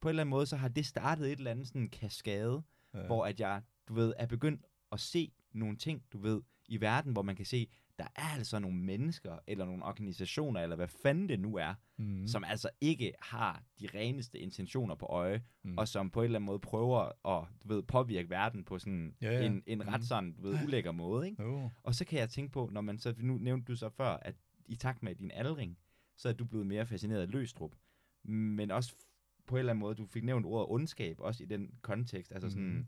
på 0.00 0.08
en 0.08 0.10
eller 0.10 0.22
anden 0.22 0.30
måde, 0.30 0.46
så 0.46 0.56
har 0.56 0.68
det 0.68 0.86
startet 0.86 1.32
et 1.32 1.38
eller 1.38 1.50
andet 1.50 1.68
sådan 1.68 1.88
kaskade, 1.88 2.62
ja. 2.94 3.06
hvor 3.06 3.26
at 3.26 3.40
jeg, 3.40 3.62
du 3.88 3.94
ved, 3.94 4.14
er 4.18 4.26
begyndt 4.26 4.64
at 4.94 5.00
se 5.00 5.32
nogle 5.52 5.76
ting, 5.76 6.02
du 6.12 6.18
ved, 6.18 6.42
i 6.68 6.80
verden, 6.80 7.12
hvor 7.12 7.22
man 7.22 7.36
kan 7.36 7.46
se, 7.46 7.68
der 7.98 8.06
er 8.16 8.34
altså 8.36 8.58
nogle 8.58 8.76
mennesker, 8.76 9.38
eller 9.46 9.64
nogle 9.64 9.84
organisationer, 9.84 10.60
eller 10.60 10.76
hvad 10.76 10.88
fanden 10.88 11.28
det 11.28 11.40
nu 11.40 11.56
er, 11.56 11.74
mm. 11.96 12.26
som 12.26 12.44
altså 12.44 12.68
ikke 12.80 13.12
har 13.20 13.62
de 13.80 13.88
reneste 13.94 14.38
intentioner 14.38 14.94
på 14.94 15.06
øje, 15.06 15.42
mm. 15.62 15.78
og 15.78 15.88
som 15.88 16.10
på 16.10 16.20
en 16.20 16.24
eller 16.24 16.38
anden 16.38 16.46
måde 16.46 16.58
prøver 16.58 17.28
at, 17.28 17.48
du 17.62 17.68
ved, 17.68 17.82
påvirke 17.82 18.30
verden 18.30 18.64
på 18.64 18.78
sådan 18.78 19.14
ja, 19.20 19.32
ja. 19.32 19.46
en, 19.46 19.62
en 19.66 19.86
ret 19.86 20.00
mm. 20.00 20.06
sådan, 20.06 20.32
du 20.32 20.42
ved, 20.42 20.58
ulækker 20.64 20.92
måde, 20.92 21.28
ikke? 21.28 21.44
Oh. 21.44 21.70
Og 21.82 21.94
så 21.94 22.04
kan 22.04 22.18
jeg 22.18 22.30
tænke 22.30 22.52
på, 22.52 22.68
når 22.72 22.80
man 22.80 22.98
så, 22.98 23.14
nu 23.18 23.38
nævnte 23.38 23.72
du 23.72 23.76
så 23.76 23.88
før, 23.88 24.16
at 24.22 24.34
i 24.66 24.76
takt 24.76 25.02
med 25.02 25.14
din 25.14 25.30
aldring, 25.34 25.78
så 26.16 26.28
er 26.28 26.32
du 26.32 26.44
blevet 26.44 26.66
mere 26.66 26.86
fascineret 26.86 27.20
af 27.20 27.30
Løstrup, 27.30 27.74
men 28.24 28.70
også 28.70 28.94
på 29.46 29.56
en 29.56 29.58
eller 29.58 29.72
anden 29.72 29.80
måde, 29.80 29.94
du 29.94 30.06
fik 30.06 30.24
nævnt 30.24 30.46
ordet 30.46 30.70
ondskab, 30.70 31.20
også 31.20 31.42
i 31.42 31.46
den 31.46 31.70
kontekst, 31.82 32.32
altså 32.32 32.50
sådan, 32.50 32.64
mm 32.64 32.86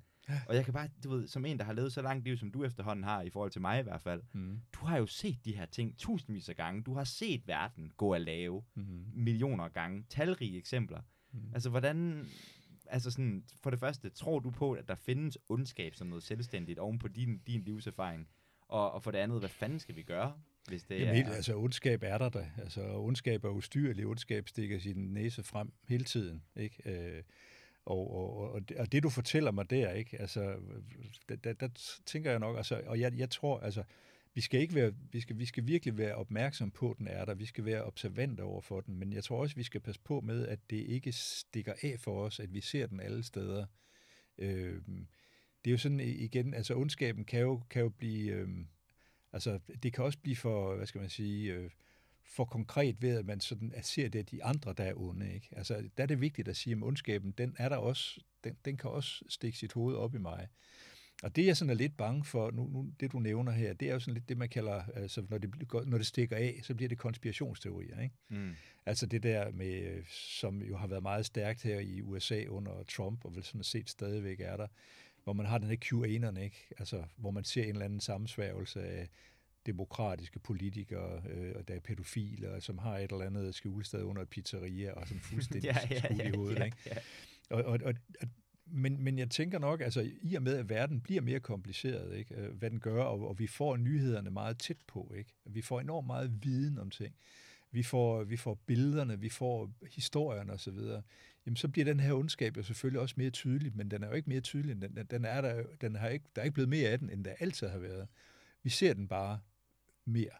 og 0.48 0.54
jeg 0.56 0.64
kan 0.64 0.74
bare, 0.74 0.88
du 1.04 1.10
ved, 1.10 1.28
som 1.28 1.44
en, 1.44 1.58
der 1.58 1.64
har 1.64 1.72
levet 1.72 1.92
så 1.92 2.02
langt 2.02 2.24
liv, 2.24 2.36
som 2.36 2.50
du 2.50 2.64
efterhånden 2.64 3.04
har, 3.04 3.22
i 3.22 3.30
forhold 3.30 3.50
til 3.50 3.60
mig 3.60 3.80
i 3.80 3.82
hvert 3.82 4.00
fald, 4.00 4.22
mm. 4.32 4.60
du 4.72 4.86
har 4.86 4.98
jo 4.98 5.06
set 5.06 5.44
de 5.44 5.56
her 5.56 5.66
ting 5.66 5.98
tusindvis 5.98 6.48
af 6.48 6.56
gange. 6.56 6.82
Du 6.82 6.94
har 6.94 7.04
set 7.04 7.48
verden 7.48 7.92
gå 7.96 8.10
at 8.12 8.20
lave 8.20 8.62
mm. 8.74 9.04
millioner 9.14 9.64
af 9.64 9.72
gange. 9.72 10.04
Talrige 10.08 10.58
eksempler. 10.58 11.00
Mm. 11.32 11.40
Altså, 11.54 11.70
hvordan... 11.70 12.26
Altså 12.88 13.10
sådan, 13.10 13.44
for 13.62 13.70
det 13.70 13.78
første, 13.78 14.10
tror 14.10 14.38
du 14.38 14.50
på, 14.50 14.72
at 14.72 14.88
der 14.88 14.94
findes 14.94 15.38
ondskab 15.48 15.94
som 15.94 16.06
noget 16.06 16.22
selvstændigt 16.22 16.78
oven 16.78 16.98
på 16.98 17.08
din, 17.08 17.38
din 17.38 17.60
livserfaring? 17.60 18.28
Og, 18.68 18.92
og 18.92 19.02
for 19.02 19.10
det 19.10 19.18
andet, 19.18 19.38
hvad 19.38 19.48
fanden 19.48 19.78
skal 19.78 19.96
vi 19.96 20.02
gøre? 20.02 20.34
Hvis 20.68 20.84
det 20.84 21.00
Jamen, 21.00 21.26
er... 21.26 21.30
altså 21.30 21.56
ondskab 21.56 22.02
er 22.02 22.18
der 22.18 22.28
da. 22.28 22.50
Altså 22.58 22.96
ondskab 22.96 23.44
er 23.44 23.48
ustyrlig. 23.48 24.06
Ondskab 24.06 24.48
stikker 24.48 24.78
sin 24.78 24.96
næse 24.96 25.42
frem 25.42 25.72
hele 25.88 26.04
tiden. 26.04 26.42
Ikke? 26.56 26.82
Øh, 26.84 27.22
og, 27.86 28.14
og, 28.14 28.52
og, 28.52 28.68
det, 28.68 28.76
og 28.76 28.92
det, 28.92 29.02
du 29.02 29.10
fortæller 29.10 29.50
mig 29.50 29.70
der, 29.70 29.92
ikke? 29.92 30.20
Altså, 30.20 30.56
der, 31.28 31.36
der, 31.36 31.52
der 31.52 31.68
tænker 32.06 32.30
jeg 32.30 32.38
nok, 32.38 32.56
altså, 32.56 32.82
og 32.86 33.00
jeg, 33.00 33.18
jeg 33.18 33.30
tror, 33.30 33.60
altså, 33.60 33.82
vi 34.34 34.40
skal 34.40 34.60
ikke 34.60 34.74
være, 34.74 34.92
vi 35.12 35.20
skal, 35.20 35.38
vi 35.38 35.46
skal 35.46 35.66
virkelig 35.66 35.98
være 35.98 36.14
opmærksom 36.14 36.70
på, 36.70 36.90
at 36.90 36.98
den 36.98 37.08
er 37.08 37.24
der. 37.24 37.34
Vi 37.34 37.46
skal 37.46 37.64
være 37.64 37.84
observante 37.84 38.40
over 38.40 38.60
for 38.60 38.80
den, 38.80 38.98
men 38.98 39.12
jeg 39.12 39.24
tror 39.24 39.40
også, 39.40 39.56
vi 39.56 39.62
skal 39.62 39.80
passe 39.80 40.00
på 40.00 40.20
med, 40.20 40.46
at 40.46 40.70
det 40.70 40.76
ikke 40.76 41.12
stikker 41.12 41.72
af 41.82 41.96
for 42.00 42.24
os, 42.24 42.40
at 42.40 42.54
vi 42.54 42.60
ser 42.60 42.86
den 42.86 43.00
alle 43.00 43.22
steder. 43.22 43.66
Øh, 44.38 44.82
det 45.64 45.70
er 45.70 45.72
jo 45.72 45.78
sådan 45.78 46.00
igen, 46.00 46.54
altså 46.54 46.74
ondskaben 46.74 47.24
kan 47.24 47.40
jo, 47.40 47.62
kan 47.70 47.82
jo 47.82 47.88
blive, 47.88 48.32
øh, 48.32 48.48
altså 49.32 49.58
det 49.82 49.92
kan 49.92 50.04
også 50.04 50.18
blive 50.18 50.36
for, 50.36 50.76
hvad 50.76 50.86
skal 50.86 51.00
man 51.00 51.10
sige, 51.10 51.52
øh, 51.52 51.70
for 52.28 52.44
konkret 52.44 53.02
ved, 53.02 53.18
at 53.18 53.26
man 53.26 53.40
sådan 53.40 53.72
at 53.74 53.86
ser 53.86 54.08
det, 54.08 54.18
at 54.18 54.30
de 54.30 54.44
andre, 54.44 54.74
der 54.76 54.84
er 54.84 54.94
onde. 54.96 55.34
Ikke? 55.34 55.48
Altså, 55.52 55.88
der 55.96 56.02
er 56.02 56.06
det 56.06 56.20
vigtigt 56.20 56.48
at 56.48 56.56
sige, 56.56 56.76
at 56.76 56.82
ondskaben, 56.82 57.30
den 57.30 57.56
er 57.58 57.68
der 57.68 57.76
også, 57.76 58.20
den, 58.44 58.56
den 58.64 58.76
kan 58.76 58.90
også 58.90 59.24
stikke 59.28 59.58
sit 59.58 59.72
hoved 59.72 59.96
op 59.96 60.14
i 60.14 60.18
mig. 60.18 60.48
Og 61.22 61.36
det, 61.36 61.46
jeg 61.46 61.56
sådan 61.56 61.70
er 61.70 61.74
lidt 61.74 61.96
bange 61.96 62.24
for, 62.24 62.50
nu, 62.50 62.66
nu, 62.66 62.92
det 63.00 63.12
du 63.12 63.18
nævner 63.18 63.52
her, 63.52 63.72
det 63.72 63.88
er 63.88 63.92
jo 63.92 64.00
sådan 64.00 64.14
lidt 64.14 64.28
det, 64.28 64.36
man 64.36 64.48
kalder, 64.48 64.82
altså 64.94 65.26
når 65.28 65.38
det, 65.38 65.50
når 65.86 65.98
det 65.98 66.06
stikker 66.06 66.36
af, 66.36 66.60
så 66.62 66.74
bliver 66.74 66.88
det 66.88 66.98
konspirationsteorier. 66.98 68.00
Ikke? 68.00 68.14
Mm. 68.28 68.54
Altså 68.86 69.06
det 69.06 69.22
der 69.22 69.50
med, 69.50 70.04
som 70.10 70.62
jo 70.62 70.76
har 70.76 70.86
været 70.86 71.02
meget 71.02 71.26
stærkt 71.26 71.62
her 71.62 71.78
i 71.80 72.02
USA 72.02 72.44
under 72.48 72.82
Trump, 72.82 73.24
og 73.24 73.34
vel 73.34 73.44
sådan 73.44 73.64
set 73.64 73.90
stadigvæk 73.90 74.40
er 74.40 74.56
der, 74.56 74.66
hvor 75.24 75.32
man 75.32 75.46
har 75.46 75.58
den 75.58 75.68
her 75.68 75.76
QAnon, 75.76 76.36
ikke? 76.36 76.68
Altså, 76.78 77.04
hvor 77.16 77.30
man 77.30 77.44
ser 77.44 77.62
en 77.62 77.68
eller 77.68 77.84
anden 77.84 78.00
sammensværgelse 78.00 78.82
af 78.82 79.08
demokratiske 79.66 80.38
politikere, 80.38 81.22
øh, 81.30 81.52
og 81.56 81.68
der 81.68 81.74
er 81.74 81.80
pædofile, 81.80 82.60
som 82.60 82.78
har 82.78 82.98
et 82.98 83.12
eller 83.12 83.24
andet 83.24 83.54
skjulested 83.54 84.02
under 84.02 84.22
et 84.22 84.28
pizzeria, 84.28 84.92
og 84.92 85.08
sådan 85.08 85.20
fuldstændig 85.30 85.64
ja, 85.68 85.76
ja, 85.90 86.14
ja, 86.14 86.28
i 86.28 86.36
hovedet. 86.36 86.58
Ja, 86.58 86.64
ikke? 86.64 86.76
Ja. 86.86 86.96
Og, 87.50 87.64
og, 87.64 87.78
og, 87.84 87.94
men, 88.66 89.04
men 89.04 89.18
jeg 89.18 89.30
tænker 89.30 89.58
nok, 89.58 89.80
altså 89.80 90.10
i 90.22 90.34
og 90.34 90.42
med, 90.42 90.56
at 90.56 90.68
verden 90.68 91.00
bliver 91.00 91.22
mere 91.22 91.40
kompliceret, 91.40 92.16
ikke? 92.16 92.34
Øh, 92.34 92.54
hvad 92.54 92.70
den 92.70 92.80
gør, 92.80 93.02
og, 93.02 93.28
og 93.28 93.38
vi 93.38 93.46
får 93.46 93.76
nyhederne 93.76 94.30
meget 94.30 94.58
tæt 94.58 94.76
på. 94.86 95.14
Ikke? 95.16 95.30
Vi 95.44 95.62
får 95.62 95.80
enormt 95.80 96.06
meget 96.06 96.44
viden 96.44 96.78
om 96.78 96.90
ting. 96.90 97.14
Vi 97.70 97.82
får, 97.82 98.24
vi 98.24 98.36
får 98.36 98.54
billederne, 98.54 99.20
vi 99.20 99.28
får 99.28 99.70
historierne 99.92 100.52
osv. 100.52 100.78
Jamen, 101.46 101.56
så 101.56 101.68
bliver 101.68 101.84
den 101.84 102.00
her 102.00 102.12
ondskab 102.12 102.56
jo 102.56 102.62
selvfølgelig 102.62 103.00
også 103.00 103.14
mere 103.18 103.30
tydelig, 103.30 103.76
men 103.76 103.90
den 103.90 104.02
er 104.02 104.08
jo 104.08 104.14
ikke 104.14 104.28
mere 104.28 104.40
tydelig. 104.40 104.82
Den, 104.82 105.06
den 105.10 105.24
er 105.24 105.40
der, 105.40 105.62
den 105.80 105.96
har 105.96 106.08
ikke, 106.08 106.24
der 106.36 106.42
er 106.42 106.44
ikke 106.44 106.54
blevet 106.54 106.68
mere 106.68 106.88
af 106.88 106.98
den, 106.98 107.10
end 107.10 107.24
der 107.24 107.34
altid 107.40 107.68
har 107.68 107.78
været. 107.78 108.08
Vi 108.62 108.70
ser 108.70 108.94
den 108.94 109.08
bare 109.08 109.38
mere. 110.06 110.30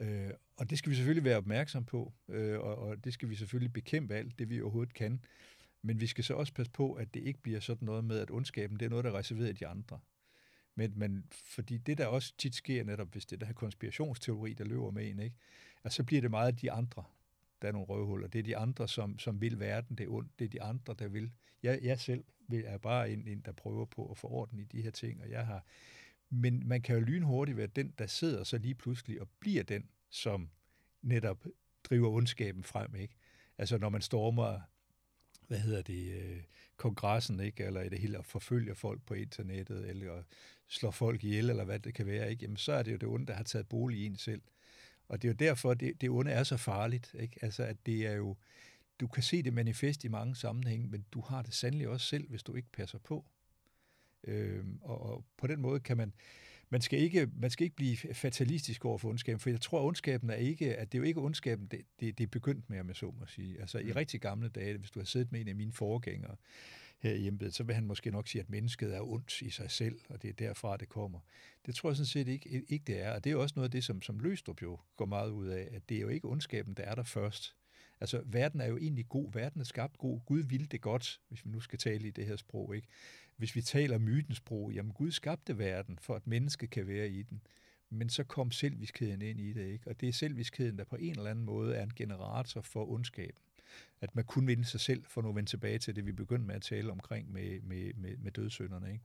Øh, 0.00 0.30
og 0.56 0.70
det 0.70 0.78
skal 0.78 0.90
vi 0.90 0.96
selvfølgelig 0.96 1.24
være 1.24 1.36
opmærksom 1.36 1.84
på, 1.84 2.12
øh, 2.28 2.60
og, 2.60 2.78
og 2.78 3.04
det 3.04 3.12
skal 3.12 3.28
vi 3.28 3.34
selvfølgelig 3.34 3.72
bekæmpe 3.72 4.14
alt 4.14 4.38
det, 4.38 4.50
vi 4.50 4.60
overhovedet 4.60 4.94
kan. 4.94 5.24
Men 5.82 6.00
vi 6.00 6.06
skal 6.06 6.24
så 6.24 6.34
også 6.34 6.54
passe 6.54 6.72
på, 6.72 6.92
at 6.92 7.14
det 7.14 7.20
ikke 7.20 7.42
bliver 7.42 7.60
sådan 7.60 7.86
noget 7.86 8.04
med, 8.04 8.18
at 8.18 8.30
ondskaben, 8.30 8.80
det 8.80 8.86
er 8.86 8.90
noget, 8.90 9.04
der 9.04 9.10
er 9.10 9.18
reserveret 9.18 9.60
de 9.60 9.66
andre. 9.66 9.98
Men, 10.74 10.92
men 10.96 11.24
fordi 11.30 11.78
det, 11.78 11.98
der 11.98 12.06
også 12.06 12.34
tit 12.38 12.54
sker 12.54 12.84
netop, 12.84 13.12
hvis 13.12 13.26
det 13.26 13.40
der 13.40 13.46
her 13.46 13.54
konspirationsteori, 13.54 14.52
der 14.52 14.64
løber 14.64 14.90
med 14.90 15.10
en, 15.10 15.18
ikke? 15.20 15.36
at 15.84 15.92
så 15.92 16.04
bliver 16.04 16.20
det 16.20 16.30
meget 16.30 16.60
de 16.60 16.72
andre, 16.72 17.04
der 17.62 17.68
er 17.68 17.72
nogle 17.72 17.86
røvhuller. 17.86 18.28
Det 18.28 18.38
er 18.38 18.42
de 18.42 18.56
andre, 18.56 18.88
som, 18.88 19.18
som 19.18 19.40
vil 19.40 19.60
verden 19.60 19.98
det 19.98 20.08
ondt. 20.08 20.38
Det 20.38 20.44
er 20.44 20.48
de 20.48 20.62
andre, 20.62 20.94
der 20.98 21.08
vil. 21.08 21.32
Jeg, 21.62 21.78
jeg 21.82 22.00
selv 22.00 22.24
vil, 22.48 22.64
er 22.66 22.78
bare 22.78 23.10
en, 23.10 23.28
en, 23.28 23.40
der 23.40 23.52
prøver 23.52 23.84
på 23.84 24.10
at 24.10 24.18
få 24.18 24.28
orden 24.28 24.58
i 24.58 24.64
de 24.64 24.82
her 24.82 24.90
ting, 24.90 25.22
og 25.22 25.30
jeg 25.30 25.46
har... 25.46 25.64
Men 26.30 26.68
man 26.68 26.82
kan 26.82 26.94
jo 26.94 27.00
lynhurtigt 27.00 27.56
være 27.56 27.66
den, 27.66 27.94
der 27.98 28.06
sidder 28.06 28.44
så 28.44 28.58
lige 28.58 28.74
pludselig 28.74 29.20
og 29.20 29.28
bliver 29.40 29.62
den, 29.62 29.88
som 30.10 30.50
netop 31.02 31.46
driver 31.84 32.08
ondskaben 32.08 32.64
frem, 32.64 32.94
ikke? 32.94 33.14
Altså 33.58 33.78
når 33.78 33.88
man 33.88 34.02
stormer 34.02 34.60
hvad 35.46 35.58
hedder 35.58 35.82
det, 35.82 36.12
øh, 36.12 36.42
kongressen, 36.76 37.40
ikke? 37.40 37.64
eller 37.64 37.82
i 37.82 37.88
det 37.88 37.98
hele 37.98 38.18
at 38.18 38.24
forfølge 38.24 38.74
folk 38.74 39.02
på 39.06 39.14
internettet, 39.14 39.88
eller 39.88 40.22
slår 40.68 40.90
folk 40.90 41.24
ihjel, 41.24 41.50
eller 41.50 41.64
hvad 41.64 41.78
det 41.78 41.94
kan 41.94 42.06
være, 42.06 42.30
ikke? 42.30 42.42
Jamen, 42.42 42.56
så 42.56 42.72
er 42.72 42.82
det 42.82 42.92
jo 42.92 42.96
det 42.96 43.08
onde, 43.08 43.26
der 43.26 43.34
har 43.34 43.42
taget 43.42 43.68
bolig 43.68 43.98
i 43.98 44.06
en 44.06 44.16
selv. 44.16 44.42
Og 45.08 45.22
det 45.22 45.28
er 45.28 45.32
jo 45.32 45.36
derfor, 45.36 45.74
det, 45.74 46.00
det 46.00 46.10
onde 46.10 46.30
er 46.30 46.44
så 46.44 46.56
farligt. 46.56 47.14
Ikke? 47.18 47.38
Altså, 47.42 47.62
at 47.62 47.86
det 47.86 48.06
er 48.06 48.12
jo, 48.12 48.36
du 49.00 49.06
kan 49.06 49.22
se 49.22 49.42
det 49.42 49.52
manifest 49.52 50.04
i 50.04 50.08
mange 50.08 50.36
sammenhænge, 50.36 50.88
men 50.88 51.06
du 51.12 51.20
har 51.20 51.42
det 51.42 51.54
sandelig 51.54 51.88
også 51.88 52.06
selv, 52.06 52.28
hvis 52.28 52.42
du 52.42 52.54
ikke 52.54 52.72
passer 52.72 52.98
på. 52.98 53.26
Øhm, 54.26 54.78
og, 54.82 55.02
og 55.02 55.24
på 55.36 55.46
den 55.46 55.60
måde 55.60 55.80
kan 55.80 55.96
man, 55.96 56.12
man 56.70 56.80
skal 56.80 56.98
ikke, 56.98 57.28
man 57.36 57.50
skal 57.50 57.64
ikke 57.64 57.76
blive 57.76 57.96
fatalistisk 57.96 58.84
over 58.84 58.98
for 58.98 59.08
ondskaben, 59.08 59.40
for 59.40 59.50
jeg 59.50 59.60
tror, 59.60 59.80
at 59.80 59.84
ondskaben 59.84 60.30
er 60.30 60.34
ikke, 60.34 60.76
at 60.76 60.92
det 60.92 60.98
er 60.98 61.00
jo 61.00 61.04
ikke 61.04 61.20
ondskaben, 61.20 61.66
det, 61.66 61.80
det, 62.00 62.18
det 62.18 62.24
er 62.24 62.28
begyndt 62.28 62.70
med, 62.70 62.80
om 62.80 62.88
jeg 62.88 62.96
så 62.96 63.14
må 63.20 63.26
sige. 63.26 63.60
Altså 63.60 63.78
mm. 63.78 63.88
i 63.88 63.92
rigtig 63.92 64.20
gamle 64.20 64.48
dage, 64.48 64.78
hvis 64.78 64.90
du 64.90 65.00
har 65.00 65.04
siddet 65.04 65.32
med 65.32 65.40
en 65.40 65.48
af 65.48 65.54
mine 65.54 65.72
forgængere 65.72 66.36
her 66.98 67.12
i 67.12 67.20
hjemmet, 67.20 67.54
så 67.54 67.64
vil 67.64 67.74
han 67.74 67.86
måske 67.86 68.10
nok 68.10 68.28
sige, 68.28 68.42
at 68.42 68.50
mennesket 68.50 68.94
er 68.94 69.00
ondt 69.00 69.42
i 69.42 69.50
sig 69.50 69.70
selv, 69.70 70.00
og 70.08 70.22
det 70.22 70.28
er 70.30 70.34
derfra, 70.34 70.76
det 70.76 70.88
kommer. 70.88 71.20
Det 71.66 71.74
tror 71.74 71.90
jeg 71.90 71.96
sådan 71.96 72.06
set 72.06 72.28
ikke, 72.28 72.64
ikke 72.68 72.84
det 72.86 73.02
er, 73.02 73.12
og 73.12 73.24
det 73.24 73.32
er 73.32 73.36
også 73.36 73.52
noget 73.56 73.68
af 73.68 73.70
det, 73.70 73.84
som, 73.84 74.02
som 74.02 74.20
Løstrup 74.20 74.62
jo 74.62 74.78
går 74.96 75.06
meget 75.06 75.30
ud 75.30 75.46
af, 75.46 75.68
at 75.72 75.88
det 75.88 75.96
er 75.96 76.00
jo 76.00 76.08
ikke 76.08 76.28
ondskaben, 76.28 76.74
der 76.74 76.82
er 76.82 76.94
der 76.94 77.02
først. 77.02 77.56
Altså, 78.00 78.22
verden 78.26 78.60
er 78.60 78.66
jo 78.66 78.76
egentlig 78.76 79.08
god. 79.08 79.32
Verden 79.32 79.60
er 79.60 79.64
skabt 79.64 79.98
god. 79.98 80.20
Gud 80.26 80.40
ville 80.40 80.66
det 80.66 80.80
godt, 80.80 81.20
hvis 81.28 81.44
vi 81.44 81.50
nu 81.50 81.60
skal 81.60 81.78
tale 81.78 82.08
i 82.08 82.10
det 82.10 82.26
her 82.26 82.36
sprog. 82.36 82.76
Ikke? 82.76 82.88
Hvis 83.36 83.56
vi 83.56 83.62
taler 83.62 83.98
mytens 83.98 84.36
sprog, 84.36 84.72
jamen 84.72 84.92
Gud 84.92 85.10
skabte 85.10 85.58
verden, 85.58 85.98
for 85.98 86.14
at 86.14 86.26
menneske 86.26 86.66
kan 86.66 86.86
være 86.86 87.08
i 87.08 87.22
den. 87.22 87.42
Men 87.90 88.08
så 88.08 88.24
kom 88.24 88.50
selviskheden 88.50 89.22
ind 89.22 89.40
i 89.40 89.52
det, 89.52 89.66
ikke? 89.66 89.90
Og 89.90 90.00
det 90.00 90.08
er 90.08 90.12
selviskheden, 90.12 90.78
der 90.78 90.84
på 90.84 90.96
en 90.96 91.10
eller 91.10 91.30
anden 91.30 91.44
måde 91.44 91.76
er 91.76 91.82
en 91.82 91.94
generator 91.96 92.60
for 92.60 92.90
ondskaben. 92.90 93.42
At 94.00 94.14
man 94.14 94.24
kun 94.24 94.46
vinde 94.46 94.64
sig 94.64 94.80
selv, 94.80 95.04
for 95.04 95.22
nu 95.22 95.28
at 95.28 95.34
vende 95.34 95.50
tilbage 95.50 95.78
til 95.78 95.96
det, 95.96 96.06
vi 96.06 96.12
begyndte 96.12 96.46
med 96.46 96.54
at 96.54 96.62
tale 96.62 96.92
omkring 96.92 97.32
med, 97.32 97.60
med, 97.60 97.94
med, 97.94 98.16
med 98.16 98.32
dødsønderne, 98.32 98.92
ikke? 98.92 99.04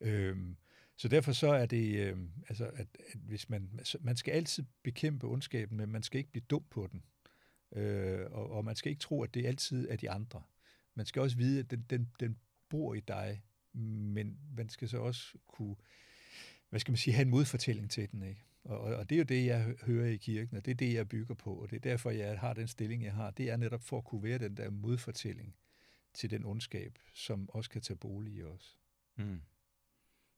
Øhm, 0.00 0.56
så 0.96 1.08
derfor 1.08 1.32
så 1.32 1.52
er 1.52 1.66
det, 1.66 1.96
øh, 1.98 2.16
altså, 2.48 2.64
at, 2.66 2.86
at 3.12 3.20
hvis 3.20 3.50
man, 3.50 3.70
altså, 3.78 3.98
man 4.00 4.16
skal 4.16 4.32
altid 4.32 4.64
bekæmpe 4.82 5.26
ondskaben, 5.26 5.76
men 5.76 5.88
man 5.88 6.02
skal 6.02 6.18
ikke 6.18 6.30
blive 6.30 6.44
dum 6.50 6.64
på 6.70 6.88
den. 6.92 7.02
Øh, 7.82 8.26
og, 8.30 8.50
og 8.50 8.64
man 8.64 8.76
skal 8.76 8.90
ikke 8.90 9.00
tro, 9.00 9.22
at 9.22 9.34
det 9.34 9.46
altid 9.46 9.88
er 9.88 9.96
de 9.96 10.10
andre. 10.10 10.42
Man 10.94 11.06
skal 11.06 11.22
også 11.22 11.36
vide, 11.36 11.60
at 11.60 11.70
den, 11.70 11.84
den, 11.90 12.08
den 12.20 12.36
bor 12.72 12.94
i 12.94 13.00
dig, 13.00 13.42
men 13.72 14.38
man 14.56 14.68
skal 14.68 14.88
så 14.88 14.98
også 14.98 15.38
kunne, 15.46 15.76
hvad 16.70 16.80
skal 16.80 16.92
man 16.92 16.96
sige, 16.96 17.14
have 17.14 17.24
en 17.24 17.30
modfortælling 17.30 17.90
til 17.90 18.10
den, 18.10 18.22
ikke? 18.22 18.44
Og, 18.64 18.80
og 18.80 19.10
det 19.10 19.16
er 19.16 19.18
jo 19.18 19.24
det, 19.24 19.46
jeg 19.46 19.74
hører 19.82 20.08
i 20.08 20.16
kirken, 20.16 20.56
og 20.56 20.64
det 20.64 20.70
er 20.70 20.74
det, 20.74 20.94
jeg 20.94 21.08
bygger 21.08 21.34
på, 21.34 21.54
og 21.54 21.70
det 21.70 21.76
er 21.76 21.80
derfor, 21.80 22.10
jeg 22.10 22.40
har 22.40 22.52
den 22.52 22.68
stilling, 22.68 23.04
jeg 23.04 23.12
har. 23.12 23.30
Det 23.30 23.50
er 23.50 23.56
netop 23.56 23.82
for 23.82 23.98
at 23.98 24.04
kunne 24.04 24.22
være 24.22 24.38
den 24.38 24.56
der 24.56 24.70
modfortælling 24.70 25.56
til 26.14 26.30
den 26.30 26.44
ondskab, 26.44 26.98
som 27.14 27.50
også 27.50 27.70
kan 27.70 27.82
tage 27.82 27.96
bolig 27.96 28.32
i 28.34 28.42
os. 28.42 28.78
Mm. 29.16 29.40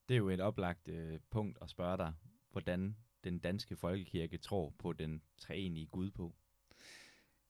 Det 0.08 0.14
er 0.14 0.18
jo 0.18 0.28
et 0.28 0.40
oplagt 0.40 0.88
øh, 0.88 1.20
punkt 1.30 1.58
at 1.62 1.70
spørge 1.70 1.96
dig, 1.96 2.12
hvordan 2.50 2.96
den 3.24 3.38
danske 3.38 3.76
folkekirke 3.76 4.38
tror 4.38 4.74
på 4.78 4.92
den 4.92 5.22
treenige 5.38 5.86
Gud 5.86 6.10
på. 6.10 6.34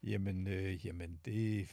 Jamen, 0.03 0.47
øh, 0.47 0.87
jamen 0.87 1.21
det, 1.25 1.69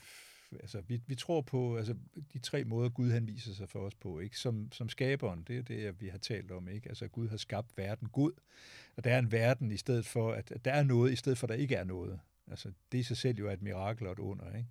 altså, 0.59 0.81
vi, 0.81 1.01
vi 1.07 1.15
tror 1.15 1.41
på 1.41 1.77
altså, 1.77 1.95
de 2.33 2.39
tre 2.39 2.63
måder, 2.63 2.89
Gud 2.89 3.11
han 3.11 3.27
viser 3.27 3.53
sig 3.53 3.69
for 3.69 3.79
os 3.79 3.95
på. 3.95 4.19
Ikke? 4.19 4.37
Som, 4.37 4.71
som 4.71 4.89
skaberen, 4.89 5.43
det 5.47 5.57
er 5.57 5.61
det, 5.61 6.01
vi 6.01 6.07
har 6.07 6.17
talt 6.17 6.51
om. 6.51 6.67
Ikke? 6.67 6.89
Altså, 6.89 7.07
Gud 7.07 7.27
har 7.27 7.37
skabt 7.37 7.77
verden 7.77 8.09
god, 8.09 8.31
og 8.95 9.03
der 9.03 9.13
er 9.13 9.19
en 9.19 9.31
verden 9.31 9.71
i 9.71 9.77
stedet 9.77 10.05
for, 10.05 10.31
at, 10.31 10.51
at 10.51 10.65
der 10.65 10.71
er 10.71 10.83
noget, 10.83 11.11
i 11.11 11.15
stedet 11.15 11.37
for, 11.37 11.47
at 11.47 11.49
der 11.49 11.55
ikke 11.55 11.75
er 11.75 11.83
noget. 11.83 12.19
Altså, 12.47 12.71
det 12.91 12.97
i 12.97 13.03
sig 13.03 13.17
selv 13.17 13.37
jo 13.37 13.47
er 13.47 13.53
et 13.53 13.61
mirakel 13.61 14.07
og 14.07 14.13
et 14.13 14.19
under. 14.19 14.55
Ikke? 14.57 14.69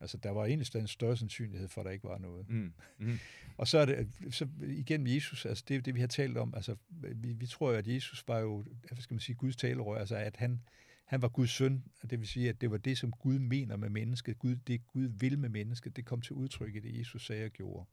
Altså, 0.00 0.16
der 0.16 0.30
var 0.30 0.44
egentlig 0.44 0.80
en 0.80 0.86
større 0.86 1.16
sandsynlighed 1.16 1.68
for, 1.68 1.80
at 1.80 1.84
der 1.84 1.90
ikke 1.90 2.08
var 2.08 2.18
noget. 2.18 2.48
Mm. 2.48 2.72
Mm. 2.98 3.18
og 3.58 3.68
så 3.68 3.78
er 3.78 3.84
det, 3.84 4.08
så 4.30 4.48
igen 4.62 5.06
Jesus, 5.06 5.46
altså 5.46 5.64
det 5.68 5.76
er 5.76 5.80
det, 5.80 5.94
vi 5.94 6.00
har 6.00 6.06
talt 6.06 6.38
om. 6.38 6.54
Altså, 6.54 6.76
vi, 6.90 7.32
vi 7.32 7.46
tror 7.46 7.70
jo, 7.70 7.76
at 7.76 7.86
Jesus 7.86 8.24
var 8.28 8.38
jo, 8.38 8.64
hvad 8.88 9.02
skal 9.02 9.14
man 9.14 9.20
sige, 9.20 9.36
Guds 9.36 9.56
talerør, 9.56 9.98
altså 9.98 10.16
at 10.16 10.36
han, 10.36 10.60
han 11.04 11.22
var 11.22 11.28
Guds 11.28 11.50
søn, 11.50 11.84
og 12.02 12.10
det 12.10 12.20
vil 12.20 12.28
sige, 12.28 12.48
at 12.48 12.60
det 12.60 12.70
var 12.70 12.76
det, 12.76 12.98
som 12.98 13.10
Gud 13.10 13.38
mener 13.38 13.76
med 13.76 13.88
mennesket. 13.88 14.38
Gud, 14.38 14.56
det 14.56 14.86
Gud 14.86 15.04
vil 15.04 15.38
med 15.38 15.48
mennesket, 15.48 15.96
det 15.96 16.04
kom 16.04 16.20
til 16.20 16.32
udtryk 16.32 16.74
i 16.74 16.80
det, 16.80 16.98
Jesus 16.98 17.26
sagde 17.26 17.44
og 17.44 17.50
gjorde. 17.50 17.86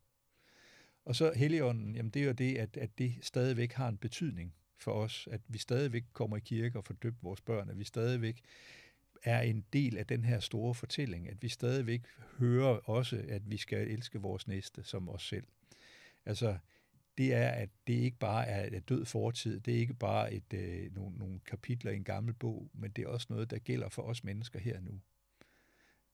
Og 1.05 1.15
så 1.15 1.33
Helligånden, 1.35 1.95
jamen 1.95 2.09
det 2.09 2.21
er 2.21 2.25
jo 2.25 2.31
det, 2.31 2.57
at, 2.57 2.77
at 2.77 2.97
det 2.97 3.15
stadigvæk 3.21 3.73
har 3.73 3.89
en 3.89 3.97
betydning 3.97 4.53
for 4.77 4.91
os, 4.91 5.27
at 5.31 5.41
vi 5.47 5.57
stadigvæk 5.57 6.03
kommer 6.13 6.37
i 6.37 6.39
kirke 6.39 6.77
og 6.77 6.85
får 6.85 6.93
døbt 6.93 7.23
vores 7.23 7.41
børn, 7.41 7.69
at 7.69 7.79
vi 7.79 7.83
stadigvæk 7.83 8.41
er 9.23 9.41
en 9.41 9.65
del 9.73 9.97
af 9.97 10.07
den 10.07 10.25
her 10.25 10.39
store 10.39 10.73
fortælling, 10.73 11.29
at 11.29 11.41
vi 11.41 11.49
stadigvæk 11.49 12.01
hører 12.37 12.89
også, 12.89 13.25
at 13.27 13.51
vi 13.51 13.57
skal 13.57 13.87
elske 13.87 14.19
vores 14.21 14.47
næste 14.47 14.83
som 14.83 15.09
os 15.09 15.27
selv. 15.27 15.47
Altså, 16.25 16.57
det 17.17 17.33
er, 17.33 17.49
at 17.49 17.69
det 17.87 17.93
ikke 17.93 18.17
bare 18.17 18.47
er 18.47 18.77
et 18.77 18.89
død 18.89 19.05
fortid, 19.05 19.59
det 19.59 19.75
er 19.75 19.79
ikke 19.79 19.93
bare 19.93 20.33
et, 20.33 20.53
øh, 20.53 20.95
nogle, 20.95 21.17
nogle 21.17 21.39
kapitler 21.39 21.91
i 21.91 21.95
en 21.95 22.03
gammel 22.03 22.33
bog, 22.33 22.69
men 22.73 22.91
det 22.91 23.03
er 23.03 23.07
også 23.07 23.27
noget, 23.29 23.51
der 23.51 23.59
gælder 23.59 23.89
for 23.89 24.01
os 24.01 24.23
mennesker 24.23 24.59
her 24.59 24.79
nu. 24.79 25.01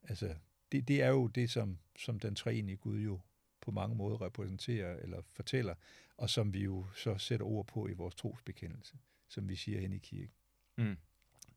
Altså, 0.03 0.35
det, 0.71 0.87
det 0.87 1.01
er 1.01 1.09
jo 1.09 1.27
det, 1.27 1.49
som, 1.49 1.77
som 1.97 2.19
den 2.19 2.35
treenige 2.35 2.77
Gud 2.77 2.99
jo 2.99 3.19
på 3.61 3.71
mange 3.71 3.95
måder 3.95 4.21
repræsenterer 4.21 4.97
eller 4.97 5.21
fortæller, 5.21 5.75
og 6.17 6.29
som 6.29 6.53
vi 6.53 6.63
jo 6.63 6.85
så 6.95 7.17
sætter 7.17 7.45
ord 7.45 7.67
på 7.67 7.87
i 7.87 7.93
vores 7.93 8.15
trosbekendelse, 8.15 8.97
som 9.27 9.49
vi 9.49 9.55
siger 9.55 9.79
hen 9.79 9.93
i 9.93 9.97
kirken. 9.97 10.33
Mm. 10.77 10.97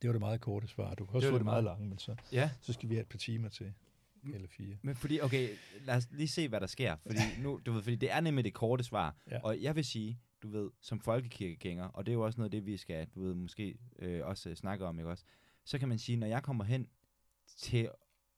Det 0.03 0.09
var 0.09 0.13
det 0.13 0.21
meget 0.21 0.41
korte 0.41 0.69
svar. 0.69 0.95
Du 0.95 1.07
kan 1.07 1.15
også 1.15 1.27
det 1.27 1.33
få 1.33 1.39
det 1.39 1.45
meget 1.45 1.65
langt, 1.65 1.89
men 1.89 1.99
så, 1.99 2.17
ja. 2.33 2.51
så 2.61 2.73
skal 2.73 2.89
vi 2.89 2.95
have 2.95 3.03
et 3.03 3.09
par 3.09 3.19
timer 3.19 3.49
til 3.49 3.73
eller 4.25 4.49
fire. 4.49 4.77
Men 4.83 4.97
fordi, 4.97 5.21
okay, 5.21 5.49
lad 5.85 5.97
os 5.97 6.09
lige 6.11 6.29
se, 6.29 6.49
hvad 6.49 6.61
der 6.61 6.67
sker. 6.67 6.97
Fordi, 7.07 7.19
nu, 7.43 7.61
du 7.67 7.73
ved, 7.73 7.83
fordi 7.83 7.97
det 7.97 8.13
er 8.13 8.21
nemlig 8.21 8.45
det 8.45 8.55
korte 8.55 8.85
svar. 8.85 9.17
Ja. 9.31 9.41
Og 9.41 9.63
jeg 9.63 9.77
vil 9.77 9.85
sige, 9.85 10.21
du 10.43 10.49
ved, 10.49 10.71
som 10.81 11.01
folkekirkegænger, 11.01 11.85
og 11.85 12.07
det 12.07 12.13
er 12.13 12.15
jo 12.15 12.25
også 12.25 12.41
noget 12.41 12.47
af 12.47 12.51
det, 12.51 12.67
vi 12.67 12.77
skal, 12.77 13.07
du 13.15 13.23
ved, 13.23 13.35
måske 13.35 13.79
øh, 13.99 14.27
også 14.27 14.55
snakke 14.55 14.87
om, 14.87 14.99
ikke 14.99 15.11
også? 15.11 15.25
Så 15.65 15.79
kan 15.79 15.89
man 15.89 15.99
sige, 15.99 16.17
når 16.17 16.27
jeg 16.27 16.43
kommer 16.43 16.65
hen 16.65 16.89
til 17.47 17.89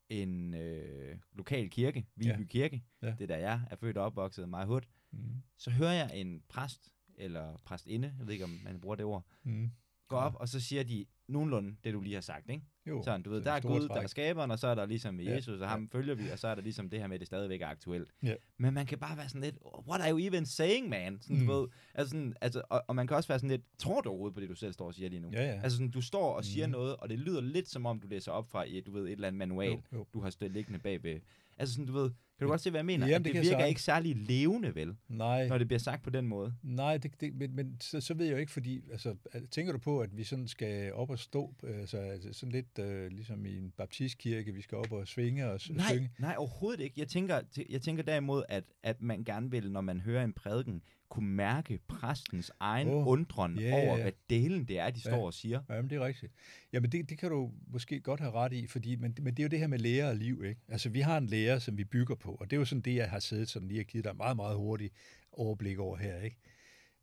en 0.09 0.55
øh, 0.55 1.19
lokal 1.33 1.71
kirke, 1.71 2.07
Viby 2.17 2.29
ja. 2.29 2.45
Kirke, 2.45 2.83
ja. 3.03 3.15
det 3.19 3.29
der 3.29 3.37
jeg 3.37 3.61
er 3.71 3.77
født 3.77 3.97
og 3.97 4.05
opvokset, 4.05 4.49
meget 4.49 4.67
hud, 4.67 4.81
mm. 5.11 5.43
så 5.57 5.71
hører 5.71 5.93
jeg 5.93 6.11
en 6.15 6.43
præst, 6.49 6.89
eller 7.17 7.57
præstinde, 7.65 8.15
jeg 8.19 8.27
ved 8.27 8.33
ikke, 8.33 8.45
om 8.45 8.61
man 8.65 8.81
bruger 8.81 8.97
det 8.97 9.05
ord, 9.05 9.27
mm. 9.43 9.71
gå 10.09 10.17
op, 10.17 10.35
og 10.35 10.49
så 10.49 10.61
siger 10.61 10.83
de 10.83 11.07
nogenlunde 11.29 11.77
det, 11.85 11.95
du 11.95 12.01
lige 12.01 12.15
har 12.15 12.21
sagt, 12.21 12.51
ikke? 12.51 12.65
Jo, 12.87 13.03
Sådan, 13.03 13.23
du 13.23 13.31
ved, 13.31 13.43
der 13.43 13.53
er 13.53 13.61
Gud, 13.61 13.81
træk. 13.81 13.97
der 13.97 14.03
er 14.03 14.07
skaberen, 14.07 14.51
og 14.51 14.59
så 14.59 14.67
er 14.67 14.75
der 14.75 14.87
ligesom 14.87 15.21
Jesus, 15.21 15.59
ja, 15.59 15.65
og 15.65 15.71
ham 15.71 15.89
ja. 15.93 15.99
følger 15.99 16.15
vi, 16.15 16.29
og 16.33 16.39
så 16.39 16.49
er 16.49 16.55
der 16.55 16.63
ligesom 16.63 16.91
det 16.91 17.01
her 17.01 17.07
med, 17.07 17.15
at 17.15 17.21
det 17.21 17.27
stadigvæk 17.27 17.63
er 17.63 17.67
aktuelt. 17.67 18.11
Ja. 18.23 18.35
Men 18.59 18.75
man 18.75 18.87
kan 18.87 18.99
bare 18.99 19.17
være 19.17 19.29
sådan 19.29 19.41
lidt, 19.41 19.57
what 19.89 20.01
are 20.01 20.11
you 20.11 20.19
even 20.19 20.47
saying, 20.47 20.89
man? 20.89 21.19
Sådan, 21.21 21.37
mm. 21.41 21.47
du 21.47 21.53
ved, 21.53 21.69
altså 21.95 22.11
sådan, 22.11 22.35
altså, 22.41 22.63
og, 22.69 22.85
og, 22.89 22.97
man 22.97 23.07
kan 23.07 23.17
også 23.17 23.29
være 23.29 23.39
sådan 23.39 23.51
lidt, 23.51 23.63
tror 23.79 24.01
du 24.01 24.09
overhovedet 24.09 24.35
på 24.35 24.41
det, 24.41 24.49
du 24.49 24.55
selv 24.55 24.73
står 24.73 24.87
og 24.87 24.95
siger 24.95 25.09
lige 25.09 25.21
nu? 25.21 25.31
Ja, 25.33 25.45
ja. 25.45 25.61
Altså 25.63 25.77
sådan, 25.77 25.91
du 25.91 26.01
står 26.01 26.33
og 26.33 26.45
siger 26.45 26.67
mm. 26.67 26.73
noget, 26.73 26.97
og 26.97 27.09
det 27.09 27.19
lyder 27.19 27.41
lidt 27.41 27.69
som 27.69 27.87
om, 27.87 28.01
du 28.01 28.09
læser 28.09 28.33
op 28.33 28.51
fra, 28.51 28.65
du 28.87 28.93
ved, 28.93 29.05
et 29.05 29.13
eller 29.13 29.29
andet 29.29 29.39
manual, 29.39 29.71
jo, 29.71 29.81
jo. 29.93 30.07
du 30.15 30.21
har 30.21 30.31
stået 30.31 30.51
liggende 30.51 30.79
bagved. 30.79 31.21
Altså 31.63 31.75
sådan, 31.75 31.87
du 31.87 31.93
ved, 31.93 32.11
kan 32.39 32.47
du 32.47 32.51
godt 32.51 32.61
se, 32.61 32.71
hvad 32.71 32.79
jeg 32.79 32.87
mener? 32.87 33.07
Jamen, 33.07 33.25
det, 33.25 33.35
det 33.35 33.43
virker 33.43 33.65
ikke 33.65 33.83
særlig 33.83 34.17
levende, 34.17 34.75
vel? 34.75 34.97
Nej. 35.09 35.49
Når 35.49 35.59
det 35.59 35.67
bliver 35.67 35.79
sagt 35.79 36.03
på 36.03 36.11
den 36.11 36.27
måde. 36.27 36.55
Nej, 36.63 36.97
det, 36.97 37.21
det, 37.21 37.35
men, 37.35 37.57
men 37.57 37.77
så, 37.81 38.01
så 38.01 38.15
ved 38.15 38.27
jeg 38.27 38.33
jo 38.33 38.39
ikke, 38.39 38.53
fordi, 38.53 38.83
altså, 38.91 39.17
tænker 39.51 39.73
du 39.73 39.79
på, 39.79 40.01
at 40.01 40.17
vi 40.17 40.25
sådan 40.25 40.49
skal 40.49 40.93
op 40.93 41.11
og 41.11 41.19
stå, 41.19 41.55
altså, 41.63 41.99
altså 41.99 42.33
sådan 42.33 42.53
lidt 42.53 42.79
uh, 42.79 43.07
ligesom 43.07 43.47
i 43.47 43.57
en 43.57 43.73
baptistkirke, 43.77 44.53
vi 44.55 44.63
skal 44.63 44.79
op 44.79 44.93
og 44.93 45.09
svinge 45.09 45.51
og 45.51 45.61
nej, 45.71 45.89
synge? 45.89 46.11
Nej, 46.19 46.35
overhovedet 46.39 46.81
ikke. 46.81 47.01
Jeg 47.01 47.09
tænker, 47.09 47.41
jeg 47.71 47.83
tænker 47.83 48.03
derimod, 48.03 48.43
at, 48.49 48.65
at 48.83 49.03
man 49.03 49.25
gerne 49.25 49.51
vil, 49.51 49.73
når 49.73 49.81
man 49.81 50.01
hører 50.01 50.25
en 50.25 50.33
prædiken, 50.33 50.83
kunne 51.13 51.29
mærke 51.29 51.79
præstens 51.89 52.53
egen 52.61 52.89
oh, 52.89 53.09
undren 53.09 53.59
yeah, 53.59 53.75
over, 53.75 53.93
yeah. 53.93 54.03
hvad 54.03 54.13
delen 54.31 54.65
det 54.65 54.79
er, 54.79 54.91
de 54.91 55.01
står 55.01 55.11
ja, 55.11 55.23
og 55.27 55.35
siger. 55.35 55.63
Jamen, 55.71 55.91
det 55.91 55.97
er 55.97 56.07
rigtigt. 56.07 56.33
Jamen, 56.73 56.93
det, 56.93 57.11
det 57.11 57.19
kan 57.19 57.31
du 57.31 57.51
måske 57.67 58.01
godt 58.01 58.21
have 58.21 58.33
ret 58.33 58.53
i, 58.53 58.67
fordi, 58.67 58.97
men, 58.97 59.17
men 59.21 59.35
det 59.35 59.39
er 59.39 59.45
jo 59.45 59.49
det 59.49 59.59
her 59.59 59.67
med 59.67 59.79
lære 59.79 60.09
og 60.09 60.17
liv, 60.17 60.45
ikke? 60.45 60.61
Altså, 60.69 60.89
vi 60.89 61.01
har 61.01 61.19
en 61.19 61.27
lærer, 61.27 61.59
som 61.59 61.79
vi 61.79 61.85
bygger 61.85 62.15
på, 62.15 62.35
og 62.35 62.51
det 62.51 62.57
er 62.57 62.61
jo 62.61 62.65
sådan 62.65 62.83
det, 62.83 62.95
jeg 62.95 63.11
har 63.11 63.19
siddet 63.19 63.49
sådan 63.49 63.69
lige 63.69 63.81
og 63.81 63.85
givet 63.85 64.05
dig 64.05 64.17
meget, 64.17 64.37
meget 64.37 64.57
hurtigt 64.57 64.95
overblik 65.33 65.79
over 65.79 65.97
her, 65.97 66.21
ikke? 66.21 66.37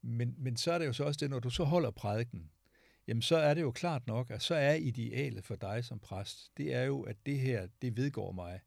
Men, 0.02 0.36
men 0.38 0.58
så 0.58 0.72
er 0.72 0.78
det 0.78 0.86
jo 0.86 0.94
så 0.94 1.04
også 1.04 1.18
det, 1.22 1.30
når 1.30 1.40
du 1.40 1.50
så 1.50 1.64
holder 1.64 1.92
prædiken, 1.92 2.50
jamen 3.08 3.22
så 3.22 3.38
er 3.38 3.54
det 3.54 3.62
jo 3.62 3.72
klart 3.72 4.08
nok, 4.08 4.32
at 4.32 4.42
så 4.42 4.56
er 4.56 4.74
idealet 4.74 5.46
for 5.46 5.56
dig 5.56 5.86
som 5.86 6.00
præst, 6.00 6.52
det 6.58 6.74
er 6.74 6.84
jo, 6.84 7.02
at 7.02 7.16
det 7.26 7.40
her, 7.40 7.68
det 7.82 7.98
vedgår 7.98 8.32
mig. 8.32 8.60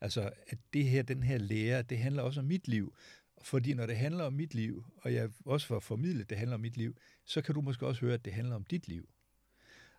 Altså, 0.00 0.30
at 0.46 0.58
det 0.72 0.84
her, 0.84 1.02
den 1.02 1.22
her 1.22 1.38
lære, 1.38 1.82
det 1.82 1.98
handler 1.98 2.22
også 2.22 2.40
om 2.40 2.46
mit 2.46 2.68
liv. 2.68 2.94
Fordi 3.42 3.74
når 3.74 3.86
det 3.86 3.96
handler 3.96 4.24
om 4.24 4.32
mit 4.32 4.54
liv, 4.54 4.84
og 4.96 5.14
jeg 5.14 5.30
også 5.44 5.66
for 5.66 5.76
at 5.76 5.82
formidle, 5.82 6.20
at 6.20 6.30
det 6.30 6.38
handler 6.38 6.54
om 6.54 6.60
mit 6.60 6.76
liv, 6.76 6.96
så 7.24 7.42
kan 7.42 7.54
du 7.54 7.60
måske 7.60 7.86
også 7.86 8.00
høre, 8.00 8.14
at 8.14 8.24
det 8.24 8.32
handler 8.32 8.56
om 8.56 8.64
dit 8.64 8.88
liv. 8.88 9.08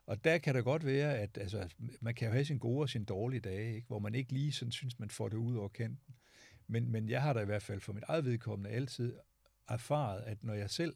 Og 0.06 0.24
der 0.24 0.38
kan 0.38 0.56
det 0.56 0.64
godt 0.64 0.86
være, 0.86 1.18
at 1.18 1.38
altså, 1.38 1.70
man 2.02 2.16
kan 2.16 2.28
jo 2.28 2.32
have 2.32 2.46
sin 2.46 2.58
gode 2.58 2.82
og 2.82 2.90
sin 2.90 3.06
dårlige 3.06 3.40
dage, 3.40 3.76
ikke? 3.76 3.88
hvor 3.88 4.00
man 4.00 4.16
ikke 4.16 4.34
lige 4.34 4.52
sådan 4.52 4.72
synes, 4.72 5.00
man 5.00 5.10
får 5.10 5.30
det 5.30 5.38
ud 5.38 5.56
over 5.56 5.68
kanten. 5.68 6.16
Men, 6.68 6.92
men 6.92 7.10
jeg 7.10 7.22
har 7.22 7.34
da 7.34 7.40
i 7.40 7.46
hvert 7.46 7.64
fald 7.64 7.80
for 7.80 7.94
mit 7.94 8.04
eget 8.08 8.26
vedkommende 8.26 8.70
altid 8.70 9.16
erfaret, 9.68 10.22
at 10.22 10.44
når 10.44 10.54
jeg 10.54 10.70
selv 10.70 10.96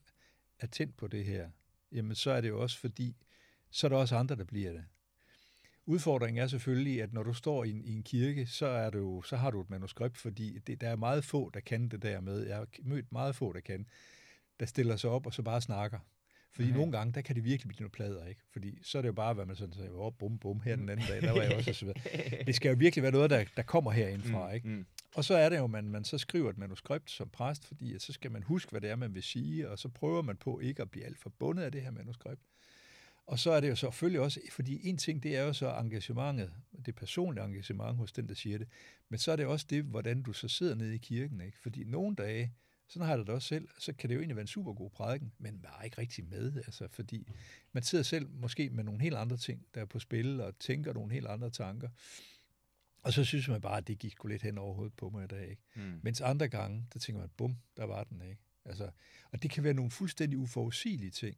er 0.59 0.67
tændt 0.67 0.97
på 0.97 1.07
det 1.07 1.25
her, 1.25 1.49
jamen 1.91 2.15
så 2.15 2.31
er 2.31 2.41
det 2.41 2.49
jo 2.49 2.61
også 2.61 2.79
fordi, 2.79 3.15
så 3.69 3.87
er 3.87 3.89
der 3.89 3.97
også 3.97 4.15
andre, 4.15 4.35
der 4.35 4.43
bliver 4.43 4.71
det. 4.71 4.85
Udfordringen 5.85 6.43
er 6.43 6.47
selvfølgelig, 6.47 7.01
at 7.01 7.13
når 7.13 7.23
du 7.23 7.33
står 7.33 7.63
i 7.63 7.69
en, 7.69 7.81
i 7.81 7.91
en 7.91 8.03
kirke, 8.03 8.45
så, 8.45 8.65
er 8.65 8.89
du, 8.89 9.21
så 9.21 9.35
har 9.35 9.51
du 9.51 9.61
et 9.61 9.69
manuskript, 9.69 10.17
fordi 10.17 10.59
det, 10.67 10.81
der 10.81 10.89
er 10.89 10.95
meget 10.95 11.23
få, 11.23 11.49
der 11.53 11.59
kan 11.59 11.87
det 11.87 12.01
der 12.01 12.21
med. 12.21 12.47
Jeg 12.47 12.55
har 12.55 12.67
mødt 12.83 13.11
meget 13.11 13.35
få, 13.35 13.53
der 13.53 13.59
kan, 13.59 13.87
der 14.59 14.65
stiller 14.65 14.95
sig 14.95 15.09
op 15.09 15.25
og 15.25 15.33
så 15.33 15.41
bare 15.41 15.61
snakker. 15.61 15.99
Fordi 16.55 16.67
okay. 16.67 16.77
nogle 16.77 16.91
gange, 16.91 17.13
der 17.13 17.21
kan 17.21 17.35
det 17.35 17.43
virkelig 17.43 17.67
blive 17.67 17.79
noget 17.79 17.91
plader, 17.91 18.25
ikke? 18.25 18.41
Fordi 18.51 18.79
så 18.83 18.97
er 18.97 19.01
det 19.01 19.07
jo 19.07 19.13
bare, 19.13 19.33
hvad 19.33 19.45
man 19.45 19.55
sådan 19.55 19.73
siger, 19.73 19.89
oh, 19.91 20.13
bum, 20.19 20.39
bum, 20.39 20.61
her 20.61 20.75
den 20.75 20.89
anden 20.89 21.07
dag, 21.07 21.21
der 21.21 21.31
var 21.31 21.41
jeg 21.41 21.55
også, 21.55 21.71
og 21.71 21.75
så 21.75 21.85
videre. 21.85 22.43
Det 22.45 22.55
skal 22.55 22.69
jo 22.69 22.75
virkelig 22.79 23.03
være 23.03 23.11
noget, 23.11 23.29
der, 23.29 23.43
der 23.55 23.63
kommer 23.63 23.91
herindfra, 23.91 24.47
mm, 24.47 24.55
ikke? 24.55 24.67
Mm. 24.67 24.85
Og 25.15 25.23
så 25.23 25.35
er 25.35 25.49
det 25.49 25.57
jo, 25.57 25.67
man, 25.67 25.89
man 25.89 26.03
så 26.03 26.17
skriver 26.17 26.49
et 26.49 26.57
manuskript 26.57 27.11
som 27.11 27.29
præst, 27.29 27.65
fordi 27.65 27.93
at 27.95 28.01
så 28.01 28.13
skal 28.13 28.31
man 28.31 28.43
huske, 28.43 28.71
hvad 28.71 28.81
det 28.81 28.89
er, 28.89 28.95
man 28.95 29.15
vil 29.15 29.23
sige, 29.23 29.69
og 29.69 29.79
så 29.79 29.89
prøver 29.89 30.21
man 30.21 30.37
på 30.37 30.59
ikke 30.59 30.81
at 30.81 30.91
blive 30.91 31.05
alt 31.05 31.19
for 31.19 31.29
bundet 31.29 31.63
af 31.63 31.71
det 31.71 31.81
her 31.81 31.91
manuskript. 31.91 32.41
Og 33.25 33.39
så 33.39 33.51
er 33.51 33.59
det 33.59 33.69
jo 33.69 33.75
selvfølgelig 33.75 34.21
også, 34.21 34.39
fordi 34.51 34.87
en 34.87 34.97
ting, 34.97 35.23
det 35.23 35.37
er 35.37 35.41
jo 35.41 35.53
så 35.53 35.73
engagementet, 35.73 36.53
det 36.85 36.95
personlige 36.95 37.45
engagement 37.45 37.97
hos 37.97 38.11
den, 38.11 38.29
der 38.29 38.33
siger 38.33 38.57
det, 38.57 38.67
men 39.09 39.19
så 39.19 39.31
er 39.31 39.35
det 39.35 39.45
også 39.45 39.65
det, 39.69 39.83
hvordan 39.83 40.21
du 40.21 40.33
så 40.33 40.47
sidder 40.47 40.75
nede 40.75 40.95
i 40.95 40.97
kirken, 40.97 41.41
ikke? 41.41 41.59
Fordi 41.59 41.83
nogle 41.83 42.15
dage, 42.15 42.53
sådan 42.87 43.05
har 43.07 43.15
jeg 43.15 43.25
det 43.25 43.29
også 43.29 43.47
selv, 43.47 43.67
så 43.79 43.93
kan 43.93 44.09
det 44.09 44.15
jo 44.15 44.19
egentlig 44.19 44.35
være 44.35 44.41
en 44.41 44.47
super 44.47 44.73
god 44.73 44.89
prædiken, 44.89 45.33
men 45.37 45.59
man 45.61 45.71
er 45.79 45.83
ikke 45.83 45.97
rigtig 45.97 46.25
med, 46.25 46.55
altså, 46.55 46.87
fordi 46.91 47.27
man 47.71 47.83
sidder 47.83 48.03
selv 48.03 48.29
måske 48.29 48.69
med 48.69 48.83
nogle 48.83 49.01
helt 49.01 49.15
andre 49.15 49.37
ting, 49.37 49.65
der 49.73 49.81
er 49.81 49.85
på 49.85 49.99
spil, 49.99 50.41
og 50.41 50.59
tænker 50.59 50.93
nogle 50.93 51.13
helt 51.13 51.27
andre 51.27 51.49
tanker. 51.49 51.89
Og 53.03 53.13
så 53.13 53.23
synes 53.23 53.47
man 53.47 53.61
bare, 53.61 53.77
at 53.77 53.87
det 53.87 53.99
gik 53.99 54.11
sgu 54.11 54.27
lidt 54.27 54.41
hen 54.41 54.57
over 54.57 54.73
hovedet 54.73 54.93
på 54.93 55.09
mig 55.09 55.23
i 55.23 55.27
dag. 55.27 55.49
Ikke? 55.49 55.61
Mm. 55.75 55.99
Mens 56.01 56.21
andre 56.21 56.47
gange, 56.47 56.85
der 56.93 56.99
tænker 56.99 57.19
man, 57.19 57.29
bum, 57.37 57.57
der 57.77 57.83
var 57.83 58.03
den. 58.03 58.21
ikke. 58.21 58.41
Altså, 58.65 58.89
og 59.31 59.43
det 59.43 59.51
kan 59.51 59.63
være 59.63 59.73
nogle 59.73 59.91
fuldstændig 59.91 60.39
uforudsigelige 60.39 61.11
ting. 61.11 61.37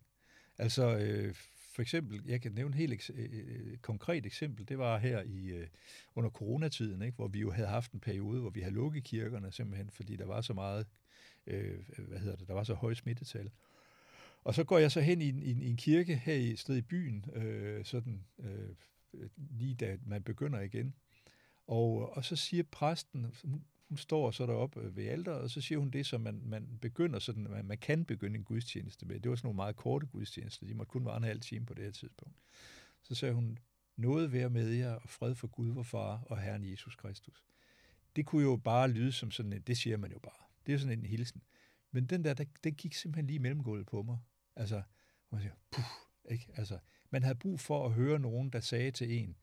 Altså, 0.57 0.97
øh, 0.97 1.35
for 1.75 1.81
eksempel, 1.81 2.21
jeg 2.25 2.41
kan 2.41 2.51
nævne 2.51 2.75
et 2.75 2.79
helt 2.79 3.01
eks- 3.01 3.13
øh, 3.13 3.29
øh, 3.33 3.71
øh, 3.71 3.77
konkret 3.77 4.25
eksempel, 4.25 4.67
det 4.67 4.77
var 4.77 4.97
her 4.97 5.21
i 5.21 5.45
øh, 5.47 5.67
under 6.15 6.29
coronatiden, 6.29 7.01
ikke, 7.01 7.15
hvor 7.15 7.27
vi 7.27 7.39
jo 7.39 7.51
havde 7.51 7.67
haft 7.67 7.91
en 7.91 7.99
periode, 7.99 8.41
hvor 8.41 8.49
vi 8.49 8.61
havde 8.61 8.75
lukket 8.75 9.03
kirkerne 9.03 9.51
simpelthen, 9.51 9.89
fordi 9.89 10.15
der 10.15 10.25
var 10.25 10.41
så 10.41 10.53
meget, 10.53 10.87
øh, 11.47 11.79
hvad 11.97 12.19
hedder 12.19 12.35
det, 12.35 12.47
der 12.47 12.53
var 12.53 12.63
så 12.63 12.73
høje 12.73 12.95
smittetal. 12.95 13.51
Og 14.43 14.55
så 14.55 14.63
går 14.63 14.77
jeg 14.77 14.91
så 14.91 15.01
hen 15.01 15.21
i 15.21 15.29
en, 15.29 15.43
i 15.43 15.51
en, 15.51 15.61
i 15.61 15.69
en 15.69 15.77
kirke 15.77 16.15
her 16.15 16.33
i 16.33 16.55
sted 16.55 16.75
i 16.75 16.81
byen, 16.81 17.25
øh, 17.33 17.85
sådan 17.85 18.25
øh, 18.39 18.69
lige 19.37 19.75
da 19.75 19.97
man 20.05 20.23
begynder 20.23 20.59
igen. 20.59 20.95
Og, 21.67 22.17
og 22.17 22.25
så 22.25 22.35
siger 22.35 22.63
præsten, 22.71 23.35
hun 23.89 23.97
står 23.97 24.31
så 24.31 24.45
deroppe 24.45 24.79
øh, 24.79 24.97
ved 24.97 25.07
alderet, 25.07 25.41
og 25.41 25.49
så 25.49 25.61
siger 25.61 25.79
hun 25.79 25.89
det, 25.89 26.05
som 26.05 26.21
man, 26.21 26.41
man 26.45 26.77
begynder 26.81 27.19
sådan, 27.19 27.43
man, 27.43 27.65
man 27.65 27.77
kan 27.77 28.05
begynde 28.05 28.37
en 28.37 28.43
gudstjeneste 28.43 29.05
med. 29.05 29.19
Det 29.19 29.29
var 29.29 29.35
sådan 29.35 29.47
nogle 29.47 29.55
meget 29.55 29.75
korte 29.75 30.07
gudstjenester, 30.07 30.67
de 30.67 30.73
måtte 30.73 30.89
kun 30.89 31.05
vare 31.05 31.17
en 31.17 31.23
halv 31.23 31.41
time 31.41 31.65
på 31.65 31.73
det 31.73 31.83
her 31.83 31.91
tidspunkt. 31.91 32.35
Så 33.03 33.15
sagde 33.15 33.33
hun, 33.33 33.59
noget 33.97 34.31
være 34.31 34.49
med 34.49 34.69
jer, 34.69 34.93
og 34.93 35.09
fred 35.09 35.35
for 35.35 35.47
Gud, 35.47 35.69
vor 35.69 35.83
far 35.83 36.17
og 36.17 36.41
Herren 36.41 36.71
Jesus 36.71 36.95
Kristus. 36.95 37.45
Det 38.15 38.25
kunne 38.25 38.43
jo 38.43 38.55
bare 38.55 38.87
lyde 38.87 39.11
som 39.11 39.31
sådan 39.31 39.53
en, 39.53 39.61
det 39.61 39.77
siger 39.77 39.97
man 39.97 40.11
jo 40.11 40.19
bare. 40.19 40.43
Det 40.65 40.73
er 40.73 40.77
sådan 40.77 40.99
en 40.99 41.05
hilsen. 41.05 41.41
Men 41.91 42.05
den 42.05 42.23
der, 42.23 42.33
der 42.33 42.45
den 42.63 42.75
gik 42.75 42.93
simpelthen 42.93 43.27
lige 43.27 43.39
mellemgulvet 43.39 43.87
på 43.87 44.03
mig. 44.03 44.17
Altså, 44.55 44.81
man 45.31 45.41
siger, 45.41 45.53
puh, 45.71 45.83
ikke? 46.31 46.51
Altså, 46.55 46.79
man 47.09 47.23
havde 47.23 47.35
brug 47.35 47.59
for 47.59 47.85
at 47.85 47.93
høre 47.93 48.19
nogen, 48.19 48.49
der 48.49 48.59
sagde 48.59 48.91
til 48.91 49.11
en, 49.19 49.35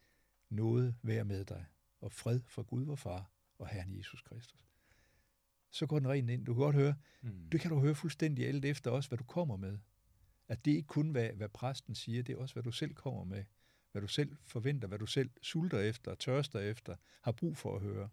noget 0.48 0.94
være 1.02 1.24
med 1.24 1.44
dig, 1.44 1.66
og 2.00 2.12
fred 2.12 2.40
for 2.46 2.62
Gud, 2.62 2.84
vor 2.84 2.96
far 2.96 3.31
og 3.62 3.68
Herren 3.68 3.96
Jesus 3.98 4.22
Kristus. 4.22 4.60
Så 5.70 5.86
går 5.86 5.98
den 5.98 6.08
rent 6.08 6.30
ind. 6.30 6.46
Du 6.46 6.54
kan 6.54 6.60
godt 6.60 6.76
høre, 6.76 6.94
mm. 7.22 7.50
det 7.52 7.60
kan 7.60 7.70
du 7.70 7.80
høre 7.80 7.94
fuldstændig 7.94 8.46
alt 8.46 8.64
efter 8.64 8.90
også, 8.90 9.10
hvad 9.10 9.18
du 9.18 9.24
kommer 9.24 9.56
med. 9.56 9.78
At 10.48 10.64
det 10.64 10.70
ikke 10.70 10.86
kun, 10.86 11.10
hvad, 11.10 11.30
hvad 11.30 11.48
præsten 11.48 11.94
siger, 11.94 12.22
det 12.22 12.32
er 12.32 12.36
også, 12.36 12.54
hvad 12.54 12.62
du 12.62 12.70
selv 12.70 12.94
kommer 12.94 13.24
med. 13.24 13.44
Hvad 13.92 14.02
du 14.02 14.08
selv 14.08 14.36
forventer, 14.44 14.88
hvad 14.88 14.98
du 14.98 15.06
selv 15.06 15.30
sulter 15.42 15.80
efter, 15.80 16.14
tørster 16.14 16.60
efter, 16.60 16.96
har 17.22 17.32
brug 17.32 17.56
for 17.56 17.76
at 17.76 17.82
høre. 17.82 18.08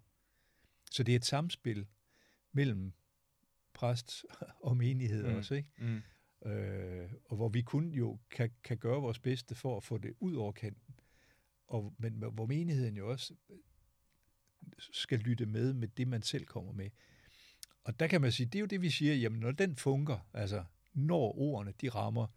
Så 0.91 1.03
det 1.03 1.11
er 1.11 1.15
et 1.15 1.25
samspil 1.25 1.87
mellem 2.51 2.93
præst 3.73 4.25
og 4.59 4.77
menighed 4.77 5.27
mm. 5.27 5.35
også, 5.35 5.55
ikke? 5.55 5.71
Mm. 5.77 6.01
Øh, 6.51 7.11
og 7.25 7.35
hvor 7.35 7.49
vi 7.49 7.61
kun 7.61 7.91
jo 7.93 8.19
kan, 8.29 8.51
kan 8.63 8.77
gøre 8.77 9.01
vores 9.01 9.19
bedste 9.19 9.55
for 9.55 9.77
at 9.77 9.83
få 9.83 9.97
det 9.97 10.13
ud 10.19 10.35
over 10.35 10.51
kanten. 10.51 10.95
Og, 11.67 11.95
men 11.97 12.13
hvor 12.13 12.45
menigheden 12.45 12.97
jo 12.97 13.09
også 13.11 13.33
skal 14.79 15.19
lytte 15.19 15.45
med 15.45 15.73
med 15.73 15.87
det, 15.87 16.07
man 16.07 16.21
selv 16.21 16.45
kommer 16.45 16.71
med. 16.71 16.89
Og 17.83 17.99
der 17.99 18.07
kan 18.07 18.21
man 18.21 18.31
sige, 18.31 18.45
det 18.45 18.55
er 18.55 18.59
jo 18.59 18.65
det, 18.65 18.81
vi 18.81 18.89
siger, 18.89 19.15
jamen 19.15 19.39
når 19.39 19.51
den 19.51 19.75
funker, 19.75 20.29
altså 20.33 20.63
når 20.93 21.37
ordene 21.37 21.73
de 21.81 21.89
rammer, 21.89 22.27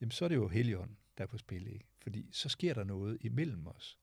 jamen 0.00 0.10
så 0.10 0.24
er 0.24 0.28
det 0.28 0.36
jo 0.36 0.48
Helligånden, 0.48 0.98
der 1.18 1.24
er 1.24 1.28
på 1.28 1.38
spil, 1.38 1.66
ikke? 1.66 1.86
Fordi 1.98 2.28
så 2.32 2.48
sker 2.48 2.74
der 2.74 2.84
noget 2.84 3.18
imellem 3.20 3.66
os. 3.66 3.98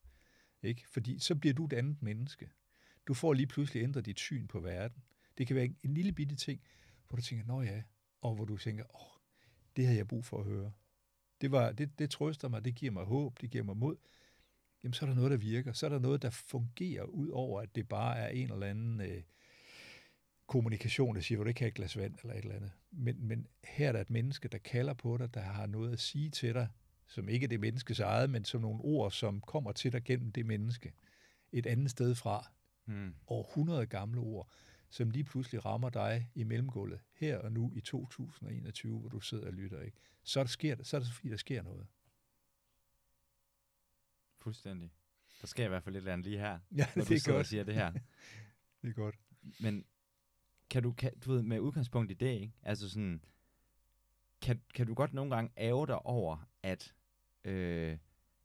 Ikke? 0.61 0.87
Fordi 0.87 1.19
så 1.19 1.35
bliver 1.35 1.53
du 1.53 1.65
et 1.65 1.73
andet 1.73 2.01
menneske. 2.01 2.49
Du 3.07 3.13
får 3.13 3.33
lige 3.33 3.47
pludselig 3.47 3.83
ændret 3.83 4.05
dit 4.05 4.19
syn 4.19 4.47
på 4.47 4.59
verden. 4.59 5.03
Det 5.37 5.47
kan 5.47 5.55
være 5.55 5.65
en, 5.65 5.77
en 5.83 5.93
lille 5.93 6.11
bitte 6.11 6.35
ting, 6.35 6.61
hvor 7.07 7.15
du 7.15 7.21
tænker, 7.21 7.45
nå 7.45 7.61
ja, 7.61 7.83
og 8.21 8.35
hvor 8.35 8.45
du 8.45 8.57
tænker, 8.57 8.83
åh, 8.95 9.21
det 9.75 9.85
havde 9.85 9.97
jeg 9.97 10.07
brug 10.07 10.25
for 10.25 10.39
at 10.39 10.45
høre. 10.45 10.71
Det, 11.41 11.51
var, 11.51 11.71
det, 11.71 11.99
det 11.99 12.09
trøster 12.09 12.47
mig, 12.47 12.65
det 12.65 12.75
giver 12.75 12.91
mig 12.91 13.05
håb, 13.05 13.41
det 13.41 13.49
giver 13.49 13.63
mig 13.63 13.77
mod 13.77 13.95
jamen 14.85 14.93
så 14.93 15.05
er 15.05 15.09
der 15.09 15.15
noget, 15.15 15.31
der 15.31 15.37
virker. 15.37 15.73
Så 15.73 15.85
er 15.85 15.89
der 15.89 15.99
noget, 15.99 16.21
der 16.21 16.29
fungerer 16.29 17.03
ud 17.03 17.29
over, 17.29 17.61
at 17.61 17.75
det 17.75 17.87
bare 17.87 18.17
er 18.17 18.27
en 18.27 18.51
eller 18.51 18.67
anden 18.67 19.01
øh, 19.01 19.23
kommunikation, 20.47 21.15
der 21.15 21.21
siger, 21.21 21.39
at 21.39 21.43
du 21.43 21.47
ikke 21.47 21.59
have 21.59 21.67
et 21.67 21.73
glas 21.73 21.97
vand 21.97 22.15
eller 22.21 22.33
et 22.33 22.41
eller 22.41 22.55
andet. 22.55 22.71
Men, 22.91 23.27
men 23.27 23.47
her 23.63 23.87
er 23.87 23.91
der 23.91 24.01
et 24.01 24.09
menneske, 24.09 24.47
der 24.47 24.57
kalder 24.57 24.93
på 24.93 25.17
dig, 25.17 25.33
der 25.33 25.41
har 25.41 25.65
noget 25.65 25.93
at 25.93 25.99
sige 25.99 26.29
til 26.29 26.53
dig, 26.53 26.67
som 27.07 27.29
ikke 27.29 27.43
er 27.43 27.47
det 27.47 27.59
menneskes 27.59 27.99
eget, 27.99 28.29
men 28.29 28.45
som 28.45 28.61
nogle 28.61 28.81
ord, 28.81 29.11
som 29.11 29.41
kommer 29.41 29.71
til 29.71 29.93
dig 29.93 30.03
gennem 30.03 30.31
det 30.31 30.45
menneske. 30.45 30.93
Et 31.51 31.65
andet 31.65 31.91
sted 31.91 32.15
fra. 32.15 32.51
Hmm. 32.85 33.13
Århundrede 33.27 33.85
gamle 33.85 34.19
ord, 34.19 34.51
som 34.89 35.09
lige 35.09 35.23
pludselig 35.23 35.65
rammer 35.65 35.89
dig 35.89 36.29
i 36.35 36.43
mellemgulvet, 36.43 36.99
her 37.13 37.37
og 37.37 37.51
nu 37.51 37.71
i 37.75 37.81
2021, 37.81 38.99
hvor 38.99 39.09
du 39.09 39.19
sidder 39.19 39.47
og 39.47 39.53
lytter. 39.53 39.81
Ikke? 39.81 39.97
Så, 40.23 40.39
er 40.39 40.43
der 40.43 40.49
sker, 40.49 40.75
så 40.83 40.95
er 40.97 40.99
det 40.99 41.11
fordi, 41.11 41.29
der 41.29 41.37
sker 41.37 41.63
noget. 41.63 41.87
Fuldstændig. 44.45 44.91
Der 45.41 45.47
sker 45.47 45.65
i 45.65 45.67
hvert 45.67 45.83
fald 45.83 45.95
lidt 45.95 46.07
andet 46.07 46.25
lige 46.25 46.37
her, 46.39 46.59
ja, 46.77 46.87
når 46.95 47.03
det 47.03 47.09
du 47.09 47.13
er 47.13 47.19
sidder 47.19 47.31
godt. 47.31 47.39
og 47.39 47.45
siger 47.45 47.63
det 47.63 47.73
her. 47.75 47.91
det 48.81 48.89
er 48.89 48.93
godt. 48.93 49.15
Men 49.59 49.85
kan 50.69 50.83
du, 50.83 50.91
kan, 50.91 51.19
du 51.19 51.31
ved, 51.31 51.41
med 51.41 51.59
udgangspunkt 51.59 52.11
i 52.11 52.13
det, 52.13 52.41
ikke? 52.41 52.53
Altså 52.63 52.89
sådan, 52.89 53.23
kan, 54.41 54.61
kan 54.73 54.87
du 54.87 54.93
godt 54.93 55.13
nogle 55.13 55.35
gange 55.35 55.51
ære 55.57 55.87
dig 55.87 56.05
over, 56.05 56.49
at, 56.63 56.93
øh, 57.43 57.97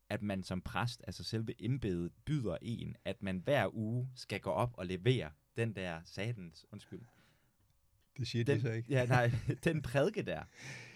at 0.09 0.21
man 0.21 0.43
som 0.43 0.61
præst, 0.61 1.03
altså 1.07 1.23
selve 1.23 1.63
embedet, 1.65 2.11
byder 2.25 2.57
en, 2.61 2.95
at 3.05 3.23
man 3.23 3.37
hver 3.37 3.75
uge 3.75 4.09
skal 4.15 4.39
gå 4.39 4.49
op 4.49 4.73
og 4.77 4.85
levere 4.85 5.31
den 5.57 5.75
der 5.75 6.01
satans, 6.03 6.65
undskyld. 6.71 7.01
Det 8.17 8.27
siger 8.27 8.45
den, 8.45 8.57
de 8.57 8.61
så 8.61 8.71
ikke. 8.71 8.89
Ja, 8.89 9.05
nej, 9.05 9.31
den 9.63 9.81
prædike 9.81 10.21
der. 10.21 10.43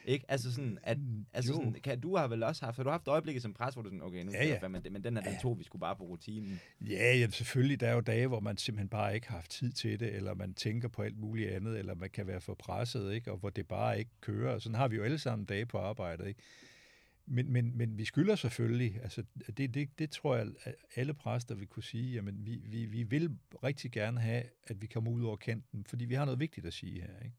Ikke? 0.07 0.25
Altså 0.31 0.51
sådan, 0.53 0.77
at, 0.83 0.97
altså 1.33 1.53
sådan, 1.53 1.75
kan, 1.83 1.99
du 1.99 2.15
har 2.15 2.27
vel 2.27 2.43
også 2.43 2.65
haft, 2.65 2.77
har 2.77 2.83
du 2.83 2.89
haft 2.89 3.07
øjeblikket 3.07 3.41
som 3.41 3.53
præst, 3.53 3.75
hvor 3.75 3.83
du 3.83 3.89
sådan, 3.89 4.01
okay, 4.01 4.23
nu 4.23 4.31
ja, 4.31 4.47
ja. 4.47 4.57
Fandme, 4.61 4.81
men 4.91 5.03
den 5.03 5.17
er 5.17 5.21
den 5.21 5.33
ja. 5.33 5.39
to, 5.41 5.51
vi 5.51 5.63
skulle 5.63 5.79
bare 5.79 5.95
på 5.95 6.03
rutinen. 6.03 6.59
Ja, 6.81 7.17
ja, 7.17 7.27
selvfølgelig. 7.29 7.79
Der 7.79 7.87
er 7.87 7.93
jo 7.93 8.01
dage, 8.01 8.27
hvor 8.27 8.39
man 8.39 8.57
simpelthen 8.57 8.89
bare 8.89 9.15
ikke 9.15 9.27
har 9.27 9.35
haft 9.35 9.51
tid 9.51 9.71
til 9.71 9.99
det, 9.99 10.15
eller 10.15 10.33
man 10.33 10.53
tænker 10.53 10.87
på 10.87 11.01
alt 11.01 11.17
muligt 11.17 11.49
andet, 11.49 11.79
eller 11.79 11.95
man 11.95 12.09
kan 12.09 12.27
være 12.27 12.41
for 12.41 12.53
presset, 12.53 13.13
ikke? 13.13 13.31
og 13.31 13.37
hvor 13.37 13.49
det 13.49 13.67
bare 13.67 13.99
ikke 13.99 14.11
kører. 14.21 14.59
Sådan 14.59 14.75
har 14.75 14.87
vi 14.87 14.95
jo 14.95 15.03
alle 15.03 15.17
sammen 15.17 15.45
dage 15.45 15.65
på 15.65 15.77
arbejdet. 15.77 16.27
Ikke? 16.27 16.41
Men, 17.27 17.51
men, 17.51 17.77
men 17.77 17.97
vi 17.97 18.05
skylder 18.05 18.35
selvfølgelig, 18.35 18.99
altså 19.03 19.23
det, 19.57 19.73
det, 19.73 19.99
det 19.99 20.09
tror 20.09 20.35
jeg, 20.35 20.47
at 20.63 20.75
alle 20.95 21.13
præster 21.13 21.55
vil 21.55 21.67
kunne 21.67 21.83
sige, 21.83 22.13
jamen 22.13 22.45
vi, 22.45 22.61
vi, 22.65 22.85
vi 22.85 23.03
vil 23.03 23.37
rigtig 23.63 23.91
gerne 23.91 24.19
have, 24.19 24.43
at 24.63 24.81
vi 24.81 24.87
kommer 24.87 25.11
ud 25.11 25.23
over 25.23 25.35
kanten, 25.35 25.85
fordi 25.85 26.05
vi 26.05 26.13
har 26.15 26.25
noget 26.25 26.39
vigtigt 26.39 26.65
at 26.65 26.73
sige 26.73 27.01
her. 27.01 27.19
Ikke? 27.19 27.35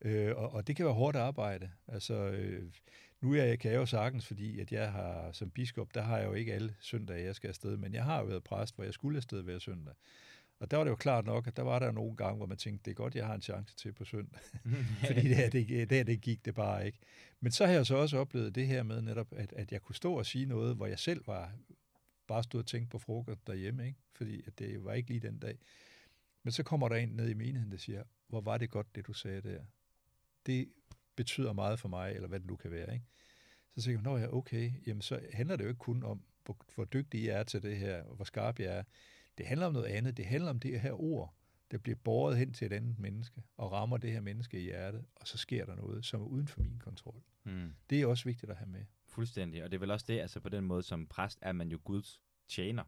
Øh, 0.00 0.36
og, 0.36 0.52
og 0.52 0.66
det 0.66 0.76
kan 0.76 0.84
være 0.84 0.94
hårdt 0.94 1.16
arbejde. 1.16 1.70
Altså, 1.88 2.14
øh, 2.14 2.72
nu 3.20 3.34
er 3.34 3.44
jeg, 3.44 3.58
kan 3.58 3.70
jeg 3.70 3.78
jo 3.78 3.86
sagtens, 3.86 4.26
fordi 4.26 4.60
at 4.60 4.72
jeg 4.72 4.92
har 4.92 5.32
som 5.32 5.50
biskop, 5.50 5.94
der 5.94 6.02
har 6.02 6.18
jeg 6.18 6.26
jo 6.26 6.32
ikke 6.32 6.54
alle 6.54 6.74
søndage, 6.80 7.24
jeg 7.24 7.34
skal 7.34 7.48
afsted, 7.48 7.76
men 7.76 7.94
jeg 7.94 8.04
har 8.04 8.20
jo 8.20 8.26
været 8.26 8.44
præst, 8.44 8.74
hvor 8.74 8.84
jeg 8.84 8.94
skulle 8.94 9.16
afsted 9.16 9.42
hver 9.42 9.58
søndag. 9.58 9.94
Og 10.64 10.70
der 10.70 10.76
var 10.76 10.84
det 10.84 10.90
jo 10.90 10.96
klart 10.96 11.26
nok, 11.26 11.46
at 11.46 11.56
der 11.56 11.62
var 11.62 11.78
der 11.78 11.92
nogle 11.92 12.16
gange, 12.16 12.36
hvor 12.36 12.46
man 12.46 12.56
tænkte, 12.56 12.84
det 12.84 12.90
er 12.90 12.94
godt, 12.94 13.14
jeg 13.14 13.26
har 13.26 13.34
en 13.34 13.42
chance 13.42 13.76
til 13.76 13.92
på 13.92 14.04
søndag. 14.04 14.40
Fordi 15.06 15.28
det 15.28 15.36
her, 15.36 15.50
det, 15.50 15.90
det, 15.90 16.06
det 16.06 16.20
gik 16.20 16.44
det 16.44 16.54
bare 16.54 16.86
ikke. 16.86 16.98
Men 17.40 17.52
så 17.52 17.66
har 17.66 17.72
jeg 17.72 17.86
så 17.86 17.96
også 17.96 18.18
oplevet 18.18 18.54
det 18.54 18.66
her 18.66 18.82
med 18.82 19.02
netop, 19.02 19.26
at, 19.32 19.52
at 19.52 19.72
jeg 19.72 19.82
kunne 19.82 19.94
stå 19.94 20.14
og 20.14 20.26
sige 20.26 20.46
noget, 20.46 20.76
hvor 20.76 20.86
jeg 20.86 20.98
selv 20.98 21.26
var 21.26 21.52
bare 22.26 22.42
stod 22.42 22.60
og 22.60 22.66
tænkte 22.66 22.90
på 22.90 22.98
frokost 22.98 23.46
derhjemme, 23.46 23.86
ikke? 23.86 23.98
fordi 24.14 24.42
at 24.46 24.58
det 24.58 24.84
var 24.84 24.92
ikke 24.92 25.08
lige 25.08 25.20
den 25.20 25.38
dag. 25.38 25.58
Men 26.42 26.52
så 26.52 26.62
kommer 26.62 26.88
der 26.88 26.96
en 26.96 27.08
ned 27.08 27.28
i 27.28 27.34
menigheden, 27.34 27.72
der 27.72 27.78
siger, 27.78 28.02
hvor 28.28 28.40
var 28.40 28.58
det 28.58 28.70
godt, 28.70 28.94
det 28.94 29.06
du 29.06 29.12
sagde 29.12 29.40
der. 29.40 29.60
Det 30.46 30.68
betyder 31.16 31.52
meget 31.52 31.80
for 31.80 31.88
mig, 31.88 32.12
eller 32.14 32.28
hvad 32.28 32.40
det 32.40 32.46
nu 32.46 32.56
kan 32.56 32.70
være. 32.70 32.94
Ikke? 32.94 33.06
Så 33.76 33.82
siger 33.82 33.98
jeg, 34.04 34.20
ja, 34.20 34.36
okay, 34.36 34.72
jamen 34.86 35.02
så 35.02 35.20
handler 35.32 35.56
det 35.56 35.64
jo 35.64 35.68
ikke 35.68 35.78
kun 35.78 36.02
om, 36.02 36.22
hvor, 36.44 36.56
hvor 36.74 36.84
dygtig 36.84 37.20
I 37.20 37.28
er 37.28 37.42
til 37.42 37.62
det 37.62 37.76
her, 37.76 38.02
og 38.02 38.16
hvor 38.16 38.24
skarp 38.24 38.60
jeg 38.60 38.78
er. 38.78 38.82
Det 39.38 39.46
handler 39.46 39.66
om 39.66 39.72
noget 39.72 39.86
andet. 39.86 40.16
Det 40.16 40.24
handler 40.24 40.50
om 40.50 40.58
det 40.58 40.80
her 40.80 41.00
ord, 41.00 41.34
der 41.70 41.78
bliver 41.78 41.96
båret 41.96 42.36
hen 42.36 42.52
til 42.52 42.66
et 42.66 42.72
andet 42.72 42.98
menneske, 42.98 43.42
og 43.56 43.72
rammer 43.72 43.96
det 43.96 44.12
her 44.12 44.20
menneske 44.20 44.60
i 44.60 44.62
hjertet, 44.62 45.04
og 45.16 45.28
så 45.28 45.38
sker 45.38 45.64
der 45.64 45.74
noget, 45.74 46.04
som 46.04 46.20
er 46.20 46.26
uden 46.26 46.48
for 46.48 46.60
min 46.60 46.78
kontrol. 46.78 47.22
Mm. 47.44 47.72
Det 47.90 48.02
er 48.02 48.06
også 48.06 48.24
vigtigt 48.24 48.50
at 48.50 48.56
have 48.56 48.70
med. 48.70 48.84
Fuldstændig, 49.06 49.64
og 49.64 49.70
det 49.70 49.76
er 49.76 49.80
vel 49.80 49.90
også 49.90 50.06
det, 50.08 50.20
altså 50.20 50.40
på 50.40 50.48
den 50.48 50.64
måde 50.64 50.82
som 50.82 51.06
præst 51.06 51.38
er 51.42 51.52
man 51.52 51.68
jo 51.68 51.78
Guds 51.84 52.20
tjener. 52.48 52.82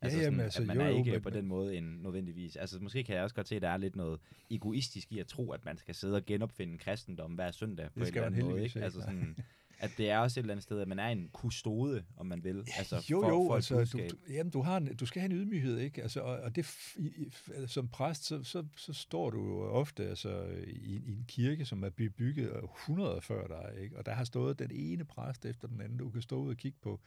Altså, 0.00 0.18
ja, 0.18 0.24
jamen, 0.24 0.40
altså, 0.40 0.60
at 0.60 0.66
man 0.66 0.76
jo, 0.76 0.82
er 0.82 0.88
ikke 0.88 1.10
men, 1.10 1.22
på 1.22 1.30
den 1.30 1.46
måde 1.46 1.76
en 1.76 1.84
nødvendigvis. 1.84 2.56
Altså 2.56 2.78
måske 2.80 3.04
kan 3.04 3.14
jeg 3.14 3.24
også 3.24 3.36
godt 3.36 3.48
se, 3.48 3.56
at 3.56 3.62
der 3.62 3.68
er 3.68 3.76
lidt 3.76 3.96
noget 3.96 4.20
egoistisk 4.50 5.12
i 5.12 5.18
at 5.18 5.26
tro, 5.26 5.52
at 5.52 5.64
man 5.64 5.78
skal 5.78 5.94
sidde 5.94 6.16
og 6.16 6.26
genopfinde 6.26 6.78
kristendom 6.78 7.32
hver 7.32 7.50
søndag 7.50 7.90
på 7.92 8.00
det 8.00 8.08
en 8.08 8.14
eller 8.14 8.26
anden 8.26 8.44
måde. 8.44 8.64
Ikke? 8.64 8.80
Altså 8.80 9.00
sådan, 9.00 9.36
at 9.78 9.90
det 9.98 10.10
er 10.10 10.18
også 10.18 10.40
et 10.40 10.42
eller 10.42 10.54
andet 10.54 10.62
sted, 10.62 10.80
at 10.80 10.88
man 10.88 10.98
er 10.98 11.08
en 11.08 11.28
kustode, 11.32 12.04
om 12.16 12.26
man 12.26 12.44
vil. 12.44 12.64
Altså, 12.76 13.04
jo, 13.10 13.20
for, 13.20 13.28
jo, 13.28 13.44
for 13.48 13.54
altså, 13.54 13.98
du, 13.98 13.98
du, 13.98 14.16
jamen, 14.30 14.50
du, 14.50 14.62
har 14.62 14.76
en, 14.76 14.96
du 14.96 15.06
skal 15.06 15.20
have 15.20 15.30
en 15.30 15.36
ydmyghed, 15.36 15.78
ikke? 15.78 16.02
Altså, 16.02 16.20
og, 16.20 16.36
og 16.36 16.56
det, 16.56 16.66
i, 16.96 17.32
som 17.66 17.88
præst, 17.88 18.24
så, 18.24 18.42
så, 18.42 18.64
så 18.76 18.92
står 18.92 19.30
du 19.30 19.38
jo 19.38 19.62
ofte 19.62 20.08
altså, 20.08 20.46
i, 20.66 21.02
i 21.06 21.12
en 21.12 21.24
kirke, 21.28 21.64
som 21.64 21.84
er 21.84 21.90
bygget 21.90 22.52
100 22.86 23.20
før 23.20 23.46
dig, 23.46 23.82
ikke? 23.82 23.98
Og 23.98 24.06
der 24.06 24.12
har 24.12 24.24
stået 24.24 24.58
den 24.58 24.70
ene 24.72 25.04
præst 25.04 25.44
efter 25.44 25.68
den 25.68 25.80
anden. 25.80 25.98
Du 25.98 26.10
kan 26.10 26.22
stå 26.22 26.36
ud 26.36 26.50
og 26.50 26.56
kigge 26.56 26.78
på, 26.82 27.00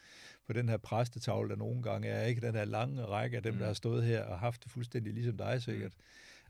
på 0.47 0.53
den 0.53 0.69
her 0.69 0.77
præstetavle, 0.77 1.49
der 1.49 1.55
nogle 1.55 1.83
gange 1.83 2.07
er, 2.07 2.25
ikke? 2.25 2.41
Den 2.41 2.55
her 2.55 2.65
lange 2.65 3.01
række 3.05 3.37
af 3.37 3.43
dem, 3.43 3.53
mm. 3.53 3.59
der 3.59 3.65
har 3.65 3.73
stået 3.73 4.03
her 4.03 4.23
og 4.23 4.39
haft 4.39 4.63
det 4.63 4.71
fuldstændig 4.71 5.13
ligesom 5.13 5.37
dig 5.37 5.61
sikkert. 5.61 5.91
Mm 5.97 6.03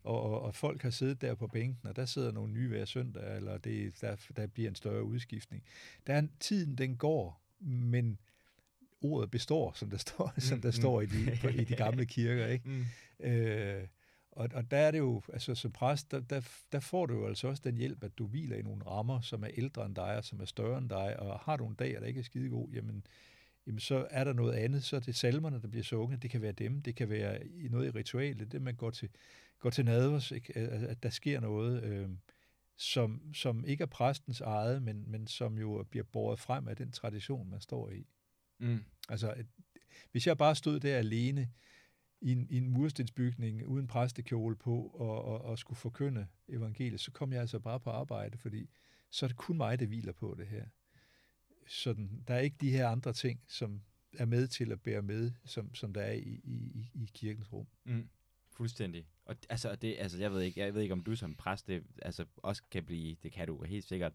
og, 0.04 0.24
og, 0.24 0.42
og 0.42 0.56
folk 0.56 0.82
har 0.82 0.90
siddet 0.90 1.22
der 1.22 1.36
på 1.36 1.48
bænken, 1.48 1.88
og 1.90 1.96
der 1.96 2.06
sidder 2.06 2.32
nogle 2.32 2.54
nye 2.54 2.68
hver 2.68 2.86
søndag, 2.86 3.36
eller 3.36 3.58
det, 3.58 4.02
der, 4.02 4.16
der 4.36 4.48
bliver 4.48 4.70
en 4.70 4.76
større 4.76 5.04
udskiftning. 5.04 5.64
Der 6.08 6.14
er, 6.14 6.28
tiden 6.40 6.78
den 6.78 6.98
går, 6.98 7.42
men 7.60 8.18
ordet 9.02 9.32
består, 9.32 9.74
som 9.76 9.90
der 9.90 9.98
står, 9.98 10.32
mm, 10.36 10.42
som 10.50 10.62
der 10.62 10.70
mm. 10.70 10.74
står 10.74 11.02
i 11.02 11.06
de, 11.06 11.38
på, 11.42 11.48
i 11.48 11.64
de 11.64 11.76
gamle 11.76 12.06
kirker. 12.06 12.48
Ikke? 12.48 12.70
Mm. 12.70 12.86
Øh, 13.26 13.88
og, 14.32 14.50
og 14.54 14.72
der 14.72 14.78
er 14.78 14.92
det 14.92 14.98
jo, 14.98 15.22
altså 15.34 15.56
som 15.56 15.72
præst, 15.72 16.12
der, 16.12 16.20
der, 16.20 16.42
der 16.72 16.80
får 16.80 17.06
du 17.06 17.14
jo 17.14 17.28
altså 17.28 17.48
også 17.48 17.62
den 17.66 17.78
hjælp, 17.78 18.04
at 18.04 18.18
du 18.18 18.28
hviler 18.28 18.58
i 18.58 18.62
nogle 18.62 18.84
rammer, 18.86 19.22
som 19.22 19.44
er 19.44 19.48
ældre 19.48 19.86
end 19.86 19.96
dig, 19.96 20.18
og 20.18 20.24
som 20.24 20.40
er 20.42 20.46
større 20.46 20.78
end 20.78 20.90
dig, 20.90 21.20
og 21.20 21.40
har 21.40 21.58
du 21.58 21.68
en 21.68 21.76
dag, 21.76 21.94
der 21.94 22.06
ikke 22.06 22.20
er 22.20 22.24
skide 22.24 22.50
god, 22.50 22.70
jamen, 22.74 23.06
jamen 23.68 23.80
så 23.80 24.08
er 24.10 24.24
der 24.24 24.34
noget 24.34 24.54
andet, 24.54 24.84
så 24.84 24.96
er 24.96 25.00
det 25.00 25.16
salmerne, 25.16 25.62
der 25.62 25.68
bliver 25.68 25.84
sunget, 25.84 26.22
det 26.22 26.30
kan 26.30 26.42
være 26.42 26.52
dem, 26.52 26.82
det 26.82 26.96
kan 26.96 27.10
være 27.10 27.40
noget 27.70 27.88
i 27.88 27.90
ritualet, 27.90 28.52
det 28.52 28.62
man 28.62 28.76
går 28.76 28.90
til, 28.90 29.10
går 29.60 29.70
til 29.70 29.86
nadvers, 29.86 30.32
ikke? 30.32 30.58
at 30.58 31.04
der 31.04 31.10
sker 31.10 31.40
noget, 31.40 31.84
øh, 31.84 32.10
som, 32.78 33.34
som 33.34 33.66
ikke 33.66 33.82
er 33.82 33.86
præstens 33.86 34.42
eget, 34.42 34.84
men, 34.84 35.12
men 35.12 35.28
som 35.28 35.58
jo 35.58 35.86
bliver 35.90 36.04
båret 36.04 36.40
frem 36.40 36.68
af 36.68 36.76
den 36.76 36.92
tradition, 36.92 37.50
man 37.50 37.62
står 37.62 37.90
i. 37.90 38.08
Mm. 38.60 38.84
Altså, 39.10 39.32
at, 39.32 39.46
hvis 40.12 40.28
jeg 40.28 40.38
bare 40.38 40.56
stod 40.56 40.80
der 40.80 40.98
alene 40.98 41.50
i 42.22 42.32
en, 42.32 42.48
i 42.50 42.58
en 42.58 42.70
murstensbygning 42.70 43.68
uden 43.68 43.88
præstekjole 43.88 44.56
på 44.56 44.82
og, 44.82 45.26
og, 45.26 45.42
og 45.42 45.60
skulle 45.60 45.78
forkynde 45.78 46.28
evangeliet, 46.48 47.00
så 47.00 47.12
kom 47.12 47.34
jeg 47.34 47.42
altså 47.42 47.60
bare 47.60 47.80
på 47.80 47.90
arbejde, 47.90 48.38
fordi 48.38 48.70
så 49.10 49.26
er 49.26 49.28
det 49.28 49.38
kun 49.38 49.58
mig, 49.58 49.80
der 49.80 49.86
hviler 49.86 50.14
på 50.14 50.36
det 50.38 50.48
her. 50.48 50.66
Sådan, 51.68 52.24
der 52.28 52.34
er 52.34 52.40
ikke 52.40 52.58
de 52.62 52.72
her 52.72 52.88
andre 52.88 53.14
ting, 53.14 53.44
som 53.48 53.82
er 54.14 54.26
med 54.26 54.48
til 54.48 54.72
at 54.72 54.82
bære 54.82 55.02
med, 55.02 55.32
som, 55.46 55.76
som 55.76 55.94
der 55.94 56.02
er 56.02 56.14
i, 56.14 56.42
i, 56.44 56.92
i 56.94 57.10
kirkens 57.14 57.54
rum. 57.54 57.68
Mm. 57.84 58.10
Fuldstændig. 58.60 59.08
Og 59.26 59.36
altså, 59.50 59.76
det, 59.76 59.96
altså, 60.00 60.18
jeg 60.18 60.32
ved 60.32 60.42
ikke, 60.42 60.60
jeg 60.60 60.74
ved 60.74 60.82
ikke, 60.82 60.94
om 60.94 61.04
du 61.04 61.16
som 61.16 61.36
præst, 61.36 61.68
det, 61.68 61.84
altså, 62.02 62.26
også 62.38 62.64
kan 62.72 62.86
blive, 62.86 63.16
det 63.24 63.32
kan 63.32 63.48
du 63.48 63.64
helt 63.64 63.86
sikkert, 63.86 64.14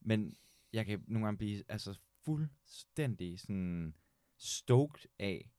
men 0.00 0.36
jeg 0.72 0.86
kan 0.86 1.04
nogle 1.06 1.26
gange 1.26 1.38
blive, 1.38 1.62
altså, 1.68 1.98
fuldstændig 2.24 3.40
sådan 3.40 3.94
stoked 4.38 5.10
af, 5.18 5.50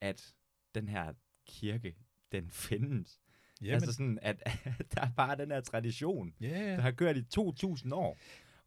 at 0.00 0.34
den 0.74 0.88
her 0.88 1.12
kirke, 1.46 1.96
den 2.32 2.50
findes. 2.68 3.20
Jamen. 3.60 3.74
Altså 3.74 3.92
sådan, 3.92 4.18
at, 4.22 4.42
at 4.46 4.86
der 4.94 5.00
er 5.00 5.10
bare 5.16 5.36
den 5.36 5.50
her 5.50 5.60
tradition, 5.60 6.34
yeah. 6.42 6.76
der 6.76 6.80
har 6.80 6.90
kørt 6.90 7.16
i 7.16 7.22
2000 7.22 7.94
år. 7.94 8.18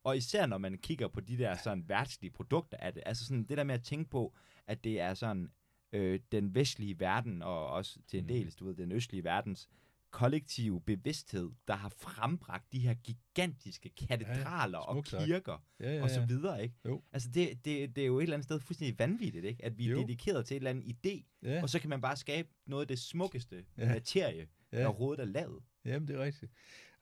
Og 0.04 0.18
især 0.18 0.46
når 0.46 0.58
man 0.58 0.78
kigger 0.78 1.08
på 1.08 1.22
de 1.22 1.38
der 1.38 1.58
sådan 1.58 1.90
værtslige 1.90 2.32
produkter 2.32 2.78
af 2.78 2.94
det, 2.94 3.04
altså 3.06 3.26
sådan 3.26 3.44
det 3.44 3.58
der 3.58 3.64
med 3.64 3.76
at 3.76 3.84
tænke 3.84 4.10
på, 4.10 4.36
at 4.68 4.84
det 4.84 5.00
er 5.00 5.14
sådan 5.14 5.52
øh, 5.94 6.20
den 6.32 6.56
vestlige 6.56 7.00
verden, 7.00 7.42
og 7.42 7.68
også 7.68 8.00
til 8.08 8.20
en 8.20 8.24
mm. 8.24 8.28
del, 8.28 8.52
du 8.60 8.66
ved, 8.66 8.76
den 8.76 8.92
østlige 8.92 9.24
verdens 9.24 9.70
kollektive 10.12 10.82
bevidsthed, 10.82 11.52
der 11.68 11.76
har 11.76 11.90
frembragt 11.90 12.74
de 12.74 12.80
her 12.80 12.94
gigantiske 12.94 13.90
katedraler 13.90 14.78
ja, 14.78 14.84
og 14.84 15.04
kirker 15.04 15.64
ja, 15.80 15.90
ja, 15.90 15.96
ja. 15.96 16.04
og 16.04 16.10
så 16.10 16.26
videre, 16.26 16.64
ikke? 16.64 16.76
Jo. 16.86 17.04
Altså 17.12 17.30
det, 17.34 17.66
det, 17.66 17.96
det 17.96 18.02
er 18.02 18.06
jo 18.06 18.20
et 18.20 18.24
eller 18.24 18.36
andet 18.36 18.46
sted 18.46 18.60
fuldstændig 18.60 19.00
vanvittigt, 19.00 19.46
ikke? 19.46 19.66
At 19.66 19.78
vi 19.78 19.86
er 19.86 19.92
jo. 19.92 20.02
dedikeret 20.02 20.46
til 20.46 20.56
et 20.56 20.60
eller 20.60 20.70
andet 20.70 20.84
idé, 20.84 21.40
ja. 21.44 21.62
og 21.62 21.70
så 21.70 21.80
kan 21.80 21.90
man 21.90 22.02
bare 22.02 22.16
skabe 22.16 22.50
noget 22.66 22.82
af 22.82 22.88
det 22.88 23.00
smukkeste 23.00 23.66
ja. 23.78 23.88
materie, 23.88 24.48
ja. 24.72 24.80
der 24.80 24.88
overhovedet 24.88 25.22
er 25.22 25.28
lavet. 25.28 25.64
Jamen, 25.86 26.08
det 26.08 26.16
er 26.16 26.24
rigtigt. 26.24 26.52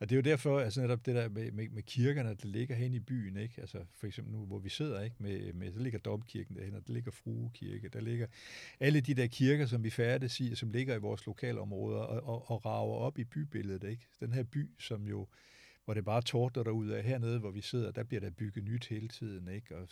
Og 0.00 0.08
det 0.08 0.14
er 0.14 0.16
jo 0.16 0.22
derfor, 0.22 0.60
altså 0.60 0.80
netop 0.80 1.06
det 1.06 1.14
der 1.14 1.28
med, 1.28 1.52
med, 1.52 1.68
med 1.68 1.82
kirkerne, 1.82 2.28
der 2.28 2.48
ligger 2.48 2.74
hen 2.74 2.94
i 2.94 3.00
byen, 3.00 3.36
ikke? 3.36 3.60
Altså 3.60 3.84
for 3.94 4.06
eksempel 4.06 4.34
nu, 4.34 4.46
hvor 4.46 4.58
vi 4.58 4.68
sidder, 4.68 5.02
ikke? 5.02 5.16
Med, 5.18 5.52
med, 5.52 5.72
der 5.72 5.80
ligger 5.80 5.98
Domkirken 5.98 6.56
derhen, 6.56 6.74
og 6.74 6.86
der 6.86 6.92
ligger 6.92 7.10
Fruekirke, 7.10 7.88
der 7.88 8.00
ligger 8.00 8.26
alle 8.80 9.00
de 9.00 9.14
der 9.14 9.26
kirker, 9.26 9.66
som 9.66 9.84
vi 9.84 9.90
færdes 9.90 10.40
i, 10.40 10.54
som 10.54 10.70
ligger 10.70 10.94
i 10.94 10.98
vores 10.98 11.26
lokalområder 11.26 12.00
og, 12.00 12.34
og, 12.34 12.50
og 12.50 12.66
rager 12.66 12.94
op 12.94 13.18
i 13.18 13.24
bybilledet, 13.24 13.84
ikke? 13.84 14.06
Den 14.20 14.32
her 14.32 14.42
by, 14.42 14.70
som 14.78 15.08
jo 15.08 15.26
hvor 15.88 15.94
det 15.94 16.04
bare 16.04 16.22
tordner 16.22 16.62
derud 16.62 16.88
af. 16.88 17.04
Hernede, 17.04 17.38
hvor 17.38 17.50
vi 17.50 17.60
sidder, 17.60 17.90
der 17.90 18.02
bliver 18.02 18.20
der 18.20 18.30
bygget 18.30 18.64
nyt 18.64 18.86
hele 18.86 19.08
tiden, 19.08 19.48
ikke? 19.48 19.76
Og 19.76 19.88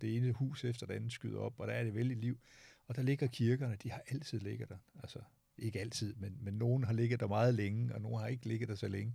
det 0.00 0.16
ene 0.16 0.32
hus 0.32 0.64
efter 0.64 0.86
det 0.86 0.94
andet 0.94 1.12
skyder 1.12 1.38
op, 1.38 1.60
og 1.60 1.68
der 1.68 1.72
er 1.72 1.84
det 1.84 1.94
vældig 1.94 2.16
liv. 2.16 2.38
Og 2.86 2.96
der 2.96 3.02
ligger 3.02 3.26
kirkerne, 3.26 3.76
de 3.82 3.90
har 3.90 4.02
altid 4.10 4.40
ligget 4.40 4.68
der. 4.68 4.76
Altså, 5.02 5.18
ikke 5.60 5.80
altid, 5.80 6.14
men, 6.14 6.38
men 6.40 6.54
nogen 6.54 6.84
har 6.84 6.92
ligget 6.92 7.20
der 7.20 7.28
meget 7.28 7.54
længe, 7.54 7.94
og 7.94 8.00
nogen 8.00 8.20
har 8.20 8.26
ikke 8.26 8.48
ligget 8.48 8.68
der 8.68 8.74
så 8.74 8.88
længe. 8.88 9.14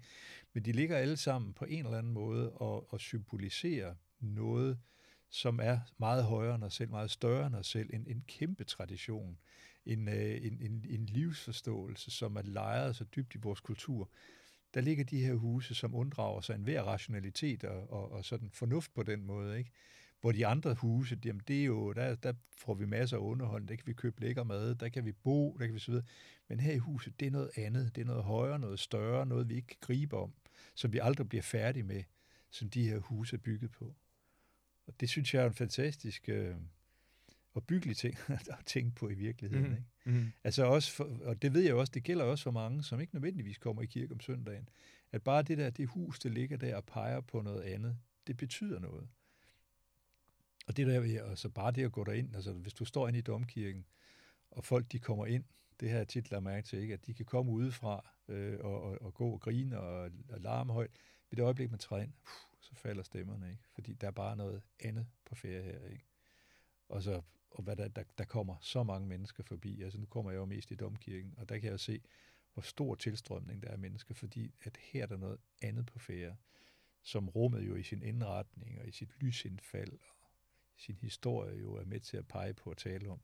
Men 0.53 0.65
de 0.65 0.71
ligger 0.71 0.97
alle 0.97 1.17
sammen 1.17 1.53
på 1.53 1.65
en 1.65 1.85
eller 1.85 1.97
anden 1.97 2.13
måde 2.13 2.51
og, 2.51 2.93
og 2.93 2.99
symboliserer 2.99 3.95
noget, 4.19 4.77
som 5.30 5.59
er 5.63 5.80
meget 5.97 6.23
højere 6.23 6.55
end 6.55 6.63
os 6.63 6.73
selv, 6.73 6.89
meget 6.89 7.11
større 7.11 7.47
end 7.47 7.55
os 7.55 7.67
selv, 7.67 7.89
en, 7.93 8.05
en 8.07 8.23
kæmpe 8.27 8.63
tradition, 8.63 9.38
en, 9.85 10.07
øh, 10.07 10.45
en, 10.45 10.57
en, 10.61 10.85
en 10.89 11.05
livsforståelse, 11.05 12.11
som 12.11 12.35
er 12.35 12.41
lejret 12.41 12.95
så 12.95 13.03
dybt 13.03 13.35
i 13.35 13.38
vores 13.38 13.59
kultur. 13.59 14.09
Der 14.73 14.81
ligger 14.81 15.03
de 15.03 15.26
her 15.26 15.34
huse, 15.34 15.76
som 15.76 15.95
unddrager 15.95 16.41
sig 16.41 16.55
enhver 16.55 16.81
rationalitet 16.81 17.63
og, 17.63 17.89
og, 17.91 18.11
og 18.11 18.26
sådan 18.26 18.49
fornuft 18.53 18.93
på 18.93 19.03
den 19.03 19.26
måde, 19.26 19.57
ikke? 19.57 19.72
Hvor 20.22 20.31
de 20.31 20.47
andre 20.47 20.73
huse, 20.73 21.19
jamen 21.26 21.41
det 21.47 21.61
er 21.61 21.65
jo, 21.65 21.93
der, 21.93 22.15
der 22.15 22.34
får 22.57 22.73
vi 22.73 22.85
masser 22.85 23.17
af 23.17 23.22
underholdning, 23.22 23.69
der 23.69 23.76
kan 23.76 23.88
vi 23.88 23.93
købe 23.93 24.22
lækker 24.22 24.43
mad, 24.43 24.76
der 24.76 24.89
kan 24.89 25.05
vi 25.05 25.11
bo, 25.11 25.57
der 25.59 25.65
kan 25.65 25.73
vi 25.73 25.80
så 25.80 25.91
videre. 25.91 26.05
Men 26.47 26.59
her 26.59 26.73
i 26.73 26.77
huset, 26.77 27.19
det 27.19 27.26
er 27.26 27.31
noget 27.31 27.51
andet, 27.55 27.95
det 27.95 28.01
er 28.01 28.05
noget 28.05 28.23
højere, 28.23 28.59
noget 28.59 28.80
større, 28.80 29.26
noget 29.26 29.49
vi 29.49 29.55
ikke 29.55 29.67
kan 29.67 29.77
gribe 29.81 30.17
om, 30.17 30.34
som 30.76 30.93
vi 30.93 30.99
aldrig 31.01 31.30
bliver 31.30 31.41
færdige 31.41 31.84
med, 31.84 32.03
som 32.49 32.69
de 32.69 32.89
her 32.89 32.99
huse 32.99 33.35
er 33.35 33.39
bygget 33.39 33.72
på. 33.72 33.95
Og 34.88 34.99
det 34.99 35.09
synes 35.09 35.34
jeg 35.34 35.43
er 35.43 35.47
en 35.47 35.53
fantastisk 35.53 36.30
øh, 36.30 36.55
og 37.53 37.63
byggelig 37.63 37.97
ting 37.97 38.17
at 38.30 38.63
tænke 38.65 38.95
på 38.95 39.09
i 39.09 39.13
virkeligheden. 39.13 39.67
Mm. 39.67 39.72
Ikke? 39.72 40.19
Mm. 40.19 40.31
Altså 40.43 40.65
også 40.65 40.91
for, 40.91 41.19
og 41.23 41.41
det 41.41 41.53
ved 41.53 41.61
jeg 41.61 41.76
også, 41.76 41.91
det 41.91 42.03
gælder 42.03 42.26
også 42.26 42.43
for 42.43 42.51
mange, 42.51 42.84
som 42.84 43.01
ikke 43.01 43.15
nødvendigvis 43.15 43.57
kommer 43.57 43.81
i 43.81 43.85
kirke 43.85 44.13
om 44.13 44.19
søndagen, 44.19 44.69
at 45.11 45.23
bare 45.23 45.41
det 45.41 45.57
der, 45.57 45.69
det 45.69 45.88
hus, 45.88 46.19
der 46.19 46.30
ligger 46.30 46.57
der 46.57 46.76
og 46.76 46.85
peger 46.85 47.22
på 47.22 47.41
noget 47.41 47.61
andet, 47.61 47.97
det 48.27 48.38
betyder 48.38 48.80
noget. 48.80 49.07
Og 50.67 50.77
det 50.77 50.88
der, 50.88 51.23
altså 51.30 51.49
bare 51.49 51.72
det 51.72 51.85
at 51.85 51.91
gå 51.91 52.03
derind, 52.03 52.35
altså 52.35 52.53
hvis 52.53 52.73
du 52.73 52.85
står 52.85 53.07
inde 53.07 53.19
i 53.19 53.22
domkirken, 53.22 53.85
og 54.51 54.63
folk 54.63 54.91
de 54.91 54.99
kommer 54.99 55.26
ind, 55.26 55.43
det 55.80 55.89
her 55.89 56.03
tit 56.03 56.31
lader 56.31 56.41
mærke 56.41 56.68
til, 56.68 56.80
ikke? 56.80 56.93
at 56.93 57.06
de 57.06 57.14
kan 57.14 57.26
komme 57.26 57.52
udefra 57.52 58.10
øh, 58.27 58.60
og, 58.60 58.81
og, 58.84 59.02
og 59.02 59.14
gå 59.14 59.30
og 59.31 59.41
grine 59.41 59.80
og, 59.80 60.11
og 60.30 60.41
larme 60.41 60.73
højt. 60.73 60.91
Ved 61.30 61.38
det 61.38 61.43
øjeblik, 61.43 61.69
man 61.69 61.80
træder 61.80 62.03
ind, 62.03 62.14
puh, 62.23 62.60
så 62.60 62.76
falder 62.76 63.03
stemmerne, 63.03 63.49
ikke? 63.49 63.64
fordi 63.73 63.93
der 63.93 64.07
er 64.07 64.11
bare 64.11 64.35
noget 64.35 64.61
andet 64.80 65.07
på 65.26 65.35
ferie 65.35 65.61
her. 65.61 65.88
Ikke? 65.88 66.06
Og, 66.89 67.03
så, 67.03 67.22
og 67.52 67.64
hvad 67.64 67.76
der, 67.76 67.88
der, 67.88 68.03
der 68.18 68.26
kommer 68.26 68.56
så 68.61 68.84
mange 68.84 69.07
mennesker 69.07 69.43
forbi. 69.43 69.81
Altså 69.81 69.99
nu 69.99 70.06
kommer 70.06 70.31
jeg 70.31 70.38
jo 70.38 70.45
mest 70.45 70.72
i 70.72 70.76
domkirken, 70.76 71.34
og 71.38 71.49
der 71.49 71.60
kan 71.60 71.72
jeg 71.72 71.80
se, 71.80 72.02
hvor 72.53 72.61
stor 72.61 72.95
tilstrømning 72.95 73.64
der 73.64 73.68
er 73.68 73.73
af 73.73 73.80
mennesker, 73.80 74.14
fordi 74.14 74.53
at 74.61 74.77
her 74.77 75.03
er 75.03 75.07
der 75.07 75.18
noget 75.18 75.39
andet 75.61 75.85
på 75.85 75.99
ferie, 75.99 76.38
som 77.02 77.30
rummet 77.30 77.68
jo 77.68 77.76
i 77.76 77.84
sin 77.84 78.02
indretning 78.02 78.80
og 78.80 78.88
i 78.88 78.91
sit 78.91 79.10
lysindfald 79.22 79.93
og 79.93 80.30
sin 80.77 80.97
historie 81.02 81.60
jo 81.60 81.73
er 81.73 81.85
med 81.85 81.99
til 81.99 82.18
at 82.18 82.27
pege 82.27 82.53
på 82.53 82.69
og 82.69 82.77
tale 82.77 83.10
om, 83.10 83.19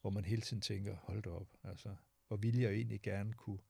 hvor 0.00 0.10
man 0.10 0.24
hele 0.24 0.42
tiden 0.42 0.60
tænker, 0.60 0.96
hold 0.96 1.22
da 1.22 1.30
op, 1.30 1.48
altså, 1.64 1.96
hvor 2.28 2.36
vil 2.36 2.58
jeg 2.58 2.72
egentlig 2.72 3.02
gerne 3.02 3.32
kunne 3.32 3.60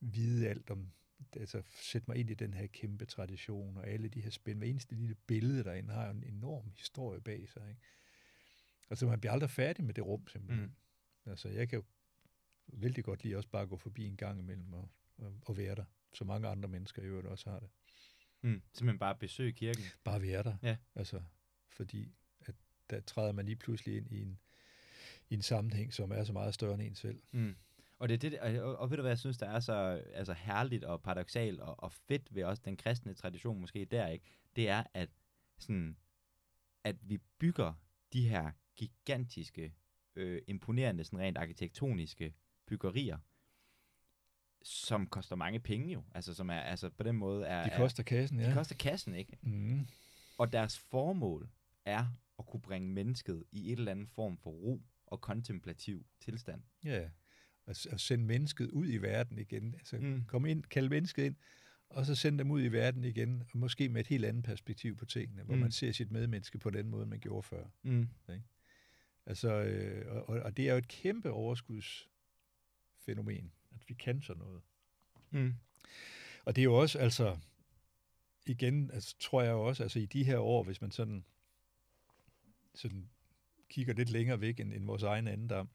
vide 0.00 0.48
alt 0.48 0.70
om, 0.70 0.92
altså 1.36 1.62
sætte 1.66 2.10
mig 2.10 2.16
ind 2.16 2.30
i 2.30 2.34
den 2.34 2.54
her 2.54 2.66
kæmpe 2.66 3.04
tradition, 3.04 3.76
og 3.76 3.86
alle 3.86 4.08
de 4.08 4.20
her 4.20 4.30
spændende, 4.30 4.64
hver 4.64 4.70
eneste 4.70 4.94
lille 4.94 5.14
billede 5.14 5.64
derinde 5.64 5.94
har 5.94 6.06
jo 6.06 6.12
en 6.12 6.24
enorm 6.24 6.70
historie 6.76 7.20
bag 7.20 7.48
sig, 7.48 7.68
ikke? 7.68 7.80
Altså, 8.90 9.06
man 9.06 9.20
bliver 9.20 9.32
aldrig 9.32 9.50
færdig 9.50 9.84
med 9.84 9.94
det 9.94 10.06
rum, 10.06 10.28
simpelthen. 10.28 10.66
Mm. 10.66 11.30
Altså, 11.30 11.48
jeg 11.48 11.68
kan 11.68 11.78
jo 11.78 11.84
vældig 12.66 13.04
godt 13.04 13.24
lide 13.24 13.36
også 13.36 13.48
bare 13.48 13.66
gå 13.66 13.76
forbi 13.76 14.06
en 14.06 14.16
gang 14.16 14.38
imellem 14.38 14.72
og, 14.72 14.88
og, 15.16 15.40
og 15.42 15.56
være 15.56 15.74
der, 15.74 15.84
så 16.12 16.24
mange 16.24 16.48
andre 16.48 16.68
mennesker 16.68 17.02
i 17.02 17.06
øvrigt 17.06 17.26
også 17.26 17.50
har 17.50 17.60
det. 17.60 17.68
Mm. 18.42 18.62
Simpelthen 18.72 18.98
bare 18.98 19.16
besøge 19.16 19.52
kirken? 19.52 19.84
Bare 20.04 20.22
være 20.22 20.42
der. 20.42 20.56
Ja. 20.62 20.76
Altså, 20.94 21.22
fordi 21.68 22.14
at 22.40 22.54
der 22.90 23.00
træder 23.00 23.32
man 23.32 23.44
lige 23.44 23.56
pludselig 23.56 23.96
ind 23.96 24.12
i 24.12 24.22
en, 24.22 24.40
i 25.30 25.34
en 25.34 25.42
sammenhæng, 25.42 25.94
som 25.94 26.12
er 26.12 26.24
så 26.24 26.32
meget 26.32 26.54
større 26.54 26.74
end 26.74 26.82
en 26.82 26.94
selv. 26.94 27.22
Mm. 27.32 27.56
Og, 27.98 28.08
det 28.08 28.24
er 28.24 28.30
det, 28.30 28.40
og, 28.40 28.76
og, 28.76 28.90
ved 28.90 28.96
du 28.96 29.02
hvad, 29.02 29.10
jeg 29.10 29.18
synes, 29.18 29.38
der 29.38 29.46
er 29.46 29.60
så 29.60 30.02
altså, 30.14 30.32
herligt 30.32 30.84
og 30.84 31.02
paradoxalt 31.02 31.60
og, 31.60 31.82
og 31.82 31.92
fedt 31.92 32.34
ved 32.34 32.44
også 32.44 32.62
den 32.64 32.76
kristne 32.76 33.14
tradition 33.14 33.60
måske 33.60 33.84
der, 33.84 34.06
ikke? 34.06 34.24
det 34.56 34.68
er, 34.68 34.84
at, 34.94 35.08
sådan, 35.58 35.96
at 36.84 36.96
vi 37.02 37.18
bygger 37.38 37.72
de 38.12 38.28
her 38.28 38.50
gigantiske, 38.76 39.74
øh, 40.16 40.42
imponerende, 40.46 41.04
sådan 41.04 41.18
rent 41.18 41.38
arkitektoniske 41.38 42.34
byggerier, 42.66 43.18
som 44.62 45.06
koster 45.06 45.36
mange 45.36 45.60
penge 45.60 45.92
jo. 45.92 46.04
Altså, 46.14 46.34
som 46.34 46.50
er, 46.50 46.60
altså 46.60 46.90
på 46.90 47.02
den 47.02 47.16
måde 47.16 47.46
er... 47.46 47.64
De 47.64 47.76
koster 47.76 48.02
kassen, 48.02 48.40
ja. 48.40 48.48
De 48.48 48.54
koster 48.54 48.74
kassen, 48.74 49.14
ikke? 49.14 49.38
Mm. 49.42 49.86
Og 50.38 50.52
deres 50.52 50.78
formål 50.78 51.48
er 51.84 52.06
at 52.38 52.46
kunne 52.46 52.60
bringe 52.60 52.88
mennesket 52.88 53.44
i 53.52 53.72
et 53.72 53.78
eller 53.78 53.92
andet 53.92 54.08
form 54.08 54.38
for 54.38 54.50
ro 54.50 54.82
og 55.06 55.20
kontemplativ 55.20 56.06
tilstand. 56.20 56.62
Ja, 56.84 57.08
at, 57.66 57.86
at 57.86 58.00
sende 58.00 58.24
mennesket 58.24 58.70
ud 58.70 58.88
i 58.88 58.96
verden 58.96 59.38
igen. 59.38 59.74
Altså, 59.74 59.98
mm. 59.98 60.24
komme 60.26 60.50
ind, 60.50 60.62
kalde 60.62 60.88
mennesket 60.88 61.24
ind, 61.24 61.36
og 61.88 62.06
så 62.06 62.14
sende 62.14 62.38
dem 62.38 62.50
ud 62.50 62.62
i 62.62 62.68
verden 62.68 63.04
igen, 63.04 63.42
og 63.52 63.58
måske 63.58 63.88
med 63.88 64.00
et 64.00 64.06
helt 64.06 64.24
andet 64.24 64.44
perspektiv 64.44 64.96
på 64.96 65.04
tingene, 65.04 65.42
hvor 65.42 65.54
mm. 65.54 65.60
man 65.60 65.72
ser 65.72 65.92
sit 65.92 66.10
medmenneske 66.10 66.58
på 66.58 66.70
den 66.70 66.88
måde, 66.88 67.06
man 67.06 67.20
gjorde 67.20 67.42
før. 67.42 67.66
Mm. 67.82 68.08
Ikke? 68.28 68.44
Altså, 69.26 69.62
øh, 69.62 70.16
og, 70.16 70.24
og 70.24 70.56
det 70.56 70.68
er 70.68 70.72
jo 70.72 70.78
et 70.78 70.88
kæmpe 70.88 71.30
overskudsfænomen, 71.30 73.52
at 73.70 73.88
vi 73.88 73.94
kan 73.94 74.22
sådan 74.22 74.42
noget. 74.42 74.62
Mm. 75.30 75.54
Og 76.44 76.56
det 76.56 76.62
er 76.62 76.64
jo 76.64 76.74
også, 76.74 76.98
altså, 76.98 77.38
igen, 78.46 78.90
altså, 78.90 79.16
tror 79.20 79.42
jeg 79.42 79.52
også, 79.52 79.82
altså 79.82 79.98
i 79.98 80.06
de 80.06 80.24
her 80.24 80.38
år, 80.38 80.62
hvis 80.62 80.80
man 80.80 80.90
sådan, 80.90 81.24
sådan 82.74 83.10
kigger 83.70 83.94
lidt 83.94 84.10
længere 84.10 84.40
væk 84.40 84.60
end, 84.60 84.72
end 84.72 84.86
vores 84.86 85.02
egen 85.02 85.28
andendam, 85.28 85.68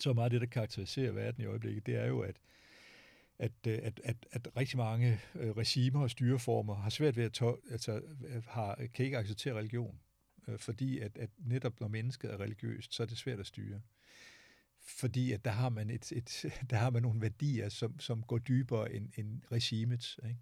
så 0.00 0.12
meget 0.12 0.32
det, 0.32 0.40
der 0.40 0.46
karakteriserer 0.46 1.12
verden 1.12 1.42
i 1.42 1.46
øjeblikket, 1.46 1.86
det 1.86 1.96
er 1.96 2.06
jo, 2.06 2.20
at, 2.20 2.36
at, 3.38 3.52
øh, 3.66 3.78
at, 3.82 4.00
at, 4.04 4.16
at 4.30 4.48
rigtig 4.56 4.76
mange 4.76 5.20
øh, 5.34 5.50
regimer 5.50 6.02
og 6.02 6.10
styreformer 6.10 6.74
har 6.74 6.90
svært 6.90 7.16
ved 7.16 7.24
at 7.24 7.32
tå, 7.32 7.60
altså, 7.70 8.02
øh, 8.26 8.42
har, 8.46 8.74
kan 8.94 9.04
ikke 9.04 9.18
acceptere 9.18 9.54
religion, 9.54 10.00
fordi 10.56 10.98
at, 10.98 11.18
at 11.18 11.30
netop 11.38 11.80
når 11.80 11.88
mennesket 11.88 12.32
er 12.32 12.40
religiøst, 12.40 12.94
så 12.94 13.02
er 13.02 13.06
det 13.06 13.18
svært 13.18 13.40
at 13.40 13.46
styre. 13.46 13.80
Fordi 14.80 15.32
at 15.32 15.44
der 15.44 15.50
har 15.50 15.68
man, 15.68 15.90
et, 15.90 16.12
et, 16.12 16.44
der 16.70 16.76
har 16.76 16.90
man 16.90 17.02
nogle 17.02 17.20
værdier, 17.20 17.68
som, 17.68 18.00
som 18.00 18.22
går 18.22 18.38
dybere 18.38 18.92
end, 18.92 19.08
end 19.16 19.42
regimet. 19.52 20.18
Ikke? 20.24 20.40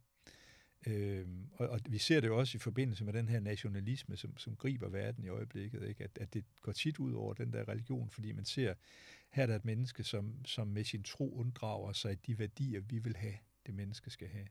Øhm, 0.87 1.49
og, 1.53 1.69
og 1.69 1.81
vi 1.89 1.99
ser 1.99 2.21
det 2.21 2.29
jo 2.29 2.39
også 2.39 2.57
i 2.57 2.59
forbindelse 2.59 3.05
med 3.05 3.13
den 3.13 3.29
her 3.29 3.41
nationalisme, 3.41 4.17
som, 4.17 4.37
som 4.37 4.57
griber 4.57 4.89
verden 4.89 5.25
i 5.25 5.29
øjeblikket, 5.29 5.89
ikke? 5.89 6.05
At, 6.05 6.19
at 6.21 6.35
det 6.35 6.45
går 6.61 6.73
tit 6.73 6.99
ud 6.99 7.13
over 7.13 7.35
den 7.35 7.53
der 7.53 7.69
religion, 7.69 8.11
fordi 8.11 8.33
man 8.33 8.45
ser, 8.45 8.75
her 9.31 9.43
er 9.43 9.47
der 9.47 9.57
et 9.57 9.65
menneske, 9.65 10.05
som, 10.05 10.45
som 10.45 10.69
med 10.69 10.85
sin 10.85 11.03
tro 11.03 11.35
unddrager 11.35 11.93
sig 11.93 12.27
de 12.27 12.39
værdier, 12.39 12.81
vi 12.81 12.99
vil 12.99 13.17
have, 13.17 13.35
det 13.67 13.75
menneske 13.75 14.11
skal 14.11 14.29
have. 14.29 14.47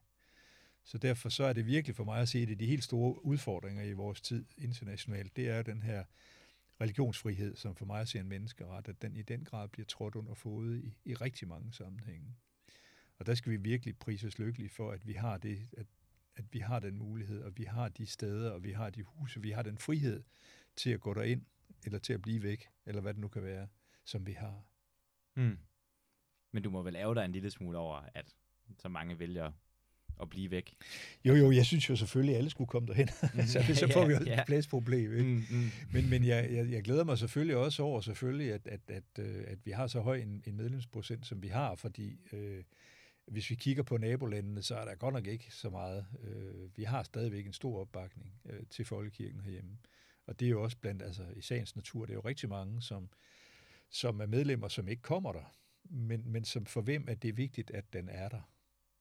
Så 0.83 0.97
derfor 0.97 1.29
så 1.29 1.43
er 1.43 1.53
det 1.53 1.65
virkelig 1.65 1.95
for 1.95 2.03
mig 2.03 2.21
at 2.21 2.29
se, 2.29 2.39
at 2.39 2.59
de 2.59 2.65
helt 2.65 2.83
store 2.83 3.25
udfordringer 3.25 3.83
i 3.83 3.93
vores 3.93 4.21
tid 4.21 4.45
internationalt, 4.57 5.35
det 5.35 5.49
er 5.49 5.61
den 5.61 5.83
her 5.83 6.03
religionsfrihed, 6.81 7.55
som 7.55 7.75
for 7.75 7.85
mig 7.85 8.01
at 8.01 8.07
se 8.07 8.19
en 8.19 8.27
menneskeret, 8.27 8.87
at 8.87 9.01
den 9.01 9.15
i 9.15 9.21
den 9.21 9.43
grad 9.43 9.67
bliver 9.67 9.85
trådt 9.85 10.15
under 10.15 10.33
fodet 10.33 10.83
i, 10.83 10.97
i 11.05 11.13
rigtig 11.13 11.47
mange 11.47 11.73
sammenhænge. 11.73 12.35
Og 13.17 13.25
der 13.25 13.35
skal 13.35 13.51
vi 13.51 13.57
virkelig 13.57 13.97
prises 13.97 14.39
lykkelige 14.39 14.69
for, 14.69 14.91
at 14.91 15.07
vi 15.07 15.13
har 15.13 15.37
det, 15.37 15.67
at 15.77 15.85
at 16.38 16.45
vi 16.51 16.59
har 16.59 16.80
den 16.80 16.97
mulighed, 16.97 17.41
og 17.41 17.57
vi 17.57 17.64
har 17.64 17.89
de 17.89 18.05
steder, 18.05 18.51
og 18.51 18.64
vi 18.64 18.72
har 18.72 18.89
de 18.89 19.03
huse, 19.03 19.41
vi 19.41 19.51
har 19.51 19.61
den 19.61 19.77
frihed 19.77 20.23
til 20.76 20.89
at 20.89 20.99
gå 20.99 21.14
derind, 21.14 21.41
eller 21.85 21.99
til 21.99 22.14
at 22.14 22.22
blive 22.22 22.43
væk, 22.43 22.69
eller 22.85 23.01
hvad 23.01 23.14
det 23.14 23.22
nu 23.22 23.27
kan 23.27 23.43
være, 23.43 23.68
som 24.05 24.27
vi 24.27 24.31
har. 24.31 24.64
Mm. 25.35 25.57
Men 26.51 26.64
du 26.64 26.69
må 26.69 26.81
vel 26.81 26.93
lave 26.93 27.15
dig 27.15 27.26
en 27.26 27.31
lille 27.31 27.51
smule 27.51 27.77
over, 27.77 28.01
at 28.14 28.35
så 28.80 28.89
mange 28.89 29.19
vælger 29.19 29.51
at 30.22 30.30
blive 30.30 30.51
væk. 30.51 30.76
Jo, 31.26 31.35
jo, 31.35 31.51
jeg 31.51 31.65
synes 31.65 31.89
jo 31.89 31.95
selvfølgelig, 31.95 32.35
at 32.35 32.38
alle 32.38 32.49
skulle 32.49 32.68
komme 32.68 32.88
derhen. 32.88 33.09
Mm. 33.34 33.41
så, 33.53 33.73
så 33.73 33.89
får 33.93 34.05
vi 34.05 34.14
jo 34.14 34.19
et 34.19 34.43
pladsproblem. 34.45 35.18
Ikke? 35.18 35.23
Mm, 35.23 35.57
mm. 35.57 35.69
Men, 35.91 36.09
men 36.09 36.23
jeg, 36.23 36.51
jeg, 36.51 36.72
jeg 36.72 36.84
glæder 36.84 37.03
mig 37.03 37.18
selvfølgelig 37.18 37.55
også 37.55 37.84
over, 37.84 38.01
selvfølgelig, 38.01 38.53
at, 38.53 38.68
at, 38.68 38.81
at, 38.88 39.03
øh, 39.19 39.43
at 39.47 39.57
vi 39.65 39.72
har 39.72 39.88
så 39.88 39.99
høj 39.99 40.18
en, 40.18 40.43
en 40.45 40.57
medlemsprocent, 40.57 41.27
som 41.27 41.43
vi 41.43 41.47
har, 41.47 41.76
fordi 41.76 42.19
øh, 42.34 42.64
hvis 43.27 43.49
vi 43.49 43.55
kigger 43.55 43.83
på 43.83 43.97
nabolandene, 43.97 44.61
så 44.61 44.75
er 44.75 44.85
der 44.85 44.95
godt 44.95 45.13
nok 45.13 45.27
ikke 45.27 45.51
så 45.51 45.69
meget. 45.69 46.05
Øh, 46.23 46.77
vi 46.77 46.83
har 46.83 47.03
stadigvæk 47.03 47.45
en 47.45 47.53
stor 47.53 47.79
opbakning 47.79 48.33
øh, 48.45 48.63
til 48.69 48.85
folkekirken 48.85 49.41
herhjemme. 49.41 49.77
Og 50.25 50.39
det 50.39 50.45
er 50.45 50.49
jo 50.49 50.63
også 50.63 50.77
blandt, 50.77 51.01
altså 51.01 51.25
i 51.35 51.41
sagens 51.41 51.75
natur, 51.75 52.05
det 52.05 52.13
er 52.13 52.15
jo 52.15 52.21
rigtig 52.21 52.49
mange, 52.49 52.81
som, 52.81 53.09
som 53.89 54.21
er 54.21 54.25
medlemmer, 54.25 54.67
som 54.67 54.87
ikke 54.87 55.01
kommer 55.01 55.31
der, 55.31 55.55
men, 55.83 56.31
men 56.31 56.43
som 56.43 56.65
for 56.65 56.81
hvem 56.81 57.09
at 57.09 57.21
det 57.21 57.29
er 57.29 57.33
vigtigt, 57.33 57.71
at 57.71 57.93
den 57.93 58.09
er 58.09 58.29
der. 58.29 58.41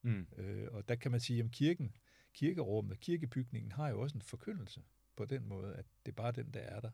Mm. 0.02 0.26
Øh, 0.36 0.68
og 0.70 0.88
der 0.88 0.94
kan 0.94 1.10
man 1.10 1.20
sige, 1.20 1.44
at 1.44 1.50
kirken, 1.50 1.96
kirkerummet, 2.34 3.00
kirkebygningen 3.00 3.72
har 3.72 3.88
jo 3.88 4.00
også 4.00 4.16
en 4.16 4.22
forkyndelse 4.22 4.82
på 5.16 5.24
den 5.24 5.48
måde, 5.48 5.74
at 5.74 5.84
det 6.06 6.12
er 6.12 6.16
bare 6.16 6.32
den, 6.32 6.50
der 6.54 6.60
er 6.60 6.80
der. 6.80 6.90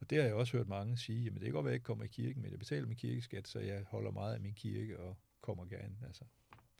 Og 0.00 0.10
det 0.10 0.18
har 0.18 0.24
jeg 0.24 0.34
også 0.34 0.56
hørt 0.56 0.68
mange 0.68 0.96
sige, 0.96 1.26
at 1.26 1.32
det 1.32 1.42
kan 1.42 1.52
godt 1.52 1.64
være, 1.64 1.70
at 1.70 1.72
jeg 1.72 1.76
ikke 1.76 1.84
kommer 1.84 2.04
i 2.04 2.08
kirken, 2.08 2.42
men 2.42 2.50
jeg 2.50 2.58
betaler 2.58 2.86
min 2.86 2.96
kirkeskat, 2.96 3.48
så 3.48 3.58
jeg 3.58 3.82
holder 3.82 4.10
meget 4.10 4.34
af 4.34 4.40
min 4.40 4.54
kirke 4.54 5.00
og 5.00 5.16
kommer 5.40 5.66
gerne. 5.66 5.96
Altså 6.06 6.24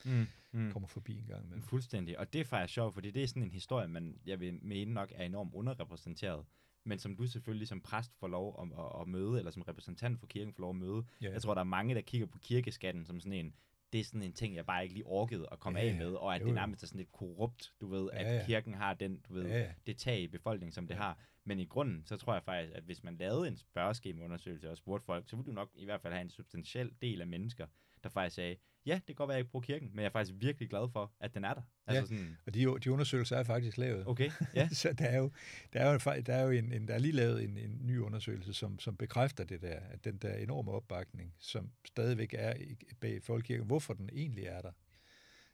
mm, 0.05 0.27
mm. 0.51 0.71
kommer 0.71 0.87
forbi 0.87 1.19
en 1.19 1.25
gang 1.27 1.45
imellem. 1.45 1.61
Fuldstændig, 1.61 2.19
og 2.19 2.33
det 2.33 2.41
er 2.41 2.45
faktisk 2.45 2.73
sjovt, 2.73 2.93
fordi 2.93 3.11
det 3.11 3.23
er 3.23 3.27
sådan 3.27 3.43
en 3.43 3.51
historie, 3.51 3.87
man, 3.87 4.19
jeg 4.25 4.39
vil 4.39 4.59
mene 4.61 4.93
nok 4.93 5.11
er 5.15 5.25
enormt 5.25 5.53
underrepræsenteret, 5.53 6.45
men 6.83 6.99
som 6.99 7.15
du 7.15 7.27
selvfølgelig 7.27 7.67
som 7.67 7.81
præst 7.81 8.11
får 8.19 8.27
lov 8.27 8.59
at, 8.61 8.79
at, 8.79 9.01
at 9.01 9.07
møde, 9.07 9.37
eller 9.37 9.51
som 9.51 9.61
repræsentant 9.61 10.19
for 10.19 10.27
kirken 10.27 10.53
får 10.53 10.61
lov 10.61 10.69
at 10.69 10.75
møde. 10.75 11.05
Ja, 11.21 11.27
ja. 11.27 11.33
Jeg 11.33 11.41
tror, 11.41 11.53
der 11.53 11.61
er 11.61 11.65
mange, 11.65 11.95
der 11.95 12.01
kigger 12.01 12.27
på 12.27 12.37
kirkeskatten 12.37 13.05
som 13.05 13.19
sådan 13.19 13.33
en, 13.33 13.53
det 13.93 13.99
er 13.99 14.03
sådan 14.03 14.23
en 14.23 14.33
ting, 14.33 14.55
jeg 14.55 14.65
bare 14.65 14.83
ikke 14.83 14.93
lige 14.93 15.05
orkede 15.05 15.47
at 15.51 15.59
komme 15.59 15.79
ja, 15.79 15.87
af 15.87 15.95
med, 15.95 16.13
og 16.13 16.35
at 16.35 16.41
jo, 16.41 16.45
det 16.45 16.55
nærmest 16.55 16.83
er 16.83 16.87
sådan 16.87 16.97
lidt 16.97 17.11
korrupt, 17.11 17.73
du 17.81 17.87
ved, 17.87 18.09
ja, 18.13 18.19
at 18.19 18.45
kirken 18.45 18.73
har 18.73 18.93
den, 18.93 19.19
du 19.27 19.33
ved, 19.33 19.45
ja, 19.45 19.59
ja. 19.59 19.73
det 19.87 19.97
tag 19.97 20.19
i 20.19 20.27
befolkningen, 20.27 20.71
som 20.71 20.87
det 20.87 20.95
har. 20.95 21.19
Men 21.43 21.59
i 21.59 21.65
grunden, 21.65 22.05
så 22.05 22.17
tror 22.17 22.33
jeg 22.33 22.43
faktisk, 22.43 22.73
at 22.75 22.83
hvis 22.83 23.03
man 23.03 23.17
lavede 23.17 23.47
en 23.47 23.57
spørgeskemaundersøgelse 23.57 24.69
og 24.71 24.77
spurgte 24.77 25.05
folk, 25.05 25.29
så 25.29 25.35
ville 25.35 25.47
du 25.47 25.55
nok 25.55 25.69
i 25.75 25.85
hvert 25.85 26.01
fald 26.01 26.13
have 26.13 26.21
en 26.21 26.29
substantiel 26.29 26.91
del 27.01 27.21
af 27.21 27.27
mennesker, 27.27 27.67
der 28.03 28.09
faktisk 28.09 28.35
sagde, 28.35 28.55
ja, 28.87 28.95
det 28.95 29.05
kan 29.05 29.15
godt 29.15 29.27
være, 29.27 29.35
at 29.35 29.37
jeg 29.37 29.41
ikke 29.41 29.51
bruger 29.51 29.63
kirken, 29.65 29.89
men 29.93 29.99
jeg 29.99 30.05
er 30.05 30.11
faktisk 30.11 30.35
virkelig 30.39 30.69
glad 30.69 30.89
for, 30.89 31.13
at 31.19 31.33
den 31.33 31.43
er 31.43 31.53
der. 31.53 31.61
Altså 31.87 32.13
ja, 32.13 32.19
sådan... 32.19 32.37
og 32.45 32.53
de, 32.53 32.59
de 32.59 32.91
undersøgelser 32.91 33.37
er 33.37 33.43
faktisk 33.43 33.77
lavet. 33.77 34.07
Okay, 34.07 34.31
ja. 34.55 34.69
så 34.81 34.93
der 34.93 35.05
er 35.05 35.17
jo, 35.17 35.31
der 35.73 35.79
er 35.79 35.91
jo, 35.91 36.21
der 36.21 36.33
er 36.33 36.43
jo 36.43 36.49
en, 36.49 36.73
en, 36.73 36.87
der 36.87 36.93
er 36.93 36.99
lige 36.99 37.11
lavet 37.11 37.43
en, 37.43 37.57
en 37.57 37.79
ny 37.81 37.99
undersøgelse, 37.99 38.53
som, 38.53 38.79
som 38.79 38.97
bekræfter 38.97 39.43
det 39.43 39.61
der, 39.61 39.79
at 39.79 40.05
den 40.05 40.17
der 40.17 40.33
enorme 40.33 40.71
opbakning, 40.71 41.33
som 41.39 41.71
stadigvæk 41.85 42.33
er 42.37 42.53
bag 42.99 43.23
folkekirken, 43.23 43.67
hvorfor 43.67 43.93
den 43.93 44.09
egentlig 44.13 44.45
er 44.45 44.61
der. 44.61 44.71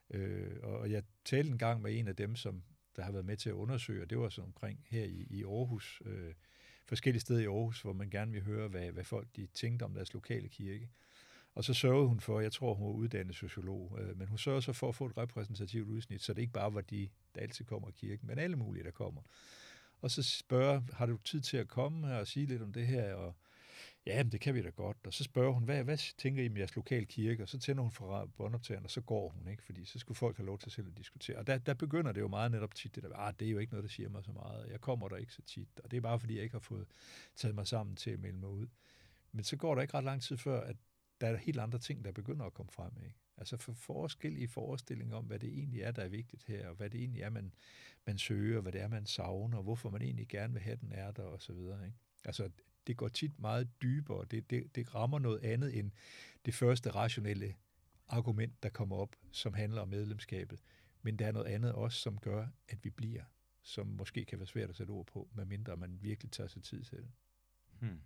Øh, 0.10 0.58
og 0.64 0.92
jeg 0.92 1.04
talte 1.26 1.52
en 1.52 1.58
gang 1.58 1.82
med 1.82 2.00
en 2.00 2.08
af 2.08 2.16
dem, 2.16 2.36
som 2.36 2.64
der 2.96 3.04
har 3.04 3.12
været 3.12 3.26
med 3.26 3.38
til 3.38 3.50
at 3.50 3.54
undersøge, 3.54 4.02
og 4.02 4.10
det 4.10 4.18
var 4.18 4.30
så 4.30 4.42
omkring 4.42 4.86
her 4.90 5.04
i, 5.04 5.28
i 5.30 5.44
Aarhus, 5.44 6.02
øh, 6.06 6.34
forskellige 6.86 7.22
steder 7.22 7.40
i 7.40 7.46
Aarhus, 7.46 7.82
hvor 7.82 7.94
man 7.94 8.10
gerne 8.10 8.32
vil 8.32 8.42
høre, 8.42 8.68
hvad, 8.68 8.92
hvad 8.92 9.04
folk 9.04 9.28
de 9.36 9.48
tænkte 9.54 9.84
om 9.84 9.94
deres 9.94 10.14
lokale 10.14 10.50
kirke. 10.50 10.90
Og 11.56 11.64
så 11.64 11.74
sørgede 11.74 12.08
hun 12.08 12.20
for, 12.20 12.40
jeg 12.40 12.52
tror, 12.52 12.74
hun 12.74 12.88
var 12.88 12.94
uddannet 12.94 13.36
sociolog, 13.36 13.98
øh, 14.02 14.18
men 14.18 14.28
hun 14.28 14.38
sørgede 14.38 14.62
så 14.62 14.74
for 14.74 14.90
at 14.90 14.96
få 14.96 15.06
et 15.06 15.18
repræsentativt 15.18 15.88
udsnit, 15.88 16.22
så 16.22 16.34
det 16.34 16.42
ikke 16.42 16.54
bare 16.54 16.74
var 16.74 16.82
de, 16.82 17.10
der 17.36 17.42
altid 17.42 17.66
kommer 17.66 17.90
i 17.90 17.92
kirken, 17.92 18.28
men 18.28 18.40
alle 18.40 18.56
mulige, 18.56 18.84
der 18.84 18.92
kommer. 18.92 19.22
Og 20.02 20.12
så 20.12 20.24
spørger, 20.24 20.82
har 20.94 21.06
du 21.06 21.18
tid 21.18 21.42
til 21.42 21.58
at 21.58 21.68
komme 21.68 22.08
her 22.08 22.16
og 22.16 22.28
sige 22.28 22.46
lidt 22.46 22.62
om 22.62 22.74
det 22.74 22.88
her? 22.88 23.14
Og 23.14 23.36
ja, 24.06 24.24
det 24.24 24.42
kan 24.42 24.56
vi 24.56 24.62
da 24.62 24.70
godt. 24.70 24.98
Og 25.08 25.14
så 25.14 25.24
spørger 25.24 25.52
hun, 25.52 25.64
hvad, 25.64 25.84
hvad 25.84 25.98
tænker 26.18 26.44
I 26.44 26.50
om 26.50 26.58
jeres 26.58 26.76
lokale 26.76 27.06
kirke? 27.06 27.44
Og 27.44 27.50
så 27.50 27.60
tænder 27.60 27.82
hun 27.82 27.92
fra 27.92 28.26
båndoptageren, 28.26 28.86
og 28.86 28.92
så 28.92 29.02
går 29.02 29.30
hun, 29.30 29.48
ikke? 29.48 29.64
fordi 29.64 29.86
så 29.86 30.00
skulle 30.00 30.16
folk 30.16 30.38
have 30.38 30.46
lov 30.46 30.60
til 30.60 30.72
selv 30.72 30.88
at 30.88 30.98
diskutere. 30.98 31.38
Og 31.38 31.48
der, 31.48 31.58
der 31.58 31.74
begynder 31.74 32.12
det 32.12 32.22
jo 32.22 32.28
meget 32.28 32.52
netop 32.52 32.76
tit, 32.76 32.96
det 32.96 33.04
der, 33.04 33.16
ah, 33.16 33.34
det 33.40 33.48
er 33.48 33.52
jo 33.52 33.58
ikke 33.58 33.74
noget, 33.74 33.84
der 33.84 33.90
siger 33.90 34.10
mig 34.10 34.24
så 34.24 34.32
meget. 34.32 34.68
Jeg 34.70 34.82
kommer 34.82 35.08
der 35.08 35.16
ikke 35.16 35.34
så 35.34 35.42
tit, 35.42 35.80
og 35.84 35.92
det 35.92 35.98
er 35.98 36.02
bare 36.02 36.20
fordi, 36.20 36.36
jeg 36.36 36.44
ikke 36.44 36.56
har 36.56 36.60
fået 36.60 36.88
taget 37.36 37.56
mig 37.56 37.68
sammen 37.68 37.96
til 37.96 38.12
at 38.12 38.20
melde 38.20 38.38
mig 38.38 38.50
ud. 38.50 38.68
Men 39.32 39.44
så 39.44 39.58
går 39.58 39.76
der 39.76 39.82
ikke 39.82 39.94
ret 39.94 40.04
lang 40.04 40.22
tid 40.22 40.38
før, 40.38 40.62
at 40.62 40.76
der 41.24 41.30
er 41.30 41.38
helt 41.38 41.60
andre 41.60 41.80
ting, 41.80 42.06
der 42.06 42.12
begynder 42.12 42.46
at 42.46 42.54
komme 42.54 42.72
frem. 42.72 42.92
Ikke? 43.06 43.16
Altså 43.38 43.58
for 43.58 43.74
forskellige 43.74 44.48
forestillinger 44.48 45.16
om, 45.16 45.26
hvad 45.26 45.40
det 45.40 45.50
egentlig 45.50 45.82
er, 45.82 45.92
der 45.92 46.02
er 46.02 46.08
vigtigt 46.08 46.44
her, 46.44 46.68
og 46.68 46.76
hvad 46.76 46.90
det 46.90 47.00
egentlig 47.00 47.22
er, 47.22 47.30
man, 47.30 47.54
man 48.06 48.18
søger, 48.18 48.62
hvad 48.62 48.72
det 48.72 48.82
er, 48.82 48.88
man 48.88 49.06
savner, 49.06 49.58
og 49.58 49.64
hvorfor 49.64 49.90
man 49.90 50.02
egentlig 50.02 50.28
gerne 50.28 50.54
vil 50.54 50.62
have, 50.62 50.78
den 50.82 50.92
er 50.92 51.12
der, 51.12 51.24
og 51.24 51.42
så 51.42 51.54
videre. 51.54 51.86
Ikke? 51.86 51.98
Altså, 52.26 52.50
det 52.88 52.98
går 52.98 53.08
tit 53.08 53.40
meget 53.40 53.82
dybere, 53.82 54.26
det, 54.26 54.50
det, 54.50 54.76
det 54.76 54.96
rammer 54.96 55.20
noget 55.20 55.40
andet 55.44 55.80
end 55.80 55.92
det 56.46 56.54
første 56.54 56.90
rationelle 56.90 57.56
argument, 58.08 58.64
der 58.64 58.70
kommer 58.70 58.96
op, 58.96 59.16
som 59.32 59.54
handler 59.54 59.82
om 59.82 59.88
medlemskabet. 59.88 60.64
Men 61.02 61.20
der 61.20 61.28
er 61.28 61.32
noget 61.32 61.48
andet 61.48 61.74
også, 61.74 62.00
som 62.00 62.20
gør, 62.20 62.48
at 62.68 62.84
vi 62.84 62.90
bliver, 62.90 63.24
som 63.62 63.88
måske 63.88 64.26
kan 64.26 64.40
være 64.40 64.48
svært 64.48 64.70
at 64.70 64.76
sætte 64.76 64.92
ord 64.92 65.06
på, 65.06 65.30
medmindre 65.34 65.78
man 65.78 65.98
virkelig 66.02 66.32
tager 66.32 66.48
sig 66.48 66.64
tid 66.64 66.84
til 66.84 66.98
det. 66.98 67.12
Hmm. 67.80 68.02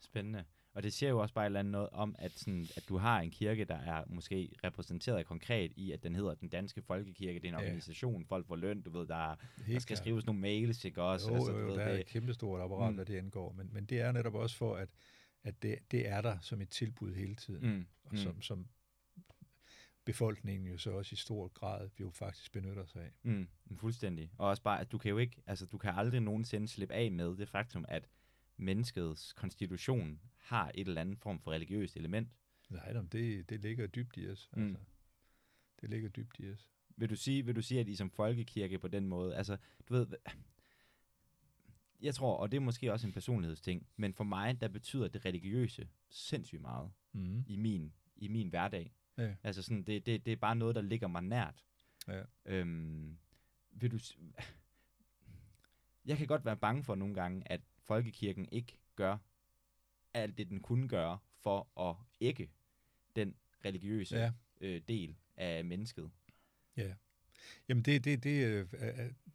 Spændende. 0.00 0.44
Og 0.74 0.82
det 0.82 0.92
siger 0.92 1.10
jo 1.10 1.18
også 1.18 1.34
bare 1.34 1.44
et 1.44 1.46
eller 1.46 1.60
andet 1.60 1.72
noget 1.72 1.88
om, 1.92 2.14
at, 2.18 2.32
sådan, 2.32 2.66
at 2.76 2.84
du 2.88 2.96
har 2.96 3.20
en 3.20 3.30
kirke, 3.30 3.64
der 3.64 3.76
er 3.76 4.04
måske 4.06 4.50
repræsenteret 4.64 5.26
konkret 5.26 5.72
i, 5.76 5.92
at 5.92 6.02
den 6.02 6.14
hedder 6.14 6.34
Den 6.34 6.48
Danske 6.48 6.82
Folkekirke. 6.82 7.38
Det 7.40 7.44
er 7.44 7.48
en 7.48 7.60
ja. 7.60 7.66
organisation, 7.66 8.24
folk 8.24 8.46
får 8.46 8.56
løn, 8.56 8.82
du 8.82 8.90
ved, 8.90 9.06
der, 9.06 9.36
der 9.66 9.78
skal 9.78 9.96
skrives 9.96 10.26
nogle 10.26 10.40
mails, 10.40 10.84
ikke 10.84 11.02
også? 11.02 11.28
Jo, 11.28 11.34
altså, 11.34 11.52
du 11.52 11.58
jo, 11.58 11.66
ved, 11.66 11.74
der 11.74 11.84
det. 11.84 11.94
er 11.94 11.98
et 11.98 12.06
kæmpestort 12.06 12.60
apparat, 12.60 12.90
mm. 12.90 12.94
hvad 12.94 13.04
det 13.04 13.18
angår. 13.18 13.52
Men, 13.52 13.70
men 13.72 13.84
det 13.84 14.00
er 14.00 14.12
netop 14.12 14.34
også 14.34 14.56
for, 14.56 14.76
at, 14.76 14.88
at 15.42 15.62
det, 15.62 15.78
det 15.90 16.08
er 16.08 16.20
der 16.20 16.38
som 16.40 16.60
et 16.60 16.68
tilbud 16.68 17.14
hele 17.14 17.34
tiden. 17.34 17.76
Mm. 17.76 17.86
Og 18.04 18.18
som, 18.18 18.34
mm. 18.34 18.42
som 18.42 18.66
befolkningen 20.04 20.68
jo 20.68 20.78
så 20.78 20.90
også 20.90 21.12
i 21.12 21.16
stor 21.16 21.48
grad 21.48 21.90
jo 22.00 22.10
faktisk 22.10 22.52
benytter 22.52 22.86
sig 22.86 23.02
af. 23.02 23.12
Mm, 23.22 23.48
fuldstændig. 23.76 24.30
Og 24.38 24.48
også 24.48 24.62
bare, 24.62 24.80
at 24.80 24.92
du 24.92 24.98
kan 24.98 25.10
jo 25.10 25.18
ikke, 25.18 25.42
altså 25.46 25.66
du 25.66 25.78
kan 25.78 25.92
aldrig 25.94 26.20
nogensinde 26.20 26.68
slippe 26.68 26.94
af 26.94 27.12
med 27.12 27.36
det 27.36 27.48
faktum, 27.48 27.84
at 27.88 28.08
menneskets 28.56 29.32
konstitution 29.32 30.20
har 30.36 30.70
et 30.74 30.88
eller 30.88 31.00
andet 31.00 31.18
form 31.18 31.40
for 31.40 31.50
religiøst 31.50 31.96
element. 31.96 32.28
Nej, 32.68 32.92
det, 32.92 33.50
det 33.50 33.60
ligger 33.60 33.86
dybt 33.86 34.16
i 34.16 34.28
os. 34.28 34.50
Mm. 34.56 34.68
Altså, 34.68 34.84
det 35.80 35.90
ligger 35.90 36.08
dybt 36.08 36.36
i 36.38 36.50
os. 36.50 36.70
Vil 36.96 37.10
du, 37.10 37.16
sige, 37.16 37.46
vil 37.46 37.56
du 37.56 37.62
sige, 37.62 37.80
at 37.80 37.88
I 37.88 37.96
som 37.96 38.10
folkekirke 38.10 38.78
på 38.78 38.88
den 38.88 39.06
måde, 39.06 39.36
altså, 39.36 39.56
du 39.88 39.94
ved, 39.94 40.06
jeg 42.00 42.14
tror, 42.14 42.36
og 42.36 42.52
det 42.52 42.56
er 42.56 42.60
måske 42.60 42.92
også 42.92 43.06
en 43.06 43.12
personlighedsting, 43.12 43.86
men 43.96 44.14
for 44.14 44.24
mig, 44.24 44.60
der 44.60 44.68
betyder 44.68 45.08
det 45.08 45.24
religiøse 45.24 45.88
sindssygt 46.08 46.60
meget 46.60 46.92
mm. 47.12 47.44
i, 47.46 47.56
min, 47.56 47.92
i 48.16 48.28
min 48.28 48.48
hverdag. 48.48 48.94
Ja. 49.18 49.34
Altså 49.42 49.62
sådan, 49.62 49.82
det, 49.82 50.06
det, 50.06 50.26
det 50.26 50.32
er 50.32 50.36
bare 50.36 50.56
noget, 50.56 50.74
der 50.74 50.82
ligger 50.82 51.08
mig 51.08 51.22
nært. 51.22 51.64
Ja. 52.08 52.22
Øhm, 52.44 53.18
vil 53.70 53.90
du, 53.90 53.98
jeg 56.04 56.18
kan 56.18 56.26
godt 56.26 56.44
være 56.44 56.56
bange 56.56 56.84
for 56.84 56.94
nogle 56.94 57.14
gange, 57.14 57.52
at 57.52 57.60
folkekirken 57.84 58.48
ikke 58.52 58.78
gør 58.96 59.16
alt 60.14 60.38
det, 60.38 60.48
den 60.48 60.60
kunne 60.60 60.88
gøre 60.88 61.18
for 61.40 61.80
at 61.90 61.96
ikke 62.20 62.50
den 63.16 63.34
religiøse 63.64 64.16
ja. 64.16 64.32
øh, 64.60 64.80
del 64.88 65.16
af 65.36 65.64
mennesket. 65.64 66.10
Ja. 66.76 66.94
Jamen 67.68 67.82
det, 67.82 68.04
det, 68.04 68.24
det, 68.24 68.46
øh, 68.46 68.66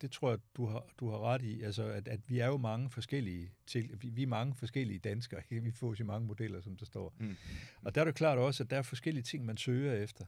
det 0.01 0.11
tror 0.11 0.29
jeg, 0.29 0.39
du 0.55 0.65
har, 0.65 0.85
du 0.99 1.09
har 1.09 1.19
ret 1.19 1.41
i. 1.41 1.61
Altså, 1.61 1.83
at, 1.83 2.07
at 2.07 2.29
vi 2.29 2.39
er 2.39 2.47
jo 2.47 2.57
mange 2.57 2.89
forskellige 2.89 3.51
til, 3.65 4.01
vi, 4.01 4.09
vi 4.09 4.23
er 4.23 4.27
mange 4.27 4.55
forskellige 4.55 4.99
danskere. 4.99 5.41
Vi 5.49 5.71
får 5.71 5.93
så 5.93 6.03
mange 6.03 6.27
modeller, 6.27 6.61
som 6.61 6.75
der 6.75 6.85
står. 6.85 7.13
Mm. 7.19 7.35
Og 7.81 7.95
der 7.95 8.01
er 8.01 8.05
det 8.05 8.15
klart 8.15 8.37
også, 8.37 8.63
at 8.63 8.69
der 8.69 8.77
er 8.77 8.81
forskellige 8.81 9.23
ting, 9.23 9.45
man 9.45 9.57
søger 9.57 9.93
efter 9.93 10.25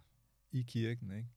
i 0.51 0.61
kirken. 0.61 1.11
Ikke? 1.11 1.27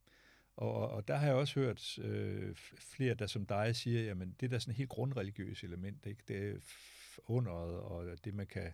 Og, 0.56 0.90
og 0.90 1.08
der 1.08 1.16
har 1.16 1.26
jeg 1.26 1.34
også 1.34 1.60
hørt 1.60 1.98
øh, 1.98 2.54
flere, 2.78 3.14
der 3.14 3.26
som 3.26 3.46
dig 3.46 3.76
siger, 3.76 4.02
jamen 4.02 4.36
det 4.40 4.46
er 4.46 4.50
da 4.50 4.58
sådan 4.58 4.70
et 4.70 4.76
helt 4.76 4.90
grundreligiøst 4.90 5.64
element. 5.64 6.06
Ikke? 6.06 6.22
Det 6.28 6.48
er 6.48 6.56
underet, 7.24 7.80
og 7.80 8.24
det 8.24 8.34
man 8.34 8.46
kan 8.46 8.72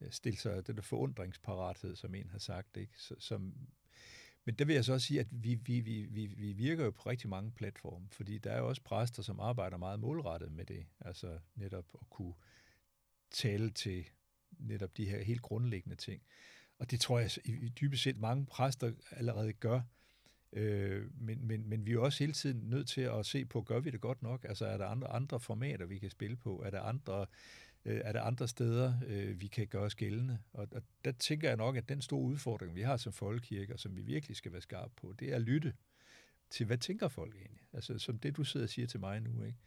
øh, 0.00 0.10
stille 0.10 0.38
sig, 0.38 0.66
den 0.66 0.76
der 0.76 0.82
forundringsparathed, 0.82 1.96
som 1.96 2.14
en 2.14 2.30
har 2.30 2.38
sagt, 2.38 2.76
ikke? 2.76 2.92
Så, 2.96 3.14
som, 3.18 3.54
men 4.44 4.54
der 4.54 4.64
vil 4.64 4.74
jeg 4.74 4.84
så 4.84 4.92
også 4.92 5.06
sige, 5.06 5.20
at 5.20 5.26
vi, 5.30 5.54
vi, 5.54 5.80
vi, 5.80 6.06
vi, 6.10 6.26
vi 6.26 6.52
virker 6.52 6.84
jo 6.84 6.90
på 6.90 7.08
rigtig 7.08 7.28
mange 7.28 7.52
platforme, 7.52 8.08
fordi 8.10 8.38
der 8.38 8.52
er 8.52 8.58
jo 8.58 8.68
også 8.68 8.82
præster, 8.82 9.22
som 9.22 9.40
arbejder 9.40 9.76
meget 9.76 10.00
målrettet 10.00 10.52
med 10.52 10.64
det, 10.64 10.86
altså 11.00 11.38
netop 11.54 11.84
at 11.94 12.10
kunne 12.10 12.34
tale 13.30 13.70
til 13.70 14.08
netop 14.58 14.96
de 14.96 15.08
her 15.08 15.22
helt 15.22 15.42
grundlæggende 15.42 15.96
ting. 15.96 16.22
Og 16.78 16.90
det 16.90 17.00
tror 17.00 17.18
jeg 17.18 17.30
i 17.44 17.68
dybest 17.68 18.02
set 18.02 18.16
mange 18.16 18.46
præster 18.46 18.92
allerede 19.10 19.52
gør, 19.52 19.80
øh, 20.56 21.20
men, 21.20 21.46
men, 21.46 21.68
men 21.68 21.86
vi 21.86 21.92
er 21.92 21.98
også 21.98 22.18
hele 22.18 22.32
tiden 22.32 22.70
nødt 22.70 22.88
til 22.88 23.00
at 23.00 23.26
se 23.26 23.44
på, 23.44 23.62
gør 23.62 23.80
vi 23.80 23.90
det 23.90 24.00
godt 24.00 24.22
nok? 24.22 24.44
Altså 24.44 24.66
er 24.66 24.76
der 24.76 24.86
andre, 24.86 25.08
andre 25.08 25.40
formater, 25.40 25.86
vi 25.86 25.98
kan 25.98 26.10
spille 26.10 26.36
på? 26.36 26.62
Er 26.66 26.70
der 26.70 26.80
andre 26.80 27.26
øh, 27.86 28.00
er 28.04 28.12
der 28.12 28.22
andre 28.22 28.48
steder, 28.48 28.94
øh, 29.06 29.40
vi 29.40 29.46
kan 29.46 29.66
gøre 29.66 29.82
os 29.82 29.94
gældende. 29.94 30.38
Og, 30.52 30.68
og 30.72 30.82
der 31.04 31.12
tænker 31.12 31.48
jeg 31.48 31.56
nok, 31.56 31.76
at 31.76 31.88
den 31.88 32.02
store 32.02 32.20
udfordring, 32.20 32.74
vi 32.74 32.82
har 32.82 32.96
som 32.96 33.12
folkekirke, 33.12 33.72
og 33.72 33.80
som 33.80 33.96
vi 33.96 34.02
virkelig 34.02 34.36
skal 34.36 34.52
være 34.52 34.60
skarpe 34.60 34.92
på, 34.96 35.14
det 35.18 35.30
er 35.32 35.36
at 35.36 35.42
lytte 35.42 35.72
til, 36.50 36.66
hvad 36.66 36.78
tænker 36.78 37.08
folk 37.08 37.34
egentlig? 37.34 37.62
Altså 37.72 37.98
som 37.98 38.18
det, 38.18 38.36
du 38.36 38.44
sidder 38.44 38.66
og 38.66 38.70
siger 38.70 38.86
til 38.86 39.00
mig 39.00 39.20
nu, 39.20 39.42
ikke? 39.42 39.58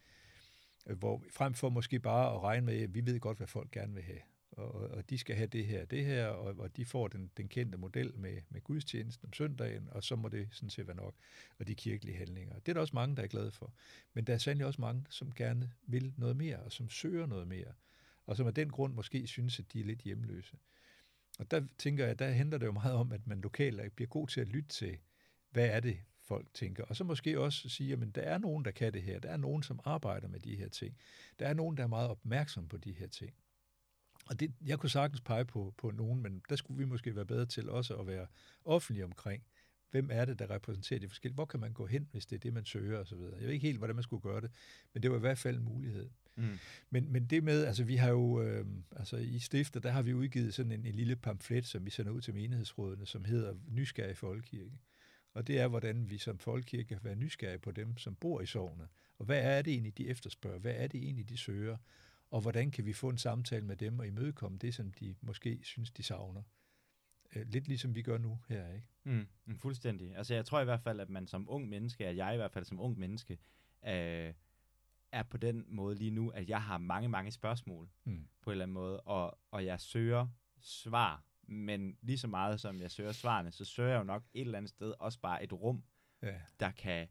Øh, 0.86 0.98
hvor 0.98 1.22
frem 1.30 1.54
for 1.54 1.68
måske 1.68 2.00
bare 2.00 2.34
at 2.34 2.42
regne 2.42 2.66
med, 2.66 2.82
at 2.82 2.94
vi 2.94 3.06
ved 3.06 3.20
godt, 3.20 3.36
hvad 3.36 3.46
folk 3.46 3.70
gerne 3.70 3.94
vil 3.94 4.02
have. 4.02 4.20
Og, 4.50 4.72
og 4.72 5.10
de 5.10 5.18
skal 5.18 5.36
have 5.36 5.46
det 5.46 5.66
her 5.66 5.84
det 5.84 6.04
her, 6.04 6.26
og, 6.26 6.58
og 6.58 6.76
de 6.76 6.84
får 6.84 7.08
den, 7.08 7.30
den 7.36 7.48
kendte 7.48 7.78
model 7.78 8.12
med, 8.16 8.40
med 8.48 8.60
gudstjenesten 8.60 9.26
om 9.26 9.32
søndagen, 9.32 9.88
og 9.90 10.04
så 10.04 10.16
må 10.16 10.28
det 10.28 10.48
sådan 10.52 10.70
set 10.70 10.86
være 10.86 10.96
nok, 10.96 11.14
og 11.58 11.66
de 11.66 11.74
kirkelige 11.74 12.16
handlinger. 12.16 12.54
Det 12.54 12.68
er 12.68 12.72
der 12.72 12.80
også 12.80 12.94
mange, 12.94 13.16
der 13.16 13.22
er 13.22 13.26
glade 13.26 13.50
for. 13.50 13.74
Men 14.14 14.24
der 14.24 14.34
er 14.34 14.38
sandelig 14.38 14.66
også 14.66 14.80
mange, 14.80 15.06
som 15.10 15.32
gerne 15.32 15.72
vil 15.82 16.14
noget 16.16 16.36
mere, 16.36 16.56
og 16.56 16.72
som 16.72 16.90
søger 16.90 17.26
noget 17.26 17.48
mere 17.48 17.72
og 18.30 18.36
som 18.36 18.46
af 18.46 18.54
den 18.54 18.70
grund 18.70 18.94
måske 18.94 19.26
synes, 19.26 19.58
at 19.58 19.72
de 19.72 19.80
er 19.80 19.84
lidt 19.84 20.00
hjemløse. 20.00 20.56
Og 21.38 21.50
der 21.50 21.66
tænker 21.78 22.06
jeg, 22.06 22.18
der 22.18 22.30
handler 22.30 22.58
det 22.58 22.66
jo 22.66 22.72
meget 22.72 22.94
om, 22.94 23.12
at 23.12 23.26
man 23.26 23.40
lokalt 23.40 23.96
bliver 23.96 24.08
god 24.08 24.28
til 24.28 24.40
at 24.40 24.48
lytte 24.48 24.68
til, 24.68 24.98
hvad 25.50 25.66
er 25.66 25.80
det, 25.80 25.98
folk 26.22 26.54
tænker. 26.54 26.84
Og 26.84 26.96
så 26.96 27.04
måske 27.04 27.40
også 27.40 27.68
sige, 27.68 27.92
at 27.92 28.14
der 28.14 28.22
er 28.22 28.38
nogen, 28.38 28.64
der 28.64 28.70
kan 28.70 28.92
det 28.92 29.02
her. 29.02 29.20
Der 29.20 29.28
er 29.28 29.36
nogen, 29.36 29.62
som 29.62 29.80
arbejder 29.84 30.28
med 30.28 30.40
de 30.40 30.56
her 30.56 30.68
ting. 30.68 30.96
Der 31.38 31.48
er 31.48 31.54
nogen, 31.54 31.76
der 31.76 31.82
er 31.82 31.86
meget 31.86 32.10
opmærksom 32.10 32.68
på 32.68 32.76
de 32.76 32.92
her 32.92 33.06
ting. 33.06 33.34
Og 34.30 34.40
det, 34.40 34.52
jeg 34.66 34.78
kunne 34.78 34.90
sagtens 34.90 35.20
pege 35.20 35.44
på, 35.44 35.74
på 35.78 35.90
nogen, 35.90 36.22
men 36.22 36.42
der 36.48 36.56
skulle 36.56 36.78
vi 36.78 36.84
måske 36.84 37.16
være 37.16 37.26
bedre 37.26 37.46
til 37.46 37.70
også 37.70 37.96
at 37.96 38.06
være 38.06 38.26
offentlige 38.64 39.04
omkring, 39.04 39.42
hvem 39.90 40.08
er 40.12 40.24
det, 40.24 40.38
der 40.38 40.50
repræsenterer 40.50 41.00
de 41.00 41.08
forskellige, 41.08 41.34
hvor 41.34 41.44
kan 41.44 41.60
man 41.60 41.72
gå 41.72 41.86
hen, 41.86 42.08
hvis 42.12 42.26
det 42.26 42.36
er 42.36 42.40
det, 42.40 42.52
man 42.52 42.64
søger 42.64 42.98
osv. 42.98 43.18
Jeg 43.18 43.46
ved 43.46 43.48
ikke 43.48 43.66
helt, 43.66 43.78
hvordan 43.78 43.96
man 43.96 44.02
skulle 44.02 44.22
gøre 44.22 44.40
det, 44.40 44.50
men 44.94 45.02
det 45.02 45.10
var 45.10 45.16
i 45.16 45.20
hvert 45.20 45.38
fald 45.38 45.56
en 45.56 45.64
mulighed. 45.64 46.10
Mm. 46.36 46.58
Men, 46.90 47.12
men 47.12 47.26
det 47.26 47.44
med, 47.44 47.64
altså 47.64 47.84
vi 47.84 47.96
har 47.96 48.10
jo, 48.10 48.42
øh, 48.42 48.66
altså 48.96 49.16
i 49.16 49.38
Stifter, 49.38 49.80
der 49.80 49.90
har 49.90 50.02
vi 50.02 50.14
udgivet 50.14 50.54
sådan 50.54 50.72
en, 50.72 50.86
en 50.86 50.94
lille 50.94 51.16
pamflet, 51.16 51.66
som 51.66 51.84
vi 51.84 51.90
sender 51.90 52.12
ud 52.12 52.20
til 52.20 52.34
menighedsrådene, 52.34 53.06
som 53.06 53.24
hedder 53.24 53.54
Nysgerrig 53.68 54.16
Folkekirke. 54.16 54.78
Og 55.34 55.46
det 55.46 55.60
er, 55.60 55.68
hvordan 55.68 56.10
vi 56.10 56.18
som 56.18 56.38
folkekirke 56.38 56.88
kan 56.88 56.98
være 57.02 57.16
nysgerrige 57.16 57.58
på 57.58 57.70
dem, 57.70 57.96
som 57.96 58.14
bor 58.14 58.40
i 58.40 58.46
sovne. 58.46 58.88
Og 59.18 59.24
hvad 59.24 59.42
er 59.42 59.62
det 59.62 59.72
egentlig, 59.72 59.98
de 59.98 60.08
efterspørger? 60.08 60.58
Hvad 60.58 60.74
er 60.76 60.86
det 60.86 61.02
egentlig, 61.02 61.28
de 61.28 61.36
søger? 61.36 61.76
Og 62.30 62.40
hvordan 62.40 62.70
kan 62.70 62.86
vi 62.86 62.92
få 62.92 63.08
en 63.08 63.18
samtale 63.18 63.66
med 63.66 63.76
dem 63.76 63.98
og 63.98 64.06
imødekomme 64.06 64.58
det, 64.58 64.74
som 64.74 64.92
de 64.92 65.14
måske 65.20 65.60
synes, 65.62 65.90
de 65.90 66.02
savner? 66.02 66.42
Øh, 67.36 67.46
lidt 67.46 67.68
ligesom 67.68 67.94
vi 67.94 68.02
gør 68.02 68.18
nu 68.18 68.40
her, 68.48 68.72
ikke? 68.72 68.86
Mm, 69.04 69.26
fuldstændig. 69.56 70.16
Altså 70.16 70.34
jeg 70.34 70.46
tror 70.46 70.60
i 70.60 70.64
hvert 70.64 70.80
fald, 70.80 71.00
at 71.00 71.10
man 71.10 71.26
som 71.26 71.50
ung 71.50 71.68
menneske, 71.68 72.06
at 72.06 72.16
jeg 72.16 72.34
i 72.34 72.36
hvert 72.36 72.52
fald 72.52 72.64
som 72.64 72.80
ung 72.80 72.98
menneske, 72.98 73.38
øh, 73.86 74.34
er 75.12 75.22
på 75.22 75.36
den 75.36 75.64
måde 75.68 75.94
lige 75.94 76.10
nu, 76.10 76.28
at 76.28 76.48
jeg 76.48 76.62
har 76.62 76.78
mange, 76.78 77.08
mange 77.08 77.30
spørgsmål 77.30 77.88
mm. 78.04 78.28
på 78.42 78.50
en 78.50 78.52
eller 78.52 78.64
anden 78.64 78.74
måde, 78.74 79.00
og, 79.00 79.38
og 79.50 79.64
jeg 79.64 79.80
søger 79.80 80.28
svar, 80.60 81.24
men 81.42 81.96
lige 82.02 82.18
så 82.18 82.28
meget 82.28 82.60
som 82.60 82.80
jeg 82.80 82.90
søger 82.90 83.12
svarene, 83.12 83.50
så 83.50 83.64
søger 83.64 83.90
jeg 83.90 83.98
jo 83.98 84.04
nok 84.04 84.24
et 84.34 84.40
eller 84.40 84.58
andet 84.58 84.68
sted 84.68 84.94
også 84.98 85.20
bare 85.20 85.44
et 85.44 85.52
rum, 85.52 85.84
ja. 86.22 86.40
der 86.60 86.70
kan 86.70 87.08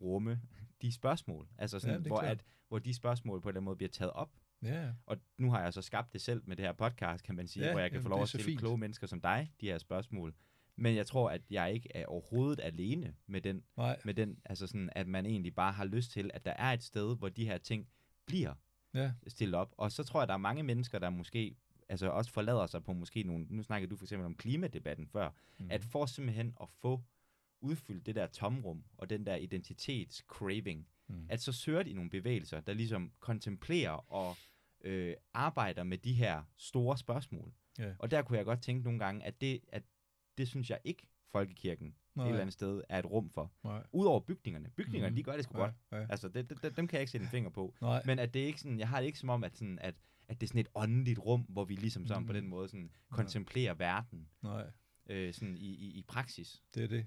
rumme 0.00 0.40
de 0.82 0.92
spørgsmål. 0.92 1.48
Altså 1.58 1.80
sådan, 1.80 2.02
ja, 2.02 2.08
hvor, 2.08 2.18
at, 2.18 2.44
hvor 2.68 2.78
de 2.78 2.94
spørgsmål 2.94 3.40
på 3.40 3.48
en 3.48 3.50
eller 3.50 3.58
anden 3.58 3.64
måde 3.64 3.76
bliver 3.76 3.90
taget 3.90 4.12
op. 4.12 4.39
Ja. 4.62 4.92
Og 5.06 5.16
nu 5.38 5.50
har 5.50 5.62
jeg 5.62 5.72
så 5.72 5.82
skabt 5.82 6.12
det 6.12 6.20
selv 6.20 6.42
med 6.46 6.56
det 6.56 6.64
her 6.64 6.72
podcast, 6.72 7.24
kan 7.24 7.34
man 7.34 7.48
sige, 7.48 7.64
ja, 7.64 7.72
hvor 7.72 7.80
jeg 7.80 7.90
kan 7.90 7.96
jamen, 7.96 8.02
få 8.02 8.08
lov 8.08 8.22
at 8.22 8.28
stille 8.28 8.44
fint. 8.44 8.58
kloge 8.58 8.78
mennesker 8.78 9.06
som 9.06 9.20
dig 9.20 9.52
de 9.60 9.66
her 9.66 9.78
spørgsmål. 9.78 10.34
Men 10.76 10.96
jeg 10.96 11.06
tror, 11.06 11.30
at 11.30 11.42
jeg 11.50 11.72
ikke 11.72 11.88
er 11.94 12.06
overhovedet 12.06 12.60
alene 12.62 13.14
med 13.26 13.40
den, 13.40 13.62
Nej. 13.76 14.00
med 14.04 14.14
den 14.14 14.38
altså 14.44 14.66
sådan, 14.66 14.90
at 14.92 15.06
man 15.06 15.26
egentlig 15.26 15.54
bare 15.54 15.72
har 15.72 15.84
lyst 15.84 16.10
til, 16.10 16.30
at 16.34 16.44
der 16.44 16.52
er 16.52 16.72
et 16.72 16.82
sted, 16.82 17.16
hvor 17.16 17.28
de 17.28 17.44
her 17.44 17.58
ting 17.58 17.88
bliver 18.26 18.54
ja. 18.94 19.12
stillet 19.26 19.54
op. 19.54 19.74
Og 19.76 19.92
så 19.92 20.04
tror 20.04 20.20
jeg, 20.20 20.22
at 20.22 20.28
der 20.28 20.34
er 20.34 20.38
mange 20.38 20.62
mennesker, 20.62 20.98
der 20.98 21.10
måske 21.10 21.56
altså 21.88 22.08
også 22.08 22.30
forlader 22.30 22.66
sig 22.66 22.84
på 22.84 22.92
måske 22.92 23.22
nogle, 23.22 23.46
nu 23.48 23.62
snakker 23.62 23.88
du 23.88 23.96
for 23.96 24.04
eksempel 24.04 24.26
om 24.26 24.34
klimadebatten 24.34 25.06
før, 25.06 25.30
mm. 25.58 25.70
at 25.70 25.84
for 25.84 26.06
simpelthen 26.06 26.54
at 26.60 26.68
få 26.68 27.02
udfyldt 27.60 28.06
det 28.06 28.14
der 28.14 28.26
tomrum 28.26 28.84
og 28.96 29.10
den 29.10 29.26
der 29.26 29.36
identitetscraving, 29.36 30.86
mm. 31.08 31.26
at 31.28 31.40
så 31.40 31.52
søger 31.52 31.82
de 31.82 31.92
nogle 31.92 32.10
bevægelser, 32.10 32.60
der 32.60 32.74
ligesom 32.74 33.12
kontemplerer 33.20 34.12
og 34.12 34.36
øh, 34.84 35.14
arbejder 35.34 35.82
med 35.82 35.98
de 35.98 36.12
her 36.12 36.42
store 36.56 36.98
spørgsmål. 36.98 37.52
Yeah. 37.80 37.94
Og 37.98 38.10
der 38.10 38.22
kunne 38.22 38.38
jeg 38.38 38.44
godt 38.44 38.62
tænke 38.62 38.84
nogle 38.84 38.98
gange, 38.98 39.24
at 39.24 39.40
det, 39.40 39.60
at 39.68 39.82
det 40.38 40.48
synes 40.48 40.70
jeg 40.70 40.78
ikke, 40.84 41.08
folkekirken 41.32 41.94
Nej. 42.14 42.24
et 42.24 42.28
eller 42.28 42.40
andet 42.40 42.52
sted 42.52 42.82
er 42.88 42.98
et 42.98 43.06
rum 43.06 43.30
for. 43.30 43.52
Nej. 43.64 43.82
Udover 43.92 44.20
bygningerne. 44.20 44.70
Bygningerne, 44.76 45.10
mm. 45.10 45.16
de 45.16 45.22
gør 45.22 45.36
det 45.36 45.44
sgu 45.44 45.58
ja, 45.58 45.64
godt. 45.64 45.74
Ja. 45.92 46.06
Altså, 46.10 46.28
det, 46.28 46.62
det, 46.62 46.76
dem 46.76 46.86
kan 46.86 46.96
jeg 46.96 47.00
ikke 47.00 47.10
sætte 47.10 47.24
en 47.24 47.30
finger 47.30 47.50
på. 47.50 47.74
Nej. 47.80 48.02
Men 48.06 48.18
at 48.18 48.34
det 48.34 48.40
ikke 48.40 48.60
sådan, 48.60 48.78
jeg 48.78 48.88
har 48.88 49.00
det 49.00 49.06
ikke 49.06 49.18
som 49.18 49.28
om, 49.28 49.44
at, 49.44 49.56
sådan, 49.56 49.78
at, 49.78 49.94
at 50.28 50.40
det 50.40 50.46
er 50.46 50.48
sådan 50.48 50.60
et 50.60 50.68
åndeligt 50.74 51.18
rum, 51.18 51.40
hvor 51.40 51.64
vi 51.64 51.74
ligesom 51.74 52.06
sådan 52.06 52.22
mm. 52.22 52.26
på 52.26 52.32
den 52.32 52.46
måde 52.46 52.68
sådan, 52.68 52.90
kontemplerer 53.10 53.74
verden. 53.74 54.28
Nej. 54.42 54.70
Øh, 55.06 55.34
sådan 55.34 55.56
i, 55.56 55.74
i, 55.74 55.98
i 55.98 56.02
praksis. 56.02 56.62
Det 56.74 56.84
er 56.84 56.88
det. 56.88 57.06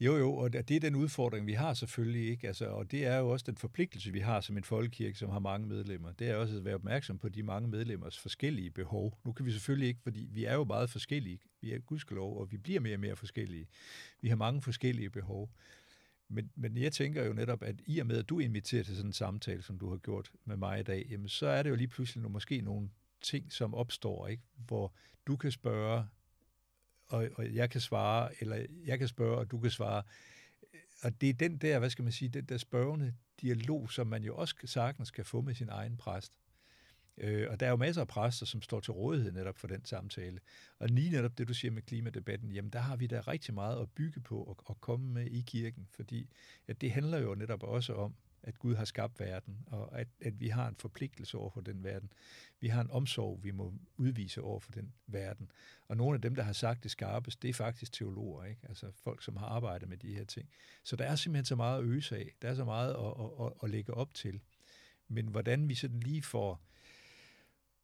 Jo, 0.00 0.16
jo, 0.16 0.34
og 0.34 0.52
det 0.52 0.70
er 0.70 0.80
den 0.80 0.94
udfordring, 0.94 1.46
vi 1.46 1.52
har 1.52 1.74
selvfølgelig 1.74 2.28
ikke. 2.30 2.46
Altså, 2.46 2.66
og 2.66 2.90
det 2.90 3.06
er 3.06 3.16
jo 3.16 3.28
også 3.28 3.44
den 3.48 3.56
forpligtelse, 3.56 4.12
vi 4.12 4.20
har 4.20 4.40
som 4.40 4.56
en 4.56 4.64
folkekirke, 4.64 5.18
som 5.18 5.30
har 5.30 5.38
mange 5.38 5.66
medlemmer. 5.66 6.12
Det 6.12 6.28
er 6.28 6.36
også 6.36 6.56
at 6.56 6.64
være 6.64 6.74
opmærksom 6.74 7.18
på 7.18 7.28
de 7.28 7.42
mange 7.42 7.68
medlemmers 7.68 8.18
forskellige 8.18 8.70
behov. 8.70 9.18
Nu 9.24 9.32
kan 9.32 9.46
vi 9.46 9.52
selvfølgelig 9.52 9.88
ikke, 9.88 10.00
fordi 10.02 10.28
vi 10.32 10.44
er 10.44 10.54
jo 10.54 10.64
meget 10.64 10.90
forskellige. 10.90 11.38
Vi 11.60 11.72
er 11.72 11.78
gudskelov, 11.78 12.40
og 12.40 12.52
vi 12.52 12.56
bliver 12.56 12.80
mere 12.80 12.96
og 12.96 13.00
mere 13.00 13.16
forskellige. 13.16 13.66
Vi 14.20 14.28
har 14.28 14.36
mange 14.36 14.62
forskellige 14.62 15.10
behov. 15.10 15.50
Men, 16.28 16.50
men 16.54 16.76
jeg 16.76 16.92
tænker 16.92 17.24
jo 17.24 17.32
netop, 17.32 17.62
at 17.62 17.82
i 17.86 17.98
og 17.98 18.06
med, 18.06 18.18
at 18.18 18.28
du 18.28 18.38
inviterer 18.38 18.82
til 18.82 18.96
sådan 18.96 19.08
en 19.08 19.12
samtale, 19.12 19.62
som 19.62 19.78
du 19.78 19.90
har 19.90 19.96
gjort 19.96 20.30
med 20.44 20.56
mig 20.56 20.80
i 20.80 20.82
dag, 20.82 21.06
jamen, 21.10 21.28
så 21.28 21.46
er 21.46 21.62
det 21.62 21.70
jo 21.70 21.74
lige 21.74 21.88
pludselig 21.88 22.22
nogle, 22.22 22.32
måske 22.32 22.60
nogle 22.60 22.90
ting, 23.22 23.52
som 23.52 23.74
opstår, 23.74 24.28
ikke? 24.28 24.42
hvor 24.56 24.94
du 25.26 25.36
kan 25.36 25.50
spørge, 25.50 26.04
og, 27.08 27.28
og 27.34 27.54
jeg 27.54 27.70
kan 27.70 27.80
svare, 27.80 28.30
eller 28.40 28.66
jeg 28.84 28.98
kan 28.98 29.08
spørge, 29.08 29.38
og 29.38 29.50
du 29.50 29.58
kan 29.60 29.70
svare. 29.70 30.02
Og 31.02 31.20
det 31.20 31.28
er 31.28 31.34
den 31.34 31.56
der, 31.56 31.78
hvad 31.78 31.90
skal 31.90 32.02
man 32.02 32.12
sige, 32.12 32.28
den 32.28 32.44
der 32.44 32.56
spørgende 32.56 33.14
dialog, 33.40 33.90
som 33.90 34.06
man 34.06 34.24
jo 34.24 34.36
også 34.36 34.54
sagtens 34.64 35.10
kan 35.10 35.24
få 35.24 35.40
med 35.40 35.54
sin 35.54 35.68
egen 35.68 35.96
præst. 35.96 36.32
Øh, 37.18 37.46
og 37.50 37.60
der 37.60 37.66
er 37.66 37.70
jo 37.70 37.76
masser 37.76 38.00
af 38.00 38.08
præster, 38.08 38.46
som 38.46 38.62
står 38.62 38.80
til 38.80 38.92
rådighed 38.92 39.32
netop 39.32 39.58
for 39.58 39.66
den 39.66 39.84
samtale. 39.84 40.40
Og 40.78 40.88
lige 40.88 41.10
netop 41.10 41.38
det, 41.38 41.48
du 41.48 41.54
siger 41.54 41.72
med 41.72 41.82
klimadebatten, 41.82 42.52
jamen 42.52 42.70
der 42.70 42.78
har 42.78 42.96
vi 42.96 43.06
da 43.06 43.20
rigtig 43.20 43.54
meget 43.54 43.82
at 43.82 43.90
bygge 43.90 44.20
på 44.20 44.42
og, 44.42 44.56
og 44.64 44.80
komme 44.80 45.06
med 45.06 45.26
i 45.26 45.40
kirken, 45.40 45.86
fordi 45.90 46.30
at 46.66 46.80
det 46.80 46.92
handler 46.92 47.18
jo 47.18 47.34
netop 47.34 47.62
også 47.62 47.94
om, 47.94 48.14
at 48.46 48.58
Gud 48.58 48.74
har 48.74 48.84
skabt 48.84 49.20
verden, 49.20 49.58
og 49.66 50.00
at, 50.00 50.08
at 50.20 50.40
vi 50.40 50.48
har 50.48 50.68
en 50.68 50.76
forpligtelse 50.76 51.38
over 51.38 51.50
for 51.50 51.60
den 51.60 51.84
verden. 51.84 52.12
Vi 52.60 52.68
har 52.68 52.80
en 52.80 52.90
omsorg, 52.90 53.40
vi 53.42 53.50
må 53.50 53.74
udvise 53.96 54.42
over 54.42 54.60
for 54.60 54.72
den 54.72 54.92
verden. 55.06 55.50
Og 55.88 55.96
nogle 55.96 56.14
af 56.14 56.22
dem, 56.22 56.34
der 56.34 56.42
har 56.42 56.52
sagt 56.52 56.82
det 56.82 56.90
skarpest, 56.90 57.42
det 57.42 57.48
er 57.48 57.54
faktisk 57.54 57.92
teologer, 57.92 58.44
ikke? 58.44 58.60
altså 58.68 58.90
folk, 59.04 59.22
som 59.22 59.36
har 59.36 59.46
arbejdet 59.46 59.88
med 59.88 59.96
de 59.96 60.14
her 60.14 60.24
ting. 60.24 60.48
Så 60.82 60.96
der 60.96 61.04
er 61.04 61.16
simpelthen 61.16 61.44
så 61.44 61.56
meget 61.56 61.78
at 61.78 61.84
øse 61.84 62.16
af. 62.16 62.34
Der 62.42 62.48
er 62.48 62.54
så 62.54 62.64
meget 62.64 62.90
at, 62.94 63.24
at, 63.24 63.46
at, 63.46 63.52
at 63.62 63.70
lægge 63.70 63.94
op 63.94 64.14
til. 64.14 64.40
Men 65.08 65.28
hvordan 65.28 65.68
vi 65.68 65.74
sådan 65.74 66.00
lige 66.00 66.22
får 66.22 66.60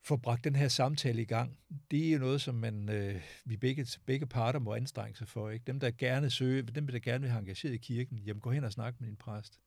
får 0.03 0.17
bragt 0.17 0.45
den 0.45 0.57
her 0.57 0.69
samtale 0.69 1.23
i 1.23 1.25
gang, 1.25 1.59
det 1.91 2.09
er 2.09 2.13
jo 2.13 2.19
noget, 2.19 2.41
som 2.41 2.55
man, 2.55 2.89
øh, 2.89 3.23
vi 3.45 3.57
begge, 3.57 3.87
begge 4.07 4.27
parter 4.27 4.59
må 4.59 4.75
anstrenge 4.75 5.17
sig 5.17 5.29
for. 5.29 5.51
Ikke? 5.51 5.65
Dem, 5.67 5.81
der 5.81 5.91
gerne 5.91 6.31
søger, 6.31 6.63
dem, 6.63 6.87
der 6.87 6.99
gerne 6.99 7.21
vil 7.21 7.31
have 7.31 7.41
engageret 7.41 7.75
i 7.75 7.77
kirken, 7.77 8.19
jamen 8.19 8.41
gå 8.41 8.51
hen 8.51 8.65
og 8.65 8.73
snak 8.73 9.01
med 9.01 9.09
din 9.09 9.17
præst 9.17 9.61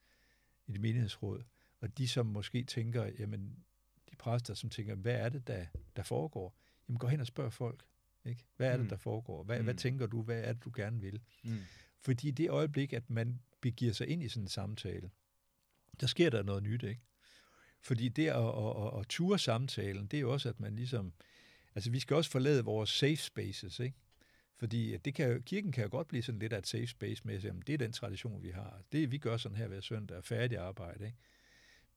i 0.67 0.71
det 0.71 0.81
menighedsråd. 0.81 1.43
Og 1.79 1.97
de, 1.97 2.07
som 2.07 2.25
måske 2.25 2.63
tænker, 2.63 3.09
jamen 3.19 3.63
de 4.11 4.15
præster, 4.15 4.53
som 4.53 4.69
tænker, 4.69 4.95
hvad 4.95 5.15
er 5.15 5.29
det, 5.29 5.47
der, 5.47 5.65
der 5.95 6.03
foregår? 6.03 6.57
Jamen 6.87 6.99
gå 6.99 7.07
hen 7.07 7.19
og 7.19 7.27
spørg 7.27 7.53
folk. 7.53 7.85
Ikke? 8.25 8.45
Hvad 8.57 8.67
er 8.67 8.77
det, 8.77 8.85
mm. 8.85 8.89
der 8.89 8.97
foregår? 8.97 9.43
Hvad, 9.43 9.57
mm. 9.57 9.63
hvad 9.63 9.75
tænker 9.75 10.07
du? 10.07 10.21
Hvad 10.21 10.43
er 10.43 10.53
det, 10.53 10.63
du 10.63 10.71
gerne 10.75 11.01
vil? 11.01 11.21
Mm. 11.43 11.59
Fordi 12.01 12.31
det 12.31 12.49
øjeblik, 12.49 12.93
at 12.93 13.09
man 13.09 13.39
begiver 13.61 13.93
sig 13.93 14.07
ind 14.07 14.23
i 14.23 14.29
sådan 14.29 14.43
en 14.43 14.47
samtale, 14.47 15.09
der 16.01 16.07
sker 16.07 16.29
der 16.29 16.43
noget 16.43 16.63
nyt, 16.63 16.83
ikke? 16.83 17.01
Fordi 17.81 18.09
det 18.09 18.27
at, 18.27 18.35
at, 18.35 18.85
at, 18.85 18.99
at 18.99 19.07
ture 19.09 19.39
samtalen, 19.39 20.07
det 20.07 20.17
er 20.17 20.21
jo 20.21 20.33
også, 20.33 20.49
at 20.49 20.59
man 20.59 20.75
ligesom... 20.75 21.13
Altså, 21.75 21.91
vi 21.91 21.99
skal 21.99 22.15
også 22.15 22.31
forlade 22.31 22.65
vores 22.65 22.89
safe 22.89 23.15
spaces, 23.15 23.79
ikke? 23.79 23.97
Fordi 24.59 24.97
det 24.97 25.13
kan, 25.13 25.43
kirken 25.43 25.71
kan 25.71 25.83
jo 25.83 25.89
godt 25.91 26.07
blive 26.07 26.23
sådan 26.23 26.39
lidt 26.39 26.53
af 26.53 26.57
et 26.57 26.67
safe 26.67 26.87
space 26.87 27.21
med, 27.25 27.45
at 27.45 27.53
det 27.67 27.73
er 27.73 27.77
den 27.77 27.91
tradition, 27.91 28.43
vi 28.43 28.49
har. 28.49 28.81
Det 28.91 29.11
vi 29.11 29.17
gør 29.17 29.37
sådan 29.37 29.57
her 29.57 29.67
hver 29.67 29.81
søndag, 29.81 30.23
færdig 30.23 30.57
arbejde, 30.57 31.05
ikke? 31.05 31.17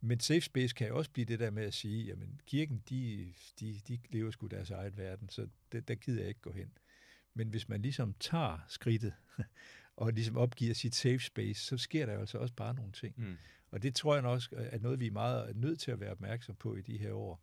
Men 0.00 0.20
safe 0.20 0.40
space 0.40 0.74
kan 0.74 0.88
jo 0.88 0.96
også 0.96 1.10
blive 1.10 1.24
det 1.24 1.38
der 1.38 1.50
med 1.50 1.64
at 1.64 1.74
sige, 1.74 2.04
jamen 2.04 2.40
kirken, 2.46 2.82
de, 2.88 3.32
de, 3.60 3.80
de 3.88 3.98
lever 4.10 4.30
sgu 4.30 4.46
deres 4.46 4.70
eget 4.70 4.96
verden, 4.96 5.28
så 5.28 5.48
det, 5.72 5.88
der 5.88 5.94
gider 5.94 6.20
jeg 6.20 6.28
ikke 6.28 6.40
gå 6.40 6.52
hen. 6.52 6.72
Men 7.34 7.48
hvis 7.48 7.68
man 7.68 7.82
ligesom 7.82 8.14
tager 8.20 8.58
skridtet, 8.68 9.14
og 9.96 10.12
ligesom 10.12 10.36
opgiver 10.36 10.74
sit 10.74 10.94
safe 10.94 11.18
space, 11.18 11.64
så 11.64 11.78
sker 11.78 12.06
der 12.06 12.12
jo 12.12 12.20
altså 12.20 12.38
også 12.38 12.54
bare 12.54 12.74
nogle 12.74 12.92
ting. 12.92 13.14
Mm. 13.16 13.36
Og 13.70 13.82
det 13.82 13.94
tror 13.94 14.14
jeg 14.14 14.24
også 14.24 14.48
er 14.52 14.78
noget, 14.78 15.00
vi 15.00 15.06
er 15.06 15.10
meget 15.10 15.56
nødt 15.56 15.80
til 15.80 15.90
at 15.90 16.00
være 16.00 16.10
opmærksom 16.10 16.54
på 16.56 16.76
i 16.76 16.82
de 16.82 16.98
her 16.98 17.12
år, 17.12 17.42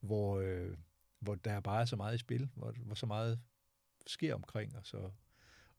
hvor, 0.00 0.40
øh, 0.40 0.76
hvor 1.20 1.34
der 1.34 1.52
er 1.52 1.60
bare 1.60 1.86
så 1.86 1.96
meget 1.96 2.14
i 2.14 2.18
spil, 2.18 2.48
hvor, 2.54 2.72
hvor 2.72 2.94
så 2.94 3.06
meget 3.06 3.40
sker 4.10 4.34
omkring 4.34 4.76
os, 4.76 4.94
og, 4.94 5.14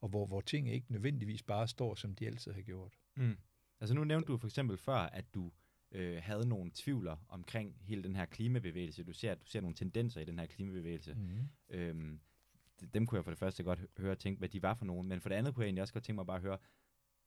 og 0.01 0.09
hvor, 0.09 0.25
hvor 0.25 0.41
ting 0.41 0.69
ikke 0.69 0.91
nødvendigvis 0.91 1.43
bare 1.43 1.67
står, 1.67 1.95
som 1.95 2.15
de 2.15 2.27
altid 2.27 2.51
har 2.51 2.61
gjort. 2.61 2.97
Mm. 3.15 3.37
Altså 3.79 3.95
nu 3.95 4.03
nævnte 4.03 4.27
du 4.27 4.37
for 4.37 4.47
eksempel 4.47 4.77
før, 4.77 4.95
at 4.97 5.33
du 5.33 5.51
øh, 5.91 6.21
havde 6.23 6.47
nogle 6.47 6.71
tvivler 6.73 7.17
omkring 7.29 7.77
hele 7.81 8.03
den 8.03 8.15
her 8.15 8.25
klimabevægelse. 8.25 9.03
Du 9.03 9.13
ser, 9.13 9.35
du 9.35 9.45
ser 9.45 9.61
nogle 9.61 9.75
tendenser 9.75 10.21
i 10.21 10.25
den 10.25 10.39
her 10.39 10.45
klimabevægelse. 10.45 11.13
Mm. 11.13 11.49
Øhm, 11.69 12.19
dem 12.93 13.05
kunne 13.05 13.17
jeg 13.17 13.23
for 13.23 13.31
det 13.31 13.39
første 13.39 13.63
godt 13.63 13.85
høre 13.97 14.11
og 14.11 14.19
tænke, 14.19 14.39
hvad 14.39 14.49
de 14.49 14.61
var 14.61 14.73
for 14.73 14.85
nogen, 14.85 15.07
men 15.07 15.21
for 15.21 15.29
det 15.29 15.35
andet 15.35 15.55
kunne 15.55 15.63
jeg 15.63 15.67
egentlig 15.67 15.81
også 15.81 15.93
godt 15.93 16.03
tænke 16.03 16.15
mig 16.15 16.25
bare 16.25 16.37
at 16.37 16.43
høre, 16.43 16.57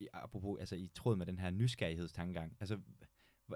i, 0.01 0.09
apropos, 0.13 0.61
altså 0.61 0.77
i 0.77 0.91
tråd 0.95 1.17
med 1.17 1.27
den 1.27 1.39
her 1.39 1.51
nysgerrighedstankegang, 1.51 2.57
altså, 2.61 2.81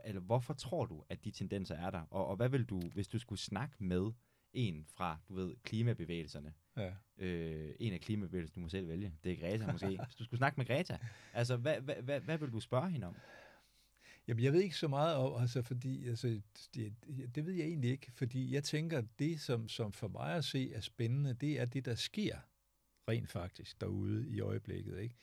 eller 0.05 0.20
hvorfor 0.20 0.55
tror 0.55 0.86
du, 0.86 1.05
at 1.09 1.24
de 1.24 1.31
tendenser 1.31 1.74
er 1.74 1.90
der? 1.90 2.01
Og, 2.01 2.27
og 2.27 2.36
hvad 2.36 2.48
vil 2.48 2.64
du, 2.64 2.81
hvis 2.81 3.09
du 3.09 3.18
skulle 3.18 3.39
snakke 3.39 3.85
med 3.85 4.12
en 4.52 4.85
fra, 4.85 5.18
du 5.28 5.35
ved, 5.35 5.56
klimabevægelserne, 5.62 6.55
ja. 6.77 6.93
øh, 7.19 7.74
en 7.81 7.93
af 7.93 8.01
klimabevægelserne, 8.01 8.55
du 8.55 8.61
må 8.61 8.69
selv 8.69 8.89
vælge, 8.89 9.12
det 9.24 9.32
er 9.32 9.36
Greta 9.36 9.73
måske, 9.73 9.86
hvis 9.86 10.15
du 10.19 10.24
skulle 10.24 10.39
snakke 10.39 10.61
med 10.61 10.66
Greta, 10.66 10.98
altså 11.32 11.57
hvad, 11.57 11.81
hvad, 11.81 11.94
hvad, 11.94 12.20
hvad 12.20 12.39
vil 12.39 12.53
du 12.53 12.61
spørge 12.61 12.90
hende 12.90 13.07
om? 13.07 13.16
Jamen, 14.28 14.44
jeg 14.44 14.53
ved 14.53 14.61
ikke 14.61 14.77
så 14.77 14.89
meget 14.89 15.16
om, 15.16 15.40
altså, 15.40 15.62
fordi, 15.62 16.09
altså, 16.09 16.40
det, 16.74 16.94
det 17.35 17.47
ved 17.47 17.53
jeg 17.53 17.66
egentlig 17.66 17.90
ikke, 17.90 18.12
fordi 18.12 18.55
jeg 18.55 18.65
tænker, 18.65 19.03
det, 19.19 19.40
som, 19.40 19.69
som 19.69 19.93
for 19.93 20.09
mig 20.09 20.35
at 20.35 20.44
se 20.44 20.73
er 20.73 20.81
spændende, 20.81 21.35
det 21.35 21.61
er 21.61 21.65
det, 21.65 21.85
der 21.85 21.94
sker 21.94 22.36
rent 23.09 23.31
faktisk 23.31 23.81
derude 23.81 24.31
i 24.31 24.40
øjeblikket, 24.40 24.98
ikke? 24.98 25.15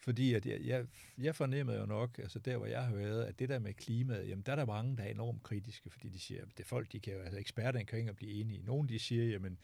Fordi 0.00 0.34
at 0.34 0.46
jeg, 0.46 0.60
jeg, 0.64 0.86
jeg 1.18 1.34
fornemmede 1.34 1.78
jo 1.78 1.86
nok, 1.86 2.18
altså 2.18 2.38
der 2.38 2.56
hvor 2.56 2.66
jeg 2.66 2.84
har 2.84 2.94
været, 2.94 3.24
at 3.24 3.38
det 3.38 3.48
der 3.48 3.58
med 3.58 3.74
klimaet, 3.74 4.28
jamen 4.28 4.42
der 4.46 4.52
er 4.52 4.56
der 4.56 4.66
mange, 4.66 4.96
der 4.96 5.02
er 5.02 5.08
enormt 5.08 5.42
kritiske, 5.42 5.90
fordi 5.90 6.08
de 6.08 6.20
siger, 6.20 6.42
at 6.42 6.48
det 6.58 6.66
folk, 6.66 6.92
de 6.92 7.00
kan 7.00 7.12
jo, 7.12 7.20
altså 7.20 7.38
eksperterne 7.38 7.84
kan 7.84 7.98
ikke 7.98 8.14
blive 8.14 8.32
enige. 8.32 8.62
Nogle 8.62 8.88
de 8.88 8.98
siger, 8.98 9.24
jamen 9.24 9.58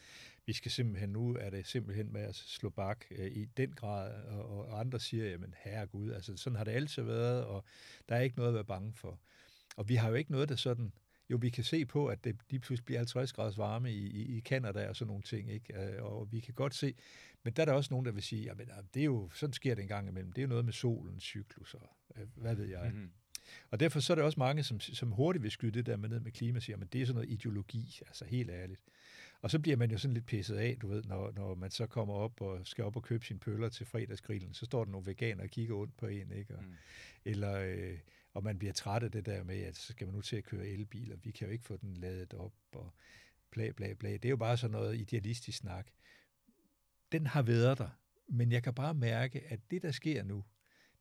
vi 0.46 0.52
skal 0.52 0.70
simpelthen, 0.70 1.08
nu 1.08 1.36
er 1.40 1.50
det 1.50 1.66
simpelthen 1.66 2.12
med 2.12 2.22
at 2.22 2.34
slå 2.34 2.68
bak 2.68 3.04
øh, 3.10 3.26
i 3.26 3.44
den 3.44 3.72
grad, 3.72 4.24
og, 4.24 4.68
og 4.68 4.80
andre 4.80 5.00
siger, 5.00 5.30
jamen 5.30 5.54
herregud, 5.58 6.12
altså 6.12 6.36
sådan 6.36 6.56
har 6.56 6.64
det 6.64 6.72
altid 6.72 7.02
været, 7.02 7.44
og 7.44 7.64
der 8.08 8.16
er 8.16 8.20
ikke 8.20 8.36
noget 8.36 8.48
at 8.48 8.54
være 8.54 8.64
bange 8.64 8.92
for. 8.92 9.20
Og 9.76 9.88
vi 9.88 9.94
har 9.94 10.08
jo 10.08 10.14
ikke 10.14 10.32
noget, 10.32 10.48
der 10.48 10.56
sådan 10.56 10.92
jo, 11.30 11.38
vi 11.40 11.50
kan 11.50 11.64
se 11.64 11.86
på, 11.86 12.06
at 12.06 12.24
det 12.24 12.36
lige 12.50 12.60
pludselig 12.60 12.84
bliver 12.84 12.98
50 12.98 13.32
graders 13.32 13.58
varme 13.58 13.92
i, 13.92 14.06
i, 14.06 14.36
i 14.36 14.40
Canada 14.40 14.88
og 14.88 14.96
sådan 14.96 15.08
nogle 15.08 15.22
ting, 15.22 15.50
ikke? 15.50 15.80
Øh, 15.80 16.04
og 16.04 16.32
vi 16.32 16.40
kan 16.40 16.54
godt 16.54 16.74
se, 16.74 16.94
men 17.44 17.52
der 17.52 17.62
er 17.62 17.66
der 17.66 17.72
også 17.72 17.88
nogen, 17.90 18.06
der 18.06 18.12
vil 18.12 18.22
sige, 18.22 18.50
at 18.50 18.58
det 18.94 19.00
er 19.00 19.04
jo, 19.04 19.30
sådan 19.34 19.52
sker 19.52 19.74
det 19.74 19.82
en 19.82 19.88
gang 19.88 20.08
imellem. 20.08 20.32
Det 20.32 20.42
er 20.42 20.46
jo 20.46 20.48
noget 20.48 20.64
med 20.64 20.72
solens 20.72 21.24
cyklus 21.24 21.74
og 21.74 21.88
øh, 22.16 22.26
hvad 22.34 22.54
ved 22.54 22.66
jeg. 22.66 22.90
Mm-hmm. 22.92 23.10
Og 23.70 23.80
derfor 23.80 24.00
så 24.00 24.12
er 24.12 24.14
der 24.14 24.22
også 24.22 24.40
mange, 24.40 24.62
som, 24.62 24.80
som 24.80 25.10
hurtigt 25.10 25.42
vil 25.42 25.50
skyde 25.50 25.72
det 25.72 25.86
der 25.86 25.96
med 25.96 26.08
ned 26.08 26.20
med 26.20 26.32
klima, 26.32 26.56
og 26.56 26.62
siger, 26.62 26.76
at 26.80 26.92
det 26.92 27.02
er 27.02 27.06
sådan 27.06 27.14
noget 27.14 27.30
ideologi, 27.30 28.00
altså 28.06 28.24
helt 28.24 28.50
ærligt. 28.50 28.80
Og 29.40 29.50
så 29.50 29.58
bliver 29.58 29.76
man 29.76 29.90
jo 29.90 29.98
sådan 29.98 30.14
lidt 30.14 30.26
pisset 30.26 30.56
af, 30.56 30.76
du 30.82 30.88
ved, 30.88 31.02
når, 31.02 31.32
når 31.32 31.54
man 31.54 31.70
så 31.70 31.86
kommer 31.86 32.14
op 32.14 32.40
og 32.40 32.66
skal 32.66 32.84
op 32.84 32.96
og 32.96 33.02
købe 33.02 33.26
sine 33.26 33.38
pøller 33.38 33.68
til 33.68 33.86
fredagsgrillen, 33.86 34.54
så 34.54 34.64
står 34.64 34.84
der 34.84 34.92
nogle 34.92 35.06
veganer 35.06 35.42
og 35.42 35.50
kigger 35.50 35.74
ondt 35.74 35.96
på 35.96 36.06
en, 36.06 36.32
ikke? 36.32 36.56
Og, 36.56 36.62
mm. 36.62 36.72
Eller, 37.24 37.54
øh, 37.54 37.98
og 38.34 38.44
man 38.44 38.58
bliver 38.58 38.72
træt 38.72 39.02
af 39.02 39.10
det 39.10 39.26
der 39.26 39.44
med, 39.44 39.62
at 39.62 39.76
så 39.76 39.92
skal 39.92 40.06
man 40.06 40.14
nu 40.14 40.20
til 40.20 40.36
at 40.36 40.44
køre 40.44 40.66
elbiler, 40.66 41.16
vi 41.16 41.30
kan 41.30 41.46
jo 41.46 41.52
ikke 41.52 41.64
få 41.64 41.76
den 41.76 41.96
ladet 41.96 42.34
op, 42.34 42.52
og 42.72 42.94
bla 43.50 43.70
bla 43.70 43.92
bla. 43.92 44.12
Det 44.12 44.24
er 44.24 44.30
jo 44.30 44.36
bare 44.36 44.56
sådan 44.56 44.72
noget 44.72 45.00
idealistisk 45.00 45.58
snak 45.58 45.86
den 47.14 47.26
har 47.26 47.42
været 47.42 47.78
der. 47.78 47.88
Men 48.28 48.52
jeg 48.52 48.62
kan 48.62 48.74
bare 48.74 48.94
mærke, 48.94 49.40
at 49.48 49.60
det, 49.70 49.82
der 49.82 49.92
sker 49.92 50.22
nu, 50.22 50.44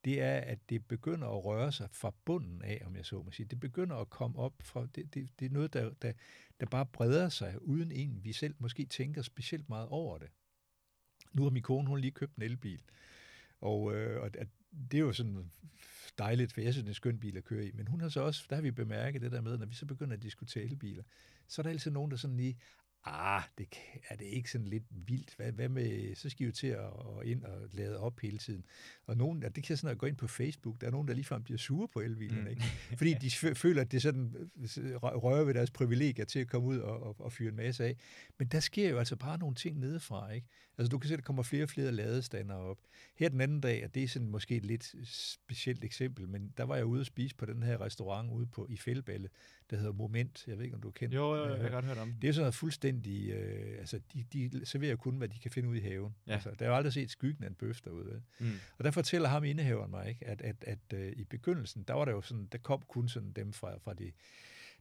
det 0.06 0.22
er, 0.22 0.38
at 0.38 0.70
det 0.70 0.86
begynder 0.86 1.28
at 1.28 1.46
røre 1.46 1.72
sig 1.72 1.90
fra 1.92 2.14
bunden 2.26 2.62
af, 2.62 2.82
om 2.86 2.96
jeg 2.96 3.06
så 3.06 3.24
må 3.24 3.32
sige. 3.32 3.46
Det 3.46 3.60
begynder 3.60 3.96
at 3.96 4.10
komme 4.10 4.40
op 4.40 4.54
fra, 4.62 4.88
det, 4.96 5.14
det, 5.14 5.30
det 5.40 5.46
er 5.46 5.50
noget, 5.50 5.74
der, 5.74 5.94
der, 6.02 6.14
der 6.60 6.66
bare 6.66 6.86
breder 6.86 7.30
sig, 7.30 7.62
uden 7.62 7.92
en, 7.92 8.24
vi 8.24 8.34
selv 8.34 8.56
måske 8.60 8.86
tænker 8.86 9.22
specielt 9.22 9.70
meget 9.70 9.88
over 9.88 10.18
det. 10.18 10.30
Nu 11.34 11.44
har 11.44 11.50
min 11.50 11.64
kone, 11.64 11.88
hun 11.88 12.00
lige 12.00 12.12
købt 12.12 12.36
en 12.36 12.42
elbil, 12.42 12.82
og, 13.62 13.96
øh, 13.96 14.22
og 14.22 14.32
det 14.92 14.98
er 14.98 15.02
jo 15.02 15.14
sådan 15.14 15.52
dejligt, 16.18 16.54
for 16.54 16.62
jeg 16.62 16.74
synes, 16.74 16.84
det 16.84 16.90
er 16.90 16.92
en 16.92 16.96
skøn 16.96 17.20
bil 17.20 17.38
at 17.38 17.44
køre 17.44 17.66
i, 17.66 17.72
men 17.72 17.88
hun 17.88 18.02
har 18.02 18.10
så 18.10 18.22
også, 18.22 18.46
der 18.50 18.56
har 18.56 18.64
vi 18.64 18.72
bemærket 18.72 19.22
det 19.22 19.32
der 19.32 19.42
med, 19.42 19.58
når 19.58 19.66
vi 19.66 19.76
så 19.76 19.86
begynder 19.86 20.14
at 20.14 20.24
diskutere 20.24 20.64
elbiler, 20.64 21.04
så 21.48 21.62
er 21.62 21.64
der 21.64 21.70
altid 21.70 21.92
nogen, 21.92 22.12
der 22.12 22.18
sådan 22.18 22.38
lige, 22.38 22.58
ah, 23.06 23.42
det, 23.58 23.68
er 24.10 24.16
det 24.16 24.26
ikke 24.26 24.52
sådan 24.52 24.68
lidt 24.68 24.84
vildt? 24.90 25.36
Hvad, 25.36 25.52
hvad 25.52 25.70
med, 25.70 26.16
så 26.16 26.30
skal 26.30 26.44
I 26.44 26.46
jo 26.46 26.52
til 26.52 26.68
at, 26.68 26.80
at 26.80 27.26
ind 27.26 27.44
og 27.44 27.62
lade 27.72 28.00
op 28.00 28.20
hele 28.20 28.38
tiden. 28.38 28.66
Og 29.06 29.18
nogen, 29.18 29.42
det 29.42 29.64
kan 29.64 29.78
sådan 29.78 29.92
at 29.92 29.98
gå 29.98 30.06
ind 30.06 30.16
på 30.16 30.28
Facebook, 30.28 30.82
der 30.82 30.88
er 30.88 30.92
nogen, 30.92 31.08
der 31.08 31.14
ligefrem 31.14 31.44
bliver 31.44 31.58
sure 31.58 31.88
på 31.88 32.00
elbilerne, 32.00 32.42
mm. 32.42 32.48
ikke? 32.48 32.64
fordi 32.98 33.14
de 33.14 33.32
føler, 33.56 33.82
at 33.82 33.92
det 33.92 34.02
sådan 34.02 34.36
rører 35.02 35.44
ved 35.44 35.54
deres 35.54 35.72
privilegier 35.72 36.26
til 36.26 36.40
at 36.40 36.48
komme 36.48 36.68
ud 36.68 36.78
og, 36.78 37.04
og, 37.04 37.16
og 37.20 37.32
fyre 37.32 37.50
en 37.50 37.56
masse 37.56 37.86
af. 37.86 37.98
Men 38.40 38.48
der 38.48 38.60
sker 38.60 38.90
jo 38.90 39.00
altså 39.00 39.16
bare 39.16 39.38
nogle 39.38 39.56
ting 39.56 39.80
nedefra, 39.80 40.32
ikke? 40.32 40.48
Altså 40.78 40.90
du 40.90 40.98
kan 40.98 41.08
se, 41.08 41.14
at 41.14 41.18
der 41.18 41.24
kommer 41.24 41.44
flere 41.44 41.64
og 41.64 41.70
flere 41.70 41.92
ladestander 41.92 42.56
op. 42.56 42.78
Her 43.16 43.30
den 43.30 43.42
anden 43.42 43.62
dag, 43.62 43.84
og 43.86 43.96
det 43.96 44.04
er 44.04 44.08
sådan 44.08 44.28
måske 44.28 44.56
et 44.56 44.66
lidt 44.66 44.96
specielt 45.08 45.84
eksempel, 45.84 46.28
men 46.30 46.54
der 46.58 46.64
var 46.64 46.76
jeg 46.76 46.86
ude 46.86 47.02
at 47.02 47.06
spise 47.06 47.36
på 47.36 47.46
den 47.46 47.64
her 47.64 47.82
restaurant 47.82 48.32
ude 48.32 48.46
på 48.46 48.68
i 48.70 48.78
Fældballe, 48.78 49.30
der 49.70 49.78
hedder 49.78 49.94
Moment. 49.94 50.44
Jeg 50.48 50.58
ved 50.58 50.64
ikke, 50.64 50.76
om 50.76 50.82
du 50.82 50.88
har 50.88 50.92
kendt 50.92 51.16
Jo, 51.16 51.36
jo, 51.36 51.54
jeg 51.54 51.62
har 51.62 51.70
godt 51.70 51.86
hørt 51.86 51.98
om 51.98 52.14
det. 52.22 52.28
er 52.28 52.34
sådan 52.34 52.42
noget 52.42 52.56
fuldstændig... 52.56 53.30
Øh, 53.30 53.80
altså, 53.80 54.00
de, 54.14 54.26
de 54.34 54.66
serverer 54.66 54.96
kun, 54.96 55.18
hvad 55.18 55.28
de 55.28 55.40
kan 55.40 55.52
finde 55.52 55.70
ud 55.70 55.76
i 55.76 55.80
haven. 55.80 56.16
Ja. 56.28 56.34
Altså, 56.34 56.52
der 56.60 56.66
er 56.66 56.70
jo 56.70 56.76
aldrig 56.76 56.94
set 56.94 57.12
skyggen 57.12 57.44
af 57.44 57.48
en 57.48 57.56
bøf 57.56 57.82
derude. 57.82 58.06
Vel? 58.06 58.22
Mm. 58.40 58.52
Og 58.78 58.84
der 58.84 58.92
fortæller 58.92 59.30
ham 59.30 59.44
indehaveren 59.44 59.92
mig, 59.92 60.10
ikke, 60.10 60.28
at, 60.28 60.42
at, 60.42 60.56
at, 60.68 60.80
uh, 60.94 61.20
i 61.20 61.24
begyndelsen, 61.24 61.84
der 61.84 61.94
var 61.94 62.06
der 62.06 62.12
jo 62.12 62.22
sådan, 62.22 62.48
der 62.52 62.58
kom 62.58 62.82
kun 62.88 63.10
sådan 63.10 63.32
dem 63.32 63.54
fra, 63.54 63.78
fra 63.78 63.94
de 63.94 64.12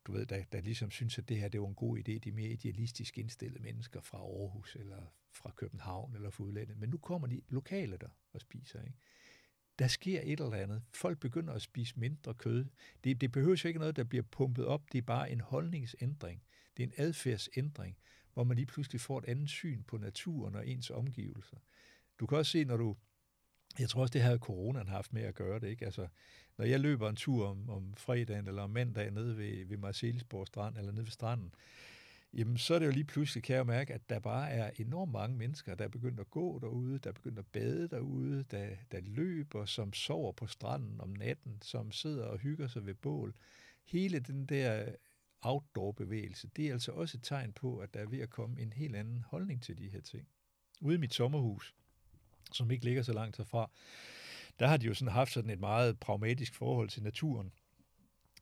du 0.07 0.13
ved, 0.13 0.27
der, 0.27 0.45
der 0.53 0.61
ligesom 0.61 0.91
synes, 0.91 1.19
at 1.19 1.29
det 1.29 1.41
her 1.41 1.49
det 1.49 1.61
var 1.61 1.67
en 1.67 1.75
god 1.75 1.99
idé, 1.99 2.19
de 2.19 2.33
mere 2.33 2.51
idealistisk 2.51 3.19
indstillede 3.19 3.63
mennesker 3.63 4.01
fra 4.01 4.19
Aarhus, 4.19 4.77
eller 4.77 5.15
fra 5.33 5.53
København, 5.57 6.15
eller 6.15 6.31
fra 6.31 6.45
udlandet. 6.45 6.77
Men 6.77 6.89
nu 6.91 6.99
kommer 6.99 7.29
de 7.29 7.41
lokale 7.49 7.97
der 7.97 8.09
og 8.33 8.41
spiser, 8.41 8.83
ikke? 8.83 8.99
der 9.79 9.87
sker 9.87 10.21
et 10.25 10.41
eller 10.41 10.57
andet. 10.57 10.83
Folk 10.95 11.21
begynder 11.21 11.53
at 11.53 11.63
spise 11.63 12.01
mindre 12.01 12.35
kød. 12.35 12.67
Det, 13.05 13.21
det 13.21 13.33
behøver 13.33 13.61
jo 13.65 13.69
ikke 13.69 13.81
noget, 13.81 13.97
der 13.97 14.05
bliver 14.05 14.25
pumpet 14.31 14.67
op. 14.67 14.93
Det 14.93 14.99
er 14.99 15.03
bare 15.03 15.31
en 15.31 15.41
holdningsændring. 15.41 16.43
Det 16.77 16.83
er 16.83 16.87
en 16.87 16.95
adfærdsændring, 16.97 17.99
hvor 18.35 18.45
man 18.45 18.57
lige 18.57 18.67
pludselig 18.67 19.01
får 19.01 19.19
et 19.19 19.25
andet 19.25 19.49
syn 19.49 19.83
på 19.83 19.99
naturen 19.99 20.55
og 20.55 20.69
ens 20.69 20.91
omgivelser. 20.91 21.57
Du 22.21 22.27
kan 22.27 22.39
også 22.39 22.53
se, 22.53 22.65
når 22.65 22.77
du 22.77 22.97
jeg 23.79 23.89
tror 23.89 24.03
også, 24.03 24.13
det 24.13 24.23
har 24.23 24.39
coronaen 24.39 24.89
haft 24.89 25.13
med 25.13 25.23
at 25.23 25.35
gøre 25.35 25.61
det. 25.61 25.69
Ikke? 25.69 25.85
Altså, 25.85 26.09
når 26.59 26.65
jeg 26.65 26.81
løber 26.81 27.09
en 27.09 27.17
tur 27.17 27.47
om, 27.47 27.71
om 27.71 27.95
fredagen 27.97 28.49
eller 28.49 28.63
om 28.63 28.71
mandagen 28.71 29.15
nede 29.15 29.37
ved, 29.37 29.67
ved 29.67 29.77
Marcelisborg 29.77 30.47
Strand 30.47 30.79
eller 30.79 30.93
nede 30.93 31.05
ved 31.05 31.11
stranden, 31.11 31.55
jamen 32.33 32.59
så 32.59 32.75
er 32.75 32.79
det 32.79 32.87
jo 32.87 32.91
lige 32.91 33.05
pludselig, 33.05 33.43
kan 33.43 33.57
jeg 33.57 33.67
mærke, 33.67 33.95
at 33.95 34.11
der 34.11 34.19
bare 34.19 34.51
er 34.51 34.71
enormt 34.77 35.13
mange 35.13 35.37
mennesker, 35.37 35.75
der 35.75 35.85
er 35.85 35.89
begyndt 35.89 36.21
at 36.21 36.31
gå 36.31 36.59
derude, 36.59 36.99
der 36.99 37.11
er 37.11 37.15
begyndt 37.15 37.39
at 37.39 37.47
bade 37.47 37.89
derude, 37.89 38.45
der, 38.51 38.69
der 38.93 39.01
løber, 39.01 39.65
som 39.65 39.93
sover 39.93 40.33
på 40.33 40.47
stranden 40.47 41.01
om 41.01 41.09
natten, 41.09 41.59
som 41.63 41.93
sidder 41.93 42.25
og 42.25 42.39
hygger 42.39 42.67
sig 42.69 42.87
ved 42.87 42.95
bål. 42.95 43.35
Hele 43.85 44.19
den 44.19 44.47
der 44.47 44.95
outdoor-bevægelse, 45.43 46.49
det 46.57 46.69
er 46.69 46.73
altså 46.73 46.93
også 46.93 47.19
et 47.19 47.23
tegn 47.25 47.53
på, 47.53 47.79
at 47.79 47.95
der 47.95 48.01
er 48.01 48.07
ved 48.07 48.21
at 48.21 48.31
komme 48.31 48.61
en 48.61 48.73
helt 48.73 48.97
anden 48.97 49.25
holdning 49.29 49.63
til 49.63 49.79
de 49.79 49.89
her 49.89 50.01
ting. 50.01 50.29
Ude 50.81 50.95
i 50.95 50.99
mit 50.99 51.15
sommerhus, 51.15 51.75
som 52.53 52.71
ikke 52.71 52.85
ligger 52.85 53.03
så 53.03 53.13
langt 53.13 53.37
herfra, 53.37 53.71
der 54.59 54.67
har 54.67 54.77
de 54.77 54.87
jo 54.87 54.95
sådan 54.95 55.13
haft 55.13 55.33
sådan 55.33 55.51
et 55.51 55.61
meget 55.61 56.01
pragmatisk 56.01 56.55
forhold 56.55 56.89
til 56.89 57.03
naturen. 57.03 57.53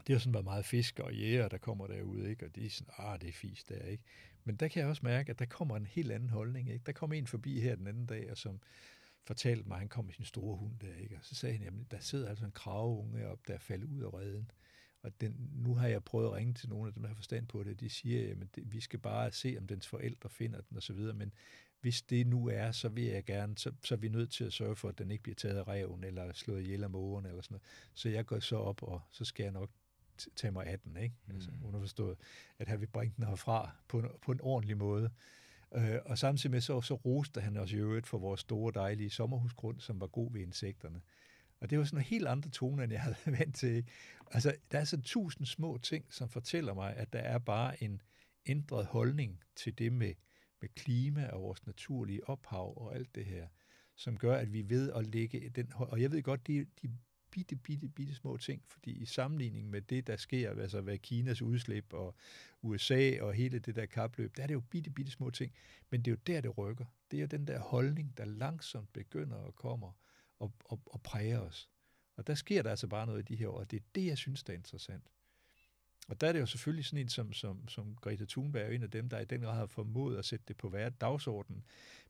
Det 0.07 0.15
har 0.15 0.19
sådan 0.19 0.35
været 0.35 0.45
meget 0.45 0.65
fisk 0.65 0.99
og 0.99 1.15
jæger, 1.15 1.49
der 1.49 1.59
kommer 1.59 1.87
derude, 1.87 2.31
ikke? 2.31 2.47
og 2.47 2.55
de 2.57 2.67
er 2.67 2.71
sådan, 2.71 2.95
ah, 2.99 3.21
det 3.21 3.29
er 3.29 3.33
fisk 3.33 3.69
der, 3.69 3.85
ikke? 3.85 4.05
Men 4.45 4.57
der 4.57 4.69
kan 4.69 4.81
jeg 4.81 4.89
også 4.89 5.03
mærke, 5.05 5.31
at 5.31 5.39
der 5.39 5.47
kommer 5.47 5.77
en 5.77 5.87
helt 5.87 6.13
anden 6.13 6.31
holdning, 6.31 6.71
ikke? 6.71 6.83
Der 6.87 6.93
kom 6.93 7.13
en 7.13 7.27
forbi 7.27 7.61
her 7.61 7.77
den 7.77 7.87
anden 7.87 8.07
dag, 8.07 8.31
og 8.31 8.37
som 8.37 8.61
fortalte 9.25 9.69
mig, 9.69 9.75
at 9.75 9.81
han 9.81 9.89
kom 9.89 10.05
med 10.05 10.15
sin 10.15 10.25
store 10.25 10.57
hund 10.57 10.79
der, 10.81 10.95
ikke? 10.95 11.17
Og 11.17 11.25
så 11.25 11.35
sagde 11.35 11.57
han, 11.57 11.65
jamen, 11.65 11.87
der 11.91 11.99
sidder 12.01 12.29
altså 12.29 12.45
en 12.45 12.53
kraveunge 12.53 13.29
op, 13.29 13.49
der 13.49 13.55
er 13.55 13.59
faldet 13.59 13.89
ud 13.89 14.03
af 14.03 14.15
redden. 14.15 14.51
Og 15.03 15.21
den, 15.21 15.51
nu 15.53 15.75
har 15.75 15.89
jeg 15.89 16.05
prøvet 16.05 16.27
at 16.27 16.33
ringe 16.33 16.55
til 16.55 16.69
nogle 16.69 16.87
af 16.87 16.95
dem, 16.95 17.03
der 17.03 17.09
har 17.09 17.15
forstand 17.15 17.47
på 17.47 17.63
det. 17.63 17.81
De 17.81 17.91
siger, 17.91 18.31
at 18.31 18.47
vi 18.57 18.81
skal 18.81 18.99
bare 18.99 19.33
se, 19.33 19.57
om 19.59 19.67
dens 19.67 19.87
forældre 19.87 20.29
finder 20.31 20.61
den 20.61 20.77
osv., 20.77 20.97
men 20.97 21.33
hvis 21.81 22.03
det 22.03 22.27
nu 22.27 22.49
er, 22.49 22.73
så 22.73 22.89
vil 22.89 23.05
jeg 23.05 23.25
gerne, 23.25 23.59
så, 23.59 23.73
så 23.85 23.95
er 23.95 23.99
vi 23.99 24.09
nødt 24.09 24.33
til 24.33 24.45
at 24.45 24.53
sørge 24.53 24.77
for, 24.77 24.89
at 24.89 24.99
den 24.99 25.11
ikke 25.11 25.23
bliver 25.23 25.35
taget 25.35 25.57
af 25.57 25.69
reven, 25.69 26.05
eller 26.05 26.33
slået 26.33 26.63
ihjel 26.63 26.85
af 26.85 26.91
mågen, 26.91 27.27
eller 27.27 27.43
sådan 27.43 27.55
noget. 27.55 27.63
Så 27.95 28.09
jeg 28.09 28.27
går 28.27 28.41
så 28.41 28.57
op, 28.57 28.83
og 28.83 29.01
så 29.11 29.25
skal 29.25 29.43
jeg 29.43 29.53
nok 29.53 29.71
tage 30.37 30.51
mig 30.51 30.67
af 30.67 30.81
den, 30.81 30.97
ikke? 30.97 31.15
Mm. 31.27 31.35
Altså, 31.35 31.51
underforstået, 31.65 32.19
at 32.59 32.69
han 32.69 32.81
vil 32.81 32.87
bringe 32.87 33.15
den 33.17 33.25
herfra 33.25 33.71
på 33.89 33.99
en, 33.99 34.07
på 34.23 34.33
en 34.33 34.41
ordentlig 34.41 34.77
måde. 34.77 35.11
Øh, 35.75 35.99
og 36.05 36.19
samtidig 36.19 36.51
med 36.51 36.61
så, 36.61 36.81
så 36.81 36.95
roste 36.95 37.41
han 37.41 37.57
også 37.57 37.77
i 37.77 37.79
øvrigt 37.79 38.07
for 38.07 38.19
vores 38.19 38.41
store, 38.41 38.73
dejlige 38.75 39.11
sommerhusgrund, 39.11 39.81
som 39.81 40.01
var 40.01 40.07
god 40.07 40.33
ved 40.33 40.41
insekterne. 40.41 41.01
Og 41.61 41.71
det 41.71 41.79
var 41.79 41.85
sådan 41.85 41.97
nogle 41.97 42.07
helt 42.07 42.27
andre 42.27 42.51
toner, 42.51 42.85
end 42.85 42.93
jeg 42.93 43.03
havde 43.03 43.17
vant 43.39 43.57
til. 43.57 43.75
Ikke? 43.75 43.91
Altså, 44.31 44.57
der 44.73 44.79
er 44.79 44.85
så 44.85 45.01
tusind 45.01 45.47
små 45.47 45.79
ting, 45.79 46.05
som 46.11 46.29
fortæller 46.29 46.75
mig, 46.75 46.97
at 46.97 47.13
der 47.13 47.19
er 47.19 47.39
bare 47.39 47.83
en 47.83 48.03
ændret 48.47 48.87
holdning 48.87 49.41
til 49.57 49.79
det 49.79 49.93
med, 49.93 50.15
med 50.61 50.69
klima 50.69 51.27
og 51.27 51.43
vores 51.43 51.67
naturlige 51.67 52.29
ophav 52.29 52.75
og 52.77 52.95
alt 52.95 53.15
det 53.15 53.25
her, 53.25 53.49
som 53.95 54.17
gør, 54.17 54.37
at 54.37 54.53
vi 54.53 54.71
ved 54.71 54.93
at 54.93 55.07
lægge 55.07 55.49
den... 55.49 55.73
Og 55.75 56.01
jeg 56.03 56.13
ved 56.13 56.23
godt, 56.23 56.47
de, 56.47 56.67
de 56.83 56.91
bitte, 57.31 57.57
bitte, 57.57 57.89
bitte 57.89 58.15
små 58.15 58.37
ting, 58.37 58.63
fordi 58.67 58.91
i 58.91 59.05
sammenligning 59.05 59.71
med 59.71 59.83
det, 59.83 60.07
der 60.07 60.17
sker, 60.17 60.51
altså 60.51 60.81
hvad 60.81 60.99
Kinas 60.99 61.43
udslip 61.43 61.93
og 61.93 62.15
USA 62.63 63.21
og 63.21 63.35
hele 63.35 63.59
det 63.59 63.77
der 63.77 63.87
kapløb, 63.87 64.37
der 64.37 64.43
er 64.43 64.47
det 64.47 64.55
jo 64.55 64.61
bitte, 64.61 64.91
bitte 64.91 65.13
små 65.13 65.31
ting, 65.31 65.53
men 65.91 66.03
det 66.03 66.07
er 66.07 66.13
jo 66.13 66.19
der, 66.27 66.41
det 66.41 66.59
rykker. 66.59 66.85
Det 67.11 67.17
er 67.17 67.21
jo 67.21 67.27
den 67.27 67.47
der 67.47 67.59
holdning, 67.61 68.17
der 68.17 68.25
langsomt 68.25 68.93
begynder 68.93 69.47
at 69.47 69.55
komme 69.55 69.87
og, 70.39 70.53
og, 70.65 70.81
og 70.87 71.03
præge 71.03 71.41
os. 71.41 71.71
Og 72.17 72.27
der 72.27 72.35
sker 72.35 72.63
der 72.63 72.71
altså 72.71 72.87
bare 72.87 73.07
noget 73.07 73.21
i 73.21 73.35
de 73.35 73.37
her 73.37 73.49
år, 73.49 73.59
og 73.59 73.71
det 73.71 73.77
er 73.77 73.85
det, 73.95 74.07
jeg 74.07 74.19
synes, 74.19 74.43
der 74.43 74.53
er 74.53 74.57
interessant. 74.57 75.11
Og 76.11 76.21
der 76.21 76.29
er 76.29 76.33
det 76.33 76.41
jo 76.41 76.47
selvfølgelig 76.47 76.85
sådan 76.85 76.99
en 76.99 77.09
som, 77.09 77.33
som, 77.33 77.69
som 77.69 77.97
Greta 77.97 78.25
Thunberg, 78.25 78.63
er 78.63 78.75
en 78.75 78.83
af 78.83 78.91
dem, 78.91 79.09
der 79.09 79.19
i 79.19 79.25
den 79.25 79.41
grad 79.41 79.55
har 79.55 79.67
formået 79.67 80.19
at 80.19 80.25
sætte 80.25 80.45
det 80.49 80.57
på 80.57 80.69
hver 80.69 80.89
dagsorden, 80.89 81.65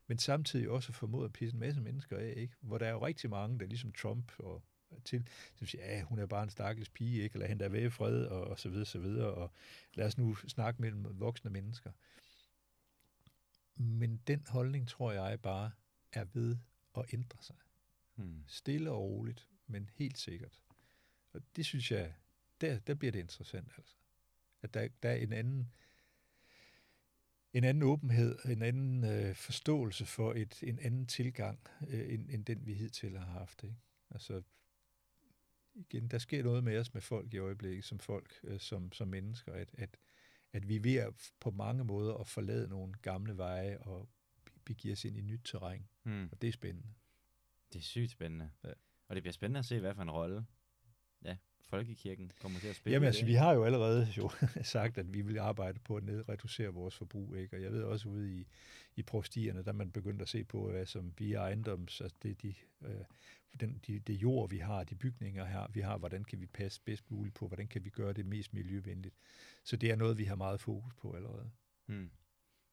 men 0.07 0.17
samtidig 0.17 0.69
også 0.69 0.93
formået 0.93 1.25
at 1.25 1.33
pisse 1.33 1.53
en 1.53 1.59
masse 1.59 1.81
mennesker 1.81 2.17
af, 2.17 2.33
ikke? 2.37 2.55
hvor 2.61 2.77
der 2.77 2.85
er 2.85 2.91
jo 2.91 3.05
rigtig 3.05 3.29
mange, 3.29 3.59
der 3.59 3.65
ligesom 3.65 3.91
Trump 3.91 4.31
og 4.39 4.63
til, 5.05 5.27
som 5.55 5.67
siger, 5.67 5.85
ja, 5.85 6.01
hun 6.01 6.19
er 6.19 6.25
bare 6.25 6.43
en 6.43 6.49
stakkels 6.49 6.89
pige, 6.89 7.23
ikke? 7.23 7.33
eller 7.33 7.47
hende 7.47 7.63
der 7.63 7.69
være 7.69 7.85
i 7.85 7.89
fred, 7.89 8.25
og, 8.25 8.43
og 8.43 8.59
så 8.59 8.69
videre, 8.69 8.85
så 8.85 8.99
videre, 8.99 9.33
og 9.33 9.51
lad 9.93 10.05
os 10.05 10.17
nu 10.17 10.35
snakke 10.35 10.81
mellem 10.81 11.19
voksne 11.19 11.51
mennesker. 11.51 11.91
Men 13.75 14.21
den 14.27 14.45
holdning, 14.47 14.87
tror 14.87 15.11
jeg 15.11 15.41
bare, 15.41 15.71
er 16.13 16.25
ved 16.33 16.57
at 16.97 17.05
ændre 17.13 17.37
sig. 17.41 17.55
Hmm. 18.15 18.43
Stille 18.47 18.91
og 18.91 19.01
roligt, 19.01 19.47
men 19.67 19.89
helt 19.95 20.17
sikkert. 20.17 20.61
Og 21.33 21.41
det 21.55 21.65
synes 21.65 21.91
jeg, 21.91 22.13
der, 22.61 22.79
der 22.79 22.93
bliver 22.93 23.11
det 23.11 23.19
interessant 23.19 23.71
altså. 23.77 23.95
At 24.61 24.73
der, 24.73 24.87
der 25.03 25.09
er 25.09 25.15
en 25.15 25.33
anden, 25.33 25.73
en 27.53 27.63
anden 27.63 27.83
åbenhed, 27.83 28.39
en 28.45 28.61
anden 28.61 29.03
øh, 29.03 29.35
forståelse 29.35 30.05
for 30.05 30.33
et, 30.33 30.63
en 30.63 30.79
anden 30.79 31.07
tilgang, 31.07 31.59
øh, 31.87 32.13
end, 32.13 32.29
end 32.29 32.45
den 32.45 32.65
vi 32.65 32.73
hidtil 32.73 33.17
har 33.17 33.25
haft. 33.25 33.63
Ikke? 33.63 33.75
Altså, 34.09 34.41
igen, 35.75 36.07
der 36.07 36.17
sker 36.17 36.43
noget 36.43 36.63
med 36.63 36.77
os 36.77 36.93
med 36.93 37.01
folk 37.01 37.33
i 37.33 37.37
øjeblikket, 37.37 37.85
som 37.85 37.99
folk, 37.99 38.39
øh, 38.43 38.59
som, 38.59 38.91
som 38.91 39.07
mennesker, 39.07 39.53
at, 39.53 39.69
at, 39.73 39.97
at 40.53 40.67
vi 40.67 40.75
er 40.75 40.79
ved 40.79 40.95
at, 40.95 41.31
på 41.39 41.51
mange 41.51 41.83
måder 41.83 42.13
at 42.13 42.27
forlade 42.27 42.67
nogle 42.67 42.93
gamle 43.01 43.37
veje 43.37 43.77
og 43.77 44.09
begive 44.65 44.93
os 44.93 45.05
ind 45.05 45.17
i 45.17 45.21
nyt 45.21 45.41
terræn. 45.45 45.87
Mm. 46.03 46.29
Og 46.31 46.41
det 46.41 46.47
er 46.47 46.51
spændende. 46.51 46.87
Det 47.73 47.79
er 47.79 47.83
sygt 47.83 48.11
spændende. 48.11 48.49
Ja. 48.63 48.73
Og 49.07 49.15
det 49.15 49.23
bliver 49.23 49.33
spændende 49.33 49.59
at 49.59 49.65
se, 49.65 49.79
hvad 49.79 49.95
for 49.95 50.01
en 50.01 50.11
rolle 50.11 50.45
ja, 51.25 51.37
folkekirken 51.71 52.31
kommer 52.41 52.59
til 52.59 52.67
at 52.67 52.75
spille. 52.75 52.93
Jamen 52.93 53.07
altså, 53.07 53.25
vi 53.25 53.33
har 53.33 53.53
jo 53.53 53.63
allerede 53.63 54.07
jo 54.17 54.29
sagt, 54.63 54.97
at 54.97 55.13
vi 55.13 55.21
vil 55.21 55.39
arbejde 55.39 55.79
på 55.79 55.95
at 55.95 56.03
nedreducere 56.03 56.67
vores 56.67 56.95
forbrug, 56.95 57.35
ikke? 57.35 57.55
Og 57.55 57.61
jeg 57.61 57.71
ved 57.71 57.83
også 57.83 58.09
ude 58.09 58.39
i, 58.39 58.47
i 58.95 59.01
prostierne, 59.01 59.63
der 59.63 59.71
man 59.71 59.91
begyndt 59.91 60.21
at 60.21 60.29
se 60.29 60.43
på, 60.43 60.69
hvad 60.69 60.85
som 60.85 61.13
vi 61.17 61.33
er 61.33 61.39
ejendoms, 61.39 62.01
altså 62.01 62.17
det, 62.23 62.41
de, 62.41 62.53
øh, 62.85 63.03
den, 63.59 63.81
de, 63.87 63.99
det 63.99 64.13
jord, 64.13 64.49
vi 64.49 64.57
har, 64.57 64.83
de 64.83 64.95
bygninger 64.95 65.45
her, 65.45 65.67
vi 65.73 65.81
har, 65.81 65.97
hvordan 65.97 66.23
kan 66.23 66.41
vi 66.41 66.45
passe 66.45 66.81
bedst 66.85 67.11
muligt 67.11 67.35
på, 67.35 67.47
hvordan 67.47 67.67
kan 67.67 67.85
vi 67.85 67.89
gøre 67.89 68.13
det 68.13 68.25
mest 68.25 68.53
miljøvenligt. 68.53 69.15
Så 69.63 69.75
det 69.75 69.91
er 69.91 69.95
noget, 69.95 70.17
vi 70.17 70.23
har 70.23 70.35
meget 70.35 70.59
fokus 70.59 70.93
på 70.93 71.13
allerede. 71.13 71.51
Hmm. 71.85 72.11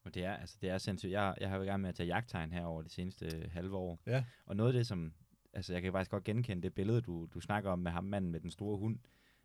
Og 0.05 0.15
det 0.15 0.25
er, 0.25 0.37
altså, 0.37 0.57
det 0.61 0.71
er 0.71 0.79
sindssygt. 0.79 1.13
Jeg, 1.13 1.35
jeg 1.41 1.49
har 1.49 1.57
jo 1.57 1.63
i 1.63 1.67
gang 1.67 1.81
med 1.81 1.89
at 1.89 1.95
tage 1.95 2.07
jagttegn 2.07 2.53
her 2.53 2.65
over 2.65 2.83
de 2.83 2.89
seneste 2.89 3.51
halve 3.53 3.77
år. 3.77 4.01
Ja. 4.07 4.25
Og 4.47 4.57
noget 4.57 4.71
af 4.71 4.73
det, 4.73 4.87
som 4.87 5.13
altså 5.59 5.73
jeg 5.73 5.83
kan 5.83 5.93
faktisk 5.93 6.11
godt 6.11 6.25
genkende 6.25 6.63
det 6.63 6.75
billede, 6.75 7.01
du, 7.01 7.29
du 7.35 7.41
snakker 7.41 7.71
om 7.71 7.79
med 7.79 7.91
ham 7.91 8.05
manden 8.05 8.31
med 8.31 8.41
den 8.41 8.51
store 8.51 8.79
hund, 8.79 8.99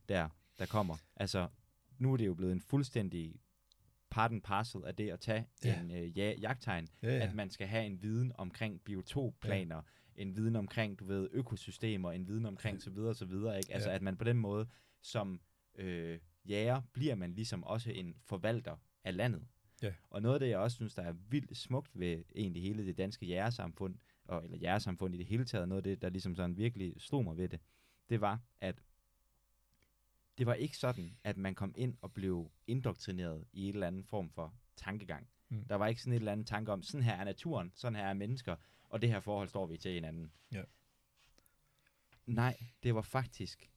der, 0.10 0.30
der 0.60 0.66
kommer. 0.66 0.96
Altså, 1.16 1.48
nu 1.98 2.14
er 2.14 2.18
det 2.18 2.26
jo 2.26 2.34
blevet 2.34 2.52
en 2.52 2.62
fuldstændig 2.62 3.36
part 4.10 4.32
and 4.32 4.42
parcel 4.42 4.82
af 4.86 4.96
det 4.96 5.10
at 5.10 5.20
tage 5.20 5.48
ja. 5.64 5.82
en 5.82 5.92
øh, 5.92 6.18
ja, 6.18 6.34
jagttegn, 6.42 6.88
ja, 7.04 7.08
ja. 7.08 7.28
at 7.28 7.36
man 7.36 7.50
skal 7.50 7.68
have 7.68 7.86
en 7.86 8.02
viden 8.02 8.32
omkring 8.36 8.82
biotopplaner, 8.82 9.76
ja. 9.76 10.22
en 10.22 10.36
viden 10.36 10.56
omkring, 10.56 11.00
du 11.00 11.06
ved, 11.06 11.30
økosystemer, 11.32 12.12
en 12.12 12.28
viden 12.28 12.46
omkring 12.46 12.82
så 12.82 12.90
videre, 12.90 13.16
så 13.16 13.26
videre, 13.26 13.58
ikke? 13.58 13.74
Altså, 13.74 13.90
ja. 13.90 13.96
at 13.96 14.02
man 14.02 14.18
på 14.18 14.24
den 14.24 14.38
måde, 14.38 14.68
som 15.02 15.42
øh, 15.76 16.20
jæger, 16.46 16.82
bliver 16.94 17.16
man 17.16 17.34
ligesom 17.34 17.64
også 17.64 17.92
en 17.92 18.16
forvalter 18.26 18.76
af 19.04 19.16
landet. 19.16 19.44
Ja. 19.82 19.94
Og 20.10 20.22
noget 20.22 20.34
af 20.34 20.40
det, 20.40 20.50
jeg 20.50 20.58
også 20.58 20.76
synes, 20.76 20.94
der 20.96 21.04
er 21.04 21.14
vildt 21.30 21.58
smukt 21.58 22.00
ved 22.00 22.24
egentlig 22.36 22.62
hele 22.62 22.86
det 22.86 22.98
danske 22.98 23.26
jægersamfund, 23.26 23.96
og, 24.26 24.44
eller 24.44 24.58
jægersamfund 24.58 25.16
i 25.16 25.18
det 25.18 25.26
hele 25.26 25.46
taget, 25.46 25.68
noget 25.68 25.80
af 25.80 25.84
det, 25.84 26.02
der 26.02 26.10
ligesom 26.10 26.36
sådan 26.36 26.58
virkelig 26.58 26.94
slog 26.98 27.24
mig 27.24 27.38
ved 27.38 27.50
det, 27.50 27.60
det 28.10 28.22
var, 28.22 28.40
at 28.62 28.84
det 30.38 30.46
var 30.46 30.54
ikke 30.54 30.78
sådan, 30.78 31.18
at 31.24 31.38
man 31.38 31.56
kom 31.56 31.74
ind 31.78 31.98
og 32.02 32.14
blev 32.14 32.52
indoktrineret 32.68 33.46
i 33.54 33.68
en 33.68 33.74
eller 33.74 33.88
anden 33.88 34.04
form 34.04 34.30
for 34.30 34.54
tankegang. 34.76 35.28
Mm. 35.50 35.66
Der 35.66 35.76
var 35.76 35.88
ikke 35.88 36.02
sådan 36.02 36.14
et 36.14 36.20
eller 36.20 36.32
andet 36.32 36.48
tanke 36.48 36.72
om, 36.72 36.84
sådan 36.84 37.04
her 37.04 37.16
er 37.16 37.24
naturen, 37.24 37.72
sådan 37.76 37.96
her 37.96 38.06
er 38.06 38.14
mennesker, 38.14 38.56
og 38.90 39.02
det 39.02 39.10
her 39.10 39.20
forhold 39.20 39.48
står 39.48 39.66
vi 39.66 39.78
til 39.78 39.94
hinanden. 39.94 40.32
Ja. 40.52 40.64
Nej, 42.26 42.58
det 42.84 42.96
var 42.96 43.02
faktisk, 43.02 43.72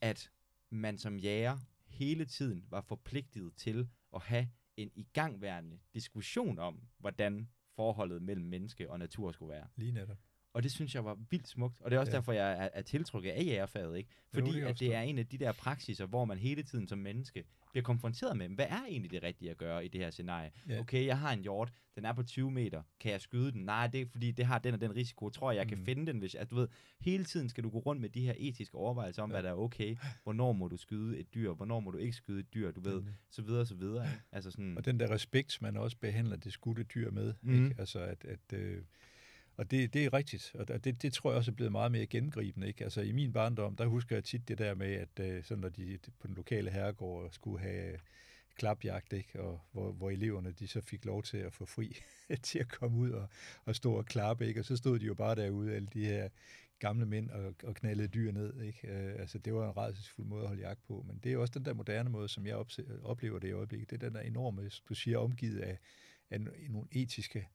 at 0.00 0.30
man 0.70 0.98
som 0.98 1.18
jæger 1.18 1.58
hele 1.86 2.24
tiden 2.24 2.64
var 2.68 2.80
forpligtet 2.80 3.54
til 3.56 3.88
at 4.14 4.22
have 4.22 4.48
en 4.76 4.90
igangværende 4.94 5.78
diskussion 5.94 6.58
om, 6.58 6.82
hvordan 6.98 7.48
forholdet 7.78 8.22
mellem 8.22 8.46
menneske 8.46 8.90
og 8.90 8.98
natur 8.98 9.32
skulle 9.32 9.50
være. 9.50 9.66
Lige 9.76 9.92
netop. 9.92 10.16
Og 10.58 10.64
det 10.64 10.72
synes 10.72 10.94
jeg 10.94 11.04
var 11.04 11.18
vildt 11.30 11.48
smukt. 11.48 11.80
Og 11.80 11.90
det 11.90 11.96
er 11.96 12.00
også 12.00 12.10
ja. 12.10 12.16
derfor, 12.16 12.32
jeg 12.32 12.52
er, 12.52 12.68
er 12.72 12.82
tiltrukket 12.82 13.30
af 13.30 13.44
jægerfaget. 13.44 13.96
Ikke? 13.96 14.10
Fordi 14.32 14.50
jo, 14.50 14.54
det 14.54 14.62
at 14.62 14.80
det 14.80 14.94
er 14.94 15.00
en 15.00 15.18
af 15.18 15.26
de 15.26 15.38
der 15.38 15.52
praksiser, 15.52 16.06
hvor 16.06 16.24
man 16.24 16.38
hele 16.38 16.62
tiden 16.62 16.88
som 16.88 16.98
menneske 16.98 17.44
bliver 17.70 17.82
konfronteret 17.82 18.36
med, 18.36 18.48
hvad 18.48 18.66
er 18.68 18.84
egentlig 18.88 19.10
det 19.10 19.22
rigtige 19.22 19.50
at 19.50 19.56
gøre 19.56 19.84
i 19.84 19.88
det 19.88 20.00
her 20.00 20.10
scenarie? 20.10 20.50
Ja. 20.68 20.80
Okay, 20.80 21.06
jeg 21.06 21.18
har 21.18 21.32
en 21.32 21.40
hjort, 21.40 21.72
den 21.96 22.04
er 22.04 22.12
på 22.12 22.22
20 22.22 22.50
meter, 22.50 22.82
kan 23.00 23.12
jeg 23.12 23.20
skyde 23.20 23.52
den? 23.52 23.64
Nej, 23.64 23.86
det 23.86 24.00
er 24.00 24.06
fordi, 24.06 24.30
det 24.30 24.46
har 24.46 24.58
den 24.58 24.74
og 24.74 24.80
den 24.80 24.96
risiko. 24.96 25.30
Tror 25.30 25.50
jeg, 25.50 25.58
jeg 25.58 25.64
mm. 25.64 25.68
kan 25.68 25.84
finde 25.84 26.06
den? 26.06 26.18
Hvis, 26.18 26.34
altså, 26.34 26.54
du 26.54 26.60
ved, 26.60 26.68
hele 27.00 27.24
tiden 27.24 27.48
skal 27.48 27.64
du 27.64 27.70
gå 27.70 27.78
rundt 27.78 28.00
med 28.00 28.08
de 28.08 28.20
her 28.20 28.34
etiske 28.36 28.74
overvejelser 28.74 29.22
om, 29.22 29.30
ja. 29.30 29.34
hvad 29.34 29.42
der 29.42 29.50
er 29.50 29.54
okay. 29.54 29.96
Hvornår 30.22 30.52
må 30.52 30.68
du 30.68 30.76
skyde 30.76 31.18
et 31.18 31.34
dyr? 31.34 31.52
Hvornår 31.52 31.80
må 31.80 31.90
du 31.90 31.98
ikke 31.98 32.16
skyde 32.16 32.40
et 32.40 32.54
dyr? 32.54 32.70
Du 32.70 32.80
ved, 32.80 33.00
mm. 33.00 33.08
så 33.30 33.42
videre, 33.42 33.66
så 33.66 33.74
videre. 33.74 34.04
Ikke? 34.04 34.22
Altså 34.32 34.50
sådan... 34.50 34.76
Og 34.76 34.84
den 34.84 35.00
der 35.00 35.10
respekt, 35.10 35.62
man 35.62 35.76
også 35.76 35.96
behandler 35.96 36.36
det 36.36 36.52
skudte 36.52 36.82
dyr 36.82 37.10
med. 37.10 37.34
Mm. 37.42 37.64
Ikke? 37.64 37.76
Altså, 37.78 37.98
at, 37.98 38.24
at 38.24 38.52
øh, 38.52 38.82
og 39.58 39.70
det, 39.70 39.94
det 39.94 40.04
er 40.04 40.12
rigtigt, 40.12 40.54
og 40.54 40.84
det, 40.84 41.02
det 41.02 41.12
tror 41.12 41.30
jeg 41.30 41.36
også 41.38 41.50
er 41.50 41.54
blevet 41.54 41.72
meget 41.72 41.92
mere 41.92 42.06
gengribende. 42.06 42.66
Ikke? 42.66 42.84
Altså 42.84 43.00
i 43.00 43.12
min 43.12 43.32
barndom, 43.32 43.76
der 43.76 43.86
husker 43.86 44.16
jeg 44.16 44.24
tit 44.24 44.48
det 44.48 44.58
der 44.58 44.74
med, 44.74 44.92
at 44.92 45.20
øh, 45.20 45.44
sådan, 45.44 45.60
når 45.60 45.68
de 45.68 45.98
på 46.20 46.26
den 46.26 46.34
lokale 46.34 46.70
herregård 46.70 47.30
skulle 47.30 47.60
have 47.60 47.98
klapjagt, 48.54 49.12
ikke? 49.12 49.40
Og 49.40 49.60
hvor, 49.72 49.92
hvor 49.92 50.10
eleverne 50.10 50.52
de 50.52 50.68
så 50.68 50.80
fik 50.80 51.04
lov 51.04 51.22
til 51.22 51.36
at 51.36 51.52
få 51.52 51.66
fri 51.66 51.96
til 52.42 52.58
at 52.58 52.68
komme 52.68 52.98
ud 52.98 53.10
og, 53.10 53.28
og 53.64 53.76
stå 53.76 53.92
og 53.92 54.06
klappe, 54.06 54.46
ikke? 54.46 54.60
Og 54.60 54.64
så 54.64 54.76
stod 54.76 54.98
de 54.98 55.06
jo 55.06 55.14
bare 55.14 55.34
derude, 55.34 55.74
alle 55.74 55.88
de 55.92 56.04
her 56.04 56.28
gamle 56.78 57.06
mænd 57.06 57.30
og, 57.30 57.54
og 57.62 57.74
knaldede 57.74 58.08
dyr 58.08 58.32
ned. 58.32 58.60
Ikke? 58.60 58.88
Øh, 58.88 59.20
altså, 59.20 59.38
det 59.38 59.54
var 59.54 59.68
en 59.68 59.76
rædselsfuld 59.76 60.26
måde 60.26 60.42
at 60.42 60.48
holde 60.48 60.62
jagt 60.62 60.82
på. 60.86 61.04
Men 61.08 61.20
det 61.24 61.32
er 61.32 61.38
også 61.38 61.52
den 61.58 61.64
der 61.64 61.74
moderne 61.74 62.10
måde, 62.10 62.28
som 62.28 62.46
jeg 62.46 62.56
oplever 63.02 63.38
det 63.38 63.48
i 63.48 63.52
øjeblikket. 63.52 63.90
Det 63.90 64.02
er 64.02 64.06
den 64.06 64.14
der 64.14 64.20
enorme, 64.20 64.70
du 64.88 64.94
siger, 64.94 65.18
omgivet 65.18 65.60
af, 65.60 65.78
af 66.30 66.40
nogle 66.68 66.88
etiske 66.92 67.48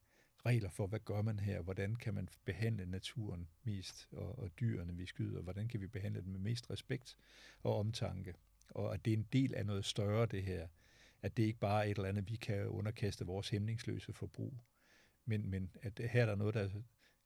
regler 0.46 0.70
for, 0.70 0.86
hvad 0.86 1.00
gør 1.00 1.22
man 1.22 1.38
her, 1.38 1.62
hvordan 1.62 1.96
kan 1.96 2.14
man 2.14 2.28
behandle 2.44 2.86
naturen 2.86 3.48
mest, 3.62 4.08
og, 4.12 4.38
og 4.38 4.50
dyrene, 4.60 4.96
vi 4.96 5.06
skyder, 5.06 5.42
hvordan 5.42 5.68
kan 5.68 5.80
vi 5.80 5.86
behandle 5.86 6.20
dem 6.20 6.28
med 6.30 6.40
mest 6.40 6.70
respekt 6.70 7.16
og 7.62 7.78
omtanke. 7.78 8.34
Og 8.70 8.94
at 8.94 9.04
det 9.04 9.12
er 9.12 9.16
en 9.16 9.28
del 9.32 9.54
af 9.54 9.66
noget 9.66 9.84
større, 9.84 10.26
det 10.26 10.42
her. 10.42 10.68
At 11.22 11.36
det 11.36 11.42
ikke 11.42 11.58
bare 11.58 11.86
er 11.86 11.90
et 11.90 11.96
eller 11.96 12.08
andet, 12.08 12.30
vi 12.30 12.36
kan 12.36 12.66
underkaste 12.66 13.26
vores 13.26 13.48
hæmningsløse 13.48 14.12
forbrug, 14.12 14.60
men, 15.24 15.50
men 15.50 15.70
at 15.82 16.00
her 16.10 16.22
er 16.22 16.26
der 16.26 16.34
noget, 16.34 16.54
der, 16.54 16.70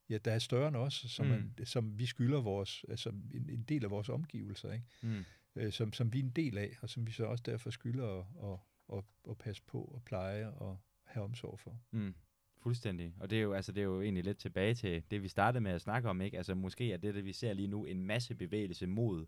ja, 0.08 0.18
der 0.18 0.32
er 0.32 0.38
større 0.38 0.68
end 0.68 0.76
os, 0.76 0.94
som, 0.94 1.26
mm. 1.26 1.32
man, 1.32 1.54
som 1.64 1.98
vi 1.98 2.06
skylder 2.06 2.40
vores, 2.40 2.84
altså 2.88 3.08
en, 3.08 3.50
en 3.50 3.62
del 3.62 3.84
af 3.84 3.90
vores 3.90 4.08
omgivelser, 4.08 4.72
ikke? 4.72 4.86
Mm. 5.02 5.24
Øh, 5.56 5.72
som, 5.72 5.92
som 5.92 6.12
vi 6.12 6.18
er 6.18 6.22
en 6.22 6.30
del 6.30 6.58
af, 6.58 6.76
og 6.82 6.90
som 6.90 7.06
vi 7.06 7.12
så 7.12 7.24
også 7.24 7.42
derfor 7.46 7.70
skylder 7.70 8.20
at, 8.20 8.26
at, 8.52 8.58
at, 8.98 9.04
at 9.30 9.38
passe 9.38 9.62
på 9.62 9.82
og 9.82 10.02
pleje 10.04 10.50
og 10.50 10.78
have 11.04 11.24
omsorg 11.24 11.60
for. 11.60 11.80
Mm. 11.90 12.14
Fuldstændig. 12.62 13.14
Og 13.20 13.30
det 13.30 13.38
er, 13.38 13.42
jo, 13.42 13.52
altså, 13.52 13.72
det 13.72 13.80
er 13.80 13.84
jo 13.84 14.02
egentlig 14.02 14.24
lidt 14.24 14.38
tilbage 14.38 14.74
til 14.74 15.02
det, 15.10 15.22
vi 15.22 15.28
startede 15.28 15.60
med 15.60 15.72
at 15.72 15.80
snakke 15.80 16.08
om. 16.08 16.20
Ikke? 16.20 16.36
Altså, 16.36 16.54
måske 16.54 16.92
er 16.92 16.96
det, 16.96 17.14
det, 17.14 17.24
vi 17.24 17.32
ser 17.32 17.52
lige 17.52 17.68
nu, 17.68 17.84
en 17.84 18.02
masse 18.02 18.34
bevægelse 18.34 18.86
mod 18.86 19.26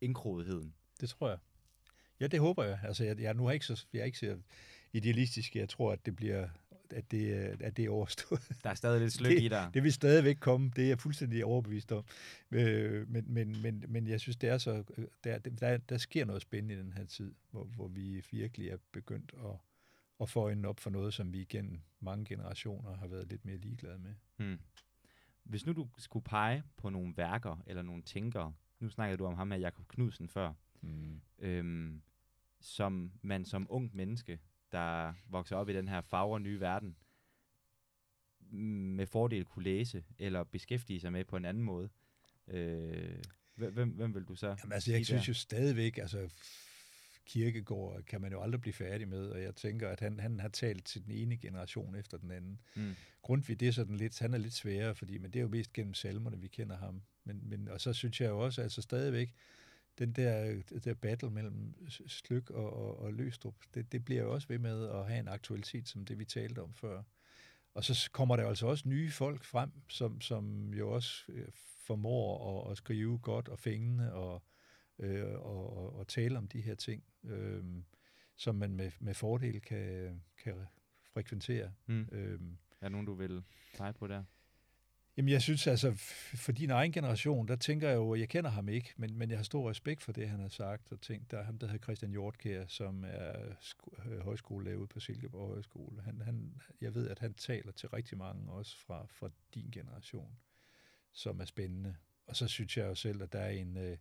indkrodigheden. 0.00 0.74
Det 1.00 1.08
tror 1.08 1.28
jeg. 1.28 1.38
Ja, 2.20 2.26
det 2.26 2.40
håber 2.40 2.64
jeg. 2.64 2.78
Altså, 2.84 3.04
jeg, 3.04 3.20
jeg, 3.20 3.34
nu 3.34 3.44
har 3.44 3.52
ikke 3.52 3.66
så, 3.66 3.86
jeg 3.92 4.00
er 4.00 4.04
ikke 4.04 4.18
så 4.18 4.38
idealistisk. 4.92 5.56
Jeg 5.56 5.68
tror, 5.68 5.92
at 5.92 6.06
det 6.06 6.16
bliver 6.16 6.48
at 6.90 7.10
det, 7.10 7.32
at 7.60 7.76
det 7.76 7.84
er 7.84 7.90
overstået. 7.90 8.40
Der 8.64 8.70
er 8.70 8.74
stadig 8.74 9.00
lidt 9.00 9.12
sløk 9.18 9.32
i 9.32 9.48
dig. 9.48 9.70
Det 9.74 9.82
vil 9.82 9.92
stadigvæk 9.92 10.36
komme, 10.40 10.70
det 10.76 10.84
er 10.84 10.88
jeg 10.88 10.98
fuldstændig 10.98 11.44
overbevist 11.44 11.92
om. 11.92 12.04
Øh, 12.50 13.10
men, 13.10 13.24
men, 13.26 13.62
men, 13.62 13.84
men 13.88 14.06
jeg 14.06 14.20
synes, 14.20 14.36
det 14.36 14.48
er 14.48 14.58
så, 14.58 14.84
der, 15.24 15.38
der, 15.38 15.76
der 15.76 15.98
sker 15.98 16.24
noget 16.24 16.42
spændende 16.42 16.74
i 16.74 16.78
den 16.78 16.92
her 16.92 17.04
tid, 17.04 17.34
hvor, 17.50 17.64
hvor 17.64 17.88
vi 17.88 18.24
virkelig 18.30 18.68
er 18.68 18.76
begyndt 18.92 19.32
at, 19.44 19.50
at 20.20 20.28
få 20.28 20.40
øjnene 20.40 20.68
op 20.68 20.80
for 20.80 20.90
noget, 20.90 21.14
som 21.14 21.32
vi 21.32 21.40
igen 21.40 21.82
mange 22.00 22.24
generationer 22.24 22.96
har 22.96 23.06
været 23.06 23.28
lidt 23.28 23.44
mere 23.44 23.56
ligeglade 23.56 23.98
med. 23.98 24.14
Hmm. 24.36 24.58
Hvis 25.42 25.66
nu 25.66 25.72
du 25.72 25.88
skulle 25.98 26.24
pege 26.24 26.62
på 26.76 26.90
nogle 26.90 27.16
værker 27.16 27.62
eller 27.66 27.82
nogle 27.82 28.02
tænkere, 28.02 28.54
nu 28.80 28.88
snakkede 28.88 29.18
du 29.18 29.26
om 29.26 29.34
ham 29.34 29.50
her, 29.50 29.58
Jakob 29.58 29.88
Knudsen, 29.88 30.28
før, 30.28 30.52
hmm. 30.80 31.20
øhm, 31.38 32.02
som 32.60 33.12
man 33.22 33.44
som 33.44 33.66
ung 33.70 33.96
menneske 33.96 34.38
der 34.72 35.14
vokser 35.28 35.56
op 35.56 35.68
i 35.68 35.72
den 35.72 35.88
her 35.88 36.00
farver 36.00 36.38
nye 36.38 36.60
verden, 36.60 36.96
med 38.96 39.06
fordel 39.06 39.44
kunne 39.44 39.64
læse 39.64 40.04
eller 40.18 40.44
beskæftige 40.44 41.00
sig 41.00 41.12
med 41.12 41.24
på 41.24 41.36
en 41.36 41.44
anden 41.44 41.62
måde. 41.62 41.88
Øh, 42.48 43.22
hvem, 43.54 43.90
hvem 43.90 44.14
vil 44.14 44.24
du 44.24 44.34
så 44.34 44.46
Jamen, 44.46 44.72
altså, 44.72 44.92
jeg 44.92 45.06
synes 45.06 45.22
der? 45.22 45.28
jo 45.28 45.34
stadigvæk, 45.34 45.98
altså 45.98 46.28
kirkegård 47.28 48.02
kan 48.02 48.20
man 48.20 48.32
jo 48.32 48.42
aldrig 48.42 48.60
blive 48.60 48.72
færdig 48.72 49.08
med, 49.08 49.26
og 49.26 49.42
jeg 49.42 49.54
tænker, 49.54 49.88
at 49.88 50.00
han, 50.00 50.20
han 50.20 50.40
har 50.40 50.48
talt 50.48 50.84
til 50.84 51.04
den 51.04 51.12
ene 51.12 51.36
generation 51.36 51.94
efter 51.94 52.18
den 52.18 52.30
anden. 52.30 52.60
Mm. 52.76 52.94
Grundtvig, 53.22 53.60
det 53.60 53.68
er 53.68 53.72
sådan 53.72 53.96
lidt, 53.96 54.18
han 54.18 54.34
er 54.34 54.38
lidt 54.38 54.54
sværere, 54.54 54.94
fordi, 54.94 55.18
men 55.18 55.30
det 55.30 55.38
er 55.38 55.42
jo 55.42 55.48
mest 55.48 55.72
gennem 55.72 55.94
salmerne, 55.94 56.40
vi 56.40 56.48
kender 56.48 56.76
ham. 56.76 57.02
Men, 57.24 57.40
men, 57.42 57.68
og 57.68 57.80
så 57.80 57.92
synes 57.92 58.20
jeg 58.20 58.28
jo 58.28 58.38
også, 58.38 58.62
altså 58.62 58.82
stadigvæk, 58.82 59.34
den 59.98 60.12
der, 60.12 60.62
der 60.84 60.94
battle 60.94 61.30
mellem 61.30 61.74
Slyk 61.88 62.50
og, 62.50 62.72
og, 62.72 62.98
og 62.98 63.12
Løstrup, 63.12 63.54
det, 63.74 63.92
det 63.92 64.04
bliver 64.04 64.22
jo 64.22 64.34
også 64.34 64.48
ved 64.48 64.58
med 64.58 64.88
at 64.88 65.06
have 65.06 65.20
en 65.20 65.28
aktualitet, 65.28 65.88
som 65.88 66.04
det 66.04 66.18
vi 66.18 66.24
talte 66.24 66.62
om 66.62 66.74
før. 66.74 67.02
Og 67.74 67.84
så 67.84 68.10
kommer 68.12 68.36
der 68.36 68.48
altså 68.48 68.66
også 68.66 68.88
nye 68.88 69.10
folk 69.10 69.44
frem, 69.44 69.70
som, 69.88 70.20
som 70.20 70.74
jo 70.74 70.90
også 70.90 71.24
øh, 71.28 71.48
formår 71.86 72.64
at, 72.64 72.70
at 72.70 72.76
skrive 72.76 73.18
godt 73.18 73.48
og 73.48 73.58
fængende 73.58 74.12
og, 74.12 74.42
øh, 74.98 75.34
og, 75.34 75.76
og, 75.76 75.96
og 75.96 76.08
tale 76.08 76.38
om 76.38 76.48
de 76.48 76.60
her 76.60 76.74
ting, 76.74 77.04
øh, 77.24 77.64
som 78.36 78.54
man 78.54 78.76
med, 78.76 78.90
med 79.00 79.14
fordel 79.14 79.60
kan, 79.60 80.20
kan 80.42 80.54
frekventere. 81.12 81.72
Mm. 81.86 82.08
Øh, 82.12 82.40
er 82.80 82.86
der 82.86 82.88
nogen, 82.88 83.06
du 83.06 83.14
vil 83.14 83.42
pege 83.76 83.92
på 83.92 84.06
der? 84.06 84.24
Jamen, 85.18 85.28
jeg 85.28 85.42
synes 85.42 85.66
altså, 85.66 85.92
for 86.34 86.52
din 86.52 86.70
egen 86.70 86.92
generation, 86.92 87.48
der 87.48 87.56
tænker 87.56 87.88
jeg 87.88 87.96
jo, 87.96 88.14
jeg 88.14 88.28
kender 88.28 88.50
ham 88.50 88.68
ikke, 88.68 88.94
men, 88.96 89.18
men 89.18 89.30
jeg 89.30 89.38
har 89.38 89.42
stor 89.42 89.70
respekt 89.70 90.02
for 90.02 90.12
det, 90.12 90.28
han 90.28 90.40
har 90.40 90.48
sagt 90.48 90.92
og 90.92 91.00
tænkt. 91.00 91.30
Der 91.30 91.38
er 91.38 91.42
ham, 91.42 91.58
der 91.58 91.66
hedder 91.66 91.82
Christian 91.82 92.10
Hjortkær, 92.10 92.66
som 92.66 93.04
er 93.04 93.54
øh, 94.06 94.20
højskolelærer 94.20 94.76
ude 94.76 94.86
på 94.86 95.00
Silkeborg 95.00 95.48
Højskole. 95.48 96.02
Han, 96.02 96.20
han, 96.20 96.60
jeg 96.80 96.94
ved, 96.94 97.08
at 97.08 97.18
han 97.18 97.34
taler 97.34 97.72
til 97.72 97.88
rigtig 97.88 98.18
mange, 98.18 98.52
også 98.52 98.78
fra, 98.78 99.06
fra 99.06 99.30
din 99.54 99.70
generation, 99.70 100.38
som 101.12 101.40
er 101.40 101.44
spændende. 101.44 101.96
Og 102.26 102.36
så 102.36 102.48
synes 102.48 102.76
jeg 102.76 102.86
jo 102.86 102.94
selv, 102.94 103.22
at 103.22 103.32
der 103.32 103.40
er 103.40 103.50
en, 103.50 103.76
øh, 103.76 103.96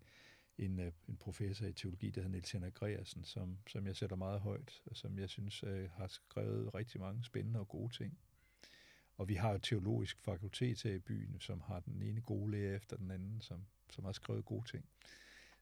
en, 0.57 0.79
øh, 0.79 0.91
en 1.07 1.17
professor 1.17 1.65
i 1.65 1.73
teologi, 1.73 2.09
der 2.09 2.21
hedder 2.21 2.31
Niels 2.31 2.51
Henrik 2.51 2.73
Greersen, 2.73 3.23
som, 3.23 3.57
som 3.67 3.87
jeg 3.87 3.95
sætter 3.95 4.15
meget 4.15 4.39
højt, 4.39 4.81
og 4.85 4.97
som 4.97 5.19
jeg 5.19 5.29
synes 5.29 5.63
øh, 5.63 5.89
har 5.89 6.07
skrevet 6.07 6.75
rigtig 6.75 7.01
mange 7.01 7.23
spændende 7.23 7.59
og 7.59 7.67
gode 7.67 7.93
ting. 7.93 8.17
Og 9.17 9.29
vi 9.29 9.35
har 9.35 9.53
et 9.53 9.63
teologisk 9.63 10.21
fakultet 10.21 10.81
her 10.83 10.93
i 10.93 10.99
byen, 10.99 11.39
som 11.39 11.61
har 11.61 11.79
den 11.79 12.01
ene 12.01 12.21
gode 12.21 12.51
lærer 12.51 12.75
efter 12.75 12.97
den 12.97 13.11
anden, 13.11 13.41
som, 13.41 13.65
som 13.89 14.05
har 14.05 14.11
skrevet 14.11 14.45
gode 14.45 14.65
ting. 14.65 14.85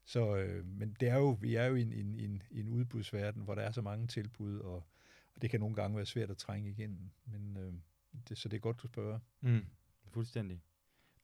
Så, 0.06 0.36
øh, 0.36 0.66
men 0.66 0.96
det 1.00 1.08
er 1.10 1.16
jo, 1.16 1.38
vi 1.42 1.56
er 1.56 1.66
jo 1.66 1.76
i 1.76 1.82
en, 1.82 1.94
en, 1.94 2.20
en, 2.20 2.42
en 2.52 2.70
udbudsverden, 2.70 3.44
hvor 3.44 3.56
der 3.56 3.62
er 3.62 3.72
så 3.72 3.82
mange 3.82 4.08
tilbud, 4.08 4.60
og, 4.60 4.76
og 5.36 5.42
det 5.42 5.50
kan 5.50 5.60
nogle 5.60 5.76
gange 5.76 5.98
være 5.98 6.06
svært 6.06 6.32
at 6.32 6.38
trænge 6.38 6.70
igennem. 6.70 7.10
Men, 7.26 7.58
øh, 7.58 7.74
det, 8.30 8.38
så 8.38 8.50
det 8.50 8.58
er 8.58 8.62
godt, 8.62 8.82
du 8.82 8.88
spørger. 8.88 9.20
Mm, 9.42 9.66
fuldstændig. 10.08 10.62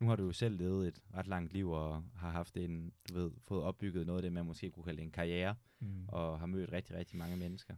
Nu 0.01 0.07
har 0.07 0.15
du 0.15 0.25
jo 0.25 0.31
selv 0.31 0.57
levet 0.57 0.87
et 0.87 0.99
ret 1.13 1.27
langt 1.27 1.53
liv, 1.53 1.69
og 1.69 2.03
har 2.15 2.31
haft 2.31 2.57
en, 2.57 2.93
du 3.09 3.13
ved, 3.13 3.31
fået 3.47 3.63
opbygget 3.63 4.07
noget 4.07 4.19
af 4.19 4.21
det, 4.21 4.33
man 4.33 4.45
måske 4.45 4.71
kunne 4.71 4.83
kalde 4.83 5.01
en 5.01 5.11
karriere, 5.11 5.55
mm. 5.79 6.07
og 6.07 6.39
har 6.39 6.45
mødt 6.45 6.71
rigtig, 6.71 6.95
rigtig 6.95 7.17
mange 7.17 7.37
mennesker. 7.37 7.75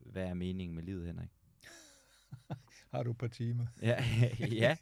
Hvad 0.00 0.24
er 0.24 0.34
meningen 0.34 0.74
med 0.74 0.82
livet, 0.82 1.06
Henrik? 1.06 1.28
har 2.92 3.02
du 3.02 3.10
et 3.10 3.18
par 3.18 3.26
timer? 3.26 3.66
ja, 3.82 4.04
ja, 4.64 4.76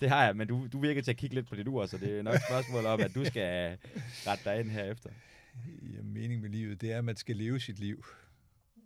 det 0.00 0.08
har 0.08 0.24
jeg, 0.24 0.36
men 0.36 0.48
du, 0.48 0.68
du 0.72 0.80
virker 0.80 1.02
til 1.02 1.10
at 1.10 1.16
kigge 1.16 1.34
lidt 1.34 1.48
på 1.48 1.54
dit 1.54 1.68
ur, 1.68 1.86
så 1.86 1.98
det 1.98 2.18
er 2.18 2.22
nok 2.22 2.34
et 2.34 2.42
spørgsmål 2.48 2.86
om, 2.86 3.00
at 3.00 3.14
du 3.14 3.24
skal 3.24 3.78
rette 4.26 4.44
dig 4.44 4.60
ind 4.60 4.70
herefter. 4.70 5.10
Ja, 5.82 6.02
meningen 6.02 6.40
med 6.40 6.50
livet, 6.50 6.80
det 6.80 6.92
er, 6.92 6.98
at 6.98 7.04
man 7.04 7.16
skal 7.16 7.36
leve 7.36 7.60
sit 7.60 7.78
liv, 7.78 8.04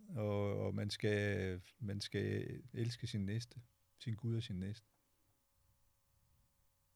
og, 0.08 0.66
og 0.66 0.74
man, 0.74 0.90
skal, 0.90 1.60
man 1.80 2.00
skal 2.00 2.60
elske 2.74 3.06
sin 3.06 3.26
næste, 3.26 3.60
sin 3.98 4.14
Gud 4.14 4.36
og 4.36 4.42
sin 4.42 4.56
næste. 4.56 4.93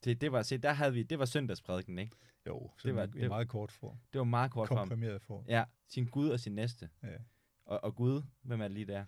Det, 0.05 0.21
det 0.21 0.33
var, 0.33 0.43
se, 0.43 0.59
der 0.59 0.73
havde 0.73 0.93
vi, 0.93 1.03
det 1.03 1.19
var 1.19 1.25
søndagsprædiken, 1.25 1.99
ikke? 1.99 2.17
Jo, 2.47 2.71
det 2.85 2.95
var 2.95 3.07
det, 3.07 3.29
meget 3.29 3.49
kort 3.49 3.73
for. 3.73 3.99
Det 4.13 4.19
var 4.19 4.25
meget 4.25 4.51
kort 4.51 4.69
form. 4.69 4.79
Komprimeret 4.79 5.23
for. 5.23 5.45
Ja, 5.49 5.65
sin 5.89 6.07
Gud 6.07 6.29
og 6.29 6.41
sin 6.41 6.55
næste. 6.55 6.89
Ja. 7.03 7.09
Og, 7.67 7.85
og 7.85 7.95
Gud, 7.95 8.23
hvem 8.43 8.61
er 8.61 8.69
det 8.69 8.75
lige 8.75 8.87
der? 8.87 9.05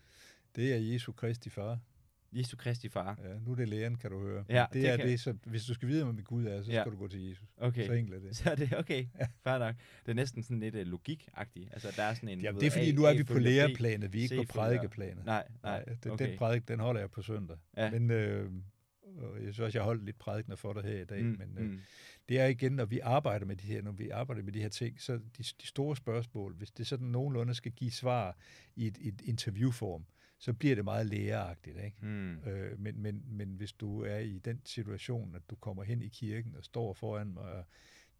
Det 0.56 0.74
er 0.74 0.76
Jesu 0.76 1.12
Kristi 1.12 1.50
far. 1.50 1.78
Jesu 2.32 2.56
Kristi 2.56 2.88
far. 2.88 3.18
Ja, 3.24 3.38
nu 3.38 3.52
er 3.52 3.56
det 3.56 3.68
lægen, 3.68 3.96
kan 3.96 4.10
du 4.10 4.20
høre. 4.20 4.44
Ja, 4.48 4.66
det, 4.72 4.82
det 4.82 4.90
er 4.90 4.96
kan... 4.96 5.06
det, 5.06 5.20
så 5.20 5.34
hvis 5.44 5.64
du 5.64 5.74
skal 5.74 5.88
vide, 5.88 6.04
hvem 6.04 6.24
Gud 6.24 6.46
er, 6.46 6.62
så 6.62 6.72
ja. 6.72 6.82
skal 6.82 6.92
du 6.92 6.96
gå 6.96 7.08
til 7.08 7.28
Jesus. 7.28 7.48
Okay. 7.56 7.86
Så 7.86 7.92
enkelt 7.92 8.16
er 8.16 8.28
det. 8.28 8.36
Så 8.36 8.50
er 8.50 8.54
det 8.54 8.78
okay. 8.78 9.06
Ja. 9.20 9.26
Fair 9.44 9.58
nok. 9.58 9.74
Det 10.06 10.10
er 10.10 10.14
næsten 10.14 10.42
sådan 10.42 10.60
lidt 10.60 10.74
uh, 10.74 10.80
logik-agtigt. 10.80 11.68
Altså, 11.72 11.92
der 11.96 12.02
er 12.02 12.14
sådan 12.14 12.28
en... 12.28 12.40
Ja, 12.40 12.52
det 12.52 12.62
er 12.62 12.70
fordi, 12.70 12.92
nu 12.92 13.04
er 13.04 13.16
vi 13.16 13.24
på 13.24 13.38
lærerplanet, 13.38 14.12
vi 14.12 14.18
er 14.18 14.22
ikke 14.22 14.36
på 14.36 14.42
prædikeplanet. 14.52 15.24
Nej, 15.24 15.48
nej. 15.62 15.84
nej 15.84 15.94
den, 16.02 16.12
okay. 16.12 16.28
den 16.28 16.38
prædik, 16.38 16.68
den 16.68 16.80
holder 16.80 17.00
jeg 17.00 17.10
på 17.10 17.22
søndag. 17.22 17.56
Ja. 17.76 17.90
Men 17.90 18.10
øh, 18.10 18.50
jeg 19.34 19.40
synes 19.42 19.58
også, 19.58 19.78
jeg 19.78 19.82
har 19.82 19.86
holdt 19.86 20.04
lidt 20.04 20.18
prædikner 20.18 20.56
for 20.56 20.72
dig 20.72 20.82
her 20.82 21.00
i 21.00 21.04
dag. 21.04 21.22
Mm, 21.22 21.36
men 21.38 21.58
øh, 21.58 21.70
mm. 21.70 21.80
det 22.28 22.40
er 22.40 22.46
igen, 22.46 22.72
når 22.72 22.84
vi 22.84 22.98
arbejder 22.98 23.46
med 23.46 23.56
de 23.56 23.66
her, 23.66 23.82
når 23.82 23.92
vi 23.92 24.08
arbejder 24.08 24.42
med 24.42 24.52
de 24.52 24.62
her 24.62 24.68
ting, 24.68 25.00
så 25.00 25.12
de, 25.12 25.42
de 25.62 25.66
store 25.66 25.96
spørgsmål, 25.96 26.54
hvis 26.54 26.70
det 26.70 26.86
sådan 26.86 27.06
nogenlunde 27.06 27.54
skal 27.54 27.72
give 27.72 27.90
svar 27.90 28.36
i 28.76 28.86
et, 28.86 28.98
et 29.00 29.20
interviewform, 29.20 30.04
så 30.38 30.52
bliver 30.52 30.74
det 30.74 30.84
meget 30.84 31.06
læreragtigt. 31.06 31.76
Ikke? 31.84 31.96
Mm. 32.02 32.38
Øh, 32.38 32.80
men, 32.80 33.02
men, 33.02 33.24
men 33.26 33.48
hvis 33.48 33.72
du 33.72 34.02
er 34.02 34.18
i 34.18 34.38
den 34.38 34.60
situation, 34.64 35.34
at 35.34 35.42
du 35.50 35.56
kommer 35.56 35.82
hen 35.82 36.02
i 36.02 36.08
kirken 36.08 36.56
og 36.56 36.64
står 36.64 36.92
foran 36.92 37.32
mig, 37.32 37.42
og 37.42 37.64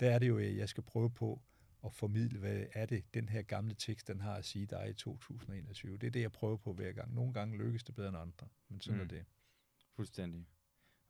der 0.00 0.10
er 0.10 0.18
det 0.18 0.28
jo, 0.28 0.38
at 0.38 0.56
jeg 0.56 0.68
skal 0.68 0.82
prøve 0.82 1.10
på 1.10 1.42
at 1.84 1.92
formidle, 1.92 2.38
hvad 2.38 2.64
er 2.72 2.86
det, 2.86 3.14
den 3.14 3.28
her 3.28 3.42
gamle 3.42 3.74
tekst, 3.74 4.08
den 4.08 4.20
har 4.20 4.34
at 4.34 4.44
sige 4.44 4.66
dig 4.66 4.88
i 4.90 4.92
2021. 4.92 5.98
Det 5.98 6.06
er 6.06 6.10
det, 6.10 6.20
jeg 6.20 6.32
prøver 6.32 6.56
på 6.56 6.72
hver 6.72 6.92
gang. 6.92 7.14
Nogle 7.14 7.32
gange 7.32 7.58
lykkes 7.58 7.84
det 7.84 7.94
bedre 7.94 8.08
end 8.08 8.16
andre, 8.16 8.48
men 8.68 8.80
sådan 8.80 8.96
mm. 8.96 9.04
er 9.04 9.08
det. 9.08 9.24
Fuldstændig. 9.96 10.46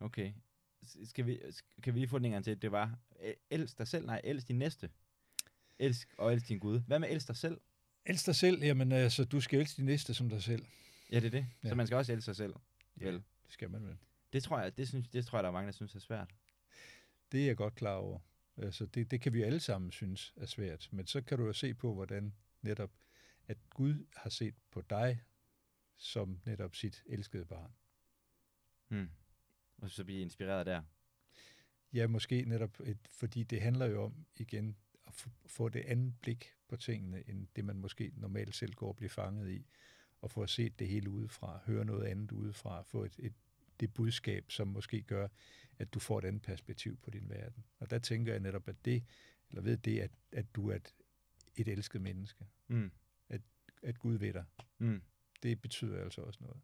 Okay. 0.01 0.33
Skal 1.05 1.25
vi, 1.25 1.39
kan 1.83 1.93
vi 1.93 1.99
lige 1.99 2.09
få 2.09 2.17
den 2.17 2.25
en 2.25 2.31
gang 2.31 2.43
til? 2.43 2.61
Det 2.61 2.71
var, 2.71 2.99
elsk 3.49 3.77
dig 3.77 3.87
selv, 3.87 4.05
nej, 4.05 4.21
elsk 4.23 4.47
din 4.47 4.59
næste. 4.59 4.89
Elsk 5.79 6.13
og 6.17 6.33
elsk 6.33 6.47
din 6.47 6.59
Gud. 6.59 6.79
Hvad 6.79 6.99
med 6.99 7.09
elsk 7.11 7.27
dig 7.27 7.37
selv? 7.37 7.61
Elsk 8.05 8.25
dig 8.25 8.35
selv, 8.35 8.63
jamen 8.63 8.91
altså, 8.91 9.25
du 9.25 9.41
skal 9.41 9.59
elske 9.59 9.77
din 9.77 9.85
næste 9.85 10.13
som 10.13 10.29
dig 10.29 10.43
selv. 10.43 10.65
Ja, 11.11 11.15
det 11.15 11.25
er 11.25 11.29
det. 11.29 11.47
Ja. 11.63 11.69
Så 11.69 11.75
man 11.75 11.87
skal 11.87 11.97
også 11.97 12.13
elske 12.13 12.25
sig 12.25 12.35
selv. 12.35 12.53
Ja, 12.99 13.05
vel? 13.05 13.13
det 13.13 13.23
skal 13.49 13.69
man 13.69 13.87
vel. 13.87 13.97
Det 14.33 14.43
tror 14.43 14.59
jeg, 14.59 14.77
det, 14.77 14.87
synes, 14.87 15.07
det 15.07 15.25
tror 15.25 15.37
jeg, 15.37 15.43
der 15.43 15.49
er 15.49 15.53
mange, 15.53 15.65
der 15.65 15.71
synes 15.71 15.95
er 15.95 15.99
svært. 15.99 16.35
Det 17.31 17.41
er 17.41 17.45
jeg 17.45 17.57
godt 17.57 17.75
klar 17.75 17.95
over. 17.95 18.19
Altså, 18.57 18.85
det, 18.85 19.11
det 19.11 19.21
kan 19.21 19.33
vi 19.33 19.41
alle 19.41 19.59
sammen 19.59 19.91
synes 19.91 20.33
er 20.35 20.45
svært. 20.45 20.89
Men 20.91 21.07
så 21.07 21.21
kan 21.21 21.37
du 21.37 21.45
jo 21.45 21.53
se 21.53 21.73
på, 21.73 21.93
hvordan 21.93 22.33
netop, 22.61 22.91
at 23.47 23.57
Gud 23.69 24.05
har 24.15 24.29
set 24.29 24.55
på 24.71 24.81
dig 24.81 25.21
som 25.97 26.39
netop 26.45 26.75
sit 26.75 27.03
elskede 27.05 27.45
barn. 27.45 27.71
Hmm. 28.87 29.09
Og 29.81 29.89
så 29.89 30.03
blive 30.03 30.21
inspireret 30.21 30.65
der. 30.65 30.81
Ja, 31.93 32.07
måske 32.07 32.45
netop, 32.45 32.79
et, 32.83 32.97
fordi 33.11 33.43
det 33.43 33.61
handler 33.61 33.85
jo 33.85 34.03
om, 34.03 34.25
igen, 34.35 34.75
at 35.07 35.27
få 35.45 35.69
det 35.69 35.79
andet 35.79 36.13
blik 36.21 36.53
på 36.67 36.77
tingene, 36.77 37.29
end 37.29 37.47
det 37.55 37.65
man 37.65 37.77
måske 37.77 38.11
normalt 38.15 38.55
selv 38.55 38.73
går 38.73 38.87
og 38.87 38.95
bliver 38.95 39.09
fanget 39.09 39.51
i, 39.51 39.65
og 40.21 40.31
få 40.31 40.43
at 40.43 40.49
se 40.49 40.69
det 40.69 40.87
hele 40.87 41.09
udefra, 41.09 41.59
høre 41.65 41.85
noget 41.85 42.03
andet 42.03 42.31
udefra, 42.31 42.81
få 42.81 43.03
et, 43.03 43.15
et, 43.19 43.33
det 43.79 43.93
budskab, 43.93 44.51
som 44.51 44.67
måske 44.67 45.01
gør, 45.01 45.27
at 45.79 45.93
du 45.93 45.99
får 45.99 46.19
et 46.19 46.25
andet 46.25 46.41
perspektiv 46.41 46.97
på 46.97 47.09
din 47.09 47.29
verden. 47.29 47.63
Og 47.79 47.89
der 47.89 47.99
tænker 47.99 48.33
jeg 48.33 48.39
netop, 48.39 48.67
at 48.67 48.85
det, 48.85 49.03
eller 49.49 49.61
ved 49.61 49.77
det, 49.77 49.99
at, 49.99 50.11
at 50.31 50.55
du 50.55 50.69
er 50.69 50.75
et, 50.75 50.95
et 51.55 51.67
elsket 51.67 52.01
menneske. 52.01 52.45
Mm. 52.67 52.91
At, 53.29 53.41
at 53.83 53.99
Gud 53.99 54.15
ved 54.15 54.33
dig. 54.33 54.45
Mm. 54.77 55.01
Det 55.43 55.61
betyder 55.61 56.03
altså 56.03 56.21
også 56.21 56.39
noget. 56.41 56.57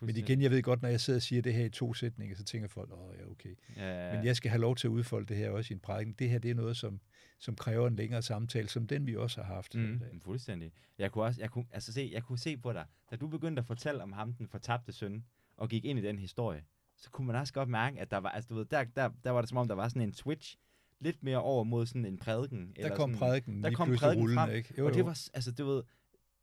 Men 0.00 0.16
igen, 0.16 0.42
jeg 0.42 0.50
ved 0.50 0.62
godt, 0.62 0.82
når 0.82 0.88
jeg 0.88 1.00
sidder 1.00 1.18
og 1.18 1.22
siger 1.22 1.42
det 1.42 1.54
her 1.54 1.64
i 1.64 1.68
to 1.68 1.94
sætninger, 1.94 2.36
så 2.36 2.44
tænker 2.44 2.68
folk, 2.68 2.90
åh 2.92 3.14
ja, 3.18 3.30
okay. 3.30 3.54
Ja, 3.76 4.08
ja. 4.08 4.16
Men 4.16 4.26
jeg 4.26 4.36
skal 4.36 4.50
have 4.50 4.60
lov 4.60 4.76
til 4.76 4.86
at 4.86 4.90
udfolde 4.90 5.26
det 5.26 5.36
her 5.36 5.50
også 5.50 5.72
i 5.72 5.74
en 5.74 5.80
prædiken. 5.80 6.14
Det 6.18 6.30
her, 6.30 6.38
det 6.38 6.50
er 6.50 6.54
noget, 6.54 6.76
som, 6.76 7.00
som 7.38 7.56
kræver 7.56 7.88
en 7.88 7.96
længere 7.96 8.22
samtale, 8.22 8.68
som 8.68 8.86
den 8.86 9.06
vi 9.06 9.16
også 9.16 9.42
har 9.42 9.54
haft. 9.54 9.74
Mm, 9.74 10.00
fuldstændig. 10.20 10.72
Jeg 10.98 11.12
kunne, 11.12 11.24
også, 11.24 11.40
jeg, 11.40 11.50
kunne, 11.50 11.64
altså 11.72 11.92
se, 11.92 12.10
jeg 12.12 12.22
kunne 12.22 12.38
se 12.38 12.56
på 12.56 12.72
dig, 12.72 12.84
da 13.10 13.16
du 13.16 13.28
begyndte 13.28 13.60
at 13.60 13.66
fortælle 13.66 14.02
om 14.02 14.12
ham, 14.12 14.32
den 14.32 14.48
fortabte 14.48 14.92
søn, 14.92 15.24
og 15.56 15.68
gik 15.68 15.84
ind 15.84 15.98
i 15.98 16.02
den 16.02 16.18
historie, 16.18 16.64
så 16.96 17.10
kunne 17.10 17.26
man 17.26 17.36
også 17.36 17.52
godt 17.52 17.68
mærke, 17.68 18.00
at 18.00 18.10
der 18.10 18.16
var, 18.16 18.28
altså 18.28 18.48
du 18.48 18.54
ved, 18.54 18.64
der, 18.64 18.84
der, 18.84 19.10
der 19.24 19.30
var 19.30 19.40
det 19.40 19.48
som 19.48 19.58
om, 19.58 19.68
der 19.68 19.74
var 19.74 19.88
sådan 19.88 20.02
en 20.02 20.14
switch, 20.14 20.56
lidt 21.00 21.22
mere 21.22 21.42
over 21.42 21.64
mod 21.64 21.86
sådan 21.86 22.04
en 22.04 22.18
prædiken. 22.18 22.72
Der 22.76 22.96
kom 22.96 23.14
sådan, 23.14 23.18
prædiken 23.18 23.64
der 23.64 23.70
kom 23.70 23.88
prædiken 23.96 24.22
rullende, 24.22 24.40
frem, 24.40 24.50
ikke? 24.50 24.74
Jo, 24.78 24.86
og 24.86 24.94
det 24.94 25.04
var, 25.04 25.28
altså 25.34 25.52
du 25.52 25.66
ved, 25.66 25.82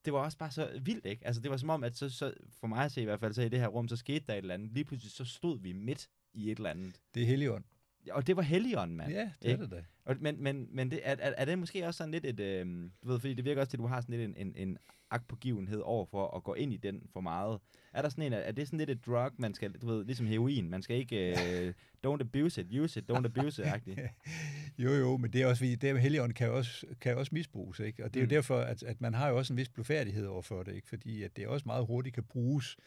det 0.06 0.14
var 0.14 0.20
også 0.20 0.38
bare 0.38 0.52
så 0.52 0.80
vildt, 0.82 1.06
ikke? 1.06 1.28
Altså, 1.28 1.42
det 1.42 1.52
var 1.52 1.58
som 1.58 1.70
om, 1.70 1.84
at 1.84 1.98
så, 1.98 2.10
så, 2.10 2.34
for 2.60 2.68
mig 2.68 2.86
at 2.86 2.92
se 2.92 3.02
i 3.02 3.06
hvert 3.06 3.20
fald, 3.20 3.34
så 3.34 3.42
i 3.42 3.50
det 3.50 3.60
her 3.60 3.68
rum, 3.68 3.88
så 3.88 3.96
skete 3.96 4.26
der 4.28 4.34
et 4.34 4.38
eller 4.38 4.54
andet. 4.54 4.72
Lige 4.72 4.86
pludselig 4.86 5.12
så 5.12 5.26
stod 5.26 5.60
vi 5.60 5.74
midt 5.74 6.10
i 6.34 6.52
et 6.52 6.58
eller 6.58 6.70
andet. 6.70 7.02
Det 7.14 7.22
er 7.24 7.28
Helion. 7.28 7.66
Og 8.12 8.28
det 8.28 8.36
var 8.36 8.42
Helion, 8.42 8.96
mand. 8.96 9.12
Ja, 9.12 9.32
det 9.42 9.50
ikke? 9.50 9.64
er 9.64 9.68
det 9.68 9.72
da. 9.72 9.86
Og, 10.08 10.16
men 10.20 10.44
men, 10.44 10.68
men 10.72 10.92
det, 10.92 11.00
er, 11.04 11.16
er, 11.20 11.34
er 11.38 11.46
det 11.46 11.60
måske 11.60 11.88
også 11.88 11.98
sådan 11.98 12.12
lidt 12.12 12.26
et, 12.26 12.40
øh, 12.40 12.66
du 13.04 13.08
ved, 13.08 13.20
fordi 13.20 13.34
det 13.34 13.46
virker 13.46 13.62
også 13.62 13.70
til, 13.70 13.78
at 13.78 13.82
du 13.82 13.88
har 13.88 14.02
sådan 14.02 14.20
lidt 14.20 14.38
en, 14.38 14.48
en, 14.48 14.54
en 14.56 14.78
agtpågivenhed 15.12 15.80
over 15.80 16.06
for 16.06 16.36
at 16.36 16.44
gå 16.44 16.54
ind 16.54 16.74
i 16.74 16.78
den 16.78 17.02
for 17.14 17.22
meget. 17.22 17.60
Er 17.94 18.02
der 18.02 18.10
sådan 18.10 18.24
en, 18.24 18.34
er 18.34 18.52
det 18.52 18.68
sådan 18.68 18.80
lidt 18.80 18.90
et 18.90 19.06
drug, 19.06 19.32
man 19.38 19.54
skal, 19.54 19.72
du 19.72 19.88
ved, 19.88 20.06
ligesom 20.06 20.28
heroin, 20.28 20.70
man 20.70 20.82
skal 20.82 20.96
ikke, 20.96 21.34
uh, 21.36 21.74
don't 22.08 22.22
abuse 22.22 22.62
it, 22.62 22.68
use 22.80 23.00
it, 23.00 23.12
don't 23.12 23.26
abuse 23.26 23.64
it, 23.64 24.00
jo, 24.84 24.92
jo, 24.92 25.18
men 25.18 25.34
det 25.34 25.42
er 25.42 25.48
også, 25.48 25.78
det 25.82 26.02
Helion 26.02 26.32
kan 26.32 26.52
også, 26.52 26.86
kan 27.02 27.18
også 27.18 27.30
misbruges, 27.36 27.80
ikke? 27.80 28.04
Og 28.04 28.14
det 28.14 28.20
er 28.20 28.26
mm. 28.26 28.30
jo 28.30 28.36
derfor, 28.36 28.58
at, 28.60 28.84
at 28.84 29.02
man 29.02 29.14
har 29.14 29.30
jo 29.30 29.38
også 29.38 29.54
en 29.54 29.58
vis 29.58 29.70
blufærdighed 29.70 30.26
over 30.26 30.42
for 30.42 30.64
det, 30.64 30.76
ikke? 30.76 30.90
Fordi 30.90 31.24
at 31.24 31.38
det 31.38 31.48
også 31.48 31.64
meget 31.66 31.86
hurtigt 31.86 32.14
kan 32.14 32.24
bruges 32.24 32.78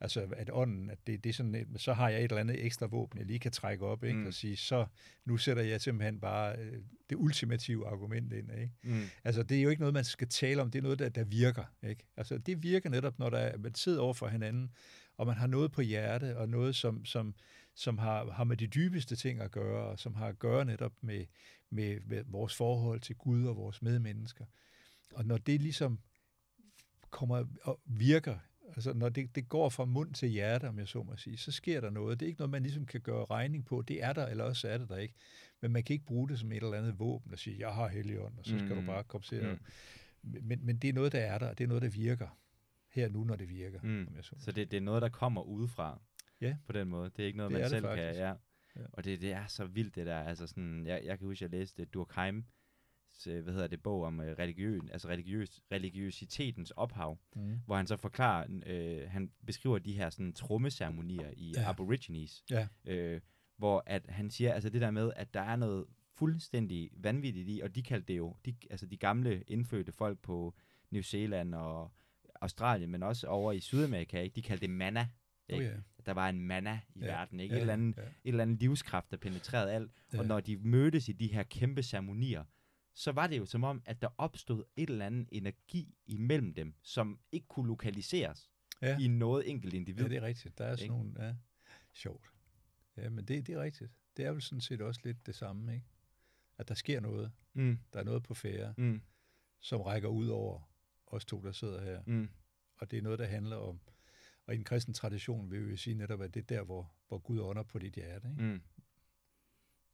Altså, 0.00 0.28
at 0.36 0.50
ånden, 0.52 0.90
at 0.90 0.98
det, 1.06 1.24
det 1.24 1.30
er 1.30 1.34
sådan, 1.34 1.66
så 1.76 1.92
har 1.92 2.08
jeg 2.08 2.18
et 2.18 2.24
eller 2.24 2.40
andet 2.40 2.64
ekstra 2.64 2.86
våben, 2.86 3.18
jeg 3.18 3.26
lige 3.26 3.38
kan 3.38 3.52
trække 3.52 3.86
op, 3.86 4.04
ikke? 4.04 4.18
Mm. 4.18 4.26
og 4.26 4.34
sige, 4.34 4.56
så 4.56 4.86
nu 5.24 5.36
sætter 5.36 5.62
jeg 5.62 5.80
simpelthen 5.80 6.20
bare 6.20 6.56
øh, 6.58 6.82
det 7.10 7.16
ultimative 7.16 7.86
argument 7.86 8.32
ind. 8.32 8.52
Ikke? 8.52 8.72
Mm. 8.82 9.02
Altså, 9.24 9.42
det 9.42 9.58
er 9.58 9.62
jo 9.62 9.68
ikke 9.68 9.80
noget, 9.80 9.94
man 9.94 10.04
skal 10.04 10.28
tale 10.28 10.62
om, 10.62 10.70
det 10.70 10.78
er 10.78 10.82
noget, 10.82 10.98
der, 10.98 11.08
der 11.08 11.24
virker. 11.24 11.64
Ikke? 11.82 12.06
Altså, 12.16 12.38
det 12.38 12.62
virker 12.62 12.90
netop, 12.90 13.18
når 13.18 13.30
der, 13.30 13.58
man 13.58 13.74
sidder 13.74 14.00
over 14.00 14.14
for 14.14 14.28
hinanden, 14.28 14.70
og 15.16 15.26
man 15.26 15.36
har 15.36 15.46
noget 15.46 15.72
på 15.72 15.80
hjerte, 15.80 16.36
og 16.36 16.48
noget, 16.48 16.76
som, 16.76 17.04
som, 17.04 17.34
som 17.74 17.98
har, 17.98 18.30
har 18.30 18.44
med 18.44 18.56
de 18.56 18.66
dybeste 18.66 19.16
ting 19.16 19.40
at 19.40 19.50
gøre, 19.50 19.84
og 19.84 19.98
som 19.98 20.14
har 20.14 20.26
at 20.26 20.38
gøre 20.38 20.64
netop 20.64 20.92
med, 21.00 21.24
med, 21.70 22.00
med 22.00 22.24
vores 22.26 22.54
forhold 22.54 23.00
til 23.00 23.16
Gud 23.16 23.44
og 23.44 23.56
vores 23.56 23.82
medmennesker. 23.82 24.44
Og 25.14 25.24
når 25.24 25.38
det 25.38 25.62
ligesom 25.62 25.98
kommer 27.10 27.44
og 27.62 27.80
virker 27.86 28.38
Altså, 28.74 28.92
når 28.92 29.08
det, 29.08 29.34
det 29.34 29.48
går 29.48 29.68
fra 29.68 29.84
mund 29.84 30.14
til 30.14 30.28
hjerte, 30.28 30.68
om 30.68 30.78
jeg 30.78 30.88
så 30.88 31.02
må 31.02 31.16
sige, 31.16 31.36
så 31.36 31.52
sker 31.52 31.80
der 31.80 31.90
noget. 31.90 32.20
Det 32.20 32.26
er 32.26 32.28
ikke 32.28 32.40
noget, 32.40 32.50
man 32.50 32.62
ligesom 32.62 32.86
kan 32.86 33.00
gøre 33.00 33.24
regning 33.24 33.64
på. 33.64 33.82
Det 33.82 34.02
er 34.02 34.12
der, 34.12 34.26
eller 34.26 34.44
også 34.44 34.68
er 34.68 34.78
det 34.78 34.88
der 34.88 34.96
ikke. 34.96 35.14
Men 35.60 35.72
man 35.72 35.82
kan 35.82 35.94
ikke 35.94 36.06
bruge 36.06 36.28
det 36.28 36.38
som 36.38 36.52
et 36.52 36.56
eller 36.56 36.78
andet 36.78 36.98
våben 36.98 37.32
og 37.32 37.38
sige, 37.38 37.56
jeg 37.58 37.74
har 37.74 37.88
helligånd, 37.88 38.38
og 38.38 38.44
så 38.44 38.58
skal 38.58 38.74
mm. 38.74 38.80
du 38.80 38.86
bare 38.86 39.04
komme 39.04 39.24
til 39.24 39.42
mm. 39.42 39.58
men, 40.42 40.66
men 40.66 40.76
det 40.76 40.88
er 40.88 40.92
noget, 40.92 41.12
der 41.12 41.20
er 41.20 41.38
der, 41.38 41.54
det 41.54 41.64
er 41.64 41.68
noget, 41.68 41.82
der 41.82 41.88
virker. 41.88 42.38
Her 42.92 43.08
nu, 43.08 43.24
når 43.24 43.36
det 43.36 43.48
virker. 43.48 43.80
Mm. 43.82 44.06
Om 44.08 44.16
jeg 44.16 44.24
så 44.24 44.34
så 44.38 44.52
det, 44.52 44.70
det 44.70 44.76
er 44.76 44.80
noget, 44.80 45.02
der 45.02 45.08
kommer 45.08 45.42
udefra. 45.42 46.00
Ja. 46.40 46.56
På 46.66 46.72
den 46.72 46.88
måde. 46.88 47.10
Det 47.16 47.22
er 47.22 47.26
ikke 47.26 47.36
noget, 47.36 47.52
det 47.52 47.60
man 47.60 47.70
selv 47.70 47.86
kan. 47.86 47.98
Ja. 47.98 48.28
ja. 48.28 48.34
Og 48.92 49.04
det, 49.04 49.20
det 49.20 49.32
er 49.32 49.46
så 49.46 49.64
vildt, 49.66 49.94
det 49.94 50.06
der. 50.06 50.18
Altså 50.18 50.46
sådan, 50.46 50.86
jeg, 50.86 51.02
jeg 51.04 51.18
kan 51.18 51.26
huske, 51.26 51.44
at 51.44 51.52
jeg 51.52 51.60
læste 51.60 51.84
Durkheim, 51.84 52.44
hvad 53.24 53.52
hedder 53.52 53.66
det, 53.66 53.82
bog 53.82 54.02
om 54.02 54.20
øh, 54.20 54.38
religiøs, 54.38 54.82
altså 54.90 55.08
religiøs, 55.08 55.60
religiøsitetens 55.72 56.70
ophav, 56.70 57.18
mm. 57.36 57.60
hvor 57.66 57.76
han 57.76 57.86
så 57.86 57.96
forklarer, 57.96 58.46
øh, 58.66 59.10
han 59.10 59.30
beskriver 59.46 59.78
de 59.78 59.92
her 59.92 60.10
sådan 60.10 60.32
trommeceremonier 60.32 61.30
i 61.36 61.52
ja. 61.56 61.70
Aborigines, 61.70 62.44
ja. 62.50 62.68
Øh, 62.86 63.20
hvor 63.56 63.82
at 63.86 64.06
han 64.08 64.30
siger, 64.30 64.52
altså 64.52 64.70
det 64.70 64.80
der 64.80 64.90
med, 64.90 65.12
at 65.16 65.34
der 65.34 65.40
er 65.40 65.56
noget 65.56 65.84
fuldstændig 66.14 66.90
vanvittigt 66.96 67.48
i, 67.48 67.60
og 67.60 67.74
de 67.74 67.82
kaldte 67.82 68.12
det 68.12 68.18
jo, 68.18 68.36
de, 68.44 68.54
altså 68.70 68.86
de 68.86 68.96
gamle 68.96 69.42
indfødte 69.42 69.92
folk 69.92 70.18
på 70.18 70.54
New 70.90 71.02
Zealand 71.02 71.54
og 71.54 71.92
Australien, 72.40 72.90
men 72.90 73.02
også 73.02 73.26
over 73.26 73.52
i 73.52 73.60
Sydamerika, 73.60 74.20
ikke? 74.20 74.36
de 74.36 74.42
kaldte 74.42 74.66
det 74.66 74.74
manna. 74.74 75.08
Ikke? 75.48 75.64
Oh, 75.64 75.70
yeah. 75.70 75.82
Der 76.06 76.12
var 76.12 76.28
en 76.28 76.40
manna 76.40 76.80
i 76.94 77.00
ja. 77.00 77.06
verden, 77.06 77.40
ikke? 77.40 77.54
Ja, 77.54 77.58
et, 77.58 77.60
eller 77.60 77.72
andet, 77.72 77.96
ja. 77.96 78.02
et 78.02 78.08
eller 78.24 78.42
andet 78.42 78.60
livskraft, 78.60 79.10
der 79.10 79.16
penetrerede 79.16 79.72
alt. 79.72 79.92
Ja. 80.12 80.18
Og 80.18 80.26
når 80.26 80.40
de 80.40 80.56
mødtes 80.56 81.08
i 81.08 81.12
de 81.12 81.26
her 81.26 81.42
kæmpe 81.42 81.82
ceremonier, 81.82 82.44
så 82.98 83.12
var 83.12 83.26
det 83.26 83.38
jo 83.38 83.46
som 83.46 83.64
om, 83.64 83.82
at 83.86 84.02
der 84.02 84.08
opstod 84.18 84.64
et 84.76 84.90
eller 84.90 85.06
andet 85.06 85.28
energi 85.32 85.94
imellem 86.06 86.54
dem, 86.54 86.74
som 86.82 87.20
ikke 87.32 87.46
kunne 87.46 87.68
lokaliseres 87.68 88.50
ja. 88.82 88.98
i 88.98 89.08
noget 89.08 89.50
enkelt 89.50 89.74
individ. 89.74 90.02
Ja, 90.02 90.08
det 90.08 90.16
er 90.16 90.22
rigtigt. 90.22 90.58
Der 90.58 90.64
er 90.64 90.76
sådan 90.76 90.90
nogle, 90.90 91.24
ja, 91.26 91.34
sjovt. 91.92 92.32
Ja, 92.96 93.08
men 93.08 93.24
det, 93.24 93.46
det 93.46 93.54
er 93.54 93.62
rigtigt. 93.62 93.92
Det 94.16 94.24
er 94.24 94.32
vel 94.32 94.42
sådan 94.42 94.60
set 94.60 94.80
også 94.80 95.00
lidt 95.04 95.26
det 95.26 95.34
samme, 95.34 95.74
ikke? 95.74 95.86
At 96.58 96.68
der 96.68 96.74
sker 96.74 97.00
noget. 97.00 97.32
Mm. 97.52 97.78
Der 97.92 98.00
er 98.00 98.04
noget 98.04 98.22
på 98.22 98.34
færre, 98.34 98.74
mm. 98.76 99.02
som 99.60 99.80
rækker 99.80 100.08
ud 100.08 100.28
over 100.28 100.70
os 101.06 101.24
to, 101.24 101.42
der 101.42 101.52
sidder 101.52 101.84
her. 101.84 102.02
Mm. 102.06 102.28
Og 102.76 102.90
det 102.90 102.98
er 102.98 103.02
noget, 103.02 103.18
der 103.18 103.26
handler 103.26 103.56
om, 103.56 103.80
og 104.46 104.54
i 104.54 104.58
en 104.58 104.64
kristen 104.64 104.94
tradition 104.94 105.50
vil 105.50 105.68
vi 105.68 105.76
sige 105.76 105.94
netop, 105.94 106.20
at 106.20 106.34
det 106.34 106.40
er 106.40 106.46
der, 106.56 106.62
hvor, 106.62 106.92
hvor 107.08 107.18
Gud 107.18 107.40
ånder 107.40 107.62
på 107.62 107.78
dit 107.78 107.94
hjerte. 107.94 108.28
Ikke? 108.30 108.42
Mm. 108.42 108.60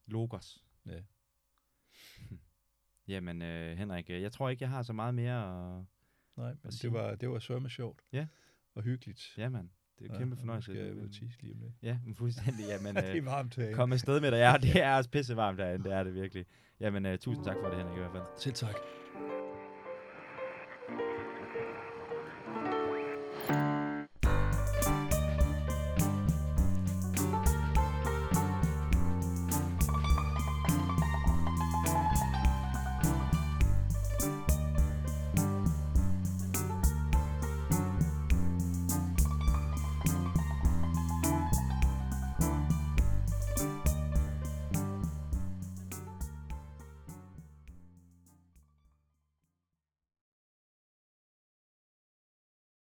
Logos. 0.06 0.64
Ja. 0.86 1.02
Jamen, 3.09 3.43
øh, 3.43 3.78
Henrik, 3.78 4.10
øh, 4.10 4.22
jeg 4.22 4.32
tror 4.32 4.48
ikke, 4.48 4.62
jeg 4.62 4.70
har 4.70 4.82
så 4.82 4.93
meget 4.93 5.14
mere 5.14 5.76
at 5.78 5.85
Nej, 6.36 6.55
men 6.62 6.72
det 6.82 6.93
var, 6.93 7.14
det 7.14 7.31
var 7.31 7.39
sørme 7.39 7.70
sjovt. 7.70 8.01
Ja. 8.12 8.26
Og 8.74 8.82
hyggeligt. 8.82 9.35
Jamen, 9.39 9.70
det 9.98 10.06
er 10.06 10.12
en 10.12 10.18
kæmpe 10.18 10.36
ja, 10.36 10.40
fornøjelse. 10.40 10.72
skal 10.72 10.85
jeg 10.85 10.94
ud 10.94 11.09
tisse 11.09 11.43
lige 11.43 11.55
om 11.55 11.60
det. 11.60 11.72
Ja, 11.82 11.98
men 12.05 12.14
fuldstændig. 12.14 12.64
Jamen, 12.72 12.97
det 12.97 13.10
er 13.10 13.16
øh, 13.16 13.26
varmt 13.26 13.56
herinde. 13.56 13.74
Kom 13.74 13.93
afsted 13.93 14.20
med 14.20 14.31
det. 14.31 14.39
Ja, 14.39 14.55
det 14.62 14.82
er 14.82 14.97
også 14.97 15.10
pissevarmt 15.10 15.59
derinde. 15.59 15.85
Det 15.85 15.93
er 15.93 16.05
det 16.05 16.14
virkelig. 16.14 16.47
Jamen, 16.81 17.06
uh, 17.06 17.16
tusind 17.16 17.44
tak 17.44 17.56
for 17.62 17.68
det, 17.68 17.78
Henrik, 17.78 17.97
i 17.97 17.98
hvert 17.98 18.12
fald. 18.12 18.24
Selv 18.36 18.55
tak. 18.55 18.74